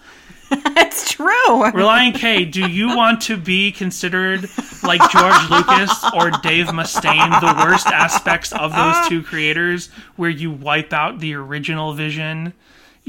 It's 0.79 1.11
true. 1.11 1.27
Relient 1.27 2.15
K, 2.15 2.45
do 2.45 2.69
you 2.69 2.95
want 2.95 3.21
to 3.23 3.35
be 3.35 3.71
considered 3.71 4.49
like 4.81 5.01
George 5.11 5.49
Lucas 5.49 6.05
or 6.13 6.31
Dave 6.41 6.67
Mustaine, 6.67 7.41
the 7.41 7.65
worst 7.65 7.88
aspects 7.88 8.53
of 8.53 8.73
those 8.73 9.09
two 9.09 9.23
creators, 9.23 9.88
where 10.15 10.29
you 10.29 10.49
wipe 10.51 10.93
out 10.93 11.19
the 11.19 11.33
original 11.33 11.93
vision? 11.93 12.53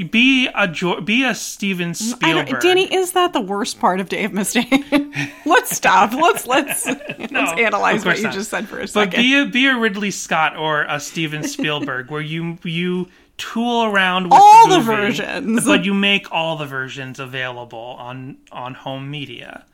Be 0.04 0.48
a 0.54 0.68
jo- 0.68 1.00
be 1.00 1.24
a 1.24 1.34
Steven 1.34 1.94
Spielberg. 1.94 2.60
Danny, 2.60 2.92
is 2.92 3.12
that 3.12 3.32
the 3.32 3.40
worst 3.40 3.80
part 3.80 4.00
of 4.00 4.08
Dave 4.08 4.30
Mustaine? 4.30 5.30
let's 5.46 5.76
stop. 5.76 6.12
Let's 6.12 6.46
let's 6.46 6.86
let's 7.18 7.60
analyze 7.60 8.04
what 8.04 8.16
you 8.18 8.24
not. 8.24 8.32
just 8.34 8.50
said 8.50 8.68
for 8.68 8.76
a 8.78 8.82
But 8.82 8.88
second. 8.90 9.20
be 9.20 9.38
a 9.40 9.46
be 9.46 9.66
a 9.66 9.76
Ridley 9.76 10.10
Scott 10.10 10.56
or 10.56 10.82
a 10.82 11.00
Steven 11.00 11.42
Spielberg, 11.48 12.10
where 12.10 12.20
you 12.20 12.58
you 12.62 13.08
tool 13.36 13.84
around 13.84 14.24
with 14.24 14.32
All 14.34 14.68
the, 14.68 14.76
the 14.78 14.82
versions. 14.82 15.64
but 15.64 15.84
you 15.84 15.94
make 15.94 16.30
all 16.32 16.56
the 16.56 16.66
versions 16.66 17.18
available 17.20 17.96
on 17.98 18.36
on 18.52 18.74
home 18.74 19.10
media. 19.10 19.64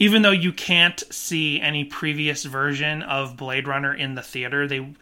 Even 0.00 0.22
though 0.22 0.30
you 0.30 0.52
can't 0.52 1.02
see 1.12 1.60
any 1.60 1.84
previous 1.84 2.44
version 2.44 3.02
of 3.02 3.36
Blade 3.36 3.66
Runner 3.66 3.92
in 3.92 4.14
the 4.14 4.22
theater, 4.22 4.68
they 4.68 4.94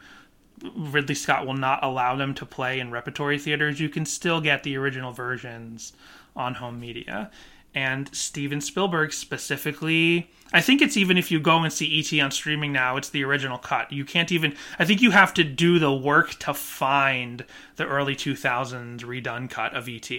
Ridley 0.74 1.14
Scott 1.14 1.46
will 1.46 1.54
not 1.54 1.82
allow 1.82 2.16
them 2.16 2.34
to 2.34 2.46
play 2.46 2.80
in 2.80 2.90
repertory 2.90 3.38
theaters. 3.38 3.80
You 3.80 3.88
can 3.88 4.06
still 4.06 4.40
get 4.40 4.62
the 4.62 4.76
original 4.76 5.12
versions 5.12 5.92
on 6.34 6.54
home 6.54 6.80
media. 6.80 7.30
And 7.74 8.08
Steven 8.14 8.62
Spielberg 8.62 9.12
specifically, 9.12 10.30
I 10.50 10.62
think 10.62 10.80
it's 10.80 10.96
even 10.96 11.18
if 11.18 11.30
you 11.30 11.38
go 11.38 11.58
and 11.58 11.70
see 11.70 11.98
ET 12.00 12.18
on 12.24 12.30
streaming 12.30 12.72
now, 12.72 12.96
it's 12.96 13.10
the 13.10 13.22
original 13.22 13.58
cut. 13.58 13.92
You 13.92 14.02
can't 14.06 14.32
even, 14.32 14.54
I 14.78 14.86
think 14.86 15.02
you 15.02 15.10
have 15.10 15.34
to 15.34 15.44
do 15.44 15.78
the 15.78 15.92
work 15.92 16.38
to 16.38 16.54
find 16.54 17.44
the 17.76 17.86
early 17.86 18.16
2000s 18.16 19.00
redone 19.00 19.50
cut 19.50 19.74
of 19.74 19.90
ET 19.90 20.10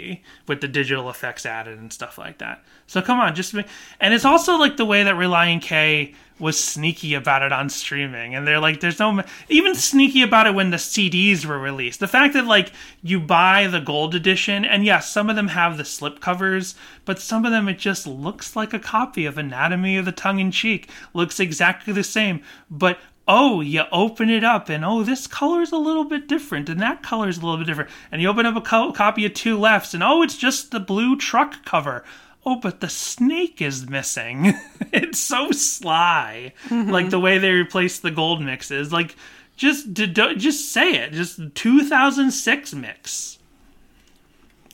with 0.48 0.62
the 0.62 0.68
digital 0.68 1.10
effects 1.10 1.48
added 1.48 1.80
and 1.80 1.92
stuff 1.92 2.20
like 2.20 2.38
that. 2.38 2.64
So 2.86 3.02
come 3.02 3.20
on, 3.20 3.34
just, 3.34 3.56
and 3.56 4.14
it's 4.14 4.24
also 4.24 4.58
like 4.58 4.78
the 4.78 4.86
way 4.86 5.02
that 5.02 5.16
Relient 5.16 5.64
K 5.64 6.14
was 6.40 6.62
sneaky 6.64 7.14
about 7.14 7.42
it 7.42 7.52
on 7.52 7.70
streaming. 7.70 8.36
And 8.36 8.48
they're 8.48 8.60
like 8.60 8.80
there's 8.80 9.00
no 9.00 9.24
even 9.50 9.76
sneaky 9.76 10.22
about 10.22 10.48
it 10.48 10.54
when 10.54 10.72
the 10.72 10.78
CDs 10.78 11.46
were 11.46 11.60
released. 11.60 12.00
The 12.00 12.08
fact 12.08 12.34
that 12.34 12.46
like 12.46 12.72
you 13.02 13.20
buy 13.20 13.68
the 13.68 13.80
gold 13.80 14.16
edition 14.16 14.66
and 14.66 14.86
yes 14.86 15.10
some 15.10 15.30
of 15.30 15.36
them 15.36 15.50
have 15.50 15.78
the 15.78 15.86
slip 15.86 16.20
covers 16.20 16.76
but 17.06 17.20
some 17.20 17.46
of 17.46 17.52
them 17.52 17.68
it 17.68 17.80
just 17.80 18.06
looks 18.06 18.56
like 18.56 18.74
a 18.74 18.80
copy 18.80 19.26
of 19.26 19.38
Anatomy 19.38 19.98
of 19.98 20.06
the 20.06 20.12
Tongue 20.12 20.40
in 20.40 20.52
Cheek 20.52 20.90
looks 21.14 21.40
exactly 21.40 21.94
the 21.94 22.04
same. 22.04 22.42
But 22.70 23.00
oh 23.28 23.62
you 23.62 23.84
open 23.92 24.30
it 24.30 24.44
up 24.44 24.70
and 24.70 24.86
oh 24.86 25.04
this 25.04 25.28
color 25.28 25.62
is 25.62 25.72
a 25.72 25.78
little 25.78 26.06
bit 26.06 26.28
different 26.28 26.70
and 26.70 26.82
that 26.82 27.04
color 27.04 27.28
is 27.28 27.38
a 27.38 27.42
little 27.42 27.58
bit 27.58 27.68
different. 27.68 27.90
And 28.12 28.22
you 28.22 28.30
open 28.30 28.46
up 28.46 28.56
a 28.56 28.62
co- 28.62 28.92
copy 28.92 29.26
of 29.26 29.34
Two 29.34 29.58
Lefts 29.58 29.94
and 29.94 30.04
oh 30.04 30.22
it's 30.22 30.38
just 30.38 30.72
the 30.72 30.80
blue 30.80 31.16
truck 31.18 31.66
cover 31.66 32.04
oh, 32.48 32.56
but 32.56 32.80
the 32.80 32.88
snake 32.88 33.62
is 33.62 33.90
missing. 33.90 34.54
it's 34.94 35.20
so 35.20 35.52
sly. 35.52 36.54
Mm-hmm. 36.70 36.90
Like 36.90 37.10
the 37.10 37.20
way 37.20 37.38
they 37.38 37.52
replace 37.52 38.00
the 38.00 38.10
gold 38.10 38.42
mixes. 38.42 38.94
Like, 38.94 39.16
just 39.58 39.92
just 39.94 40.72
say 40.72 40.96
it. 40.96 41.12
Just 41.12 41.40
2006 41.56 42.74
mix. 42.74 43.38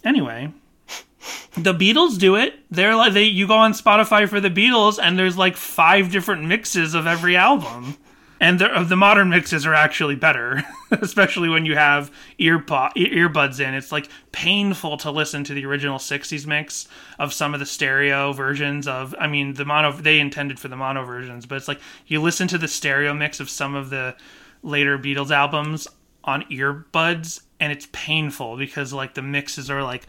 Anyway, 0.04 0.52
the 1.56 1.74
Beatles 1.74 2.20
do 2.20 2.36
it. 2.36 2.60
They're 2.70 2.96
like 2.96 3.14
they. 3.14 3.24
You 3.24 3.48
go 3.48 3.56
on 3.56 3.74
Spotify 3.74 4.30
for 4.30 4.40
the 4.40 4.52
Beatles, 4.52 5.00
and 5.02 5.18
there's 5.18 5.38
like 5.38 5.58
five 5.58 6.12
different 6.12 6.44
mixes 6.44 6.94
of 6.94 7.08
every 7.08 7.36
album. 7.36 7.98
And 8.44 8.60
the, 8.60 8.84
the 8.86 8.98
modern 8.98 9.30
mixes 9.30 9.66
are 9.66 9.74
actually 9.74 10.16
better, 10.16 10.66
especially 10.92 11.48
when 11.48 11.66
you 11.66 11.78
have 11.78 12.12
earpo- 12.38 12.92
earbuds 12.94 13.66
in. 13.66 13.74
It's 13.74 13.90
like 13.90 14.10
painful 14.34 14.98
to 14.98 15.12
listen 15.12 15.46
to 15.46 15.54
the 15.54 15.66
original 15.66 15.98
'60s 15.98 16.46
mix 16.46 16.90
of 17.18 17.32
some 17.32 17.54
of 17.54 17.62
the 17.62 17.66
stereo 17.66 18.34
versions 18.34 18.86
of. 18.86 19.16
I 19.18 19.28
mean, 19.28 19.54
the 19.54 19.64
mono 19.64 19.94
they 19.94 20.20
intended 20.20 20.60
for 20.60 20.68
the 20.68 20.76
mono 20.76 21.06
versions, 21.06 21.46
but 21.46 21.56
it's 21.56 21.70
like 21.70 21.80
you 22.06 22.22
listen 22.22 22.50
to 22.50 22.58
the 22.58 22.68
stereo 22.68 23.14
mix 23.14 23.40
of 23.40 23.50
some 23.50 23.76
of 23.76 23.90
the 23.90 24.14
later 24.62 25.00
Beatles 25.00 25.32
albums 25.32 25.88
on 26.26 26.44
earbuds, 26.52 27.44
and 27.62 27.72
it's 27.72 27.88
painful 27.94 28.58
because 28.58 28.92
like 28.92 29.14
the 29.14 29.22
mixes 29.22 29.70
are 29.70 29.84
like 29.84 30.06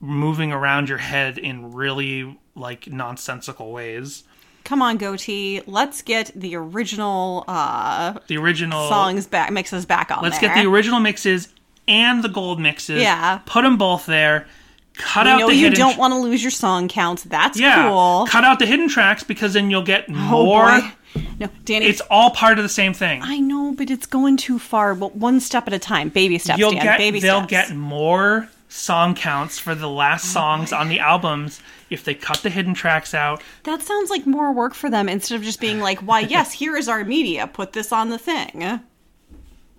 moving 0.00 0.50
around 0.50 0.88
your 0.88 0.98
head 0.98 1.38
in 1.38 1.70
really 1.70 2.36
like 2.56 2.88
nonsensical 2.88 3.70
ways. 3.70 4.24
Come 4.64 4.82
on, 4.82 4.98
Gotee. 4.98 5.62
Let's 5.66 6.02
get 6.02 6.30
the 6.34 6.54
original 6.56 7.44
uh, 7.48 8.14
The 8.28 8.36
original 8.36 8.88
songs 8.88 9.26
back, 9.26 9.50
mixes 9.52 9.86
back 9.86 10.10
on 10.10 10.22
Let's 10.22 10.38
there. 10.38 10.54
get 10.54 10.62
the 10.62 10.68
original 10.70 11.00
mixes 11.00 11.48
and 11.88 12.22
the 12.22 12.28
gold 12.28 12.60
mixes. 12.60 13.00
Yeah. 13.02 13.40
Put 13.46 13.62
them 13.62 13.76
both 13.76 14.06
there. 14.06 14.46
Cut 14.94 15.26
I 15.26 15.32
out 15.32 15.40
know 15.40 15.46
the 15.48 15.54
you 15.54 15.70
don't 15.70 15.96
want 15.96 16.12
to 16.12 16.18
lose 16.18 16.42
your 16.42 16.50
song 16.50 16.86
counts. 16.88 17.22
That's 17.24 17.58
yeah, 17.58 17.88
cool. 17.88 18.26
cut 18.28 18.44
out 18.44 18.58
the 18.58 18.66
hidden 18.66 18.88
tracks 18.88 19.22
because 19.22 19.54
then 19.54 19.70
you'll 19.70 19.82
get 19.82 20.04
oh 20.08 20.12
more. 20.12 20.66
boy. 20.80 20.92
No, 21.40 21.48
Danny. 21.64 21.86
It's 21.86 22.02
all 22.10 22.30
part 22.30 22.58
of 22.58 22.62
the 22.62 22.68
same 22.68 22.92
thing. 22.92 23.22
I 23.22 23.38
know, 23.38 23.72
but 23.76 23.90
it's 23.90 24.06
going 24.06 24.36
too 24.36 24.58
far. 24.58 24.94
But 24.94 25.16
one 25.16 25.40
step 25.40 25.66
at 25.66 25.72
a 25.72 25.78
time. 25.78 26.10
Baby 26.10 26.38
steps, 26.38 26.58
You'll 26.58 26.72
Dan. 26.72 26.82
get 26.82 26.98
Baby 26.98 27.20
they'll 27.20 27.46
steps. 27.46 27.68
get 27.70 27.76
more 27.76 28.48
song 28.68 29.14
counts 29.14 29.58
for 29.58 29.74
the 29.74 29.88
last 29.88 30.32
songs 30.32 30.72
on 30.72 30.88
the 30.88 31.00
albums 31.00 31.60
if 31.90 32.04
they 32.04 32.14
cut 32.14 32.38
the 32.38 32.50
hidden 32.50 32.72
tracks 32.74 33.12
out. 33.14 33.42
That 33.64 33.82
sounds 33.82 34.08
like 34.10 34.26
more 34.26 34.52
work 34.52 34.74
for 34.74 34.88
them 34.88 35.08
instead 35.08 35.34
of 35.34 35.42
just 35.42 35.60
being 35.60 35.80
like, 35.80 35.98
why, 36.00 36.20
yes, 36.28 36.52
here 36.52 36.76
is 36.76 36.88
our 36.88 37.04
media. 37.04 37.46
Put 37.46 37.72
this 37.72 37.92
on 37.92 38.08
the 38.08 38.18
thing. 38.18 38.80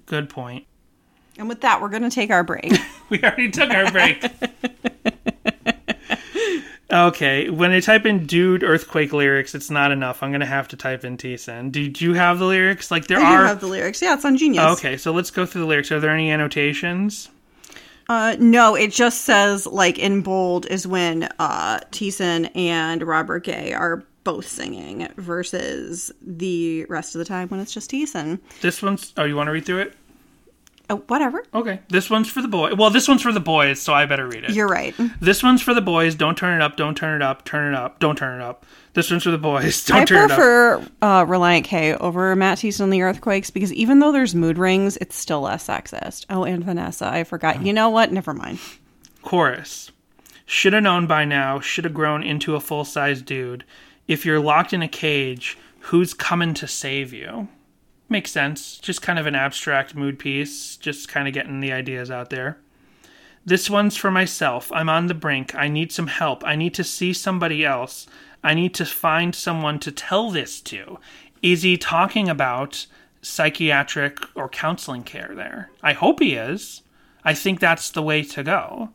Good 0.06 0.30
point. 0.30 0.66
And 1.38 1.48
with 1.48 1.62
that, 1.62 1.82
we're 1.82 1.90
going 1.90 2.04
to 2.04 2.10
take 2.10 2.30
our 2.30 2.44
break. 2.44 2.74
We 3.10 3.22
already 3.24 3.52
took 3.52 3.70
our 3.72 3.92
break. 3.92 4.24
okay, 6.94 7.50
when 7.50 7.72
I 7.72 7.82
type 7.82 8.06
in 8.06 8.26
"dude 8.26 8.64
earthquake" 8.64 9.12
lyrics, 9.12 9.54
it's 9.54 9.70
not 9.70 9.92
enough. 9.92 10.24
I'm 10.24 10.32
gonna 10.32 10.46
have 10.46 10.70
to 10.70 10.78
type 10.78 11.04
in 11.04 11.18
T-Sen. 11.18 11.72
Did 11.72 12.00
you 12.00 12.14
have 12.14 12.40
the 12.40 12.46
lyrics? 12.46 12.90
Like 12.90 13.08
there 13.08 13.20
are. 13.20 13.26
I 13.26 13.30
do 13.32 13.36
are. 13.36 13.48
have 13.48 13.60
the 13.60 13.68
lyrics. 13.68 14.02
Yeah, 14.02 14.14
it's 14.14 14.24
on 14.24 14.38
Genius. 14.38 14.64
Okay, 14.78 14.96
so 14.96 15.12
let's 15.12 15.30
go 15.30 15.46
through 15.46 15.64
the 15.64 15.68
lyrics. 15.68 15.92
Are 15.92 16.00
there 16.00 16.12
any 16.12 16.32
annotations? 16.32 17.28
Uh, 18.12 18.36
no, 18.40 18.76
it 18.76 18.92
just 18.92 19.22
says, 19.22 19.66
like, 19.66 19.98
in 19.98 20.22
bold 20.22 20.66
is 20.66 20.86
when 20.86 21.30
uh, 21.40 21.80
Thiessen 21.94 22.54
and 22.58 23.02
Robert 23.04 23.46
Gay 23.46 23.72
are 23.72 24.04
both 24.26 24.46
singing 24.46 25.08
versus 25.16 26.12
the 26.22 26.84
rest 26.90 27.16
of 27.16 27.20
the 27.20 27.26
time 27.26 27.48
when 27.48 27.62
it's 27.62 27.74
just 27.74 27.90
Thiessen. 27.90 28.42
This 28.60 28.82
one's. 28.82 29.14
Oh, 29.16 29.24
you 29.24 29.38
want 29.38 29.48
to 29.48 29.54
read 29.54 29.66
through 29.66 29.84
it? 29.84 29.94
Oh, 30.92 30.98
whatever. 31.08 31.44
Okay. 31.54 31.80
This 31.88 32.10
one's 32.10 32.30
for 32.30 32.42
the 32.42 32.48
boy. 32.50 32.76
Well, 32.76 32.90
this 32.90 33.08
one's 33.08 33.22
for 33.22 33.32
the 33.32 33.40
boys, 33.40 33.82
so 33.82 33.94
I 33.94 34.06
better 34.06 34.28
read 34.28 34.44
it. 34.44 34.50
You're 34.52 34.68
right. 34.68 34.94
This 35.22 35.42
one's 35.42 35.62
for 35.62 35.74
the 35.74 35.82
boys. 35.82 36.16
Don't 36.16 36.38
turn 36.38 36.60
it 36.60 36.62
up. 36.62 36.76
Don't 36.76 36.96
turn 36.96 37.16
it 37.16 37.24
up. 37.24 37.46
Turn 37.46 37.74
it 37.74 37.78
up. 37.78 38.00
Don't 38.00 38.18
turn 38.18 38.42
it 38.42 38.44
up. 38.44 38.66
This 38.94 39.10
one's 39.10 39.24
for 39.24 39.32
the 39.32 39.38
boys. 39.38 39.86
Don't 39.86 40.00
I 40.02 40.06
turn 40.06 40.18
it 40.18 40.32
up. 40.32 40.38
prefer 40.38 40.76
uh, 41.02 41.26
Relient 41.26 41.64
K 41.64 41.94
over 41.96 42.36
Matt 42.36 42.58
Thiessen 42.58 42.82
and 42.82 42.94
the 42.94 43.02
Earthquakes 43.04 43.50
because 43.50 43.72
even 43.74 44.00
though 44.00 44.12
there's 44.12 44.36
mood 44.36 44.58
rings, 44.58 44.98
it's 44.98 45.16
still 45.16 45.42
less 45.42 45.68
sexist. 45.68 46.26
Oh, 46.30 46.44
and 46.44 46.64
Vanessa, 46.64 47.08
I 47.08 47.24
forgot. 47.24 47.62
You 47.66 47.72
know 47.72 47.90
what? 47.90 48.12
Never 48.12 48.34
mind. 48.34 48.60
Chorus. 49.22 49.92
Should 50.46 50.74
have 50.74 50.84
known 50.84 51.08
by 51.08 51.24
now. 51.24 51.62
Should 51.62 51.86
have 51.86 51.94
grown 51.94 52.22
into 52.24 52.56
a 52.56 52.60
full 52.60 52.84
size 52.84 53.22
dude. 53.22 53.64
If 54.10 54.26
you're 54.26 54.42
locked 54.42 54.74
in 54.74 54.82
a 54.82 54.90
cage, 54.90 55.58
who's 55.80 56.14
coming 56.14 56.54
to 56.56 56.68
save 56.68 57.14
you? 57.14 57.48
Makes 58.12 58.32
sense. 58.32 58.78
Just 58.78 59.02
kind 59.02 59.18
of 59.18 59.26
an 59.26 59.36
abstract 59.36 59.96
mood 59.96 60.20
piece. 60.20 60.76
Just 60.76 61.08
kind 61.08 61.30
of 61.30 61.34
getting 61.34 61.62
the 61.62 61.72
ideas 61.72 62.12
out 62.12 62.30
there. 62.30 62.58
This 63.46 63.70
one's 63.70 63.96
for 63.96 64.12
myself. 64.12 64.70
I'm 64.74 64.90
on 64.90 65.08
the 65.08 65.14
brink. 65.14 65.56
I 65.56 65.70
need 65.70 65.94
some 65.94 66.08
help. 66.08 66.44
I 66.44 66.58
need 66.58 66.74
to 66.74 66.84
see 66.84 67.14
somebody 67.14 67.64
else. 67.64 68.08
I 68.44 68.54
need 68.54 68.74
to 68.74 68.86
find 68.86 69.34
someone 69.34 69.80
to 69.80 69.94
tell 69.94 70.30
this 70.30 70.60
to. 70.60 71.00
Is 71.42 71.62
he 71.62 71.78
talking 71.78 72.28
about 72.28 72.86
psychiatric 73.22 74.18
or 74.36 74.50
counseling 74.50 75.04
care 75.04 75.32
there? 75.34 75.72
I 75.82 75.94
hope 75.94 76.20
he 76.20 76.34
is. 76.34 76.82
I 77.24 77.34
think 77.34 77.62
that's 77.62 77.90
the 77.90 78.04
way 78.04 78.24
to 78.24 78.44
go. 78.44 78.90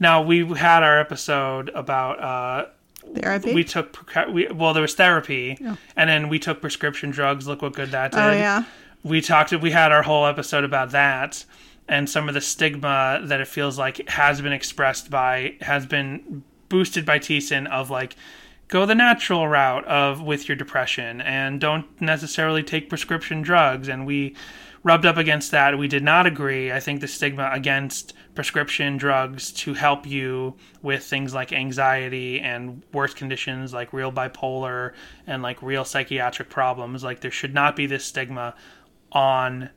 Now 0.00 0.22
we 0.22 0.46
had 0.54 0.82
our 0.82 0.98
episode 0.98 1.68
about 1.74 2.18
uh, 2.18 2.70
Therapy? 3.14 3.54
we 3.54 3.64
took 3.64 3.98
we, 4.30 4.48
well 4.48 4.72
there 4.72 4.82
was 4.82 4.94
therapy 4.94 5.58
oh. 5.64 5.76
and 5.96 6.10
then 6.10 6.28
we 6.28 6.38
took 6.38 6.60
prescription 6.60 7.10
drugs. 7.10 7.46
Look 7.46 7.62
what 7.62 7.74
good 7.74 7.90
that 7.90 8.14
oh, 8.14 8.30
did. 8.30 8.36
oh, 8.36 8.38
yeah. 8.38 8.64
We 9.02 9.20
talked. 9.20 9.52
We 9.52 9.70
had 9.70 9.92
our 9.92 10.02
whole 10.02 10.26
episode 10.26 10.64
about 10.64 10.90
that 10.90 11.44
and 11.88 12.08
some 12.08 12.28
of 12.28 12.34
the 12.34 12.40
stigma 12.40 13.20
that 13.24 13.40
it 13.40 13.48
feels 13.48 13.78
like 13.78 14.08
has 14.08 14.40
been 14.40 14.52
expressed 14.52 15.10
by 15.10 15.56
has 15.60 15.86
been 15.86 16.42
boosted 16.68 17.04
by 17.04 17.18
Thiessen 17.18 17.66
of 17.68 17.90
like 17.90 18.16
go 18.68 18.86
the 18.86 18.94
natural 18.94 19.46
route 19.46 19.84
of 19.84 20.22
with 20.22 20.48
your 20.48 20.56
depression 20.56 21.20
and 21.20 21.60
don't 21.60 22.00
necessarily 22.00 22.62
take 22.62 22.88
prescription 22.88 23.42
drugs 23.42 23.88
and 23.88 24.06
we 24.06 24.34
rubbed 24.84 25.06
up 25.06 25.16
against 25.16 25.50
that. 25.50 25.76
We 25.76 25.88
did 25.88 26.04
not 26.04 26.26
agree 26.26 26.70
i 26.70 26.78
think 26.78 27.00
the 27.00 27.08
stigma 27.08 27.50
against 27.52 28.14
prescription 28.34 28.96
drugs 28.96 29.52
to 29.52 29.74
help 29.74 30.06
you 30.06 30.56
with 30.82 31.04
things 31.04 31.32
like 31.32 31.52
anxiety 31.52 32.40
and 32.40 32.82
worse 32.92 33.14
conditions 33.14 33.72
like 33.72 33.92
real 33.92 34.12
bipolar 34.12 34.92
and 35.26 35.42
like 35.42 35.62
real 35.62 35.84
psychiatric 35.84 36.50
problems. 36.50 37.04
Like 37.04 37.20
there 37.20 37.30
should 37.30 37.54
not 37.54 37.76
be 37.76 37.86
this 37.86 38.04
stigma 38.04 38.54
on 39.12 39.70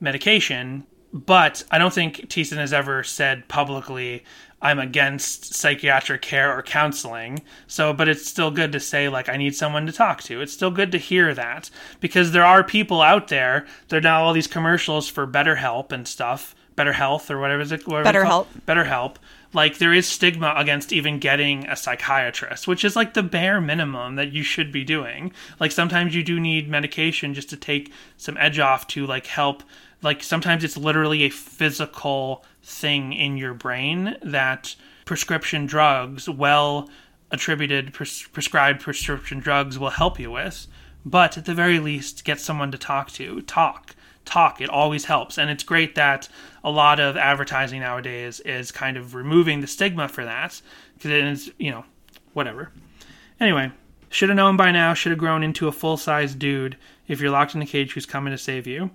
medication. 0.00 0.86
But 1.12 1.64
I 1.70 1.78
don't 1.78 1.92
think 1.92 2.28
Thiessen 2.28 2.58
has 2.58 2.72
ever 2.72 3.02
said 3.02 3.48
publicly, 3.48 4.24
I'm 4.60 4.78
against 4.78 5.54
psychiatric 5.54 6.22
care 6.22 6.56
or 6.56 6.62
counseling. 6.62 7.42
So, 7.66 7.92
but 7.92 8.08
it's 8.08 8.26
still 8.26 8.50
good 8.50 8.72
to 8.72 8.80
say, 8.80 9.08
like, 9.08 9.28
I 9.28 9.36
need 9.36 9.54
someone 9.54 9.86
to 9.86 9.92
talk 9.92 10.22
to. 10.24 10.40
It's 10.40 10.52
still 10.52 10.70
good 10.70 10.90
to 10.92 10.98
hear 10.98 11.32
that 11.34 11.70
because 12.00 12.32
there 12.32 12.44
are 12.44 12.64
people 12.64 13.00
out 13.00 13.28
there. 13.28 13.66
There 13.88 13.98
are 13.98 14.02
now 14.02 14.24
all 14.24 14.32
these 14.32 14.46
commercials 14.48 15.08
for 15.08 15.26
BetterHelp 15.26 15.92
and 15.92 16.08
stuff, 16.08 16.56
Better 16.74 16.94
Health 16.94 17.30
or 17.30 17.38
whatever 17.38 17.62
is 17.62 17.72
it? 17.72 17.86
Whatever 17.86 18.20
it's 18.20 18.28
called. 18.28 18.48
BetterHelp. 18.66 19.16
Like, 19.52 19.78
there 19.78 19.94
is 19.94 20.06
stigma 20.06 20.54
against 20.56 20.92
even 20.92 21.18
getting 21.20 21.66
a 21.68 21.76
psychiatrist, 21.76 22.68
which 22.68 22.84
is 22.84 22.96
like 22.96 23.14
the 23.14 23.22
bare 23.22 23.60
minimum 23.60 24.16
that 24.16 24.32
you 24.32 24.42
should 24.42 24.72
be 24.72 24.84
doing. 24.84 25.32
Like, 25.58 25.72
sometimes 25.72 26.14
you 26.14 26.22
do 26.22 26.38
need 26.38 26.68
medication 26.68 27.32
just 27.32 27.48
to 27.50 27.56
take 27.56 27.92
some 28.16 28.36
edge 28.38 28.58
off 28.58 28.86
to, 28.88 29.06
like, 29.06 29.26
help 29.26 29.62
like 30.02 30.22
sometimes 30.22 30.64
it's 30.64 30.76
literally 30.76 31.24
a 31.24 31.30
physical 31.30 32.44
thing 32.68 33.12
in 33.12 33.36
your 33.36 33.54
brain 33.54 34.16
that 34.22 34.74
prescription 35.04 35.66
drugs 35.66 36.28
well 36.28 36.88
attributed 37.30 37.92
pres- 37.92 38.28
prescribed 38.28 38.80
prescription 38.80 39.38
drugs 39.38 39.78
will 39.78 39.90
help 39.90 40.20
you 40.20 40.30
with 40.30 40.66
but 41.04 41.38
at 41.38 41.46
the 41.46 41.54
very 41.54 41.78
least 41.78 42.24
get 42.24 42.38
someone 42.38 42.70
to 42.70 42.78
talk 42.78 43.10
to 43.10 43.40
talk 43.42 43.94
talk 44.28 44.60
it 44.60 44.68
always 44.68 45.06
helps. 45.06 45.38
And 45.38 45.50
it's 45.50 45.64
great 45.64 45.94
that 45.94 46.28
a 46.62 46.70
lot 46.70 47.00
of 47.00 47.16
advertising 47.16 47.80
nowadays 47.80 48.40
is 48.40 48.70
kind 48.70 48.96
of 48.96 49.14
removing 49.14 49.60
the 49.60 49.66
stigma 49.66 50.06
for 50.06 50.24
that 50.24 50.60
because 50.94 51.10
it 51.10 51.24
is 51.24 51.50
you 51.58 51.70
know 51.70 51.84
whatever. 52.34 52.70
Anyway 53.40 53.72
should 54.10 54.28
have 54.30 54.36
known 54.36 54.56
by 54.56 54.72
now 54.72 54.94
should 54.94 55.10
have 55.10 55.18
grown 55.18 55.42
into 55.42 55.68
a 55.68 55.72
full-size 55.72 56.34
dude 56.34 56.76
if 57.08 57.20
you're 57.20 57.30
locked 57.30 57.54
in 57.54 57.60
a 57.60 57.66
cage 57.66 57.92
who's 57.92 58.06
coming 58.06 58.30
to 58.30 58.38
save 58.38 58.66
you 58.66 58.90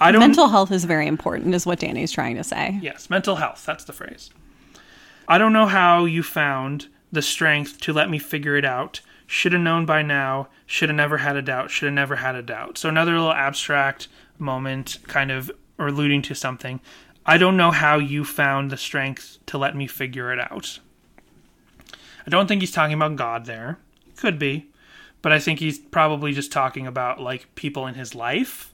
I 0.00 0.12
don't 0.12 0.20
Mental 0.20 0.48
health 0.48 0.72
is 0.72 0.84
very 0.84 1.06
important, 1.06 1.54
is 1.54 1.66
what 1.66 1.78
Danny's 1.78 2.10
trying 2.10 2.36
to 2.36 2.44
say. 2.44 2.78
Yes, 2.82 3.10
mental 3.10 3.36
health. 3.36 3.64
That's 3.66 3.84
the 3.84 3.92
phrase. 3.92 4.30
I 5.28 5.36
don't 5.36 5.52
know 5.52 5.66
how 5.66 6.06
you 6.06 6.22
found 6.22 6.88
the 7.12 7.22
strength 7.22 7.80
to 7.82 7.92
let 7.92 8.08
me 8.08 8.18
figure 8.18 8.56
it 8.56 8.64
out. 8.64 9.00
Should 9.26 9.52
have 9.52 9.60
known 9.62 9.84
by 9.84 10.02
now. 10.02 10.48
Should 10.66 10.88
have 10.88 10.96
never 10.96 11.18
had 11.18 11.36
a 11.36 11.42
doubt. 11.42 11.70
Should 11.70 11.86
have 11.86 11.94
never 11.94 12.16
had 12.16 12.34
a 12.34 12.42
doubt. 12.42 12.78
So 12.78 12.88
another 12.88 13.12
little 13.12 13.32
abstract 13.32 14.08
moment, 14.38 14.98
kind 15.06 15.30
of 15.30 15.50
or 15.78 15.88
alluding 15.88 16.22
to 16.22 16.34
something. 16.34 16.80
I 17.26 17.36
don't 17.36 17.56
know 17.56 17.70
how 17.70 17.98
you 17.98 18.24
found 18.24 18.70
the 18.70 18.76
strength 18.76 19.38
to 19.46 19.58
let 19.58 19.76
me 19.76 19.86
figure 19.86 20.32
it 20.32 20.40
out. 20.40 20.80
I 22.26 22.30
don't 22.30 22.46
think 22.46 22.62
he's 22.62 22.72
talking 22.72 22.94
about 22.94 23.16
God 23.16 23.44
there. 23.44 23.78
Could 24.16 24.38
be. 24.38 24.70
But 25.22 25.32
I 25.32 25.38
think 25.38 25.58
he's 25.58 25.78
probably 25.78 26.32
just 26.32 26.50
talking 26.50 26.86
about 26.86 27.20
like 27.20 27.54
people 27.54 27.86
in 27.86 27.94
his 27.94 28.14
life 28.14 28.69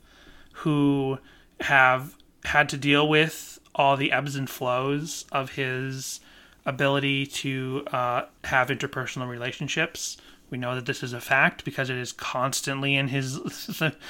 who 0.57 1.19
have 1.61 2.17
had 2.45 2.69
to 2.71 2.77
deal 2.77 3.07
with 3.09 3.59
all 3.75 3.97
the 3.97 4.11
ebbs 4.11 4.37
and 4.37 4.49
flows 4.49 5.27
of 5.31 5.53
his 5.53 6.21
ability 6.65 7.27
to 7.27 7.85
uh, 7.93 8.23
have 8.45 8.69
interpersonal 8.69 9.29
relationships. 9.29 10.17
We 10.49 10.59
know 10.59 10.75
that 10.75 10.87
this 10.87 11.03
is 11.03 11.13
a 11.13 11.21
fact 11.21 11.65
because 11.65 11.91
it 11.91 11.97
is 11.97 12.13
constantly 12.13 12.95
in 12.95 13.09
his 13.09 13.41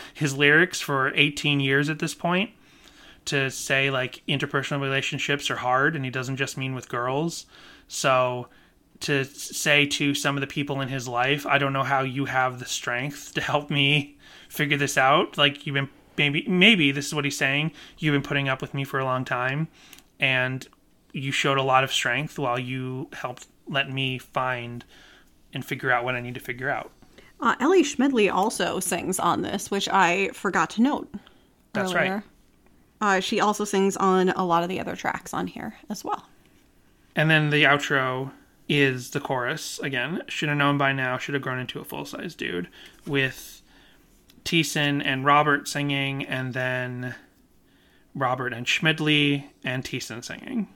his 0.15 0.37
lyrics 0.37 0.81
for 0.81 1.13
18 1.15 1.61
years 1.61 1.89
at 1.89 1.99
this 1.99 2.15
point. 2.15 2.51
To 3.27 3.51
say 3.51 3.91
like 3.91 4.23
interpersonal 4.29 4.81
relationships 4.81 5.51
are 5.51 5.57
hard, 5.57 5.97
and 5.97 6.05
he 6.05 6.13
doesn't 6.13 6.37
just 6.37 6.57
mean 6.57 6.77
with 6.77 6.89
girls. 6.89 7.47
So 7.89 8.49
to 9.01 9.25
say 9.25 9.87
to 9.87 10.15
some 10.15 10.37
of 10.37 10.41
the 10.41 10.47
people 10.47 10.81
in 10.81 10.89
his 10.89 11.09
life, 11.09 11.45
I 11.45 11.59
don't 11.59 11.73
know 11.73 11.83
how 11.83 12.03
you 12.03 12.27
have 12.27 12.61
the 12.61 12.67
strength 12.67 13.35
to 13.35 13.41
help 13.41 13.69
me 13.69 14.17
figure 14.49 14.77
this 14.77 14.97
out. 14.97 15.37
Like 15.37 15.67
you've 15.67 15.75
been 15.75 15.91
maybe 16.17 16.45
maybe 16.49 16.93
this 16.93 17.07
is 17.07 17.15
what 17.15 17.25
he's 17.25 17.37
saying. 17.37 17.73
You've 17.99 18.13
been 18.13 18.23
putting 18.23 18.49
up 18.49 18.61
with 18.61 18.75
me 18.75 18.85
for 18.85 18.99
a 18.99 19.05
long 19.05 19.25
time, 19.25 19.69
and 20.21 20.67
you 21.13 21.33
showed 21.33 21.59
a 21.59 21.63
lot 21.63 21.85
of 21.85 21.93
strength 21.93 22.39
while 22.39 22.59
you 22.59 23.09
helped 23.13 23.47
let 23.69 23.91
me 23.91 24.19
find 24.19 24.85
and 25.53 25.65
figure 25.65 25.91
out 25.91 26.05
what 26.05 26.15
I 26.15 26.21
need 26.21 26.35
to 26.35 26.41
figure 26.41 26.69
out. 26.69 26.91
Uh, 27.41 27.55
Ellie 27.61 27.83
Schmidley 27.83 28.33
also 28.33 28.81
sings 28.81 29.19
on 29.19 29.43
this, 29.43 29.71
which 29.71 29.89
I 29.89 30.29
forgot 30.33 30.71
to 30.71 30.83
note. 30.83 31.13
That's 31.73 31.93
earlier. 31.93 32.15
right. 32.15 32.23
Uh, 33.01 33.21
she 33.21 33.41
also 33.41 33.65
sings 33.65 33.97
on 33.97 34.31
a 34.31 34.45
lot 34.45 34.63
of 34.63 34.69
the 34.69 34.81
other 34.81 34.97
tracks 34.97 35.35
on 35.35 35.47
here 35.47 35.75
as 35.91 36.03
well. 36.03 36.27
And 37.15 37.31
then 37.31 37.51
the 37.51 37.65
outro 37.65 38.31
is 38.69 39.11
the 39.11 39.21
chorus 39.21 39.79
again. 39.81 40.23
Should 40.29 40.49
have 40.49 40.59
known 40.59 40.79
by 40.79 40.93
now. 40.93 41.19
Should 41.19 41.35
have 41.35 41.43
grown 41.43 41.59
into 41.59 41.81
a 41.81 41.85
full 41.85 42.05
size 42.05 42.35
dude 42.35 42.69
with 43.07 43.63
Thiessen 44.47 45.03
and 45.05 45.25
Robert 45.25 45.69
singing, 45.69 46.25
and 46.25 46.55
then 46.55 47.15
Robert 48.15 48.53
and 48.53 48.67
Schmidley 48.67 49.45
and 49.65 49.85
Thiessen 49.85 50.25
singing. 50.25 50.69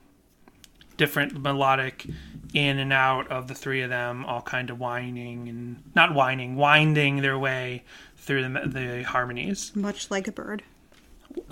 Different 0.97 1.40
melodic 1.40 2.06
in 2.52 2.78
and 2.78 2.92
out 2.92 3.28
of 3.28 3.48
the 3.48 3.55
three 3.55 3.80
of 3.80 3.88
them, 3.88 4.24
all 4.26 4.42
kind 4.42 4.68
of 4.68 4.78
whining 4.78 5.48
and 5.48 5.82
not 5.94 6.14
whining, 6.14 6.56
winding 6.56 7.22
their 7.22 7.38
way 7.38 7.84
through 8.16 8.42
the, 8.42 8.60
the 8.66 9.02
harmonies. 9.05 9.74
Much 9.74 10.10
like 10.10 10.28
a 10.28 10.32
bird. 10.32 10.62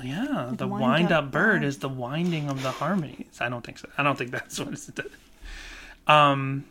Yeah, 0.02 0.50
the 0.52 0.66
wind 0.66 0.82
wind 0.82 1.12
up 1.12 1.26
up 1.26 1.30
bird 1.30 1.60
bird. 1.60 1.64
is 1.64 1.78
the 1.78 1.88
winding 1.88 2.50
of 2.50 2.62
the 2.62 2.72
harmonies. 2.72 3.38
I 3.40 3.48
don't 3.48 3.64
think 3.64 3.78
so. 3.78 3.88
I 3.96 4.02
don't 4.02 4.18
think 4.18 4.32
that's 4.32 4.58
what 4.58 4.72
it's 4.72 4.90
Um 6.06 6.64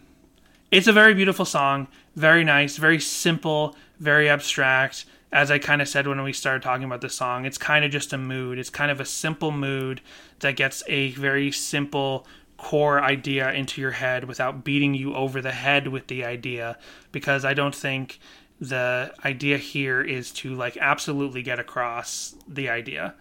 it's 0.70 0.88
a 0.88 0.94
very 0.94 1.14
beautiful 1.14 1.46
song, 1.46 1.88
very 2.16 2.44
nice, 2.44 2.76
very 2.76 3.00
simple, 3.00 3.76
very 4.00 4.30
abstract. 4.30 5.06
As 5.32 5.52
I 5.52 5.60
kind 5.60 5.82
of 5.82 5.88
said 5.88 6.08
when 6.08 6.24
we 6.24 6.32
started 6.32 6.64
talking 6.64 6.86
about 6.86 7.02
the 7.02 7.10
song, 7.10 7.46
it's 7.46 7.58
kind 7.58 7.84
of 7.84 7.92
just 7.92 8.14
a 8.14 8.18
mood. 8.18 8.58
It's 8.58 8.70
kind 8.70 8.90
of 8.90 9.00
a 9.00 9.06
simple 9.06 9.52
mood 9.52 10.02
that 10.40 10.56
gets 10.56 10.84
a 10.88 11.12
very 11.12 11.52
simple 11.52 12.26
core 12.58 13.02
idea 13.02 13.52
into 13.52 13.82
your 13.82 13.92
head 13.92 14.24
without 14.24 14.64
beating 14.64 14.94
you 14.94 15.14
over 15.16 15.42
the 15.42 15.52
head 15.52 15.88
with 15.88 16.08
the 16.08 16.26
idea 16.26 16.78
because 17.12 17.46
I 17.46 17.54
don't 17.54 17.76
think 17.76 18.20
the 18.60 19.14
idea 19.24 19.58
here 19.58 20.02
is 20.02 20.32
to 20.32 20.56
like 20.56 20.78
absolutely 20.78 21.44
get 21.44 21.60
across 21.60 22.36
the 22.48 22.70
idea. 22.70 23.14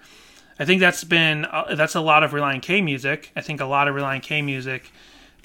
I 0.59 0.65
think 0.65 0.81
that's 0.81 1.05
been 1.05 1.45
uh, 1.45 1.75
that's 1.75 1.95
a 1.95 2.01
lot 2.01 2.25
of 2.25 2.31
Relient 2.31 2.63
K 2.63 2.81
music. 2.81 3.31
I 3.37 3.43
think 3.43 3.61
a 3.61 3.67
lot 3.67 3.89
of 3.89 3.95
Relient 3.95 4.23
K 4.23 4.41
music, 4.41 4.91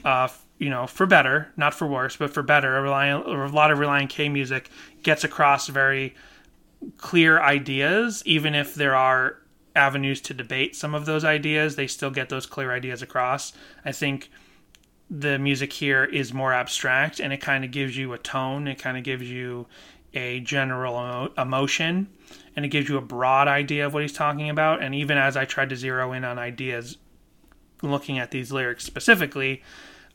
uh, 0.06 0.30
you 0.58 0.70
know, 0.70 0.88
for 0.88 1.06
better, 1.06 1.52
not 1.58 1.74
for 1.74 1.86
worse, 1.86 2.16
but 2.16 2.34
for 2.34 2.44
better, 2.44 2.78
a, 2.78 2.82
a 2.82 3.50
lot 3.50 3.72
of 3.72 3.80
Relient 3.80 4.10
K 4.10 4.30
music 4.30 4.70
gets 5.04 5.26
across 5.26 5.68
very 5.68 6.16
clear 6.98 7.42
ideas, 7.42 8.24
even 8.26 8.56
if 8.56 8.76
there 8.76 8.96
are 8.96 9.38
avenues 9.76 10.22
to 10.22 10.34
debate 10.34 10.76
some 10.76 10.94
of 10.94 11.06
those 11.06 11.24
ideas. 11.24 11.76
They 11.76 11.88
still 11.88 12.12
get 12.12 12.30
those 12.30 12.46
clear 12.46 12.72
ideas 12.72 13.02
across. 13.02 13.54
I 13.86 13.92
think 13.92 14.30
the 15.10 15.38
music 15.38 15.74
here 15.74 16.06
is 16.06 16.34
more 16.34 16.54
abstract 16.54 17.20
and 17.20 17.34
it 17.34 17.42
kind 17.42 17.66
of 17.66 17.72
gives 17.72 17.98
you 17.98 18.14
a 18.14 18.18
tone. 18.18 18.68
It 18.68 18.80
kind 18.80 18.98
of 18.98 19.04
gives 19.04 19.30
you 19.30 19.68
a 20.14 20.40
general 20.42 20.94
emo- 20.96 21.34
emotion 21.38 22.10
and 22.56 22.66
it 22.66 22.70
gives 22.70 22.90
you 22.90 22.98
a 22.98 23.02
broad 23.02 23.48
idea 23.48 23.86
of 23.86 23.94
what 23.94 24.02
he's 24.02 24.14
talking 24.14 24.50
about. 24.50 24.82
And 24.82 24.96
even 24.96 25.18
as 25.18 25.38
I 25.38 25.46
tried 25.46 25.70
to 25.70 25.76
zero 25.76 26.14
in 26.14 26.24
on 26.24 26.40
ideas 26.40 26.98
looking 27.82 28.20
at 28.20 28.32
these 28.32 28.52
lyrics 28.52 28.84
specifically, 28.84 29.64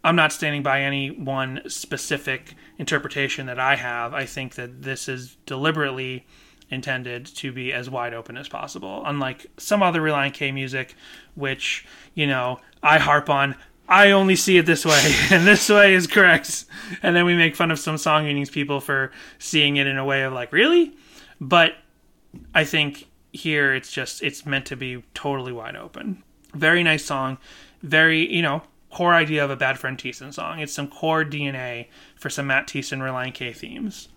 I'm 0.05 0.16
not 0.16 0.32
standing 0.32 0.62
by 0.62 0.82
any 0.82 1.10
one 1.10 1.62
specific 1.66 2.55
interpretation 2.78 3.47
that 3.47 3.59
I 3.59 3.76
have. 3.76 4.14
I 4.14 4.24
think 4.24 4.55
that 4.55 4.82
this 4.82 5.09
is 5.09 5.36
deliberately 5.47 6.26
intended 6.70 7.26
to 7.26 7.52
be 7.52 7.72
as 7.72 7.88
wide 7.88 8.14
open 8.14 8.36
as 8.36 8.48
possible. 8.48 9.02
Unlike 9.05 9.47
some 9.56 9.82
other 9.82 10.01
Relient 10.01 10.34
K 10.34 10.52
music, 10.52 10.94
which, 11.34 11.86
you 12.14 12.26
know, 12.26 12.60
I 12.82 12.98
harp 12.98 13.30
on, 13.30 13.55
I 13.88 14.10
only 14.10 14.36
see 14.36 14.59
it 14.59 14.66
this 14.66 14.84
way, 14.84 15.14
and 15.30 15.47
this 15.47 15.68
way 15.68 15.94
is 15.94 16.06
correct. 16.06 16.64
And 17.02 17.14
then 17.14 17.24
we 17.24 17.36
make 17.36 17.55
fun 17.55 17.70
of 17.70 17.78
some 17.78 17.98
song 17.98 18.26
unions 18.26 18.51
people 18.51 18.80
for 18.80 19.12
seeing 19.38 19.76
it 19.76 19.86
in 19.86 19.97
a 19.97 20.05
way 20.05 20.22
of 20.22 20.32
like, 20.32 20.52
really? 20.52 20.97
But 21.40 21.74
I 22.55 22.64
think 22.64 23.06
here 23.32 23.74
it's 23.74 23.93
just 23.93 24.22
it's 24.22 24.47
meant 24.47 24.66
to 24.66 24.76
be 24.76 25.05
totally 25.14 25.52
wide 25.52 25.76
open. 25.76 26.22
Very 26.55 26.82
nice 26.82 27.05
song. 27.05 27.38
Very, 27.82 28.32
you 28.32 28.43
know, 28.43 28.62
core 28.90 29.14
idea 29.14 29.44
of 29.44 29.51
a 29.51 29.56
Bad 29.56 29.78
Friend 29.78 29.98
Thiessen 29.98 30.32
song. 30.32 30.60
It's 30.60 30.72
some 30.72 30.88
core 30.88 31.24
DNA 31.24 31.88
for 32.16 32.30
some 32.30 32.47
Matt 32.47 32.66
Thiessen 32.66 32.98
Relient 32.98 33.34
K 33.34 33.52
themes, 33.52 34.09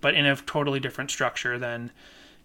but 0.00 0.14
in 0.14 0.26
a 0.26 0.36
totally 0.36 0.80
different 0.80 1.10
structure 1.10 1.58
than 1.58 1.90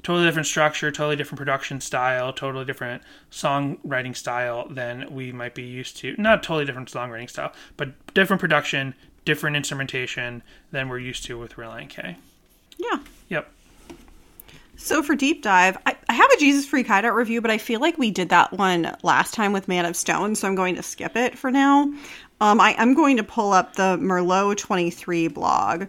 totally 0.04 0.26
different 0.26 0.48
structure, 0.48 0.92
totally 0.92 1.16
different 1.16 1.40
production 1.40 1.82
style, 1.82 2.34
totally 2.34 2.66
different 2.66 3.02
songwriting 3.32 4.16
style 4.16 4.68
than 4.70 5.12
we 5.14 5.32
might 5.32 5.56
be 5.56 5.64
used 5.64 5.98
to. 5.98 6.16
Not 6.18 6.44
totally 6.44 6.66
different 6.66 6.92
songwriting 6.92 7.30
style, 7.30 7.54
but 7.78 8.14
different 8.14 8.40
production, 8.40 8.94
different 9.26 9.56
instrumentation 9.56 10.44
than 10.72 10.90
we're 10.90 11.00
used 11.00 11.26
to 11.26 11.40
with 11.40 11.56
Relient 11.56 11.90
K. 11.90 12.18
Yeah. 12.78 13.00
Yep. 13.30 13.50
So 14.76 15.02
for 15.02 15.16
deep 15.16 15.44
dive, 15.44 15.78
I, 15.86 15.96
I 16.10 16.14
have 16.14 16.30
a 16.32 16.38
Jesus 16.38 16.66
Freak 16.66 16.88
Hideout 16.88 17.16
review, 17.16 17.42
but 17.42 17.52
I 17.52 17.58
feel 17.58 17.80
like 17.80 17.98
we 17.98 18.12
did 18.12 18.30
that 18.30 18.52
one 18.52 18.96
last 19.04 19.34
time 19.34 19.54
with 19.54 19.68
Man 19.68 19.86
of 19.86 19.96
Stone, 19.96 20.36
so 20.36 20.48
I'm 20.48 20.56
going 20.56 20.76
to 20.76 20.84
skip 20.84 21.16
it 21.16 21.38
for 21.38 21.52
now. 21.52 21.94
Um, 22.42 22.60
I 22.60 22.74
am 22.78 22.94
going 22.94 23.16
to 23.18 23.24
pull 23.24 23.54
up 23.54 23.76
the 23.76 23.98
Merlot 23.98 24.58
23 24.58 25.30
blog 25.30 25.86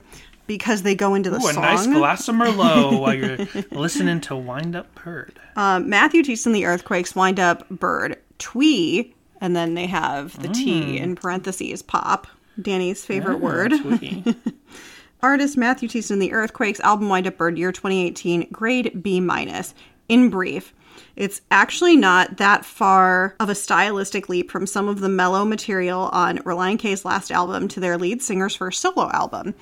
because 0.47 0.83
they 0.83 0.95
go 0.95 1.15
into 1.15 1.31
the 1.31 1.37
Ooh, 1.37 1.49
a 1.49 1.53
song. 1.53 1.63
nice 1.63 1.87
glass 1.87 2.29
of 2.29 2.35
Merlot 2.35 3.01
while 3.01 3.15
you're 3.15 3.65
listening 3.71 4.21
to 4.23 4.37
Wind 4.37 4.77
Up 4.77 4.95
Bird. 4.95 5.39
Um, 5.57 5.89
Matthew 5.89 6.23
Thiessen, 6.23 6.53
the 6.53 6.67
Earthquakes, 6.67 7.15
wind 7.15 7.41
up 7.41 7.69
bird, 7.69 8.19
twee, 8.39 9.15
and 9.41 9.55
then 9.55 9.75
they 9.75 9.87
have 9.87 10.41
the 10.41 10.49
T 10.49 10.99
in 10.99 11.17
parentheses, 11.17 11.83
pop, 11.83 12.27
Danny's 12.61 13.05
favorite 13.05 13.39
word. 13.41 13.73
Sweet. 13.75 14.37
Artist 15.23 15.57
Matthew 15.57 15.89
Thiessen, 15.89 16.21
the 16.21 16.33
Earthquakes, 16.33 16.81
album 16.81 17.09
Wind 17.09 17.27
Up 17.27 17.39
Bird, 17.39 17.57
year 17.57 17.73
2018, 17.73 18.49
grade 18.53 19.03
B 19.03 19.21
minus. 19.21 19.75
In 20.09 20.29
brief, 20.29 20.75
it's 21.17 21.41
actually 21.51 21.97
not 21.97 22.37
that 22.37 22.65
far 22.65 23.35
of 23.41 23.49
a 23.49 23.55
stylistic 23.55 24.29
leap 24.29 24.51
from 24.51 24.67
some 24.67 24.89
of 24.89 25.01
the 25.01 25.09
mellow 25.09 25.45
material 25.45 26.11
on 26.13 26.39
Relient 26.41 26.79
K's 26.81 27.05
last 27.05 27.31
album 27.31 27.69
to 27.69 27.81
their 27.81 27.97
lead 27.97 28.21
singer's 28.21 28.55
first 28.55 28.83
solo 28.83 29.11
album. 29.13 29.55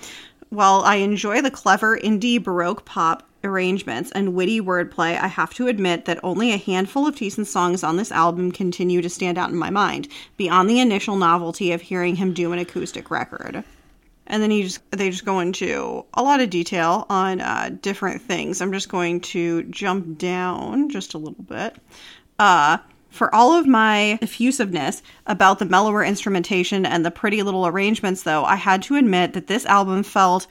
While 0.53 0.83
I 0.83 0.97
enjoy 0.97 1.41
the 1.41 1.51
clever 1.51 1.97
indie 1.97 2.41
baroque 2.41 2.85
pop 2.85 3.27
arrangements 3.43 4.13
and 4.13 4.35
witty 4.35 4.61
wordplay, 4.61 5.19
I 5.19 5.27
have 5.27 5.55
to 5.55 5.67
admit 5.67 6.05
that 6.05 6.21
only 6.23 6.53
a 6.53 6.59
handful 6.59 7.07
of 7.07 7.15
Thiessen's 7.15 7.49
songs 7.49 7.83
on 7.83 7.97
this 7.97 8.13
album 8.13 8.53
continue 8.53 9.01
to 9.01 9.09
stand 9.09 9.39
out 9.39 9.49
in 9.49 9.57
my 9.57 9.71
mind, 9.71 10.09
beyond 10.37 10.69
the 10.69 10.79
initial 10.79 11.17
novelty 11.17 11.73
of 11.73 11.81
hearing 11.81 12.17
him 12.17 12.35
do 12.35 12.53
an 12.53 12.59
acoustic 12.59 13.11
record. 13.11 13.65
And 14.27 14.43
then 14.43 14.51
he 14.51 14.65
just 14.65 14.83
they 14.91 15.09
just 15.09 15.25
go 15.25 15.41
into 15.41 16.05
a 16.13 16.23
lot 16.23 16.43
of 16.43 16.51
detail 16.51 17.07
on 17.09 17.41
uh, 17.41 17.71
different 17.81 18.21
things. 18.21 18.61
I'm 18.61 18.75
just 18.75 18.91
going 18.91 19.23
to 19.23 19.63
jump 19.63 20.19
down 20.19 20.91
just 20.91 21.15
a 21.15 21.19
little 21.19 21.45
bit. 21.45 21.77
Uh, 22.39 22.77
for 23.13 23.33
all 23.35 23.53
of 23.53 23.67
my 23.67 24.19
effusiveness 24.23 25.03
about 25.27 25.59
the 25.59 25.67
mellower 25.67 26.03
instrumentation 26.03 26.87
and 26.87 27.05
the 27.05 27.11
pretty 27.11 27.43
little 27.43 27.67
arrangements, 27.67 28.23
though, 28.23 28.45
I 28.45 28.57
had 28.57 28.83
to 28.85 28.97
admit 28.97 29.35
that 29.35 29.47
this 29.47 29.67
album 29.67 30.03
felt 30.03 30.47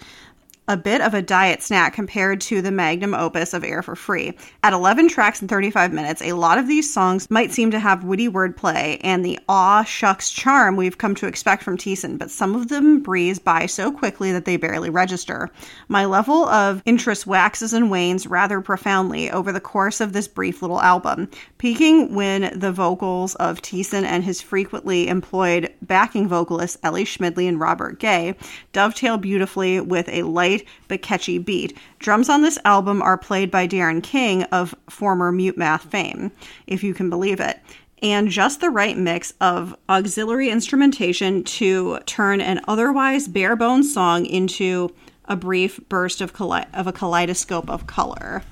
a 0.71 0.77
bit 0.77 1.01
of 1.01 1.13
a 1.13 1.21
diet 1.21 1.61
snack 1.61 1.93
compared 1.93 2.39
to 2.39 2.61
the 2.61 2.71
magnum 2.71 3.13
opus 3.13 3.53
of 3.53 3.61
Air 3.61 3.83
for 3.83 3.93
Free. 3.93 4.33
At 4.63 4.71
11 4.71 5.09
tracks 5.09 5.41
and 5.41 5.49
35 5.49 5.91
minutes, 5.91 6.21
a 6.21 6.31
lot 6.31 6.57
of 6.57 6.65
these 6.65 6.91
songs 6.91 7.29
might 7.29 7.51
seem 7.51 7.71
to 7.71 7.79
have 7.79 8.05
witty 8.05 8.29
wordplay 8.29 8.97
and 9.03 9.25
the 9.25 9.37
aw 9.49 9.83
shucks 9.83 10.31
charm 10.31 10.77
we've 10.77 10.97
come 10.97 11.13
to 11.15 11.27
expect 11.27 11.61
from 11.61 11.77
Thiessen, 11.77 12.17
but 12.17 12.31
some 12.31 12.55
of 12.55 12.69
them 12.69 13.01
breeze 13.01 13.37
by 13.37 13.65
so 13.65 13.91
quickly 13.91 14.31
that 14.31 14.45
they 14.45 14.55
barely 14.55 14.89
register. 14.89 15.49
My 15.89 16.05
level 16.05 16.45
of 16.45 16.81
interest 16.85 17.27
waxes 17.27 17.73
and 17.73 17.91
wanes 17.91 18.25
rather 18.25 18.61
profoundly 18.61 19.29
over 19.29 19.51
the 19.51 19.59
course 19.59 19.99
of 19.99 20.13
this 20.13 20.29
brief 20.29 20.61
little 20.61 20.81
album, 20.81 21.29
peaking 21.57 22.15
when 22.15 22.57
the 22.57 22.71
vocals 22.71 23.35
of 23.35 23.61
Thiessen 23.61 24.05
and 24.05 24.23
his 24.23 24.39
frequently 24.39 25.09
employed 25.09 25.73
backing 25.81 26.29
vocalists 26.29 26.77
Ellie 26.81 27.03
Schmidley 27.03 27.49
and 27.49 27.59
Robert 27.59 27.99
Gay 27.99 28.35
dovetail 28.71 29.17
beautifully 29.17 29.81
with 29.81 30.07
a 30.07 30.23
light 30.23 30.60
but 30.87 31.01
catchy 31.01 31.37
beat. 31.37 31.77
Drums 31.99 32.29
on 32.29 32.41
this 32.41 32.57
album 32.65 33.01
are 33.01 33.17
played 33.17 33.51
by 33.51 33.67
Darren 33.67 34.01
King 34.01 34.43
of 34.43 34.75
former 34.89 35.31
Mute 35.31 35.57
Math 35.57 35.83
fame, 35.85 36.31
if 36.67 36.83
you 36.83 36.93
can 36.93 37.09
believe 37.09 37.39
it. 37.39 37.59
And 38.01 38.29
just 38.29 38.61
the 38.61 38.69
right 38.69 38.97
mix 38.97 39.33
of 39.41 39.75
auxiliary 39.87 40.49
instrumentation 40.49 41.43
to 41.43 41.99
turn 42.05 42.41
an 42.41 42.61
otherwise 42.67 43.27
bare 43.27 43.55
bones 43.55 43.93
song 43.93 44.25
into 44.25 44.93
a 45.25 45.35
brief 45.35 45.79
burst 45.87 46.19
of, 46.19 46.33
kale- 46.33 46.65
of 46.73 46.87
a 46.87 46.91
kaleidoscope 46.91 47.69
of 47.69 47.85
color. 47.85 48.43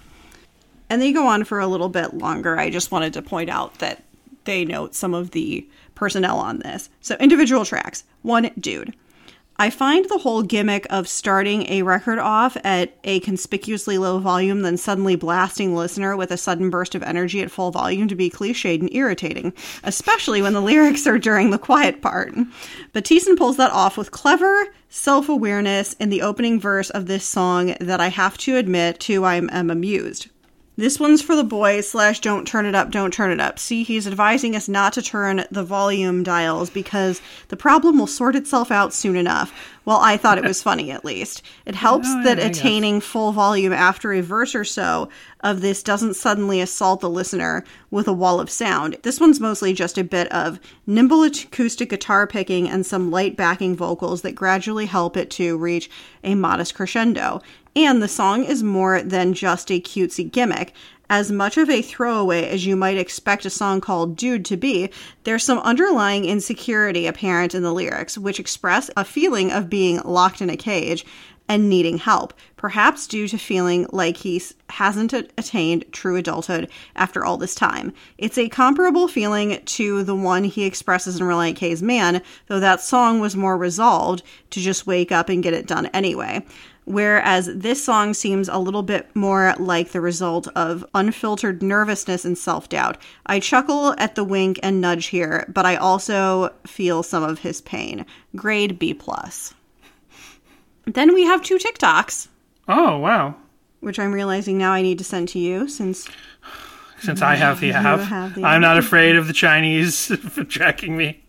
And 0.89 1.01
they 1.01 1.11
go 1.11 1.27
on 1.27 1.43
for 1.43 1.59
a 1.59 1.67
little 1.67 1.89
bit 1.89 2.13
longer. 2.13 2.59
I 2.59 2.69
just 2.69 2.91
wanted 2.91 3.13
to 3.13 3.21
point 3.21 3.49
out 3.49 3.79
that 3.79 4.03
they 4.45 4.65
note 4.65 4.95
some 4.95 5.13
of 5.13 5.31
the 5.31 5.67
personnel 5.95 6.37
on 6.37 6.59
this. 6.59 6.89
So, 7.01 7.15
individual 7.15 7.65
tracks. 7.65 8.03
One, 8.21 8.51
Dude. 8.59 8.95
I 9.61 9.69
find 9.69 10.05
the 10.05 10.19
whole 10.19 10.41
gimmick 10.41 10.87
of 10.89 11.05
starting 11.09 11.69
a 11.69 11.81
record 11.81 12.17
off 12.17 12.55
at 12.63 12.97
a 13.03 13.19
conspicuously 13.19 13.97
low 13.97 14.17
volume, 14.17 14.61
then 14.61 14.77
suddenly 14.77 15.17
blasting 15.17 15.71
the 15.71 15.79
listener 15.79 16.15
with 16.15 16.31
a 16.31 16.37
sudden 16.37 16.69
burst 16.69 16.95
of 16.95 17.03
energy 17.03 17.41
at 17.41 17.51
full 17.51 17.69
volume 17.69 18.07
to 18.07 18.15
be 18.15 18.29
cliched 18.29 18.79
and 18.79 18.89
irritating, 18.93 19.51
especially 19.83 20.41
when 20.41 20.53
the 20.53 20.61
lyrics 20.61 21.05
are 21.05 21.19
during 21.19 21.49
the 21.49 21.57
quiet 21.57 22.01
part. 22.01 22.33
But 22.93 23.03
Thiessen 23.03 23.35
pulls 23.35 23.57
that 23.57 23.73
off 23.73 23.97
with 23.97 24.11
clever 24.11 24.67
self 24.87 25.27
awareness 25.27 25.91
in 25.95 26.09
the 26.09 26.21
opening 26.21 26.57
verse 26.57 26.89
of 26.91 27.07
this 27.07 27.25
song 27.25 27.75
that 27.81 27.99
I 27.99 28.07
have 28.07 28.37
to 28.37 28.55
admit 28.55 29.01
to 29.01 29.25
I 29.25 29.35
am 29.35 29.69
amused. 29.69 30.29
This 30.79 30.97
one's 30.97 31.21
for 31.21 31.35
the 31.35 31.43
boys 31.43 31.89
slash 31.89 32.21
don't 32.21 32.47
turn 32.47 32.65
it 32.65 32.73
up, 32.73 32.89
don't 32.89 33.13
turn 33.13 33.31
it 33.31 33.41
up. 33.41 33.59
See, 33.59 33.83
he's 33.83 34.07
advising 34.07 34.55
us 34.55 34.69
not 34.69 34.93
to 34.93 35.01
turn 35.01 35.43
the 35.51 35.61
volume 35.61 36.23
dials 36.23 36.69
because 36.69 37.21
the 37.49 37.57
problem 37.57 37.99
will 37.99 38.07
sort 38.07 38.33
itself 38.33 38.71
out 38.71 38.93
soon 38.93 39.17
enough. 39.17 39.51
Well, 39.83 39.97
I 39.97 40.15
thought 40.15 40.37
it 40.37 40.45
was 40.45 40.63
funny 40.63 40.89
at 40.91 41.03
least. 41.03 41.41
It 41.65 41.75
helps 41.75 42.07
Oh, 42.09 42.23
that 42.23 42.39
attaining 42.39 43.01
full 43.01 43.33
volume 43.33 43.73
after 43.73 44.13
a 44.13 44.21
verse 44.21 44.55
or 44.55 44.63
so 44.63 45.09
of 45.41 45.59
this 45.59 45.83
doesn't 45.83 46.13
suddenly 46.13 46.61
assault 46.61 47.01
the 47.01 47.09
listener 47.09 47.65
with 47.91 48.07
a 48.07 48.13
wall 48.13 48.39
of 48.39 48.49
sound. 48.49 48.97
This 49.03 49.19
one's 49.19 49.39
mostly 49.39 49.73
just 49.73 49.97
a 49.97 50.03
bit 50.03 50.31
of 50.31 50.59
nimble 50.85 51.23
acoustic 51.23 51.89
guitar 51.89 52.27
picking 52.27 52.69
and 52.69 52.85
some 52.85 53.09
light 53.09 53.35
backing 53.35 53.75
vocals 53.75 54.21
that 54.21 54.35
gradually 54.35 54.85
help 54.85 55.17
it 55.17 55.29
to 55.31 55.57
reach 55.57 55.89
a 56.23 56.35
modest 56.35 56.75
crescendo. 56.75 57.41
And 57.75 58.01
the 58.01 58.07
song 58.07 58.43
is 58.43 58.63
more 58.63 59.01
than 59.01 59.33
just 59.33 59.71
a 59.71 59.79
cutesy 59.79 60.29
gimmick. 60.29 60.73
As 61.11 61.31
much 61.31 61.57
of 61.57 61.69
a 61.69 61.81
throwaway 61.81 62.47
as 62.47 62.67
you 62.67 62.75
might 62.75 62.97
expect 62.97 63.45
a 63.45 63.49
song 63.49 63.81
called 63.81 64.15
Dude 64.15 64.45
to 64.45 64.57
be, 64.57 64.91
there's 65.23 65.43
some 65.43 65.57
underlying 65.59 66.25
insecurity 66.25 67.07
apparent 67.07 67.55
in 67.55 67.63
the 67.63 67.73
lyrics, 67.73 68.17
which 68.17 68.39
express 68.39 68.91
a 68.95 69.03
feeling 69.03 69.51
of 69.51 69.69
being 69.69 70.01
locked 70.05 70.39
in 70.39 70.51
a 70.51 70.57
cage 70.57 71.05
and 71.49 71.67
needing 71.67 71.97
help, 71.97 72.31
perhaps 72.57 73.07
due 73.07 73.27
to 73.27 73.37
feeling 73.39 73.87
like 73.91 74.17
he 74.17 74.39
hasn't 74.69 75.11
attained 75.13 75.83
true 75.91 76.15
adulthood 76.15 76.69
after 76.95 77.25
all 77.25 77.37
this 77.37 77.55
time. 77.55 77.91
It's 78.19 78.37
a 78.37 78.49
comparable 78.49 79.07
feeling 79.07 79.59
to 79.65 80.03
the 80.03 80.15
one 80.15 80.43
he 80.43 80.65
expresses 80.65 81.19
in 81.19 81.25
Relient 81.25 81.55
K's 81.55 81.81
Man, 81.81 82.21
though 82.45 82.59
that 82.59 82.81
song 82.81 83.19
was 83.19 83.35
more 83.35 83.57
resolved 83.57 84.21
to 84.51 84.59
just 84.59 84.85
wake 84.85 85.11
up 85.11 85.27
and 85.27 85.41
get 85.41 85.55
it 85.55 85.65
done 85.65 85.87
anyway. 85.87 86.45
Whereas 86.89 87.51
this 87.53 87.83
song 87.83 88.15
seems 88.15 88.49
a 88.49 88.57
little 88.57 88.81
bit 88.81 89.15
more 89.15 89.53
like 89.59 89.91
the 89.91 90.01
result 90.01 90.47
of 90.55 90.83
unfiltered 90.95 91.61
nervousness 91.61 92.25
and 92.25 92.35
self 92.35 92.67
doubt. 92.67 92.97
I 93.27 93.39
chuckle 93.39 93.93
at 93.99 94.15
the 94.15 94.23
wink 94.23 94.59
and 94.63 94.81
nudge 94.81 95.05
here, 95.05 95.45
but 95.53 95.67
I 95.67 95.75
also 95.75 96.51
feel 96.65 97.03
some 97.03 97.21
of 97.21 97.37
his 97.37 97.61
pain. 97.61 98.07
Grade 98.35 98.79
B 98.79 98.95
plus. 98.95 99.53
Then 100.85 101.13
we 101.13 101.25
have 101.25 101.43
two 101.43 101.59
TikToks, 101.59 102.27
Oh 102.67 102.97
wow! 102.97 103.35
which 103.81 103.99
I'm 103.99 104.11
realizing 104.11 104.57
now 104.57 104.71
I 104.71 104.81
need 104.81 104.97
to 104.97 105.03
send 105.03 105.27
to 105.29 105.39
you 105.39 105.67
since 105.67 106.09
Since 107.01 107.21
I 107.21 107.35
have 107.35 107.59
the 107.59 107.71
app, 107.71 107.99
have 107.99 108.33
the 108.33 108.43
I'm 108.43 108.61
not 108.61 108.79
afraid 108.79 109.15
of 109.15 109.27
the 109.27 109.33
Chinese 109.33 110.11
tracking 110.49 110.97
me. 110.97 111.23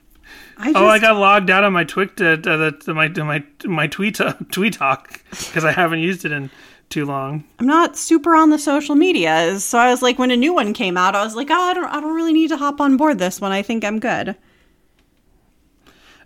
I 0.61 0.65
just 0.67 0.77
Oh, 0.77 0.87
I 0.87 0.99
got 0.99 1.17
logged 1.17 1.51
out 1.51 1.65
of 1.65 1.73
my 1.73 1.85
Twit 1.85 2.21
uh, 2.21 2.37
the, 2.37 2.95
my 2.95 3.09
my 3.09 3.43
my 3.65 3.87
tweet 3.87 4.21
uh, 4.21 4.35
tweet 4.53 4.75
talk 4.75 5.23
because 5.31 5.65
I 5.65 5.73
haven't 5.73 6.01
used 6.01 6.25
it 6.25 6.33
in 6.33 6.51
too 6.91 7.07
long. 7.07 7.45
I'm 7.59 7.67
not 7.67 7.97
super 7.97 8.35
on 8.35 8.51
the 8.51 8.59
social 8.59 8.95
medias, 8.95 9.65
so 9.65 9.79
I 9.79 9.91
was 9.91 10.03
like 10.03 10.19
when 10.19 10.31
a 10.31 10.37
new 10.37 10.53
one 10.53 10.75
came 10.75 10.97
out, 10.97 11.15
I 11.15 11.25
was 11.25 11.35
like, 11.35 11.51
oh, 11.51 11.55
I 11.55 11.75
don't 11.75 11.87
I 11.87 12.01
don't 12.01 12.15
really 12.15 12.33
need 12.33 12.49
to 12.49 12.57
hop 12.57 12.81
on 12.81 12.97
board 12.97 13.19
this 13.19 13.41
one. 13.41 13.53
I 13.53 13.63
think 13.63 13.85
I'm 13.85 13.99
good. 13.99 14.37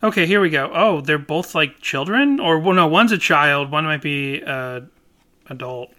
Okay, 0.03 0.27
here 0.27 0.41
we 0.41 0.51
go. 0.51 0.71
Oh, 0.75 1.01
they're 1.01 1.17
both 1.19 1.55
like 1.55 1.81
children, 1.81 2.41
or 2.41 2.59
well, 2.59 2.75
no, 2.75 2.87
one's 2.87 3.13
a 3.13 3.19
child, 3.19 3.71
one 3.71 3.85
might 3.85 4.03
be 4.03 4.43
uh, 4.45 4.81
adult, 5.49 5.95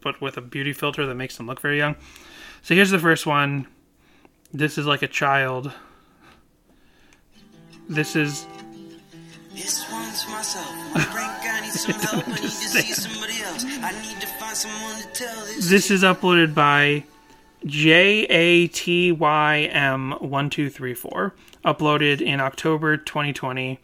but 0.00 0.20
with 0.20 0.36
a 0.36 0.40
beauty 0.40 0.72
filter 0.72 1.04
that 1.04 1.14
makes 1.16 1.36
them 1.36 1.46
look 1.46 1.60
very 1.60 1.76
young. 1.76 1.96
So 2.62 2.74
here's 2.74 2.90
the 2.90 2.98
first 2.98 3.26
one. 3.26 3.66
This 4.52 4.78
is 4.78 4.86
like 4.86 5.02
a 5.02 5.08
child. 5.08 5.72
This 7.90 8.14
is 8.14 8.46
This 9.52 9.90
one's 9.90 10.24
myself. 10.28 10.72
My 10.94 11.04
brain 11.12 11.26
guy 11.42 11.60
needs 11.62 11.80
some 11.80 11.94
help. 11.94 12.28
I 12.28 12.30
need 12.30 12.42
to 12.42 12.48
see 12.48 12.92
somebody 12.92 13.42
else. 13.42 13.64
I 13.64 13.90
need 14.00 14.20
to 14.20 14.28
find 14.28 14.56
someone 14.56 15.02
to 15.02 15.08
tell 15.12 15.44
this. 15.44 15.68
this 15.68 15.90
is 15.90 16.04
uploaded 16.04 16.54
by 16.54 17.02
J 17.66 18.26
A 18.30 18.68
T 18.68 19.10
Y 19.10 19.68
M 19.72 20.12
one 20.20 20.50
two 20.50 20.70
three 20.70 20.94
four. 20.94 21.34
Uploaded 21.64 22.20
in 22.20 22.40
October 22.40 22.96
2020, 22.96 23.80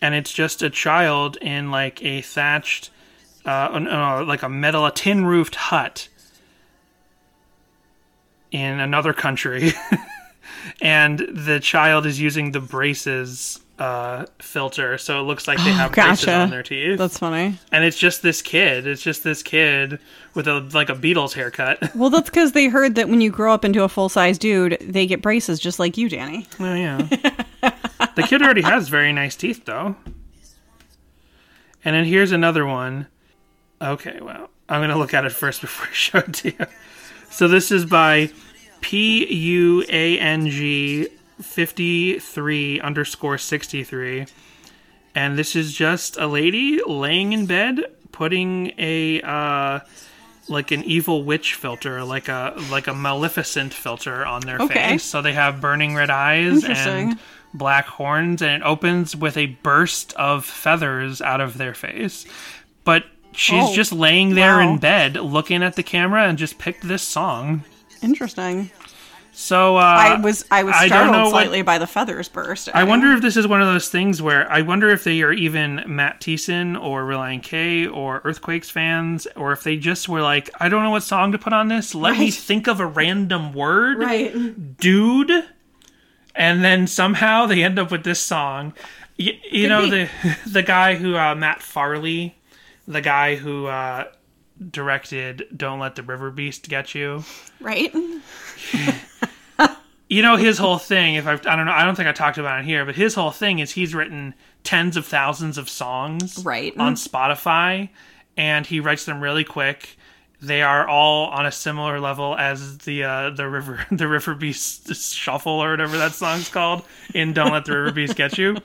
and 0.00 0.14
it's 0.14 0.32
just 0.32 0.62
a 0.62 0.70
child 0.70 1.36
in 1.38 1.72
like 1.72 2.00
a 2.04 2.20
thatched, 2.20 2.90
uh, 3.44 3.76
no, 3.80 4.22
like 4.22 4.44
a 4.44 4.48
metal, 4.48 4.86
a 4.86 4.92
tin 4.92 5.24
roofed 5.24 5.56
hut 5.56 6.08
in 8.52 8.78
another 8.80 9.12
country, 9.12 9.72
and 10.80 11.18
the 11.18 11.60
child 11.60 12.06
is 12.06 12.20
using 12.20 12.52
the 12.52 12.60
braces 12.60 13.60
uh, 13.78 14.26
filter, 14.40 14.98
so 14.98 15.20
it 15.20 15.22
looks 15.22 15.48
like 15.48 15.56
they 15.58 15.72
have 15.72 15.92
braces 15.92 16.26
gotcha. 16.26 16.34
on 16.38 16.50
their 16.50 16.62
teeth 16.62 16.98
That's 16.98 17.18
funny. 17.18 17.58
and 17.72 17.82
it's 17.82 17.98
just 17.98 18.20
this 18.22 18.42
kid. 18.42 18.86
It's 18.86 19.02
just 19.02 19.24
this 19.24 19.42
kid 19.42 19.98
with 20.34 20.46
a 20.46 20.60
like 20.74 20.90
a 20.90 20.94
Beatles 20.94 21.32
haircut. 21.32 21.90
Well, 21.94 22.10
that's 22.10 22.28
because 22.28 22.52
they 22.52 22.68
heard 22.68 22.94
that 22.96 23.08
when 23.08 23.20
you 23.22 23.30
grow 23.30 23.52
up 23.54 23.64
into 23.64 23.82
a 23.82 23.88
full 23.88 24.08
size 24.10 24.38
dude, 24.38 24.76
they 24.82 25.06
get 25.06 25.22
braces 25.22 25.58
just 25.58 25.78
like 25.78 25.96
you, 25.96 26.08
Danny. 26.08 26.46
oh 26.60 26.74
yeah. 26.74 26.98
the 28.16 28.22
kid 28.26 28.42
already 28.42 28.62
has 28.62 28.88
very 28.88 29.12
nice 29.12 29.34
teeth 29.36 29.64
though. 29.64 29.96
And 31.84 31.96
then 31.96 32.04
here's 32.04 32.32
another 32.32 32.66
one. 32.66 33.06
Okay, 33.80 34.18
well, 34.20 34.50
I'm 34.68 34.82
gonna 34.82 34.98
look 34.98 35.14
at 35.14 35.24
it 35.24 35.32
first 35.32 35.62
before 35.62 35.86
I 35.88 35.92
show 35.92 36.18
it 36.18 36.34
to 36.34 36.50
you. 36.50 36.66
So 37.30 37.48
this 37.48 37.70
is 37.70 37.86
by 37.86 38.30
P 38.80 39.26
U 39.32 39.84
A 39.88 40.18
N 40.18 40.48
G 40.48 41.08
fifty 41.40 42.18
three 42.18 42.80
underscore 42.80 43.38
sixty 43.38 43.84
three. 43.84 44.26
And 45.14 45.36
this 45.38 45.56
is 45.56 45.72
just 45.72 46.16
a 46.16 46.26
lady 46.26 46.80
laying 46.86 47.32
in 47.32 47.46
bed 47.46 47.80
putting 48.12 48.72
a 48.78 49.20
uh 49.22 49.80
like 50.48 50.70
an 50.72 50.82
evil 50.84 51.22
witch 51.24 51.54
filter, 51.54 52.02
like 52.04 52.28
a 52.28 52.54
like 52.70 52.86
a 52.88 52.94
maleficent 52.94 53.72
filter 53.72 54.24
on 54.26 54.40
their 54.42 54.58
Okay. 54.60 54.74
face. 54.74 55.04
So 55.04 55.22
they 55.22 55.32
have 55.32 55.60
burning 55.60 55.94
red 55.94 56.10
eyes 56.10 56.64
and 56.64 57.18
black 57.54 57.86
horns, 57.86 58.42
and 58.42 58.62
it 58.62 58.66
opens 58.66 59.14
with 59.16 59.36
a 59.36 59.46
burst 59.46 60.12
of 60.14 60.44
feathers 60.44 61.20
out 61.20 61.40
of 61.40 61.56
their 61.58 61.74
face. 61.74 62.26
But 62.84 63.04
she's 63.32 63.64
Oh, 63.64 63.74
just 63.74 63.92
laying 63.92 64.34
there 64.34 64.56
wow. 64.56 64.72
in 64.72 64.78
bed, 64.78 65.14
looking 65.16 65.62
at 65.62 65.76
the 65.76 65.82
camera, 65.82 66.24
and 66.24 66.36
just 66.38 66.58
picked 66.58 66.86
this 66.86 67.02
song. 67.02 67.64
Interesting. 68.02 68.70
So 69.32 69.76
uh, 69.76 69.80
I 69.80 70.20
was 70.20 70.44
I 70.50 70.64
was 70.64 70.74
I 70.76 70.88
startled 70.88 71.16
what- 71.16 71.30
slightly 71.30 71.62
by 71.62 71.78
the 71.78 71.86
feathers 71.86 72.28
burst. 72.28 72.68
I 72.74 72.84
wonder 72.84 73.12
if 73.12 73.22
this 73.22 73.36
is 73.36 73.46
one 73.46 73.62
of 73.62 73.68
those 73.68 73.88
things 73.88 74.20
where 74.20 74.50
I 74.50 74.62
wonder 74.62 74.90
if 74.90 75.04
they 75.04 75.22
are 75.22 75.32
even 75.32 75.84
Matt 75.86 76.20
Thiessen 76.20 76.80
or 76.80 77.04
Relient 77.04 77.42
K 77.42 77.86
or 77.86 78.20
Earthquakes 78.24 78.70
fans, 78.70 79.26
or 79.36 79.52
if 79.52 79.62
they 79.62 79.76
just 79.76 80.08
were 80.08 80.20
like, 80.20 80.50
I 80.58 80.68
don't 80.68 80.82
know 80.82 80.90
what 80.90 81.04
song 81.04 81.32
to 81.32 81.38
put 81.38 81.52
on 81.52 81.68
this. 81.68 81.94
Let 81.94 82.18
me 82.18 82.30
think 82.30 82.66
of 82.66 82.80
a 82.80 82.86
random 82.86 83.52
word, 83.52 83.98
right. 83.98 84.76
dude, 84.78 85.30
and 86.34 86.64
then 86.64 86.86
somehow 86.86 87.46
they 87.46 87.62
end 87.62 87.78
up 87.78 87.90
with 87.90 88.04
this 88.04 88.20
song. 88.20 88.74
You, 89.16 89.34
you 89.50 89.68
know 89.68 89.82
be. 89.82 89.90
the 89.90 90.10
the 90.46 90.62
guy 90.62 90.96
who 90.96 91.16
uh, 91.16 91.36
Matt 91.36 91.62
Farley, 91.62 92.36
the 92.88 93.00
guy 93.00 93.36
who 93.36 93.66
uh, 93.66 94.06
directed 94.70 95.46
"Don't 95.56 95.78
Let 95.78 95.96
the 95.96 96.02
River 96.02 96.30
Beast 96.30 96.68
Get 96.68 96.94
You." 96.94 97.24
Right. 97.60 97.94
you 100.08 100.22
know 100.22 100.36
his 100.36 100.58
whole 100.58 100.78
thing 100.78 101.14
if 101.14 101.26
I've, 101.26 101.46
i 101.46 101.54
don't 101.56 101.66
know 101.66 101.72
i 101.72 101.84
don't 101.84 101.94
think 101.94 102.08
i 102.08 102.12
talked 102.12 102.38
about 102.38 102.60
it 102.60 102.64
here 102.64 102.84
but 102.84 102.96
his 102.96 103.14
whole 103.14 103.30
thing 103.30 103.60
is 103.60 103.70
he's 103.70 103.94
written 103.94 104.34
tens 104.64 104.96
of 104.96 105.06
thousands 105.06 105.56
of 105.56 105.68
songs 105.70 106.44
Right. 106.44 106.76
on 106.76 106.94
spotify 106.96 107.90
and 108.36 108.66
he 108.66 108.80
writes 108.80 109.04
them 109.04 109.20
really 109.20 109.44
quick 109.44 109.96
they 110.42 110.62
are 110.62 110.88
all 110.88 111.26
on 111.28 111.46
a 111.46 111.52
similar 111.52 112.00
level 112.00 112.34
as 112.36 112.78
the 112.78 113.04
uh, 113.04 113.30
the 113.30 113.48
river 113.48 113.86
the 113.92 114.08
river 114.08 114.34
beast 114.34 114.92
shuffle 114.94 115.62
or 115.62 115.70
whatever 115.70 115.96
that 115.98 116.12
song's 116.12 116.48
called 116.48 116.82
in 117.14 117.32
don't 117.32 117.52
let 117.52 117.64
the 117.64 117.76
river 117.76 117.92
beast 117.92 118.16
get 118.16 118.36
you 118.36 118.56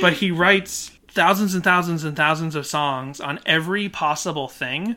but 0.00 0.12
he 0.12 0.30
writes 0.30 0.92
thousands 1.08 1.54
and 1.54 1.64
thousands 1.64 2.04
and 2.04 2.16
thousands 2.16 2.54
of 2.54 2.66
songs 2.66 3.20
on 3.20 3.40
every 3.46 3.88
possible 3.88 4.46
thing 4.48 4.94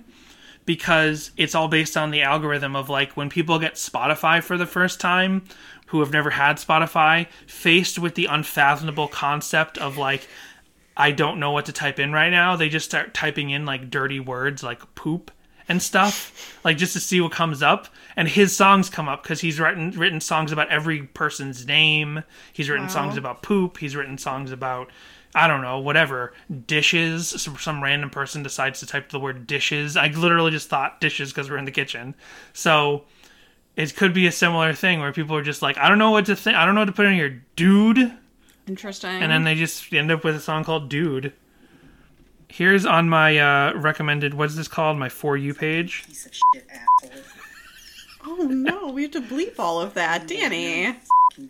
because 0.67 1.31
it's 1.37 1.55
all 1.55 1.69
based 1.69 1.97
on 1.97 2.11
the 2.11 2.21
algorithm 2.21 2.75
of 2.75 2.89
like 2.89 3.17
when 3.17 3.29
people 3.29 3.57
get 3.57 3.75
Spotify 3.75 4.43
for 4.43 4.57
the 4.57 4.67
first 4.67 4.99
time 4.99 5.43
who 5.87 6.01
have 6.01 6.11
never 6.11 6.29
had 6.29 6.57
Spotify 6.57 7.25
faced 7.47 7.97
with 7.97 8.13
the 8.13 8.25
unfathomable 8.25 9.07
concept 9.07 9.79
of 9.79 9.97
like 9.97 10.27
I 10.95 11.11
don't 11.11 11.39
know 11.39 11.51
what 11.51 11.65
to 11.67 11.71
type 11.71 11.99
in 11.99 12.11
right 12.11 12.29
now 12.29 12.57
they 12.57 12.67
just 12.67 12.85
start 12.85 13.13
typing 13.13 13.49
in 13.49 13.65
like 13.65 13.89
dirty 13.89 14.19
words 14.19 14.61
like 14.61 14.93
poop 14.93 15.31
and 15.69 15.81
stuff 15.81 16.59
like 16.65 16.77
just 16.77 16.93
to 16.93 16.99
see 16.99 17.21
what 17.21 17.31
comes 17.31 17.63
up 17.63 17.87
and 18.17 18.27
his 18.27 18.53
songs 18.53 18.89
come 18.89 19.07
up 19.07 19.23
because 19.23 19.39
he's 19.39 19.61
written 19.61 19.91
written 19.91 20.19
songs 20.19 20.51
about 20.51 20.69
every 20.69 21.03
person's 21.03 21.65
name 21.65 22.23
he's 22.51 22.69
written 22.69 22.89
songs 22.89 23.15
about 23.15 23.41
poop 23.41 23.77
he's 23.77 23.95
written 23.95 24.17
songs 24.17 24.51
about 24.51 24.91
I 25.35 25.47
don't 25.47 25.61
know, 25.61 25.79
whatever, 25.79 26.33
dishes. 26.65 27.27
Some, 27.27 27.57
some 27.57 27.83
random 27.83 28.09
person 28.09 28.41
decides 28.41 28.79
to 28.79 28.87
type 28.87 29.09
the 29.09 29.19
word 29.19 29.45
dishes. 29.45 29.95
I 29.95 30.07
literally 30.07 30.49
just 30.49 30.67
thought 30.67 30.99
dishes 30.99 31.31
because 31.31 31.49
we're 31.49 31.57
in 31.57 31.65
the 31.65 31.71
kitchen. 31.71 32.15
So 32.53 33.03
it 33.75 33.95
could 33.95 34.13
be 34.13 34.25
a 34.25 34.31
similar 34.31 34.73
thing 34.73 34.99
where 34.99 35.13
people 35.13 35.35
are 35.35 35.43
just 35.43 35.61
like, 35.61 35.77
I 35.77 35.89
don't 35.89 35.99
know 35.99 36.11
what 36.11 36.25
to 36.25 36.35
think. 36.35 36.57
I 36.57 36.65
don't 36.65 36.73
know 36.73 36.81
what 36.81 36.87
to 36.87 36.93
put 36.93 37.05
in 37.05 37.13
here, 37.13 37.43
dude. 37.55 38.17
Interesting. 38.67 39.21
And 39.21 39.31
then 39.31 39.43
they 39.43 39.53
just 39.53 39.93
end 39.93 40.11
up 40.11 40.23
with 40.23 40.35
a 40.35 40.39
song 40.39 40.63
called 40.63 40.89
Dude. 40.89 41.33
Here's 42.47 42.85
on 42.85 43.07
my 43.07 43.37
uh, 43.37 43.73
recommended, 43.75 44.33
what's 44.33 44.55
this 44.55 44.67
called? 44.67 44.97
My 44.97 45.09
For 45.09 45.37
You 45.37 45.53
page. 45.53 46.05
Piece 46.07 46.25
of 46.25 46.33
shit 46.33 46.67
asshole. 46.69 47.36
Oh 48.29 48.43
no, 48.43 48.89
we 48.89 49.03
have 49.03 49.11
to 49.11 49.21
bleep 49.21 49.57
all 49.57 49.79
of 49.79 49.93
that, 49.93 50.27
Danny. 50.27 50.97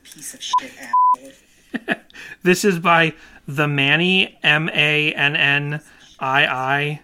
Piece 0.04 0.36
of 0.36 0.44
shit 0.44 0.72
asshole. 0.78 1.96
This 2.44 2.64
is 2.64 2.78
by 2.78 3.14
the 3.48 3.68
Manny 3.68 4.38
M 4.44 4.70
A 4.70 5.12
N 5.14 5.36
N 5.36 5.82
I 6.20 6.46
I, 6.46 7.02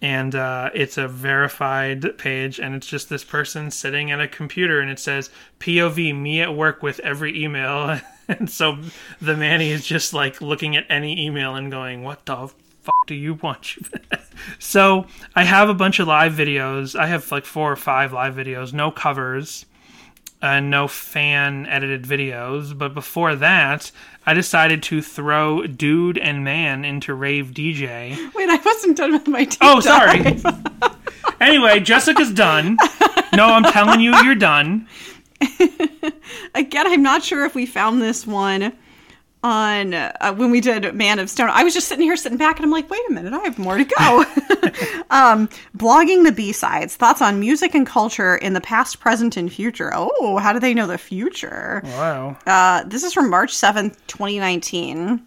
and 0.00 0.34
uh, 0.34 0.70
it's 0.74 0.96
a 0.96 1.06
verified 1.06 2.16
page, 2.16 2.58
and 2.58 2.74
it's 2.74 2.86
just 2.86 3.10
this 3.10 3.24
person 3.24 3.70
sitting 3.70 4.10
at 4.10 4.20
a 4.20 4.28
computer, 4.28 4.80
and 4.80 4.90
it 4.90 4.98
says 4.98 5.28
POV 5.60 6.18
me 6.18 6.40
at 6.40 6.54
work 6.54 6.82
with 6.82 6.98
every 7.00 7.42
email, 7.42 8.00
and 8.28 8.50
so 8.50 8.78
the 9.20 9.36
Manny 9.36 9.70
is 9.70 9.86
just 9.86 10.14
like 10.14 10.40
looking 10.40 10.76
at 10.76 10.86
any 10.88 11.26
email 11.26 11.54
and 11.54 11.70
going, 11.70 12.02
"What 12.02 12.24
the." 12.24 12.48
Fuck 12.84 13.06
do 13.06 13.14
you 13.14 13.34
want? 13.34 13.76
so 14.58 15.06
I 15.34 15.44
have 15.44 15.70
a 15.70 15.74
bunch 15.74 16.00
of 16.00 16.06
live 16.06 16.34
videos. 16.34 16.94
I 16.94 17.06
have 17.06 17.32
like 17.32 17.46
four 17.46 17.72
or 17.72 17.76
five 17.76 18.12
live 18.12 18.34
videos, 18.34 18.74
no 18.74 18.90
covers 18.90 19.64
and 20.42 20.68
no 20.68 20.86
fan 20.86 21.66
edited 21.66 22.02
videos. 22.02 22.76
But 22.76 22.92
before 22.92 23.36
that, 23.36 23.90
I 24.26 24.34
decided 24.34 24.82
to 24.84 25.00
throw 25.00 25.66
Dude 25.66 26.18
and 26.18 26.44
Man 26.44 26.84
into 26.84 27.14
Rave 27.14 27.52
DJ. 27.52 28.10
Wait, 28.34 28.50
I 28.50 28.56
wasn't 28.56 28.98
done 28.98 29.12
with 29.12 29.26
my 29.28 29.44
deep 29.44 29.58
Oh, 29.62 29.80
sorry. 29.80 30.42
Anyway, 31.40 31.80
Jessica's 31.80 32.30
done. 32.30 32.78
No, 33.34 33.46
I'm 33.46 33.64
telling 33.64 34.00
you, 34.00 34.14
you're 34.22 34.34
done. 34.34 34.86
Again, 36.54 36.86
I'm 36.86 37.02
not 37.02 37.24
sure 37.24 37.44
if 37.44 37.54
we 37.54 37.66
found 37.66 38.00
this 38.00 38.26
one 38.26 38.72
on 39.44 39.92
uh, 39.92 40.34
when 40.34 40.50
we 40.50 40.60
did 40.60 40.94
Man 40.94 41.18
of 41.18 41.28
Stone. 41.28 41.50
I 41.50 41.62
was 41.62 41.74
just 41.74 41.86
sitting 41.86 42.04
here, 42.04 42.16
sitting 42.16 42.38
back, 42.38 42.56
and 42.56 42.64
I'm 42.64 42.72
like, 42.72 42.90
wait 42.90 43.02
a 43.08 43.12
minute, 43.12 43.34
I 43.34 43.40
have 43.40 43.58
more 43.58 43.76
to 43.76 43.84
go. 43.84 44.24
um, 45.10 45.48
blogging 45.76 46.24
the 46.24 46.32
B 46.32 46.50
sides, 46.50 46.96
thoughts 46.96 47.20
on 47.20 47.38
music 47.38 47.74
and 47.74 47.86
culture 47.86 48.36
in 48.36 48.54
the 48.54 48.60
past, 48.60 48.98
present, 49.00 49.36
and 49.36 49.52
future. 49.52 49.92
Oh, 49.94 50.38
how 50.38 50.52
do 50.52 50.58
they 50.58 50.72
know 50.74 50.86
the 50.86 50.98
future? 50.98 51.82
Wow. 51.84 52.38
Uh, 52.46 52.84
this 52.84 53.04
is 53.04 53.12
from 53.12 53.30
March 53.30 53.52
7th, 53.52 53.96
2019. 54.06 55.24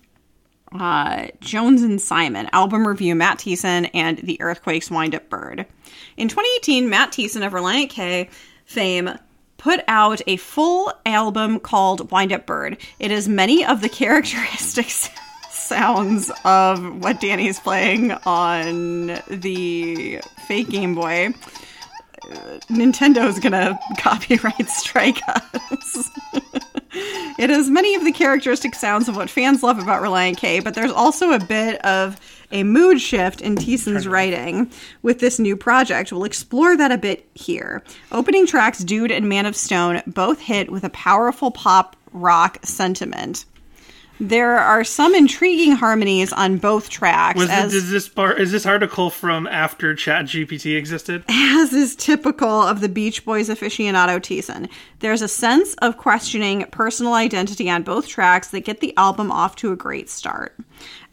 Uh, 0.73 1.27
Jones 1.39 1.81
and 1.81 2.01
Simon, 2.01 2.49
album 2.51 2.85
review, 2.85 3.15
Matt 3.15 3.37
Thiessen 3.37 3.89
and 3.93 4.17
the 4.17 4.41
Earthquakes 4.41 4.91
Wind 4.91 5.15
Up 5.15 5.29
Bird. 5.29 5.65
In 6.17 6.27
2018, 6.27 6.89
Matt 6.89 7.13
Thiessen 7.13 7.45
of 7.45 7.53
Relient 7.53 7.89
K 7.89 8.29
fame 8.65 9.17
put 9.57 9.81
out 9.87 10.21
a 10.27 10.37
full 10.37 10.93
album 11.05 11.59
called 11.59 12.11
Wind 12.11 12.31
Up 12.31 12.45
Bird. 12.45 12.77
It 12.99 13.11
has 13.11 13.27
many 13.27 13.65
of 13.65 13.81
the 13.81 13.89
characteristics 14.01 15.09
sounds 15.49 16.31
of 16.45 17.03
what 17.03 17.19
Danny's 17.19 17.59
playing 17.59 18.11
on 18.11 19.19
the 19.27 20.21
fake 20.47 20.69
Game 20.69 20.95
Boy. 20.95 21.33
Uh, 22.29 22.59
Nintendo's 22.69 23.39
gonna 23.39 23.79
copyright 23.97 24.67
strike 24.69 25.21
us. 25.27 26.09
It 27.37 27.51
has 27.51 27.69
many 27.69 27.93
of 27.93 28.03
the 28.03 28.11
characteristic 28.11 28.73
sounds 28.73 29.07
of 29.07 29.15
what 29.15 29.29
fans 29.29 29.61
love 29.61 29.77
about 29.77 30.01
Relient 30.01 30.37
K, 30.37 30.59
but 30.59 30.73
there's 30.73 30.91
also 30.91 31.31
a 31.31 31.39
bit 31.39 31.79
of 31.85 32.19
a 32.51 32.63
mood 32.63 32.99
shift 32.99 33.41
in 33.41 33.55
Thiessen's 33.55 34.07
writing 34.07 34.71
with 35.03 35.19
this 35.19 35.37
new 35.37 35.55
project. 35.55 36.11
We'll 36.11 36.23
explore 36.23 36.75
that 36.75 36.91
a 36.91 36.97
bit 36.97 37.29
here. 37.35 37.83
Opening 38.11 38.47
tracks 38.47 38.79
Dude 38.79 39.11
and 39.11 39.29
Man 39.29 39.45
of 39.45 39.55
Stone 39.55 40.01
both 40.07 40.39
hit 40.39 40.71
with 40.71 40.83
a 40.83 40.89
powerful 40.89 41.51
pop 41.51 41.95
rock 42.11 42.57
sentiment. 42.63 43.45
There 44.19 44.57
are 44.57 44.83
some 44.83 45.13
intriguing 45.13 45.73
harmonies 45.73 46.33
on 46.33 46.57
both 46.57 46.89
tracks, 46.89 47.37
Was 47.37 47.49
as, 47.49 47.73
is 47.73 47.91
this 47.91 48.09
bar, 48.09 48.33
is 48.33 48.51
this 48.51 48.65
article 48.65 49.09
from 49.09 49.45
after 49.47 49.93
ChatGPT 49.93 50.75
existed? 50.77 51.23
as 51.29 51.73
is 51.73 51.95
typical 51.95 52.49
of 52.49 52.81
the 52.81 52.89
Beach 52.89 53.25
Boys 53.25 53.49
aficionado 53.49 54.19
Thiessen. 54.19 54.69
There's 54.99 55.21
a 55.21 55.27
sense 55.27 55.75
of 55.75 55.97
questioning 55.97 56.65
personal 56.71 57.13
identity 57.13 57.69
on 57.69 57.83
both 57.83 58.07
tracks 58.07 58.49
that 58.49 58.61
get 58.61 58.79
the 58.79 58.95
album 58.97 59.31
off 59.31 59.55
to 59.57 59.71
a 59.71 59.75
great 59.75 60.09
start. 60.09 60.55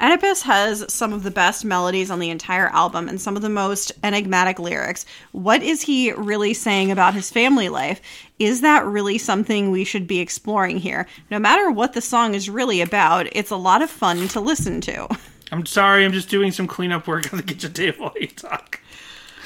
Oedipus 0.00 0.42
has 0.42 0.84
some 0.92 1.12
of 1.12 1.22
the 1.22 1.30
best 1.30 1.64
melodies 1.64 2.10
on 2.10 2.18
the 2.18 2.30
entire 2.30 2.68
album 2.68 3.08
and 3.08 3.20
some 3.20 3.36
of 3.36 3.42
the 3.42 3.48
most 3.48 3.92
enigmatic 4.02 4.58
lyrics. 4.58 5.06
What 5.32 5.62
is 5.62 5.82
he 5.82 6.12
really 6.12 6.54
saying 6.54 6.90
about 6.90 7.14
his 7.14 7.30
family 7.30 7.68
life? 7.68 8.00
Is 8.38 8.62
that 8.62 8.84
really 8.84 9.18
something 9.18 9.70
we 9.70 9.84
should 9.84 10.06
be 10.06 10.18
exploring 10.18 10.78
here? 10.78 11.06
No 11.30 11.38
matter 11.38 11.70
what 11.70 11.92
the 11.92 12.00
song 12.00 12.34
is 12.34 12.50
really 12.50 12.80
about, 12.80 13.28
it's 13.32 13.50
a 13.50 13.56
lot 13.56 13.80
of 13.80 13.90
fun 13.90 14.26
to 14.28 14.40
listen 14.40 14.80
to. 14.82 15.08
I'm 15.52 15.66
sorry, 15.66 16.04
I'm 16.04 16.12
just 16.12 16.28
doing 16.28 16.50
some 16.50 16.66
cleanup 16.66 17.06
work 17.06 17.32
on 17.32 17.36
the 17.36 17.44
kitchen 17.44 17.72
table 17.72 18.06
while 18.06 18.14
you 18.20 18.26
talk. 18.26 18.80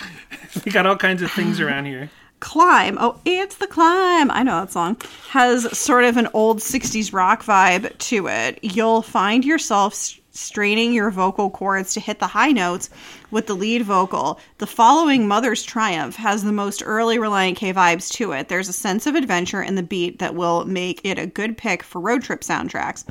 we 0.65 0.73
got 0.73 0.87
all 0.87 0.97
kinds 0.97 1.21
of 1.21 1.31
things 1.33 1.61
around 1.61 1.85
here. 1.85 2.11
Climb. 2.41 2.97
Oh, 3.01 3.21
it's 3.25 3.57
the 3.57 3.67
climb. 3.67 4.31
I 4.31 4.43
know 4.43 4.61
that 4.61 4.73
song. 4.73 4.97
Has 5.31 5.77
sort 5.77 6.05
of 6.05 6.17
an 6.17 6.29
old 6.33 6.61
60s 6.61 7.13
rock 7.13 7.45
vibe 7.45 7.99
to 7.99 8.29
it. 8.29 8.59
You'll 8.63 9.03
find 9.03 9.45
yourself 9.45 9.93
straining 10.39 10.93
your 10.93 11.11
vocal 11.11 11.51
cords 11.51 11.95
to 11.95 12.01
hit 12.01 12.19
the 12.21 12.27
high 12.27 12.53
notes 12.53 12.89
with 13.31 13.47
the 13.47 13.57
lead 13.57 13.83
vocal. 13.83 14.41
The 14.59 14.67
following 14.67 15.27
Mother's 15.27 15.63
Triumph 15.63 16.17
has 16.17 16.45
the 16.45 16.53
most 16.53 16.83
early 16.85 17.19
Relient 17.19 17.57
K 17.57 17.73
vibes 17.73 18.11
to 18.13 18.33
it. 18.33 18.49
There's 18.49 18.69
a 18.69 18.73
sense 18.73 19.07
of 19.07 19.15
adventure 19.15 19.63
in 19.63 19.75
the 19.75 19.83
beat 19.83 20.21
that 20.21 20.35
will 20.35 20.65
make 20.65 21.01
it 21.05 21.19
a 21.19 21.27
good 21.27 21.59
pick 21.59 21.83
for 21.83 22.01
road 22.01 22.23
trip 22.23 22.41
soundtracks. 22.43 23.05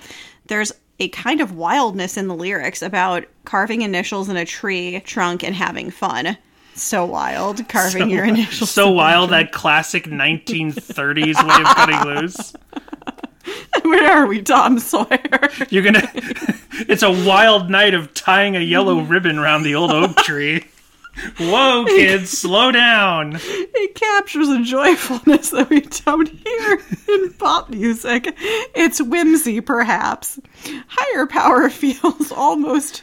There's 0.47 0.71
a 0.99 1.09
kind 1.09 1.41
of 1.41 1.55
wildness 1.55 2.17
in 2.17 2.27
the 2.27 2.35
lyrics 2.35 2.81
about 2.81 3.25
carving 3.45 3.81
initials 3.81 4.29
in 4.29 4.37
a 4.37 4.45
tree 4.45 4.99
trunk 5.01 5.43
and 5.43 5.53
having 5.55 5.91
fun. 5.91 6.37
So 6.73 7.05
wild, 7.05 7.67
carving 7.69 8.09
your 8.09 8.23
initials. 8.23 8.69
So 8.69 8.91
wild 8.91 9.31
that 9.31 9.51
classic 9.51 10.05
1930s 10.05 11.17
way 11.47 11.61
of 11.61 11.75
cutting 11.75 12.03
loose. 12.03 12.53
Where 13.83 14.11
are 14.11 14.27
we, 14.27 14.41
Tom 14.41 14.79
Sawyer? 14.79 15.49
You're 15.69 15.83
gonna. 15.83 16.09
it's 16.87 17.03
a 17.03 17.11
wild 17.11 17.69
night 17.69 17.93
of 17.93 18.13
tying 18.13 18.55
a 18.55 18.59
yellow 18.59 18.99
ribbon 19.01 19.37
around 19.37 19.63
the 19.63 19.75
old 19.75 19.91
oak 19.91 20.15
tree. 20.17 20.65
Whoa, 21.39 21.85
kids, 21.85 22.29
slow 22.29 22.71
down. 22.71 23.39
It 23.41 23.95
captures 23.95 24.49
a 24.49 24.61
joyfulness 24.61 25.49
that 25.49 25.67
we 25.67 25.81
don't 25.81 26.29
hear 26.29 26.79
in 27.07 27.33
pop 27.33 27.71
music. 27.71 28.35
It's 28.37 29.01
whimsy, 29.01 29.59
perhaps. 29.61 30.39
Higher 30.87 31.25
power 31.25 31.69
feels 31.71 32.31
almost 32.31 33.01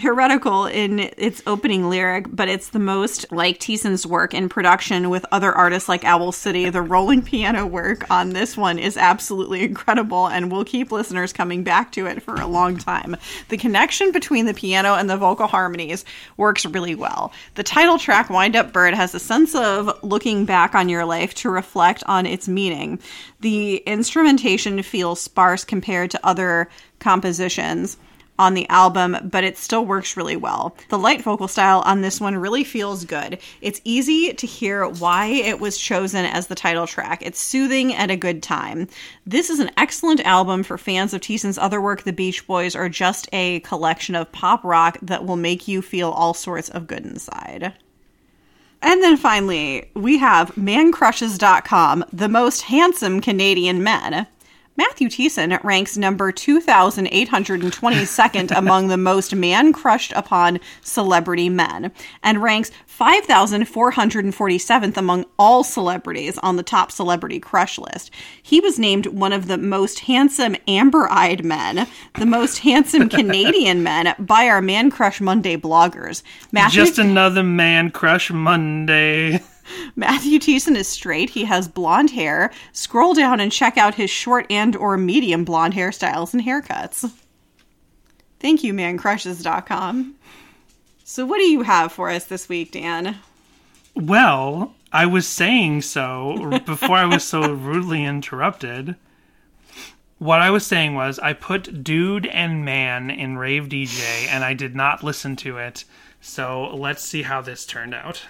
heretical 0.00 0.66
in 0.66 0.98
its 1.16 1.42
opening 1.46 1.88
lyric, 1.88 2.26
but 2.30 2.48
it's 2.48 2.70
the 2.70 2.78
most 2.78 3.30
like 3.30 3.60
Thiessen's 3.60 4.06
work 4.06 4.34
in 4.34 4.48
production 4.48 5.08
with 5.08 5.24
other 5.30 5.52
artists 5.52 5.88
like 5.88 6.04
Owl 6.04 6.32
City. 6.32 6.68
The 6.68 6.82
rolling 6.82 7.22
piano 7.22 7.64
work 7.66 8.10
on 8.10 8.30
this 8.30 8.56
one 8.56 8.78
is 8.78 8.96
absolutely 8.96 9.62
incredible, 9.62 10.26
and 10.26 10.50
we'll 10.50 10.64
keep 10.64 10.90
listeners 10.90 11.32
coming 11.32 11.62
back 11.62 11.92
to 11.92 12.06
it 12.06 12.22
for 12.22 12.34
a 12.34 12.46
long 12.46 12.76
time. 12.76 13.16
The 13.48 13.56
connection 13.56 14.10
between 14.10 14.46
the 14.46 14.54
piano 14.54 14.94
and 14.94 15.08
the 15.08 15.16
vocal 15.16 15.46
harmonies 15.46 16.04
works 16.36 16.66
really 16.66 16.94
well. 16.94 17.32
The 17.54 17.62
title 17.62 17.98
track, 17.98 18.30
Wind 18.30 18.56
Up 18.56 18.72
Bird, 18.72 18.94
has 18.94 19.14
a 19.14 19.20
sense 19.20 19.54
of 19.54 20.02
looking 20.02 20.44
back 20.44 20.74
on 20.74 20.88
your 20.88 21.04
life 21.04 21.34
to 21.36 21.50
reflect 21.50 22.02
on 22.06 22.26
its 22.26 22.48
meaning. 22.48 22.98
The 23.40 23.76
instrumentation 23.86 24.82
feels 24.82 25.20
sparse 25.20 25.64
compared 25.64 26.10
to 26.10 26.26
other 26.26 26.68
compositions 26.98 27.96
on 28.38 28.54
the 28.54 28.68
album, 28.68 29.16
but 29.22 29.44
it 29.44 29.56
still 29.56 29.84
works 29.84 30.16
really 30.16 30.36
well. 30.36 30.76
The 30.88 30.98
light 30.98 31.22
vocal 31.22 31.48
style 31.48 31.82
on 31.86 32.00
this 32.00 32.20
one 32.20 32.36
really 32.36 32.64
feels 32.64 33.04
good. 33.04 33.38
It's 33.60 33.80
easy 33.84 34.32
to 34.32 34.46
hear 34.46 34.88
why 34.88 35.26
it 35.26 35.60
was 35.60 35.78
chosen 35.78 36.24
as 36.24 36.46
the 36.48 36.54
title 36.54 36.86
track. 36.86 37.22
It's 37.22 37.40
soothing 37.40 37.94
at 37.94 38.10
a 38.10 38.16
good 38.16 38.42
time. 38.42 38.88
This 39.26 39.50
is 39.50 39.60
an 39.60 39.70
excellent 39.76 40.20
album 40.20 40.62
for 40.62 40.76
fans 40.76 41.14
of 41.14 41.20
Thiessen's 41.20 41.58
other 41.58 41.80
work, 41.80 42.02
The 42.02 42.12
Beach 42.12 42.46
Boys, 42.46 42.74
are 42.74 42.88
just 42.88 43.28
a 43.32 43.60
collection 43.60 44.14
of 44.14 44.32
pop 44.32 44.64
rock 44.64 44.98
that 45.02 45.24
will 45.24 45.36
make 45.36 45.68
you 45.68 45.80
feel 45.80 46.10
all 46.10 46.34
sorts 46.34 46.68
of 46.68 46.86
good 46.86 47.04
inside. 47.04 47.72
And 48.82 49.02
then 49.02 49.16
finally, 49.16 49.90
we 49.94 50.18
have 50.18 50.54
mancrushes.com, 50.56 52.04
the 52.12 52.28
most 52.28 52.62
handsome 52.62 53.22
Canadian 53.22 53.82
men. 53.82 54.26
Matthew 54.76 55.08
Thiessen 55.08 55.62
ranks 55.62 55.96
number 55.96 56.32
2,822nd 56.32 58.50
among 58.56 58.88
the 58.88 58.96
most 58.96 59.32
man 59.34 59.72
crushed 59.72 60.10
upon 60.12 60.58
celebrity 60.82 61.48
men 61.48 61.92
and 62.24 62.42
ranks 62.42 62.72
5,447th 62.98 64.96
among 64.96 65.26
all 65.38 65.62
celebrities 65.62 66.38
on 66.38 66.56
the 66.56 66.64
top 66.64 66.90
celebrity 66.90 67.38
crush 67.38 67.78
list. 67.78 68.10
He 68.42 68.58
was 68.60 68.78
named 68.78 69.06
one 69.06 69.32
of 69.32 69.46
the 69.46 69.58
most 69.58 70.00
handsome 70.00 70.56
amber 70.66 71.08
eyed 71.10 71.44
men, 71.44 71.86
the 72.14 72.26
most 72.26 72.58
handsome 72.58 73.08
Canadian 73.14 73.84
men 73.84 74.14
by 74.18 74.48
our 74.48 74.60
Man 74.60 74.90
Crush 74.90 75.20
Monday 75.20 75.56
bloggers. 75.56 76.24
Matthew, 76.50 76.84
Just 76.84 76.98
another 76.98 77.44
man 77.44 77.92
crush 77.92 78.30
Monday. 78.30 79.40
Matthew 79.96 80.38
Thiessen 80.38 80.76
is 80.76 80.88
straight. 80.88 81.30
He 81.30 81.44
has 81.44 81.68
blonde 81.68 82.10
hair. 82.10 82.50
Scroll 82.72 83.14
down 83.14 83.40
and 83.40 83.52
check 83.52 83.76
out 83.76 83.94
his 83.94 84.10
short 84.10 84.46
and 84.50 84.76
or 84.76 84.96
medium 84.96 85.44
blonde 85.44 85.74
hairstyles 85.74 86.34
and 86.34 86.42
haircuts. 86.42 87.10
Thank 88.40 88.62
you, 88.62 88.74
mancrushes.com. 88.74 90.16
So 91.04 91.26
what 91.26 91.38
do 91.38 91.44
you 91.44 91.62
have 91.62 91.92
for 91.92 92.10
us 92.10 92.24
this 92.24 92.48
week, 92.48 92.72
Dan? 92.72 93.16
Well, 93.94 94.74
I 94.92 95.06
was 95.06 95.26
saying 95.26 95.82
so 95.82 96.60
before 96.66 96.96
I 96.96 97.04
was 97.04 97.24
so 97.24 97.52
rudely 97.52 98.04
interrupted. 98.04 98.96
What 100.18 100.40
I 100.40 100.50
was 100.50 100.64
saying 100.66 100.94
was 100.94 101.18
I 101.18 101.32
put 101.32 101.84
dude 101.84 102.26
and 102.26 102.64
man 102.64 103.10
in 103.10 103.36
Rave 103.36 103.68
DJ 103.68 104.26
and 104.28 104.44
I 104.44 104.54
did 104.54 104.74
not 104.74 105.02
listen 105.02 105.36
to 105.36 105.58
it. 105.58 105.84
So 106.20 106.74
let's 106.74 107.02
see 107.02 107.22
how 107.22 107.42
this 107.42 107.66
turned 107.66 107.94
out. 107.94 108.22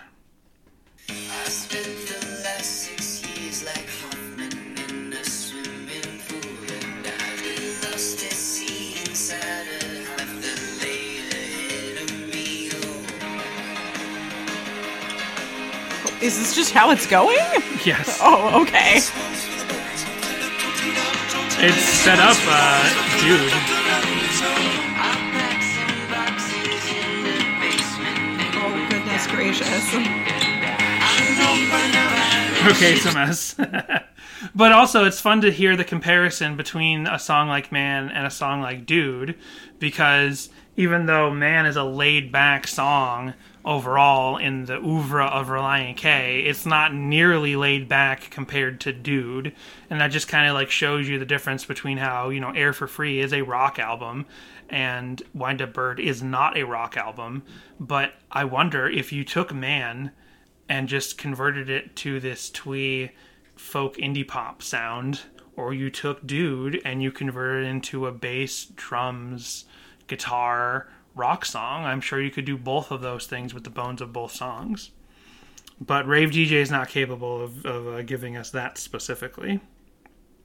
Is 16.24 16.38
this 16.38 16.54
just 16.54 16.72
how 16.72 16.90
it's 16.90 17.06
going? 17.06 17.36
Yes. 17.84 18.18
Oh, 18.22 18.62
okay. 18.62 18.96
It's 21.66 21.84
set 21.84 22.18
up, 22.18 22.36
uh, 22.48 22.88
dude. 23.20 23.52
I 24.96 25.12
packed 25.34 25.64
some 25.76 26.08
boxes 26.08 26.82
in 26.88 27.24
the 27.24 27.36
basement. 27.60 28.56
Oh, 28.56 28.86
goodness 28.88 29.26
gracious. 29.26 30.43
Okay, 32.66 32.94
it's 32.94 33.04
a 33.04 33.12
mess. 33.12 33.54
but 34.54 34.72
also, 34.72 35.04
it's 35.04 35.20
fun 35.20 35.42
to 35.42 35.50
hear 35.50 35.76
the 35.76 35.84
comparison 35.84 36.56
between 36.56 37.06
a 37.06 37.18
song 37.18 37.48
like 37.48 37.70
Man 37.70 38.08
and 38.08 38.26
a 38.26 38.30
song 38.30 38.62
like 38.62 38.86
Dude, 38.86 39.36
because 39.78 40.48
even 40.76 41.04
though 41.04 41.30
Man 41.30 41.66
is 41.66 41.76
a 41.76 41.84
laid 41.84 42.32
back 42.32 42.66
song 42.66 43.34
overall 43.66 44.38
in 44.38 44.64
the 44.64 44.78
oeuvre 44.78 45.26
of 45.26 45.48
Relient 45.48 45.98
K, 45.98 46.40
it's 46.40 46.64
not 46.64 46.94
nearly 46.94 47.54
laid 47.54 47.86
back 47.86 48.30
compared 48.30 48.80
to 48.80 48.92
Dude. 48.92 49.54
And 49.90 50.00
that 50.00 50.08
just 50.08 50.28
kind 50.28 50.48
of 50.48 50.54
like 50.54 50.70
shows 50.70 51.06
you 51.06 51.18
the 51.18 51.26
difference 51.26 51.66
between 51.66 51.98
how, 51.98 52.30
you 52.30 52.40
know, 52.40 52.50
Air 52.50 52.72
for 52.72 52.86
Free 52.86 53.20
is 53.20 53.32
a 53.32 53.42
rock 53.42 53.78
album 53.78 54.24
and 54.70 55.22
Wind 55.34 55.60
Up 55.60 55.74
Bird 55.74 56.00
is 56.00 56.22
not 56.22 56.56
a 56.56 56.64
rock 56.64 56.96
album. 56.96 57.42
But 57.78 58.14
I 58.30 58.44
wonder 58.44 58.88
if 58.88 59.12
you 59.12 59.22
took 59.22 59.54
Man 59.54 60.12
and 60.68 60.88
just 60.88 61.18
converted 61.18 61.68
it 61.68 61.94
to 61.96 62.20
this 62.20 62.50
twee 62.50 63.10
folk 63.56 63.96
indie 63.96 64.26
pop 64.26 64.62
sound, 64.62 65.22
or 65.56 65.72
you 65.72 65.90
took 65.90 66.26
Dude 66.26 66.80
and 66.84 67.02
you 67.02 67.12
converted 67.12 67.66
it 67.66 67.70
into 67.70 68.06
a 68.06 68.12
bass, 68.12 68.64
drums, 68.64 69.64
guitar, 70.06 70.88
rock 71.14 71.44
song. 71.44 71.84
I'm 71.84 72.00
sure 72.00 72.20
you 72.20 72.30
could 72.30 72.44
do 72.44 72.56
both 72.56 72.90
of 72.90 73.00
those 73.00 73.26
things 73.26 73.54
with 73.54 73.64
the 73.64 73.70
bones 73.70 74.00
of 74.00 74.12
both 74.12 74.32
songs. 74.32 74.90
But 75.80 76.06
Rave 76.06 76.30
DJ 76.30 76.52
is 76.52 76.70
not 76.70 76.88
capable 76.88 77.42
of, 77.42 77.66
of 77.66 77.86
uh, 77.88 78.02
giving 78.02 78.36
us 78.36 78.50
that 78.50 78.78
specifically. 78.78 79.60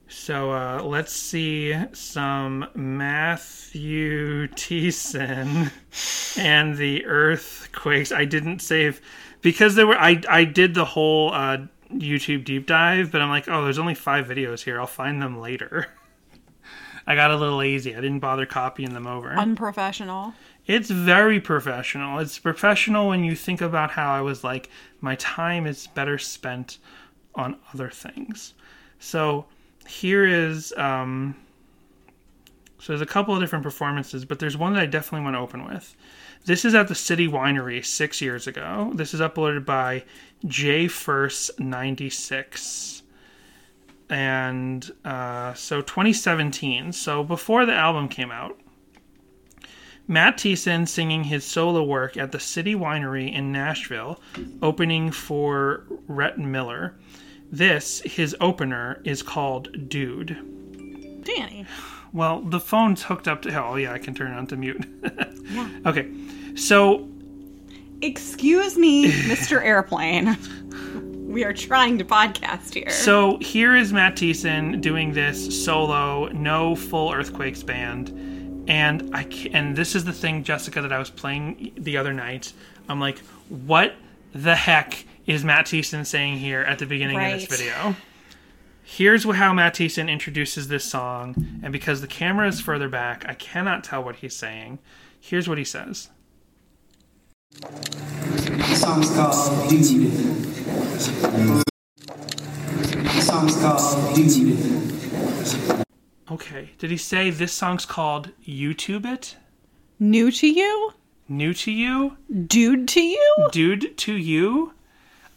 So 0.08 0.50
uh, 0.50 0.82
let's 0.82 1.12
see 1.12 1.72
some 1.92 2.66
Matthew 2.74 4.48
Thiessen 4.48 5.70
and 6.36 6.76
the 6.76 7.06
earthquakes. 7.06 8.10
I 8.10 8.24
didn't 8.24 8.58
save 8.58 9.00
because 9.42 9.74
there 9.74 9.86
were. 9.86 9.98
I 9.98 10.20
I 10.28 10.44
did 10.44 10.74
the 10.74 10.84
whole 10.84 11.32
uh, 11.32 11.58
YouTube 11.92 12.44
deep 12.44 12.66
dive, 12.66 13.10
but 13.12 13.20
I'm 13.20 13.28
like, 13.28 13.48
oh, 13.48 13.64
there's 13.64 13.78
only 13.78 13.94
five 13.94 14.26
videos 14.26 14.62
here. 14.62 14.80
I'll 14.80 14.86
find 14.86 15.20
them 15.20 15.40
later. 15.40 15.88
I 17.06 17.14
got 17.14 17.30
a 17.30 17.36
little 17.36 17.58
lazy. 17.58 17.96
I 17.96 18.00
didn't 18.00 18.20
bother 18.20 18.46
copying 18.46 18.94
them 18.94 19.06
over. 19.06 19.30
Unprofessional. 19.30 20.34
It's 20.66 20.90
very 20.90 21.40
professional. 21.40 22.18
It's 22.20 22.38
professional 22.38 23.08
when 23.08 23.24
you 23.24 23.34
think 23.34 23.60
about 23.60 23.90
how 23.90 24.12
I 24.12 24.20
was 24.20 24.44
like, 24.44 24.70
my 25.00 25.16
time 25.16 25.66
is 25.66 25.88
better 25.88 26.18
spent 26.18 26.78
on 27.34 27.56
other 27.74 27.90
things. 27.90 28.54
So 28.98 29.46
here 29.86 30.24
is 30.24 30.72
um 30.76 31.34
so 32.78 32.92
there's 32.92 33.02
a 33.02 33.06
couple 33.06 33.34
of 33.34 33.40
different 33.40 33.62
performances, 33.62 34.24
but 34.24 34.38
there's 34.38 34.56
one 34.56 34.72
that 34.72 34.82
I 34.82 34.86
definitely 34.86 35.24
want 35.24 35.36
to 35.36 35.40
open 35.40 35.64
with. 35.66 35.94
This 36.46 36.64
is 36.64 36.74
at 36.74 36.88
the 36.88 36.94
City 36.94 37.28
Winery 37.28 37.84
six 37.84 38.20
years 38.20 38.46
ago. 38.46 38.92
This 38.94 39.12
is 39.12 39.20
uploaded 39.20 39.64
by 39.64 40.04
J 40.46 40.88
First 40.88 41.60
ninety 41.60 42.08
six, 42.08 43.02
and 44.08 44.90
uh, 45.04 45.54
so 45.54 45.80
2017. 45.82 46.92
So 46.92 47.22
before 47.22 47.66
the 47.66 47.74
album 47.74 48.08
came 48.08 48.30
out, 48.30 48.58
Matt 50.08 50.38
Thiessen 50.38 50.88
singing 50.88 51.24
his 51.24 51.44
solo 51.44 51.84
work 51.84 52.16
at 52.16 52.32
the 52.32 52.40
City 52.40 52.74
Winery 52.74 53.32
in 53.32 53.52
Nashville, 53.52 54.20
opening 54.60 55.12
for 55.12 55.84
Rhett 56.08 56.38
Miller. 56.38 56.96
This, 57.52 58.00
his 58.00 58.34
opener, 58.40 59.00
is 59.04 59.22
called 59.22 59.88
Dude. 59.88 61.22
Danny. 61.22 61.66
Well, 62.12 62.40
the 62.40 62.60
phone's 62.60 63.02
hooked 63.04 63.28
up 63.28 63.42
to. 63.42 63.64
Oh, 63.64 63.76
yeah, 63.76 63.92
I 63.92 63.98
can 63.98 64.14
turn 64.14 64.32
it 64.32 64.36
on 64.36 64.46
to 64.48 64.56
mute. 64.56 64.84
yeah. 65.50 65.68
Okay. 65.86 66.10
So, 66.56 67.08
Excuse 68.02 68.78
me, 68.78 69.10
Mr. 69.10 69.62
Airplane. 69.64 70.36
We 71.30 71.44
are 71.44 71.52
trying 71.52 71.96
to 71.98 72.04
podcast 72.04 72.74
here. 72.74 72.90
so 72.90 73.38
here 73.38 73.76
is 73.76 73.92
Matt 73.92 74.16
Thiessen 74.16 74.80
doing 74.80 75.12
this 75.12 75.64
solo, 75.64 76.26
no 76.26 76.74
full 76.74 77.12
Earthquakes 77.12 77.62
band, 77.62 78.64
and 78.68 79.14
I 79.14 79.28
and 79.52 79.76
this 79.76 79.94
is 79.94 80.04
the 80.04 80.12
thing, 80.12 80.42
Jessica, 80.42 80.82
that 80.82 80.92
I 80.92 80.98
was 80.98 81.08
playing 81.08 81.70
the 81.76 81.98
other 81.98 82.12
night. 82.12 82.52
I'm 82.88 82.98
like, 82.98 83.20
what 83.48 83.94
the 84.32 84.56
heck 84.56 85.04
is 85.24 85.44
Matt 85.44 85.66
Thiessen 85.66 86.04
saying 86.04 86.38
here 86.38 86.62
at 86.62 86.80
the 86.80 86.86
beginning 86.86 87.16
of 87.16 87.40
this 87.40 87.46
video? 87.46 87.94
Here's 88.92 89.22
how 89.22 89.52
Matt 89.52 89.76
Thiessen 89.76 90.10
introduces 90.10 90.66
this 90.66 90.84
song, 90.84 91.60
and 91.62 91.72
because 91.72 92.00
the 92.00 92.08
camera 92.08 92.48
is 92.48 92.60
further 92.60 92.88
back, 92.88 93.24
I 93.24 93.34
cannot 93.34 93.84
tell 93.84 94.02
what 94.02 94.16
he's 94.16 94.34
saying. 94.34 94.80
Here's 95.20 95.48
what 95.48 95.58
he 95.58 95.64
says. 95.64 96.10
The 97.52 98.74
song's 98.74 99.14
called 99.14 99.70
Dude. 99.70 100.10
The 103.04 103.20
song's 103.20 103.56
called 103.60 104.16
Dude. 104.16 104.58
Okay, 106.32 106.70
did 106.78 106.90
he 106.90 106.96
say 106.96 107.30
this 107.30 107.52
song's 107.52 107.86
called 107.86 108.32
YouTube 108.44 109.06
It? 109.06 109.36
New 110.00 110.32
to 110.32 110.48
you? 110.48 110.94
New 111.28 111.54
to 111.54 111.70
you? 111.70 112.16
Dude 112.28 112.88
to 112.88 113.00
you? 113.00 113.48
Dude 113.52 113.96
to 113.98 114.14
you? 114.16 114.74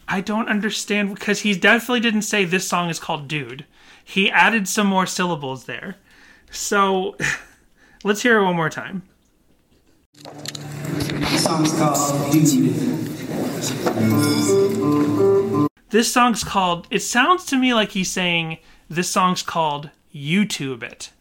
I 0.07 0.21
don't 0.21 0.49
understand 0.49 1.13
because 1.13 1.41
he 1.41 1.55
definitely 1.55 2.01
didn't 2.01 2.23
say 2.23 2.45
this 2.45 2.67
song 2.67 2.89
is 2.89 2.99
called 2.99 3.27
Dude. 3.27 3.65
He 4.03 4.29
added 4.29 4.67
some 4.67 4.87
more 4.87 5.05
syllables 5.05 5.65
there. 5.65 5.95
So 6.51 7.17
let's 8.03 8.21
hear 8.21 8.39
it 8.39 8.43
one 8.43 8.55
more 8.55 8.69
time. 8.69 9.03
The 10.23 11.37
song's 11.37 11.73
called 11.77 12.31
Dude. 12.31 13.03
This 15.89 16.11
song's 16.11 16.43
called, 16.43 16.87
it 16.89 17.01
sounds 17.01 17.45
to 17.45 17.55
me 17.57 17.73
like 17.73 17.91
he's 17.91 18.11
saying 18.11 18.57
this 18.89 19.09
song's 19.09 19.43
called 19.43 19.89
YouTube 20.13 20.83
It. 20.83 21.11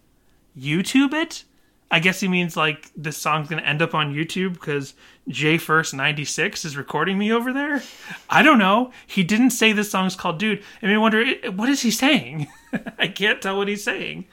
YouTube 0.59 1.13
It? 1.13 1.45
I 1.93 1.99
guess 1.99 2.21
he 2.21 2.27
means 2.27 2.57
like 2.57 2.91
this 2.97 3.19
song's 3.19 3.49
gonna 3.49 3.61
end 3.61 3.83
up 3.83 3.95
on 3.95 4.15
YouTube 4.15 4.55
because 4.55 4.95
J 5.29 5.59
First 5.59 5.93
ninety 5.93 6.25
six 6.25 6.65
is 6.65 6.75
recording 6.75 7.19
me 7.19 7.31
over 7.31 7.53
there. 7.53 7.83
I 8.31 8.43
don't 8.43 8.59
know. 8.59 8.93
He 9.07 9.23
didn't 9.23 9.51
say 9.51 9.73
this 9.73 9.91
song's 9.91 10.17
called 10.17 10.39
Dude. 10.39 10.63
I 10.83 10.87
mean, 10.87 11.03
wonder 11.03 11.23
what 11.55 11.69
is 11.69 11.83
he 11.83 11.91
saying? 11.91 12.49
I 12.99 13.09
can't 13.09 13.43
tell 13.43 13.59
what 13.59 13.69
he's 13.69 13.85
saying. 13.85 14.25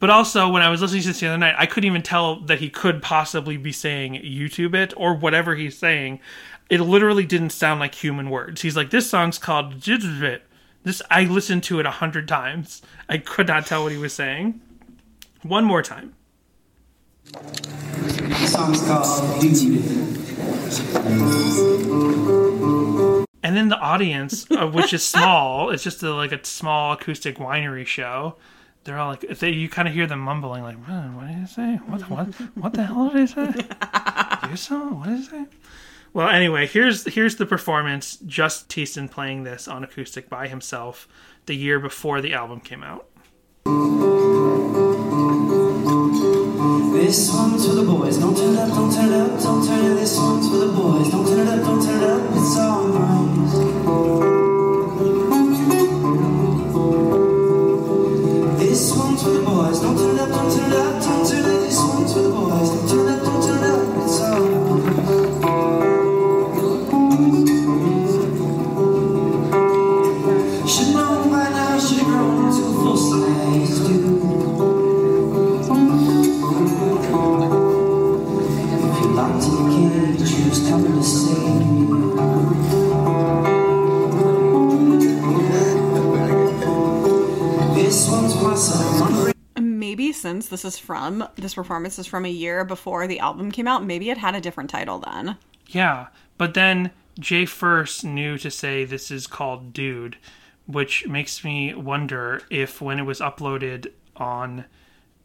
But 0.00 0.10
also, 0.10 0.48
when 0.48 0.62
I 0.62 0.70
was 0.70 0.82
listening 0.82 1.02
to 1.02 1.08
this 1.08 1.20
the 1.20 1.28
other 1.28 1.38
night, 1.38 1.54
I 1.56 1.66
couldn't 1.66 1.86
even 1.86 2.02
tell 2.02 2.40
that 2.46 2.58
he 2.58 2.68
could 2.68 3.00
possibly 3.00 3.56
be 3.56 3.70
saying 3.70 4.14
YouTube 4.14 4.74
it 4.74 4.92
or 4.96 5.14
whatever 5.14 5.54
he's 5.54 5.78
saying. 5.78 6.18
It 6.68 6.80
literally 6.80 7.24
didn't 7.24 7.50
sound 7.50 7.78
like 7.78 7.94
human 7.94 8.28
words. 8.28 8.62
He's 8.62 8.76
like, 8.76 8.90
"This 8.90 9.08
song's 9.08 9.38
called 9.38 9.78
Jidjit." 9.78 10.40
This 10.82 11.00
I 11.08 11.22
listened 11.26 11.62
to 11.64 11.78
it 11.78 11.86
a 11.86 11.92
hundred 11.92 12.26
times. 12.26 12.82
I 13.08 13.18
could 13.18 13.46
not 13.46 13.66
tell 13.66 13.84
what 13.84 13.92
he 13.92 13.98
was 13.98 14.12
saying. 14.12 14.60
One 15.42 15.64
more 15.64 15.82
time. 15.82 16.16
The 17.24 18.46
song's 18.46 18.82
called 18.86 19.40
Dude. 19.40 20.02
And 23.44 23.56
then 23.56 23.68
the 23.68 23.78
audience, 23.78 24.46
which 24.48 24.92
is 24.92 25.04
small, 25.04 25.70
it's 25.72 25.82
just 25.82 26.02
a, 26.02 26.14
like 26.14 26.32
a 26.32 26.44
small 26.44 26.92
acoustic 26.92 27.38
winery 27.38 27.86
show. 27.86 28.36
They're 28.84 28.98
all 28.98 29.10
like, 29.10 29.20
they, 29.38 29.50
you 29.50 29.68
kind 29.68 29.86
of 29.86 29.94
hear 29.94 30.06
them 30.06 30.20
mumbling, 30.20 30.62
like, 30.62 30.76
what, 30.76 31.12
what 31.14 31.28
did 31.28 31.36
he 31.36 31.46
say? 31.46 31.74
What, 31.86 32.00
what, 32.10 32.34
what 32.56 32.72
the 32.72 32.84
hell 32.84 33.10
did 33.10 33.20
he 33.20 33.26
say? 33.26 33.52
You 34.50 34.56
saw? 34.56 34.92
What 34.92 35.06
did 35.06 35.18
he 35.18 35.24
say? 35.24 35.46
Well, 36.12 36.28
anyway, 36.28 36.66
here's 36.66 37.04
here's 37.14 37.36
the 37.36 37.46
performance. 37.46 38.16
Just 38.26 38.68
Thiessen 38.68 39.10
playing 39.10 39.44
this 39.44 39.66
on 39.66 39.84
acoustic 39.84 40.28
by 40.28 40.48
himself 40.48 41.08
the 41.46 41.54
year 41.54 41.78
before 41.78 42.20
the 42.20 42.34
album 42.34 42.60
came 42.60 42.82
out. 42.82 43.06
This 47.02 47.32
one's 47.32 47.66
for 47.66 47.74
the 47.74 47.82
boys, 47.82 48.16
don't 48.16 48.36
turn 48.36 48.54
it 48.54 48.58
up, 48.60 48.68
don't 48.68 48.94
turn 48.94 49.12
it 49.12 49.20
up, 49.20 49.42
don't 49.42 49.66
turn 49.66 49.84
it 49.84 49.90
up. 49.90 49.98
This 49.98 50.16
one's 50.16 50.48
for 50.48 50.56
the 50.58 50.72
boys, 50.72 51.10
don't 51.10 51.26
turn 51.26 51.40
it 51.40 51.48
up, 51.48 51.60
don't 51.66 51.82
turn 51.84 52.00
it 52.00 52.08
up, 52.08 52.30
it's 52.30 52.56
all 52.58 52.86
noise. 52.86 53.54
This 58.60 58.96
one's 58.96 59.20
for 59.20 59.30
the 59.30 59.42
boys, 59.42 59.80
don't 59.80 59.96
turn 59.96 60.04
it 60.04 60.10
up. 60.10 60.11
Alright. 89.98 90.14
since 90.14 90.48
this 90.48 90.64
is 90.64 90.78
from 90.78 91.28
this 91.36 91.54
performance 91.54 91.98
is 91.98 92.06
from 92.06 92.24
a 92.24 92.30
year 92.30 92.64
before 92.64 93.06
the 93.06 93.18
album 93.18 93.50
came 93.50 93.68
out. 93.68 93.84
Maybe 93.84 94.10
it 94.10 94.18
had 94.18 94.34
a 94.34 94.40
different 94.40 94.70
title 94.70 94.98
then. 94.98 95.36
Yeah, 95.68 96.08
but 96.38 96.54
then 96.54 96.90
Jay 97.18 97.44
First 97.44 98.04
knew 98.04 98.38
to 98.38 98.50
say 98.50 98.84
this 98.84 99.10
is 99.10 99.26
called 99.26 99.72
Dude, 99.72 100.16
which 100.66 101.06
makes 101.06 101.44
me 101.44 101.74
wonder 101.74 102.42
if 102.50 102.80
when 102.80 102.98
it 102.98 103.04
was 103.04 103.20
uploaded 103.20 103.92
on 104.16 104.64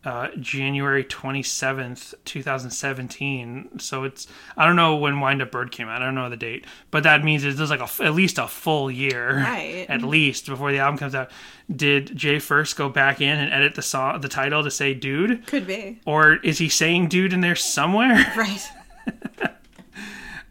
uh, 0.08 0.30
January 0.40 1.04
27th, 1.04 2.14
2017. 2.24 3.78
So 3.80 4.06
it's, 4.06 4.26
I 4.56 4.66
don't 4.66 4.78
know 4.78 4.96
when 4.96 5.20
Wind 5.20 5.42
Up 5.42 5.52
Bird 5.52 5.70
came 5.72 5.90
out. 5.90 6.02
I 6.02 6.06
don't 6.06 6.16
know 6.16 6.30
the 6.30 6.38
date, 6.38 6.64
but 6.92 7.04
that 7.04 7.26
means 7.26 7.44
it 7.44 7.60
was 7.60 7.70
like 7.70 7.82
a, 7.82 7.90
at 8.04 8.14
least 8.14 8.38
a 8.38 8.48
full 8.48 8.90
year, 8.90 9.36
Right. 9.40 9.86
at 9.90 10.04
least 10.04 10.46
before 10.46 10.72
the 10.72 10.80
album 10.80 10.98
comes 10.98 11.14
out. 11.14 11.30
Did 11.70 12.16
Jay 12.16 12.40
First 12.40 12.78
go 12.78 12.88
back 12.88 13.20
in 13.20 13.38
and 13.38 13.52
edit 13.52 13.76
the 13.76 13.82
song, 13.82 14.22
the 14.22 14.30
title 14.30 14.64
to 14.64 14.72
say 14.72 14.94
Dude? 14.94 15.46
Could 15.46 15.68
be. 15.68 16.00
Or 16.06 16.36
is 16.36 16.58
he 16.58 16.70
saying 16.70 17.10
Dude 17.10 17.34
in 17.34 17.42
there 17.42 17.56
somewhere? 17.56 18.26
Right. 18.38 18.66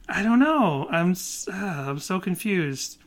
I 0.09 0.23
don't 0.23 0.39
know. 0.39 0.87
I'm 0.91 1.13
uh, 1.13 1.53
I'm 1.91 1.99
so 1.99 2.21
confused. 2.21 2.99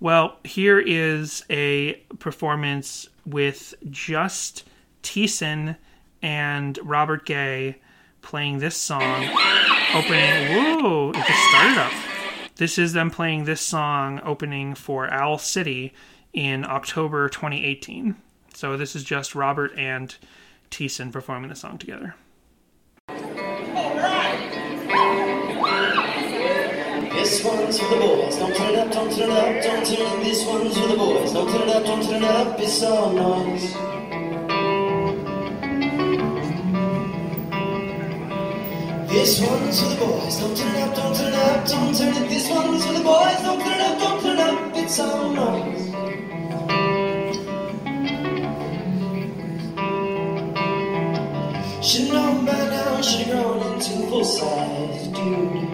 Well, 0.00 0.36
here 0.44 0.78
is 0.80 1.44
a 1.48 1.94
performance 2.18 3.08
with 3.24 3.74
just 3.88 4.64
Thiessen 5.06 5.76
and 6.20 6.78
Robert 6.82 7.24
Gay 7.24 7.76
playing 8.22 8.58
this 8.58 8.76
song, 8.76 9.24
opening. 9.94 10.80
Whoa! 10.82 11.10
It 11.10 11.24
just 11.24 11.48
started 11.50 11.78
up. 11.78 11.92
This 12.56 12.76
is 12.76 12.92
them 12.92 13.10
playing 13.10 13.44
this 13.44 13.60
song 13.60 14.20
opening 14.24 14.74
for 14.74 15.08
Owl 15.12 15.38
City 15.38 15.94
in 16.32 16.64
October 16.64 17.28
2018. 17.28 18.16
So 18.54 18.76
this 18.76 18.96
is 18.96 19.04
just 19.04 19.34
Robert 19.34 19.72
and 19.76 20.16
Thiessen 20.70 21.12
performing 21.12 21.50
the 21.50 21.56
song 21.56 21.78
together. 21.78 22.14
This 27.12 27.44
one's 27.44 27.78
for 27.78 27.88
the 27.88 28.00
boys. 28.00 28.36
Don't 28.36 28.56
turn 28.56 28.74
it 28.74 28.78
up, 28.78 28.92
don't 28.92 29.12
turn 29.12 29.30
it 29.30 29.36
up, 29.36 29.62
don't 29.62 29.86
turn 29.86 29.94
it. 29.94 30.00
up. 30.00 30.22
This 30.22 30.46
one's 30.46 30.78
for 30.78 30.88
the 30.88 30.96
boys. 30.96 31.32
Don't 31.32 31.50
turn 31.50 31.68
it 31.68 31.76
up, 31.76 31.84
don't 31.84 32.02
turn 32.02 32.22
it 32.22 32.30
up. 32.30 32.58
It's 32.58 32.82
all 32.82 33.12
noise. 33.12 33.74
This 39.16 39.40
one's 39.40 39.80
for 39.80 39.88
the 39.88 39.96
boys. 39.96 40.36
Don't 40.36 40.54
turn 40.54 40.74
it 40.74 40.82
up, 40.82 40.94
don't 40.94 41.16
turn 41.16 41.32
it 41.32 41.38
up, 41.38 41.66
don't 41.66 41.96
turn 41.96 42.22
it. 42.22 42.28
This 42.28 42.50
one's 42.50 42.84
for 42.84 42.92
the 42.92 43.02
boys. 43.02 43.40
Don't 43.40 43.60
turn 43.62 43.72
it 43.72 43.80
up, 43.80 43.98
don't 43.98 44.22
turn 44.22 44.36
it 44.36 44.40
up. 44.40 44.76
It's 44.76 45.00
all 45.00 45.32
noise. 45.32 45.86
Should 51.82 52.12
know 52.12 52.42
by 52.44 52.58
now, 52.68 53.00
should 53.00 53.26
have 53.28 53.42
grown 53.42 53.72
into 53.72 54.06
full 54.10 54.22
size, 54.22 55.08
dude. 55.08 55.64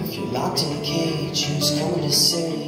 If 0.00 0.14
you're 0.16 0.26
locked 0.28 0.62
in 0.62 0.78
a 0.78 0.82
cage, 0.82 1.44
who's 1.44 1.78
coming 1.78 2.00
to 2.00 2.10
save 2.10 2.67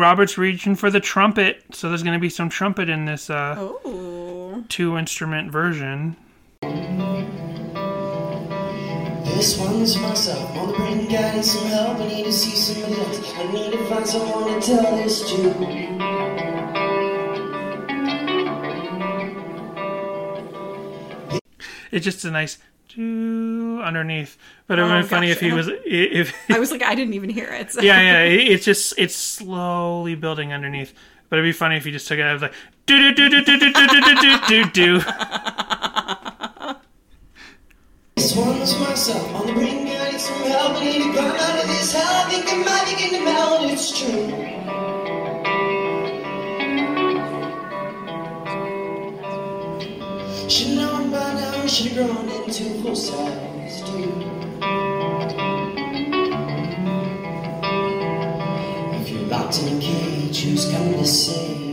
Robert's 0.00 0.36
reaching 0.38 0.74
for 0.74 0.90
the 0.90 1.00
trumpet. 1.00 1.62
So 1.72 1.88
there's 1.88 2.02
going 2.02 2.14
to 2.14 2.20
be 2.20 2.30
some 2.30 2.48
trumpet 2.48 2.88
in 2.88 3.04
this 3.04 3.30
uh, 3.30 3.54
Oh. 3.58 4.64
two 4.68 4.96
instrument 4.96 5.52
version. 5.52 6.16
This 9.24 9.58
one's 9.58 9.94
for 9.96 10.02
myself. 10.02 10.56
On 10.56 10.68
the 10.68 10.74
brain, 10.74 11.08
guidance, 11.08 11.52
some 11.52 11.66
help. 11.68 11.98
I 11.98 12.06
need 12.08 12.24
to 12.24 12.32
see 12.32 12.50
somebody 12.56 13.00
else. 13.00 13.34
I 13.36 13.52
need 13.52 13.72
to 13.72 13.84
find 13.86 14.06
someone 14.06 14.60
to 14.60 14.66
tell 14.66 14.96
this 14.96 15.30
to. 15.30 15.40
It's 21.92 22.04
just 22.04 22.24
a 22.24 22.30
nice 22.30 22.56
doo 22.56 22.62
underneath. 22.96 24.36
But 24.66 24.78
it 24.78 24.82
would 24.82 24.90
Oh, 24.90 24.94
have 24.94 25.02
been 25.04 25.08
funny 25.08 25.30
if 25.30 25.40
he 25.40 25.52
was 25.52 25.68
if 25.84 26.34
I 26.50 26.58
was 26.58 26.70
like, 26.70 26.82
I 26.82 26.94
didn't 26.94 27.14
even 27.14 27.30
hear 27.30 27.48
it. 27.48 27.72
so- 27.72 27.80
yeah 27.82 28.00
yeah 28.00 28.22
it's 28.24 28.64
just 28.64 28.94
it's 28.98 29.14
slowly 29.14 30.14
building 30.14 30.52
underneath. 30.52 30.92
But 31.28 31.38
it'd 31.38 31.48
be 31.48 31.52
funny 31.52 31.76
if 31.76 31.86
you 31.86 31.92
just 31.92 32.08
took 32.08 32.18
it 32.18 32.22
out 32.22 32.36
of 32.36 32.42
like 32.42 32.54
do 32.86 33.12
do 33.14 33.28
do 33.28 33.44
do 33.44 33.56
do 33.58 33.72
do 33.72 33.86
do 33.86 34.00
do 34.00 34.14
do 34.20 34.38
do 34.48 34.70
do. 34.70 34.98
This 38.16 38.36
one's 38.36 38.78
myself. 38.80 39.34
On 39.34 39.46
the 39.46 39.52
brain, 39.54 39.86
guidance, 39.86 40.24
some 40.24 40.42
help. 40.42 40.76
I 40.76 40.84
need 40.84 40.98
to 40.98 41.12
come 41.16 41.30
out 41.30 41.58
of 41.62 41.68
this 41.68 41.92
hell. 41.94 42.26
I 42.26 42.30
think 42.30 42.52
I 42.52 42.56
might 42.56 42.84
be 42.84 42.96
getting 43.00 43.26
out. 43.28 43.70
It's 43.70 43.98
true. 43.98 44.36
Should 50.48 50.76
know 50.76 50.90
by 50.92 50.98
now, 50.98 50.99
should 51.70 51.92
have 51.92 52.06
grown 52.08 52.28
into 52.28 52.64
full 52.82 52.96
size, 52.96 53.82
dude. 53.82 54.26
If 59.00 59.08
you're 59.08 59.22
locked 59.28 59.62
in 59.62 59.78
a 59.78 59.80
cage, 59.80 60.42
who's 60.42 60.68
coming 60.68 60.94
to 60.94 61.06
save 61.06 61.60
you? 61.60 61.70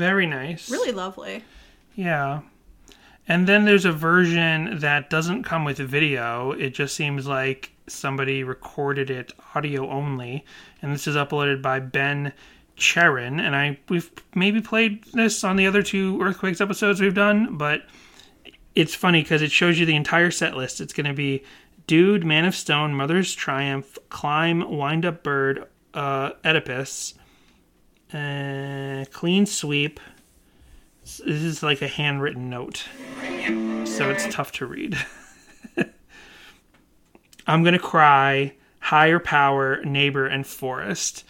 Very 0.00 0.26
nice. 0.26 0.70
Really 0.70 0.92
lovely. 0.92 1.44
Yeah. 1.94 2.40
And 3.28 3.46
then 3.46 3.66
there's 3.66 3.84
a 3.84 3.92
version 3.92 4.78
that 4.78 5.10
doesn't 5.10 5.42
come 5.42 5.62
with 5.62 5.78
a 5.78 5.84
video. 5.84 6.52
It 6.52 6.70
just 6.70 6.96
seems 6.96 7.26
like 7.26 7.70
somebody 7.86 8.42
recorded 8.42 9.10
it 9.10 9.34
audio 9.54 9.90
only. 9.90 10.46
And 10.80 10.90
this 10.94 11.06
is 11.06 11.16
uploaded 11.16 11.60
by 11.60 11.80
Ben 11.80 12.32
Cherin. 12.78 13.42
And 13.42 13.54
I 13.54 13.78
we've 13.90 14.10
maybe 14.34 14.62
played 14.62 15.04
this 15.12 15.44
on 15.44 15.56
the 15.56 15.66
other 15.66 15.82
two 15.82 16.18
Earthquakes 16.22 16.62
episodes 16.62 16.98
we've 16.98 17.12
done, 17.12 17.58
but 17.58 17.82
it's 18.74 18.94
funny 18.94 19.22
because 19.22 19.42
it 19.42 19.52
shows 19.52 19.78
you 19.78 19.84
the 19.84 19.96
entire 19.96 20.30
set 20.30 20.56
list. 20.56 20.80
It's 20.80 20.94
going 20.94 21.08
to 21.08 21.12
be 21.12 21.44
Dude, 21.86 22.24
Man 22.24 22.46
of 22.46 22.54
Stone, 22.54 22.94
Mother's 22.94 23.34
Triumph, 23.34 23.98
Climb, 24.08 24.78
Wind 24.78 25.04
Up 25.04 25.22
Bird, 25.22 25.66
uh, 25.92 26.30
Oedipus, 26.42 27.14
uh, 28.14 29.04
Clean 29.12 29.46
Sweep. 29.46 30.00
This 31.02 31.20
is 31.20 31.62
like 31.62 31.82
a 31.82 31.88
handwritten 31.88 32.50
note, 32.50 32.86
so 33.84 34.10
it's 34.10 34.32
tough 34.32 34.52
to 34.52 34.66
read. 34.66 34.96
I'm 37.46 37.64
gonna 37.64 37.78
cry, 37.78 38.54
higher 38.78 39.18
power, 39.18 39.82
neighbor, 39.84 40.26
and 40.26 40.46
forest. 40.46 41.24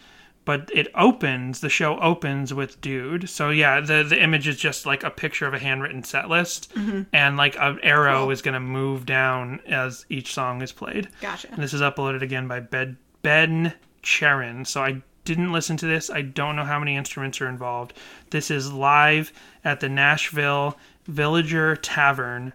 But 0.46 0.70
it 0.74 0.88
opens. 0.94 1.60
The 1.60 1.68
show 1.68 1.98
opens 2.00 2.52
with 2.52 2.80
dude. 2.80 3.28
So 3.28 3.50
yeah, 3.50 3.80
the 3.80 4.02
the 4.02 4.20
image 4.20 4.48
is 4.48 4.56
just 4.56 4.86
like 4.86 5.04
a 5.04 5.10
picture 5.10 5.46
of 5.46 5.54
a 5.54 5.58
handwritten 5.58 6.02
set 6.02 6.28
list, 6.28 6.72
and 7.12 7.36
like 7.36 7.56
an 7.58 7.78
arrow 7.82 8.30
is 8.30 8.42
gonna 8.42 8.60
move 8.60 9.06
down 9.06 9.60
as 9.66 10.04
each 10.08 10.34
song 10.34 10.62
is 10.62 10.72
played. 10.72 11.08
Gotcha. 11.20 11.48
And 11.52 11.62
this 11.62 11.72
is 11.72 11.80
uploaded 11.80 12.22
again 12.22 12.48
by 12.48 12.60
Ben 12.60 12.98
Ben 13.22 13.74
Charon. 14.02 14.64
So 14.64 14.82
I 14.82 15.02
didn't 15.30 15.52
listen 15.52 15.76
to 15.76 15.86
this. 15.86 16.10
I 16.10 16.22
don't 16.22 16.56
know 16.56 16.64
how 16.64 16.80
many 16.80 16.96
instruments 16.96 17.40
are 17.40 17.48
involved. 17.48 17.92
This 18.30 18.50
is 18.50 18.72
live 18.72 19.32
at 19.64 19.78
the 19.78 19.88
Nashville 19.88 20.76
Villager 21.06 21.76
Tavern, 21.76 22.52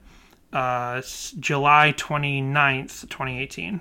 uh, 0.52 1.02
July 1.40 1.94
29th, 1.96 3.08
2018. 3.08 3.80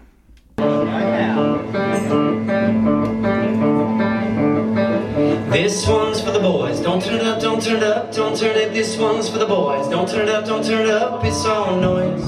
This 5.51 5.89
one's 5.89 6.21
for 6.21 6.31
the 6.31 6.39
boys. 6.39 6.79
Don't 6.79 7.03
turn 7.03 7.15
it 7.16 7.27
up, 7.27 7.41
don't 7.41 7.61
turn 7.61 7.79
it 7.79 7.83
up, 7.83 8.12
don't 8.15 8.39
turn 8.39 8.57
it. 8.57 8.73
This 8.73 8.97
one's 8.97 9.29
for 9.29 9.39
the 9.39 9.47
boys. 9.47 9.89
Don't 9.89 10.09
turn 10.09 10.29
it 10.29 10.35
up, 10.35 10.45
don't 10.45 10.65
turn 10.65 10.83
it 10.83 10.91
up. 10.91 11.25
It's 11.25 11.45
all 11.45 11.81
noise. 11.81 12.25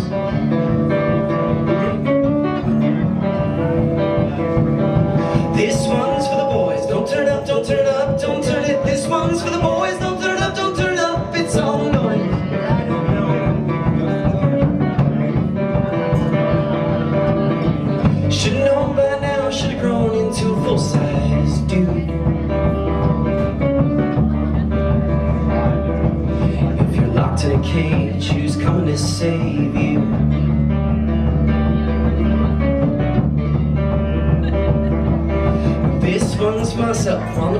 This 5.57 5.87
boys. 5.87 6.16
Don't 6.97 7.06
turn 7.06 7.28
up, 7.28 7.47
don't 7.47 7.66
turn 7.66 7.86
up, 7.86 8.18
don't 8.18 8.43
turn 8.43 8.64
it. 8.64 8.82
This 8.86 9.06
one's 9.06 9.43
for 9.43 9.51
the 9.51 9.59
boys. 9.59 9.77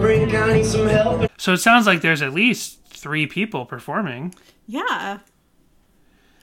Myself 0.07 0.23
on 0.23 0.27
the 0.27 0.27
brink. 0.27 0.35
I 0.35 0.53
need 0.55 0.67
some 0.67 0.87
help. 0.87 1.31
So 1.39 1.53
it 1.53 1.59
sounds 1.59 1.87
like 1.87 2.01
there's 2.01 2.23
at 2.23 2.33
least 2.33 2.81
three 2.87 3.27
people 3.27 3.67
performing. 3.67 4.35
Yeah. 4.67 5.19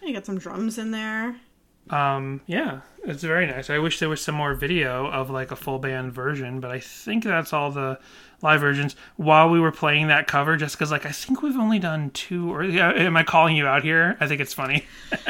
You 0.01 0.13
got 0.13 0.25
some 0.25 0.37
drums 0.37 0.77
in 0.77 0.91
there. 0.91 1.35
Um, 1.89 2.41
yeah, 2.47 2.79
it's 3.03 3.23
very 3.23 3.45
nice. 3.45 3.69
I 3.69 3.77
wish 3.77 3.99
there 3.99 4.07
was 4.07 4.21
some 4.21 4.35
more 4.35 4.53
video 4.53 5.07
of 5.07 5.29
like 5.29 5.51
a 5.51 5.55
full 5.55 5.79
band 5.79 6.13
version, 6.13 6.61
but 6.61 6.71
I 6.71 6.79
think 6.79 7.25
that's 7.25 7.51
all 7.51 7.71
the 7.71 7.99
live 8.41 8.61
versions. 8.61 8.95
While 9.17 9.49
we 9.49 9.59
were 9.59 9.71
playing 9.71 10.07
that 10.07 10.27
cover, 10.27 10.55
Jessica's 10.55 10.91
like, 10.91 11.05
I 11.05 11.11
think 11.11 11.41
we've 11.41 11.57
only 11.57 11.79
done 11.79 12.09
two. 12.11 12.53
Or 12.53 12.63
yeah, 12.63 12.93
am 12.93 13.17
I 13.17 13.23
calling 13.23 13.57
you 13.57 13.67
out 13.67 13.83
here? 13.83 14.15
I 14.21 14.27
think 14.27 14.39
it's 14.41 14.53
funny. 14.53 14.85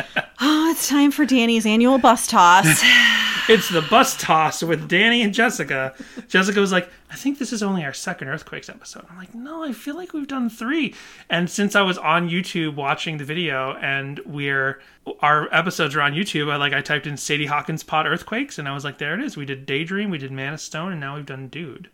Oh, 0.46 0.72
it's 0.72 0.90
time 0.90 1.12
for 1.12 1.26
Danny's 1.26 1.66
annual 1.66 1.98
bus 2.00 2.28
toss. 2.28 2.66
it's 3.50 3.70
the 3.70 3.82
bus 3.82 4.16
toss 4.18 4.64
with 4.64 4.88
Danny 4.88 5.22
and 5.22 5.34
Jessica. 5.34 5.94
Jessica 6.28 6.60
was 6.60 6.72
like, 6.72 6.90
I 7.12 7.16
think 7.16 7.38
this 7.38 7.54
is 7.54 7.62
only 7.62 7.84
our 7.84 7.94
second 7.94 8.28
Earthquakes 8.28 8.70
episode. 8.70 9.06
I'm 9.10 9.18
like, 9.18 9.36
no, 9.36 9.64
I 9.64 9.74
feel 9.74 9.96
like 9.96 10.14
we've 10.14 10.28
done 10.28 10.50
three. 10.50 10.96
And 11.30 11.50
since 11.50 11.76
I 11.76 11.82
was 11.82 11.98
on 11.98 12.30
YouTube 12.30 12.76
watching 12.76 13.18
the 13.18 13.26
video 13.26 13.74
and 13.74 14.20
we're 14.26 14.82
our 15.20 15.54
episodes 15.54 15.96
are 15.96 16.02
on 16.02 16.14
YouTube, 16.14 16.52
I 16.52 16.56
like 16.56 16.74
I 16.74 16.82
typed 16.82 17.08
in 17.08 17.18
Sadie 17.18 17.46
Hawkins 17.46 17.84
Pod 17.84 18.08
Earthquakes 18.08 18.58
and 18.58 18.68
I 18.68 18.74
was 18.74 18.84
like, 18.84 18.98
there 18.98 19.14
it 19.14 19.24
is. 19.24 19.38
We 19.38 19.46
did 19.46 19.66
Daydream, 19.66 20.10
we 20.10 20.18
did 20.18 20.32
Man 20.32 20.54
of 20.54 20.62
Stone, 20.62 20.92
and 20.92 21.02
now 21.02 21.16
we've 21.16 21.26
done 21.26 21.48
Dude. 21.50 21.90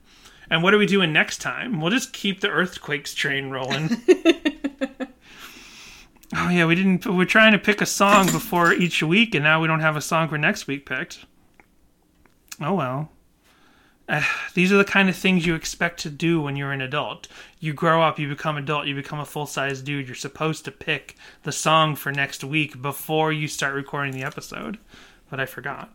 And 0.49 0.63
what 0.63 0.73
are 0.73 0.77
we 0.77 0.85
doing 0.85 1.13
next 1.13 1.39
time? 1.39 1.79
We'll 1.79 1.91
just 1.91 2.13
keep 2.13 2.41
the 2.41 2.49
Earthquakes 2.49 3.13
train 3.13 3.49
rolling. 3.49 3.89
oh 6.35 6.49
yeah, 6.49 6.65
we 6.65 6.75
didn't. 6.75 7.05
We're 7.05 7.25
trying 7.25 7.51
to 7.51 7.59
pick 7.59 7.81
a 7.81 7.85
song 7.85 8.25
before 8.27 8.73
each 8.73 9.03
week, 9.03 9.35
and 9.35 9.43
now 9.43 9.61
we 9.61 9.67
don't 9.67 9.81
have 9.81 9.95
a 9.95 10.01
song 10.01 10.27
for 10.27 10.39
next 10.39 10.65
week 10.65 10.87
picked. 10.87 11.25
Oh 12.61 12.73
well. 12.73 13.11
Uh, 14.07 14.23
these 14.55 14.71
are 14.71 14.77
the 14.77 14.83
kind 14.83 15.07
of 15.07 15.15
things 15.15 15.45
you 15.45 15.53
expect 15.53 15.99
to 15.99 16.09
do 16.09 16.41
when 16.41 16.55
you're 16.55 16.71
an 16.71 16.81
adult. 16.81 17.27
You 17.59 17.73
grow 17.73 18.01
up, 18.01 18.17
you 18.17 18.27
become 18.27 18.57
adult, 18.57 18.87
you 18.87 18.95
become 18.95 19.19
a 19.19 19.25
full 19.25 19.45
size 19.45 19.83
dude. 19.83 20.07
You're 20.07 20.15
supposed 20.15 20.65
to 20.65 20.71
pick 20.71 21.15
the 21.43 21.51
song 21.51 21.95
for 21.95 22.11
next 22.11 22.43
week 22.43 22.81
before 22.81 23.31
you 23.31 23.47
start 23.47 23.75
recording 23.75 24.13
the 24.13 24.23
episode. 24.23 24.79
But 25.29 25.39
I 25.39 25.45
forgot. 25.45 25.93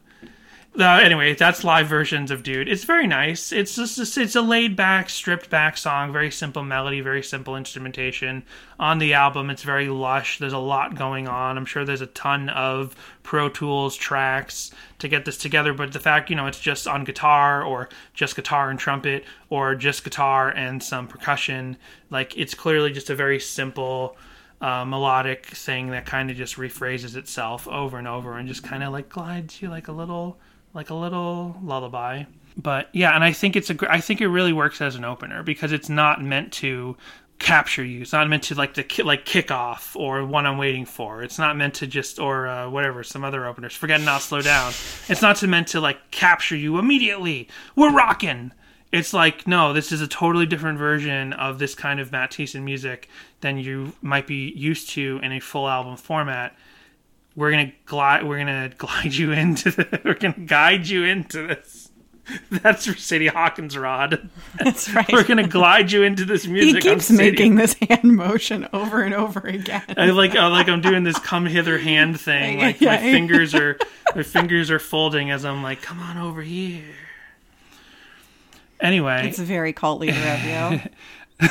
Uh, 0.76 0.98
anyway, 1.00 1.32
that's 1.32 1.62
live 1.62 1.86
versions 1.86 2.32
of 2.32 2.42
Dude. 2.42 2.68
It's 2.68 2.82
very 2.82 3.06
nice. 3.06 3.52
It's 3.52 3.76
just 3.76 4.18
it's 4.18 4.34
a 4.34 4.42
laid 4.42 4.74
back, 4.74 5.08
stripped 5.08 5.48
back 5.48 5.76
song. 5.76 6.12
Very 6.12 6.32
simple 6.32 6.64
melody, 6.64 7.00
very 7.00 7.22
simple 7.22 7.56
instrumentation. 7.56 8.42
On 8.80 8.98
the 8.98 9.14
album, 9.14 9.50
it's 9.50 9.62
very 9.62 9.88
lush. 9.88 10.38
There's 10.38 10.52
a 10.52 10.58
lot 10.58 10.96
going 10.96 11.28
on. 11.28 11.56
I'm 11.56 11.64
sure 11.64 11.84
there's 11.84 12.00
a 12.00 12.08
ton 12.08 12.48
of 12.48 12.96
Pro 13.22 13.48
Tools 13.48 13.94
tracks 13.94 14.72
to 14.98 15.06
get 15.06 15.24
this 15.24 15.38
together. 15.38 15.72
But 15.72 15.92
the 15.92 16.00
fact, 16.00 16.28
you 16.28 16.34
know, 16.34 16.48
it's 16.48 16.58
just 16.58 16.88
on 16.88 17.04
guitar 17.04 17.62
or 17.62 17.88
just 18.12 18.34
guitar 18.34 18.68
and 18.68 18.78
trumpet 18.78 19.24
or 19.50 19.76
just 19.76 20.02
guitar 20.02 20.48
and 20.48 20.82
some 20.82 21.06
percussion, 21.06 21.76
like 22.10 22.36
it's 22.36 22.54
clearly 22.54 22.90
just 22.92 23.10
a 23.10 23.14
very 23.14 23.38
simple. 23.38 24.16
Uh, 24.60 24.84
melodic 24.84 25.44
thing 25.46 25.90
that 25.90 26.06
kind 26.06 26.30
of 26.30 26.38
just 26.38 26.56
rephrases 26.56 27.16
itself 27.16 27.68
over 27.68 27.98
and 27.98 28.08
over 28.08 28.38
and 28.38 28.48
just 28.48 28.62
kind 28.62 28.82
of 28.82 28.92
like 28.92 29.10
glides 29.10 29.60
you 29.60 29.68
like 29.68 29.88
a 29.88 29.92
little 29.92 30.38
like 30.74 30.90
a 30.90 30.94
little 30.94 31.56
lullaby. 31.62 32.24
But 32.56 32.88
yeah, 32.92 33.14
and 33.14 33.24
I 33.24 33.32
think 33.32 33.56
it's 33.56 33.70
a 33.70 33.76
I 33.92 34.00
think 34.00 34.20
it 34.20 34.28
really 34.28 34.52
works 34.52 34.80
as 34.80 34.94
an 34.94 35.04
opener 35.04 35.42
because 35.42 35.72
it's 35.72 35.88
not 35.88 36.22
meant 36.22 36.52
to 36.54 36.96
capture 37.38 37.84
you. 37.84 38.02
It's 38.02 38.12
not 38.12 38.28
meant 38.28 38.44
to 38.44 38.54
like 38.54 38.74
the 38.74 38.84
ki- 38.84 39.02
like 39.02 39.24
kick 39.24 39.50
off 39.50 39.96
or 39.96 40.24
one 40.24 40.46
I'm 40.46 40.58
waiting 40.58 40.84
for. 40.84 41.22
It's 41.22 41.38
not 41.38 41.56
meant 41.56 41.74
to 41.74 41.86
just 41.86 42.18
or 42.18 42.46
uh, 42.46 42.70
whatever 42.70 43.02
some 43.02 43.24
other 43.24 43.46
openers. 43.46 43.74
Forget 43.74 44.00
not 44.00 44.22
slow 44.22 44.40
down. 44.40 44.70
It's 45.08 45.22
not 45.22 45.36
to 45.36 45.48
meant 45.48 45.68
to 45.68 45.80
like 45.80 46.10
capture 46.10 46.56
you 46.56 46.78
immediately. 46.78 47.48
We're 47.74 47.92
rocking. 47.92 48.52
It's 48.92 49.12
like 49.12 49.48
no, 49.48 49.72
this 49.72 49.90
is 49.90 50.00
a 50.00 50.06
totally 50.06 50.46
different 50.46 50.78
version 50.78 51.32
of 51.32 51.58
this 51.58 51.74
kind 51.74 51.98
of 51.98 52.12
Matt 52.12 52.30
Thiessen 52.30 52.62
music 52.62 53.08
than 53.40 53.58
you 53.58 53.94
might 54.00 54.28
be 54.28 54.52
used 54.54 54.90
to 54.90 55.18
in 55.22 55.32
a 55.32 55.40
full 55.40 55.68
album 55.68 55.96
format 55.96 56.56
we're 57.36 57.50
gonna 57.50 57.72
glide 57.86 58.24
we're 58.26 58.38
gonna 58.38 58.70
glide 58.78 59.12
you 59.14 59.32
into 59.32 59.70
the, 59.70 60.00
we're 60.04 60.14
gonna 60.14 60.38
guide 60.46 60.86
you 60.88 61.04
into 61.04 61.46
this 61.46 61.90
that's 62.50 62.86
for 62.86 62.94
Sadie 62.96 63.26
Hawkins 63.26 63.76
Rod. 63.76 64.30
That's 64.58 64.88
right. 64.94 65.06
we're 65.12 65.24
gonna 65.24 65.46
glide 65.46 65.92
you 65.92 66.02
into 66.04 66.24
this 66.24 66.46
music. 66.46 66.82
on 66.86 66.92
keeps 66.94 67.10
making 67.10 67.56
this 67.56 67.74
hand 67.74 68.04
motion 68.04 68.66
over 68.72 69.02
and 69.02 69.12
over 69.12 69.40
again. 69.40 69.82
I 69.94 70.06
like 70.06 70.34
I 70.34 70.46
like 70.46 70.66
I'm 70.70 70.80
doing 70.80 71.04
this 71.04 71.18
come 71.18 71.44
hither 71.44 71.76
hand 71.76 72.18
thing. 72.18 72.56
Like 72.60 72.80
my 72.80 72.86
Yeah. 72.92 72.96
fingers 72.98 73.54
are 73.54 73.78
my 74.16 74.22
fingers 74.22 74.70
are 74.70 74.78
folding 74.78 75.30
as 75.32 75.44
I'm 75.44 75.62
like, 75.62 75.82
come 75.82 76.00
on 76.00 76.16
over 76.16 76.40
here. 76.40 76.84
Anyway, 78.80 79.28
It's 79.28 79.38
a 79.38 79.44
very 79.44 79.74
cult 79.74 80.00
leader 80.00 80.16
of 80.16 80.44
you. 81.42 81.48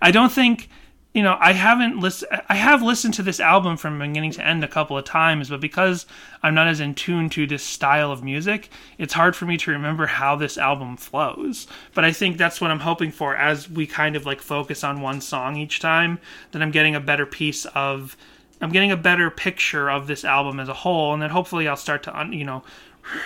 I 0.00 0.10
don't 0.12 0.30
think 0.32 0.68
you 1.14 1.22
know 1.22 1.36
I 1.40 1.52
haven't 1.52 1.98
listened. 1.98 2.42
I 2.48 2.56
have 2.56 2.82
listened 2.82 3.14
to 3.14 3.22
this 3.22 3.40
album 3.40 3.76
from 3.76 3.98
beginning 3.98 4.32
to 4.32 4.46
end 4.46 4.62
a 4.62 4.68
couple 4.68 4.96
of 4.98 5.04
times, 5.04 5.48
but 5.48 5.60
because 5.60 6.06
I'm 6.42 6.54
not 6.54 6.68
as 6.68 6.80
in 6.80 6.94
tune 6.94 7.30
to 7.30 7.46
this 7.46 7.62
style 7.62 8.12
of 8.12 8.22
music, 8.22 8.70
it's 8.98 9.14
hard 9.14 9.34
for 9.34 9.46
me 9.46 9.56
to 9.58 9.70
remember 9.70 10.06
how 10.06 10.36
this 10.36 10.58
album 10.58 10.96
flows. 10.96 11.66
But 11.94 12.04
I 12.04 12.12
think 12.12 12.36
that's 12.36 12.60
what 12.60 12.70
I'm 12.70 12.80
hoping 12.80 13.10
for 13.10 13.36
as 13.36 13.68
we 13.70 13.86
kind 13.86 14.16
of 14.16 14.26
like 14.26 14.40
focus 14.40 14.84
on 14.84 15.00
one 15.00 15.20
song 15.20 15.56
each 15.56 15.80
time. 15.80 16.18
That 16.52 16.62
I'm 16.62 16.70
getting 16.70 16.94
a 16.94 17.00
better 17.00 17.26
piece 17.26 17.64
of. 17.66 18.16
I'm 18.60 18.72
getting 18.72 18.90
a 18.90 18.96
better 18.96 19.30
picture 19.30 19.88
of 19.88 20.08
this 20.08 20.24
album 20.24 20.58
as 20.58 20.68
a 20.68 20.74
whole, 20.74 21.12
and 21.12 21.22
then 21.22 21.30
hopefully 21.30 21.68
I'll 21.68 21.76
start 21.76 22.02
to, 22.02 22.28
you 22.32 22.44
know, 22.44 22.64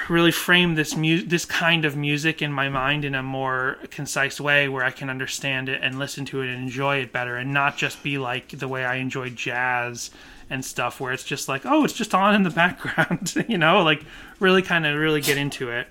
really 0.09 0.33
frame 0.33 0.75
this 0.75 0.97
mu- 0.97 1.23
this 1.23 1.45
kind 1.45 1.85
of 1.85 1.97
music 1.97 2.43
in 2.43 2.53
my 2.53 2.69
mind 2.69 3.05
in 3.05 3.15
a 3.15 3.23
more 3.23 3.79
concise 3.91 4.41
way 4.41 4.69
where 4.69 4.85
I 4.85 4.91
can 4.91 5.11
understand 5.11 5.69
it 5.69 5.81
and 5.83 5.99
listen 5.99 6.25
to 6.27 6.41
it 6.43 6.49
and 6.49 6.63
enjoy 6.63 6.99
it 6.99 7.13
better 7.13 7.37
and 7.37 7.53
not 7.53 7.77
just 7.77 8.03
be 8.03 8.19
like 8.19 8.49
the 8.49 8.69
way 8.69 8.85
I 8.85 8.97
enjoy 8.97 9.31
jazz 9.31 10.11
and 10.51 10.65
stuff 10.65 11.01
where 11.01 11.13
it's 11.13 11.25
just 11.25 11.49
like 11.49 11.63
oh 11.65 11.85
it's 11.85 11.95
just 11.95 12.15
on 12.15 12.35
in 12.35 12.43
the 12.43 12.51
background 12.65 13.35
you 13.49 13.59
know 13.59 13.83
like 13.83 14.05
really 14.41 14.63
kind 14.63 14.87
of 14.87 14.97
really 14.99 15.21
get 15.21 15.39
into 15.39 15.71
it. 15.71 15.87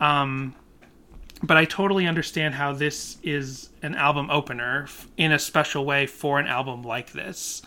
Um 0.00 0.54
but 1.42 1.56
I 1.56 1.66
totally 1.66 2.06
understand 2.06 2.54
how 2.54 2.72
this 2.72 3.18
is 3.22 3.68
an 3.82 3.94
album 3.94 4.30
opener 4.30 4.88
in 5.16 5.32
a 5.32 5.38
special 5.38 5.84
way 5.84 6.06
for 6.06 6.40
an 6.40 6.46
album 6.46 6.82
like 6.82 7.12
this. 7.12 7.62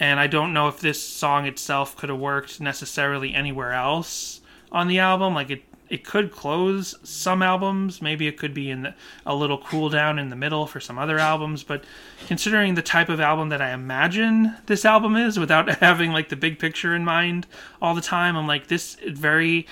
And 0.00 0.18
I 0.18 0.26
don't 0.26 0.52
know 0.52 0.66
if 0.66 0.80
this 0.80 1.00
song 1.00 1.46
itself 1.46 1.96
could 1.96 2.08
have 2.08 2.18
worked 2.18 2.60
necessarily 2.60 3.34
anywhere 3.34 3.72
else 3.72 4.41
on 4.72 4.88
the 4.88 4.98
album. 4.98 5.34
Like 5.34 5.50
it, 5.50 5.62
it 5.88 6.04
could 6.04 6.32
close 6.32 6.96
some 7.08 7.42
albums. 7.42 8.02
Maybe 8.02 8.26
it 8.26 8.36
could 8.36 8.54
be 8.54 8.70
in 8.70 8.82
the, 8.82 8.94
a 9.24 9.34
little 9.34 9.58
cool 9.58 9.88
down 9.88 10.18
in 10.18 10.30
the 10.30 10.36
middle 10.36 10.66
for 10.66 10.80
some 10.80 10.98
other 10.98 11.18
albums. 11.18 11.62
But 11.62 11.84
considering 12.26 12.74
the 12.74 12.82
type 12.82 13.08
of 13.08 13.20
album 13.20 13.50
that 13.50 13.62
I 13.62 13.72
imagine 13.72 14.56
this 14.66 14.84
album 14.84 15.14
is, 15.14 15.38
without 15.38 15.68
having 15.80 16.10
like 16.10 16.30
the 16.30 16.36
big 16.36 16.58
picture 16.58 16.94
in 16.94 17.04
mind 17.04 17.46
all 17.80 17.94
the 17.94 18.00
time, 18.00 18.36
I'm 18.36 18.48
like 18.48 18.66
this 18.66 18.96
very 19.06 19.66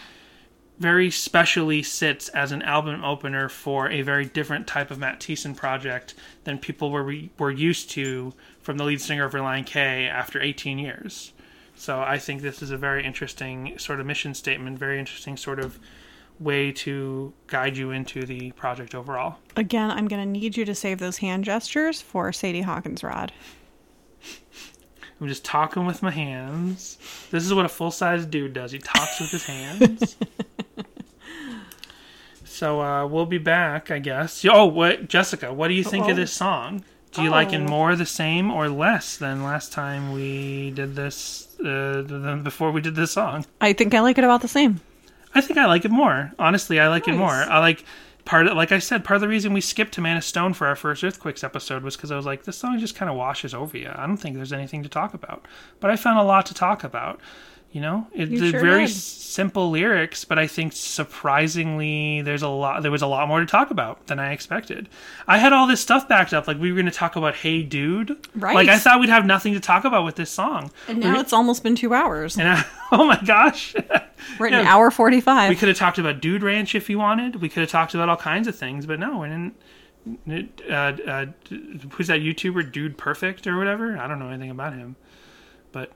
very 0.81 1.11
specially 1.11 1.83
sits 1.83 2.31
as 2.31 2.53
an 2.53 2.63
album 2.63 3.05
opener 3.05 3.51
for 3.51 3.91
a 3.91 4.01
very 4.01 4.25
different 4.25 4.67
type 4.67 4.91
of 4.91 4.99
Matt 4.99 5.21
Thiessen 5.21 5.55
project 5.55 6.15
than 6.45 6.59
people 6.59 6.91
were 6.91 7.15
were 7.39 7.51
used 7.51 7.91
to 7.91 8.33
from 8.63 8.79
the 8.79 8.85
lead 8.85 9.01
singer 9.01 9.27
of 9.27 9.33
Relient 9.33 9.67
K 9.67 10.07
after 10.07 10.41
18 10.41 10.79
years. 10.79 11.33
So 11.81 11.99
I 12.03 12.19
think 12.19 12.43
this 12.43 12.61
is 12.61 12.71
a 12.73 12.77
very 12.77 13.03
interesting 13.07 13.79
sort 13.79 14.01
of 14.01 14.07
mission 14.07 14.35
statement, 14.35 14.79
very 14.79 14.99
interesting 14.99 15.39
sort 15.39 15.59
of 15.59 15.79
way 16.39 16.73
to 16.73 17.33
guide 17.47 17.75
you 17.75 17.91
into 17.91 18.27
the 18.27 18.51
project 18.53 18.95
overall. 18.95 19.37
Again, 19.57 19.91
I'm 19.91 20.07
going 20.07 20.23
to 20.23 20.29
need 20.31 20.59
you 20.59 20.67
to 20.67 20.75
save 20.75 20.99
those 20.99 21.17
hand 21.17 21.45
gestures 21.45 22.03
for 22.03 22.35
Sadie 22.35 22.61
Hawkins 22.61 23.03
Rod. 23.03 23.33
I'm 25.19 25.27
just 25.27 25.43
talking 25.43 25.87
with 25.87 26.03
my 26.03 26.11
hands. 26.11 26.99
This 27.31 27.47
is 27.47 27.55
what 27.55 27.65
a 27.65 27.69
full 27.71 27.91
size 27.91 28.27
dude 28.27 28.53
does. 28.53 28.73
He 28.73 28.79
talks 28.79 29.19
with 29.19 29.31
his 29.31 29.47
hands. 29.47 30.17
so 32.45 32.83
uh, 32.83 33.07
we'll 33.07 33.25
be 33.25 33.39
back, 33.39 33.91
I 33.91 34.01
guess. 34.01 34.45
Oh, 34.45 34.67
what, 34.67 35.09
Jessica? 35.09 35.51
What 35.51 35.69
do 35.69 35.75
you 35.75 35.85
think 35.85 36.05
Uh-oh. 36.05 36.11
of 36.11 36.17
this 36.19 36.33
song? 36.33 36.85
Do 37.13 37.23
you 37.23 37.31
like 37.31 37.55
it 37.55 37.61
Oh. 37.63 37.67
more 37.67 37.97
the 37.97 38.05
same 38.05 38.51
or 38.51 38.69
less 38.69 39.17
than 39.17 39.43
last 39.43 39.73
time 39.73 40.13
we 40.13 40.73
did 40.73 40.95
this? 40.95 41.47
Uh, 41.61 42.03
than 42.03 42.43
before 42.43 42.71
we 42.71 42.81
did 42.81 42.95
this 42.95 43.13
song? 43.13 43.45
I 43.61 43.73
think 43.73 43.95
I 43.95 44.01
like 44.01 44.17
it 44.17 44.25
about 44.25 44.41
the 44.41 44.49
same. 44.49 44.81
I 45.35 45.41
think 45.41 45.59
I 45.59 45.67
like 45.67 45.85
it 45.85 45.91
more. 45.91 46.33
Honestly, 46.39 46.81
I 46.81 46.89
like 46.89 47.07
it 47.07 47.15
more. 47.15 47.31
I 47.31 47.59
like 47.59 47.85
part 48.25 48.47
of, 48.47 48.57
like 48.57 48.73
I 48.73 48.79
said, 48.79 49.05
part 49.05 49.17
of 49.17 49.21
the 49.21 49.29
reason 49.29 49.53
we 49.53 49.61
skipped 49.61 49.93
to 49.95 50.01
Man 50.01 50.17
of 50.17 50.25
Stone 50.25 50.55
for 50.55 50.67
our 50.67 50.77
first 50.77 51.05
Earthquakes 51.05 51.45
episode 51.45 51.83
was 51.83 51.97
because 51.97 52.11
I 52.11 52.17
was 52.17 52.27
like, 52.27 52.45
this 52.45 52.57
song 52.57 52.79
just 52.79 52.97
kind 52.97 53.11
of 53.11 53.17
washes 53.17 53.55
over 53.55 53.77
you. 53.77 53.91
I 53.95 54.07
don't 54.07 54.17
think 54.17 54.37
there's 54.37 54.53
anything 54.53 54.83
to 54.83 54.89
talk 54.89 55.15
about. 55.15 55.47
But 55.81 55.91
I 55.91 55.97
found 55.97 56.19
a 56.19 56.25
lot 56.25 56.47
to 56.47 56.55
talk 56.55 56.83
about. 56.83 57.21
You 57.73 57.81
know, 57.81 58.09
it's 58.13 58.33
You 58.33 58.51
sure 58.51 58.61
very 58.61 58.87
did. 58.87 58.93
simple 58.95 59.71
lyrics, 59.71 60.25
but 60.25 60.41
I 60.41 60.49
think 60.49 60.73
surprisingly, 60.73 62.21
there's 62.23 62.43
a 62.43 62.49
lot. 62.49 62.83
There 62.83 62.91
was 62.91 63.03
a 63.03 63.07
lot 63.07 63.29
more 63.29 63.39
to 63.39 63.47
talk 63.47 63.71
about 63.71 64.09
than 64.09 64.19
I 64.19 64.33
expected. 64.33 64.89
I 65.29 65.39
had 65.39 65.53
all 65.53 65.69
this 65.69 65.81
stuff 65.81 66.09
backed 66.09 66.33
up, 66.35 66.49
like 66.49 66.59
we 66.59 66.73
were 66.73 66.77
going 66.77 66.87
to 66.91 66.93
talk 66.93 67.15
about 67.15 67.37
"Hey 67.37 67.63
Dude," 67.63 68.17
Right. 68.35 68.55
Like 68.57 68.69
I 68.69 68.77
thought 68.77 68.99
we'd 68.99 69.09
have 69.09 69.25
nothing 69.25 69.55
to 69.55 69.61
talk 69.61 69.85
about 69.85 70.05
with 70.05 70.17
this 70.17 70.31
song. 70.33 70.73
And 70.89 70.99
now 70.99 71.21
it's 71.21 71.33
almost 71.33 71.63
been 71.63 71.77
two 71.77 71.95
hours. 71.95 72.37
And 72.37 72.49
I, 72.49 72.65
oh 72.93 73.07
my 73.07 73.21
gosh, 73.25 73.75
We're 74.39 74.49
at 74.49 74.53
an 74.55 74.65
Yeah. 74.65 74.75
hour 74.75 74.91
we 74.91 75.21
could 75.57 75.69
have 75.69 75.77
talked 75.79 75.99
about 75.99 76.21
Dude 76.21 76.43
Ranch 76.43 76.75
if 76.75 76.91
you 76.91 76.99
wanted. 76.99 77.37
We 77.37 77.49
could 77.49 77.61
have 77.61 77.71
talked 77.71 77.95
about 77.95 78.09
all 78.09 78.17
kinds 78.17 78.49
of 78.49 78.57
things, 78.57 78.85
but 78.85 78.99
no, 78.99 79.19
we 79.19 79.29
didn't. 79.29 80.61
Uh, 80.69 80.73
uh, 81.07 81.27
who's 81.93 82.09
that 82.09 82.21
YouTuber, 82.21 82.73
Dude 82.73 82.99
Perfect 82.99 83.47
or 83.47 83.57
whatever? 83.59 83.97
I 83.97 84.09
don't 84.09 84.19
know 84.19 84.29
anything 84.29 84.51
about 84.51 84.73
him. 84.73 84.97
But 85.73 85.93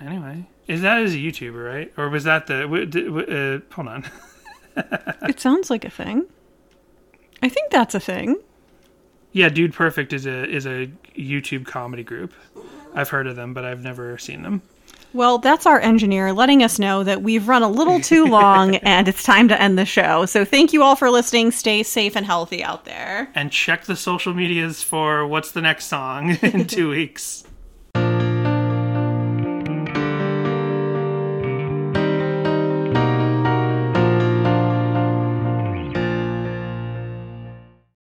anyway, 0.00 0.46
is 0.68 0.82
that 0.82 1.02
as 1.02 1.14
a 1.14 1.16
YouTuber, 1.18 1.66
right? 1.66 1.92
Or 1.96 2.08
was 2.08 2.24
that 2.24 2.46
the? 2.46 2.60
w- 2.62 2.86
d- 2.86 3.04
w- 3.04 3.26
Uh, 3.26 3.74
hold 3.74 3.88
on. 3.88 4.04
It 5.28 5.40
sounds 5.40 5.70
like 5.70 5.84
a 5.84 5.90
thing. 5.90 6.26
I 7.42 7.48
think 7.48 7.72
that's 7.72 7.96
a 7.96 8.00
thing. 8.00 8.36
Yeah, 9.32 9.48
Dude 9.48 9.74
Perfect 9.74 10.12
is 10.12 10.24
a 10.24 10.48
is 10.48 10.66
a 10.66 10.88
YouTube 11.16 11.66
comedy 11.66 12.04
group. 12.04 12.32
I've 12.94 13.08
heard 13.08 13.26
of 13.26 13.34
them, 13.34 13.54
but 13.54 13.64
I've 13.64 13.82
never 13.82 14.16
seen 14.18 14.42
them. 14.42 14.62
Well, 15.14 15.38
that's 15.38 15.66
our 15.66 15.80
engineer 15.80 16.32
letting 16.32 16.62
us 16.62 16.78
know 16.78 17.02
that 17.02 17.22
we've 17.22 17.48
run 17.48 17.62
a 17.64 17.68
little 17.68 17.98
too 17.98 18.26
long 18.40 18.76
and 18.76 19.08
it's 19.08 19.22
time 19.24 19.48
to 19.48 19.60
end 19.60 19.78
the 19.78 19.84
show. 19.86 20.26
So 20.26 20.44
thank 20.44 20.72
you 20.72 20.82
all 20.84 20.94
for 20.96 21.10
listening. 21.10 21.50
Stay 21.50 21.82
safe 21.82 22.14
and 22.14 22.24
healthy 22.26 22.62
out 22.62 22.84
there. 22.84 23.30
And 23.34 23.50
check 23.50 23.84
the 23.86 23.96
social 23.96 24.32
medias 24.34 24.82
for 24.82 25.26
what's 25.26 25.50
the 25.52 25.60
next 25.62 25.86
song 25.86 26.36
in 26.42 26.66
two 26.66 26.90
weeks. 26.90 27.42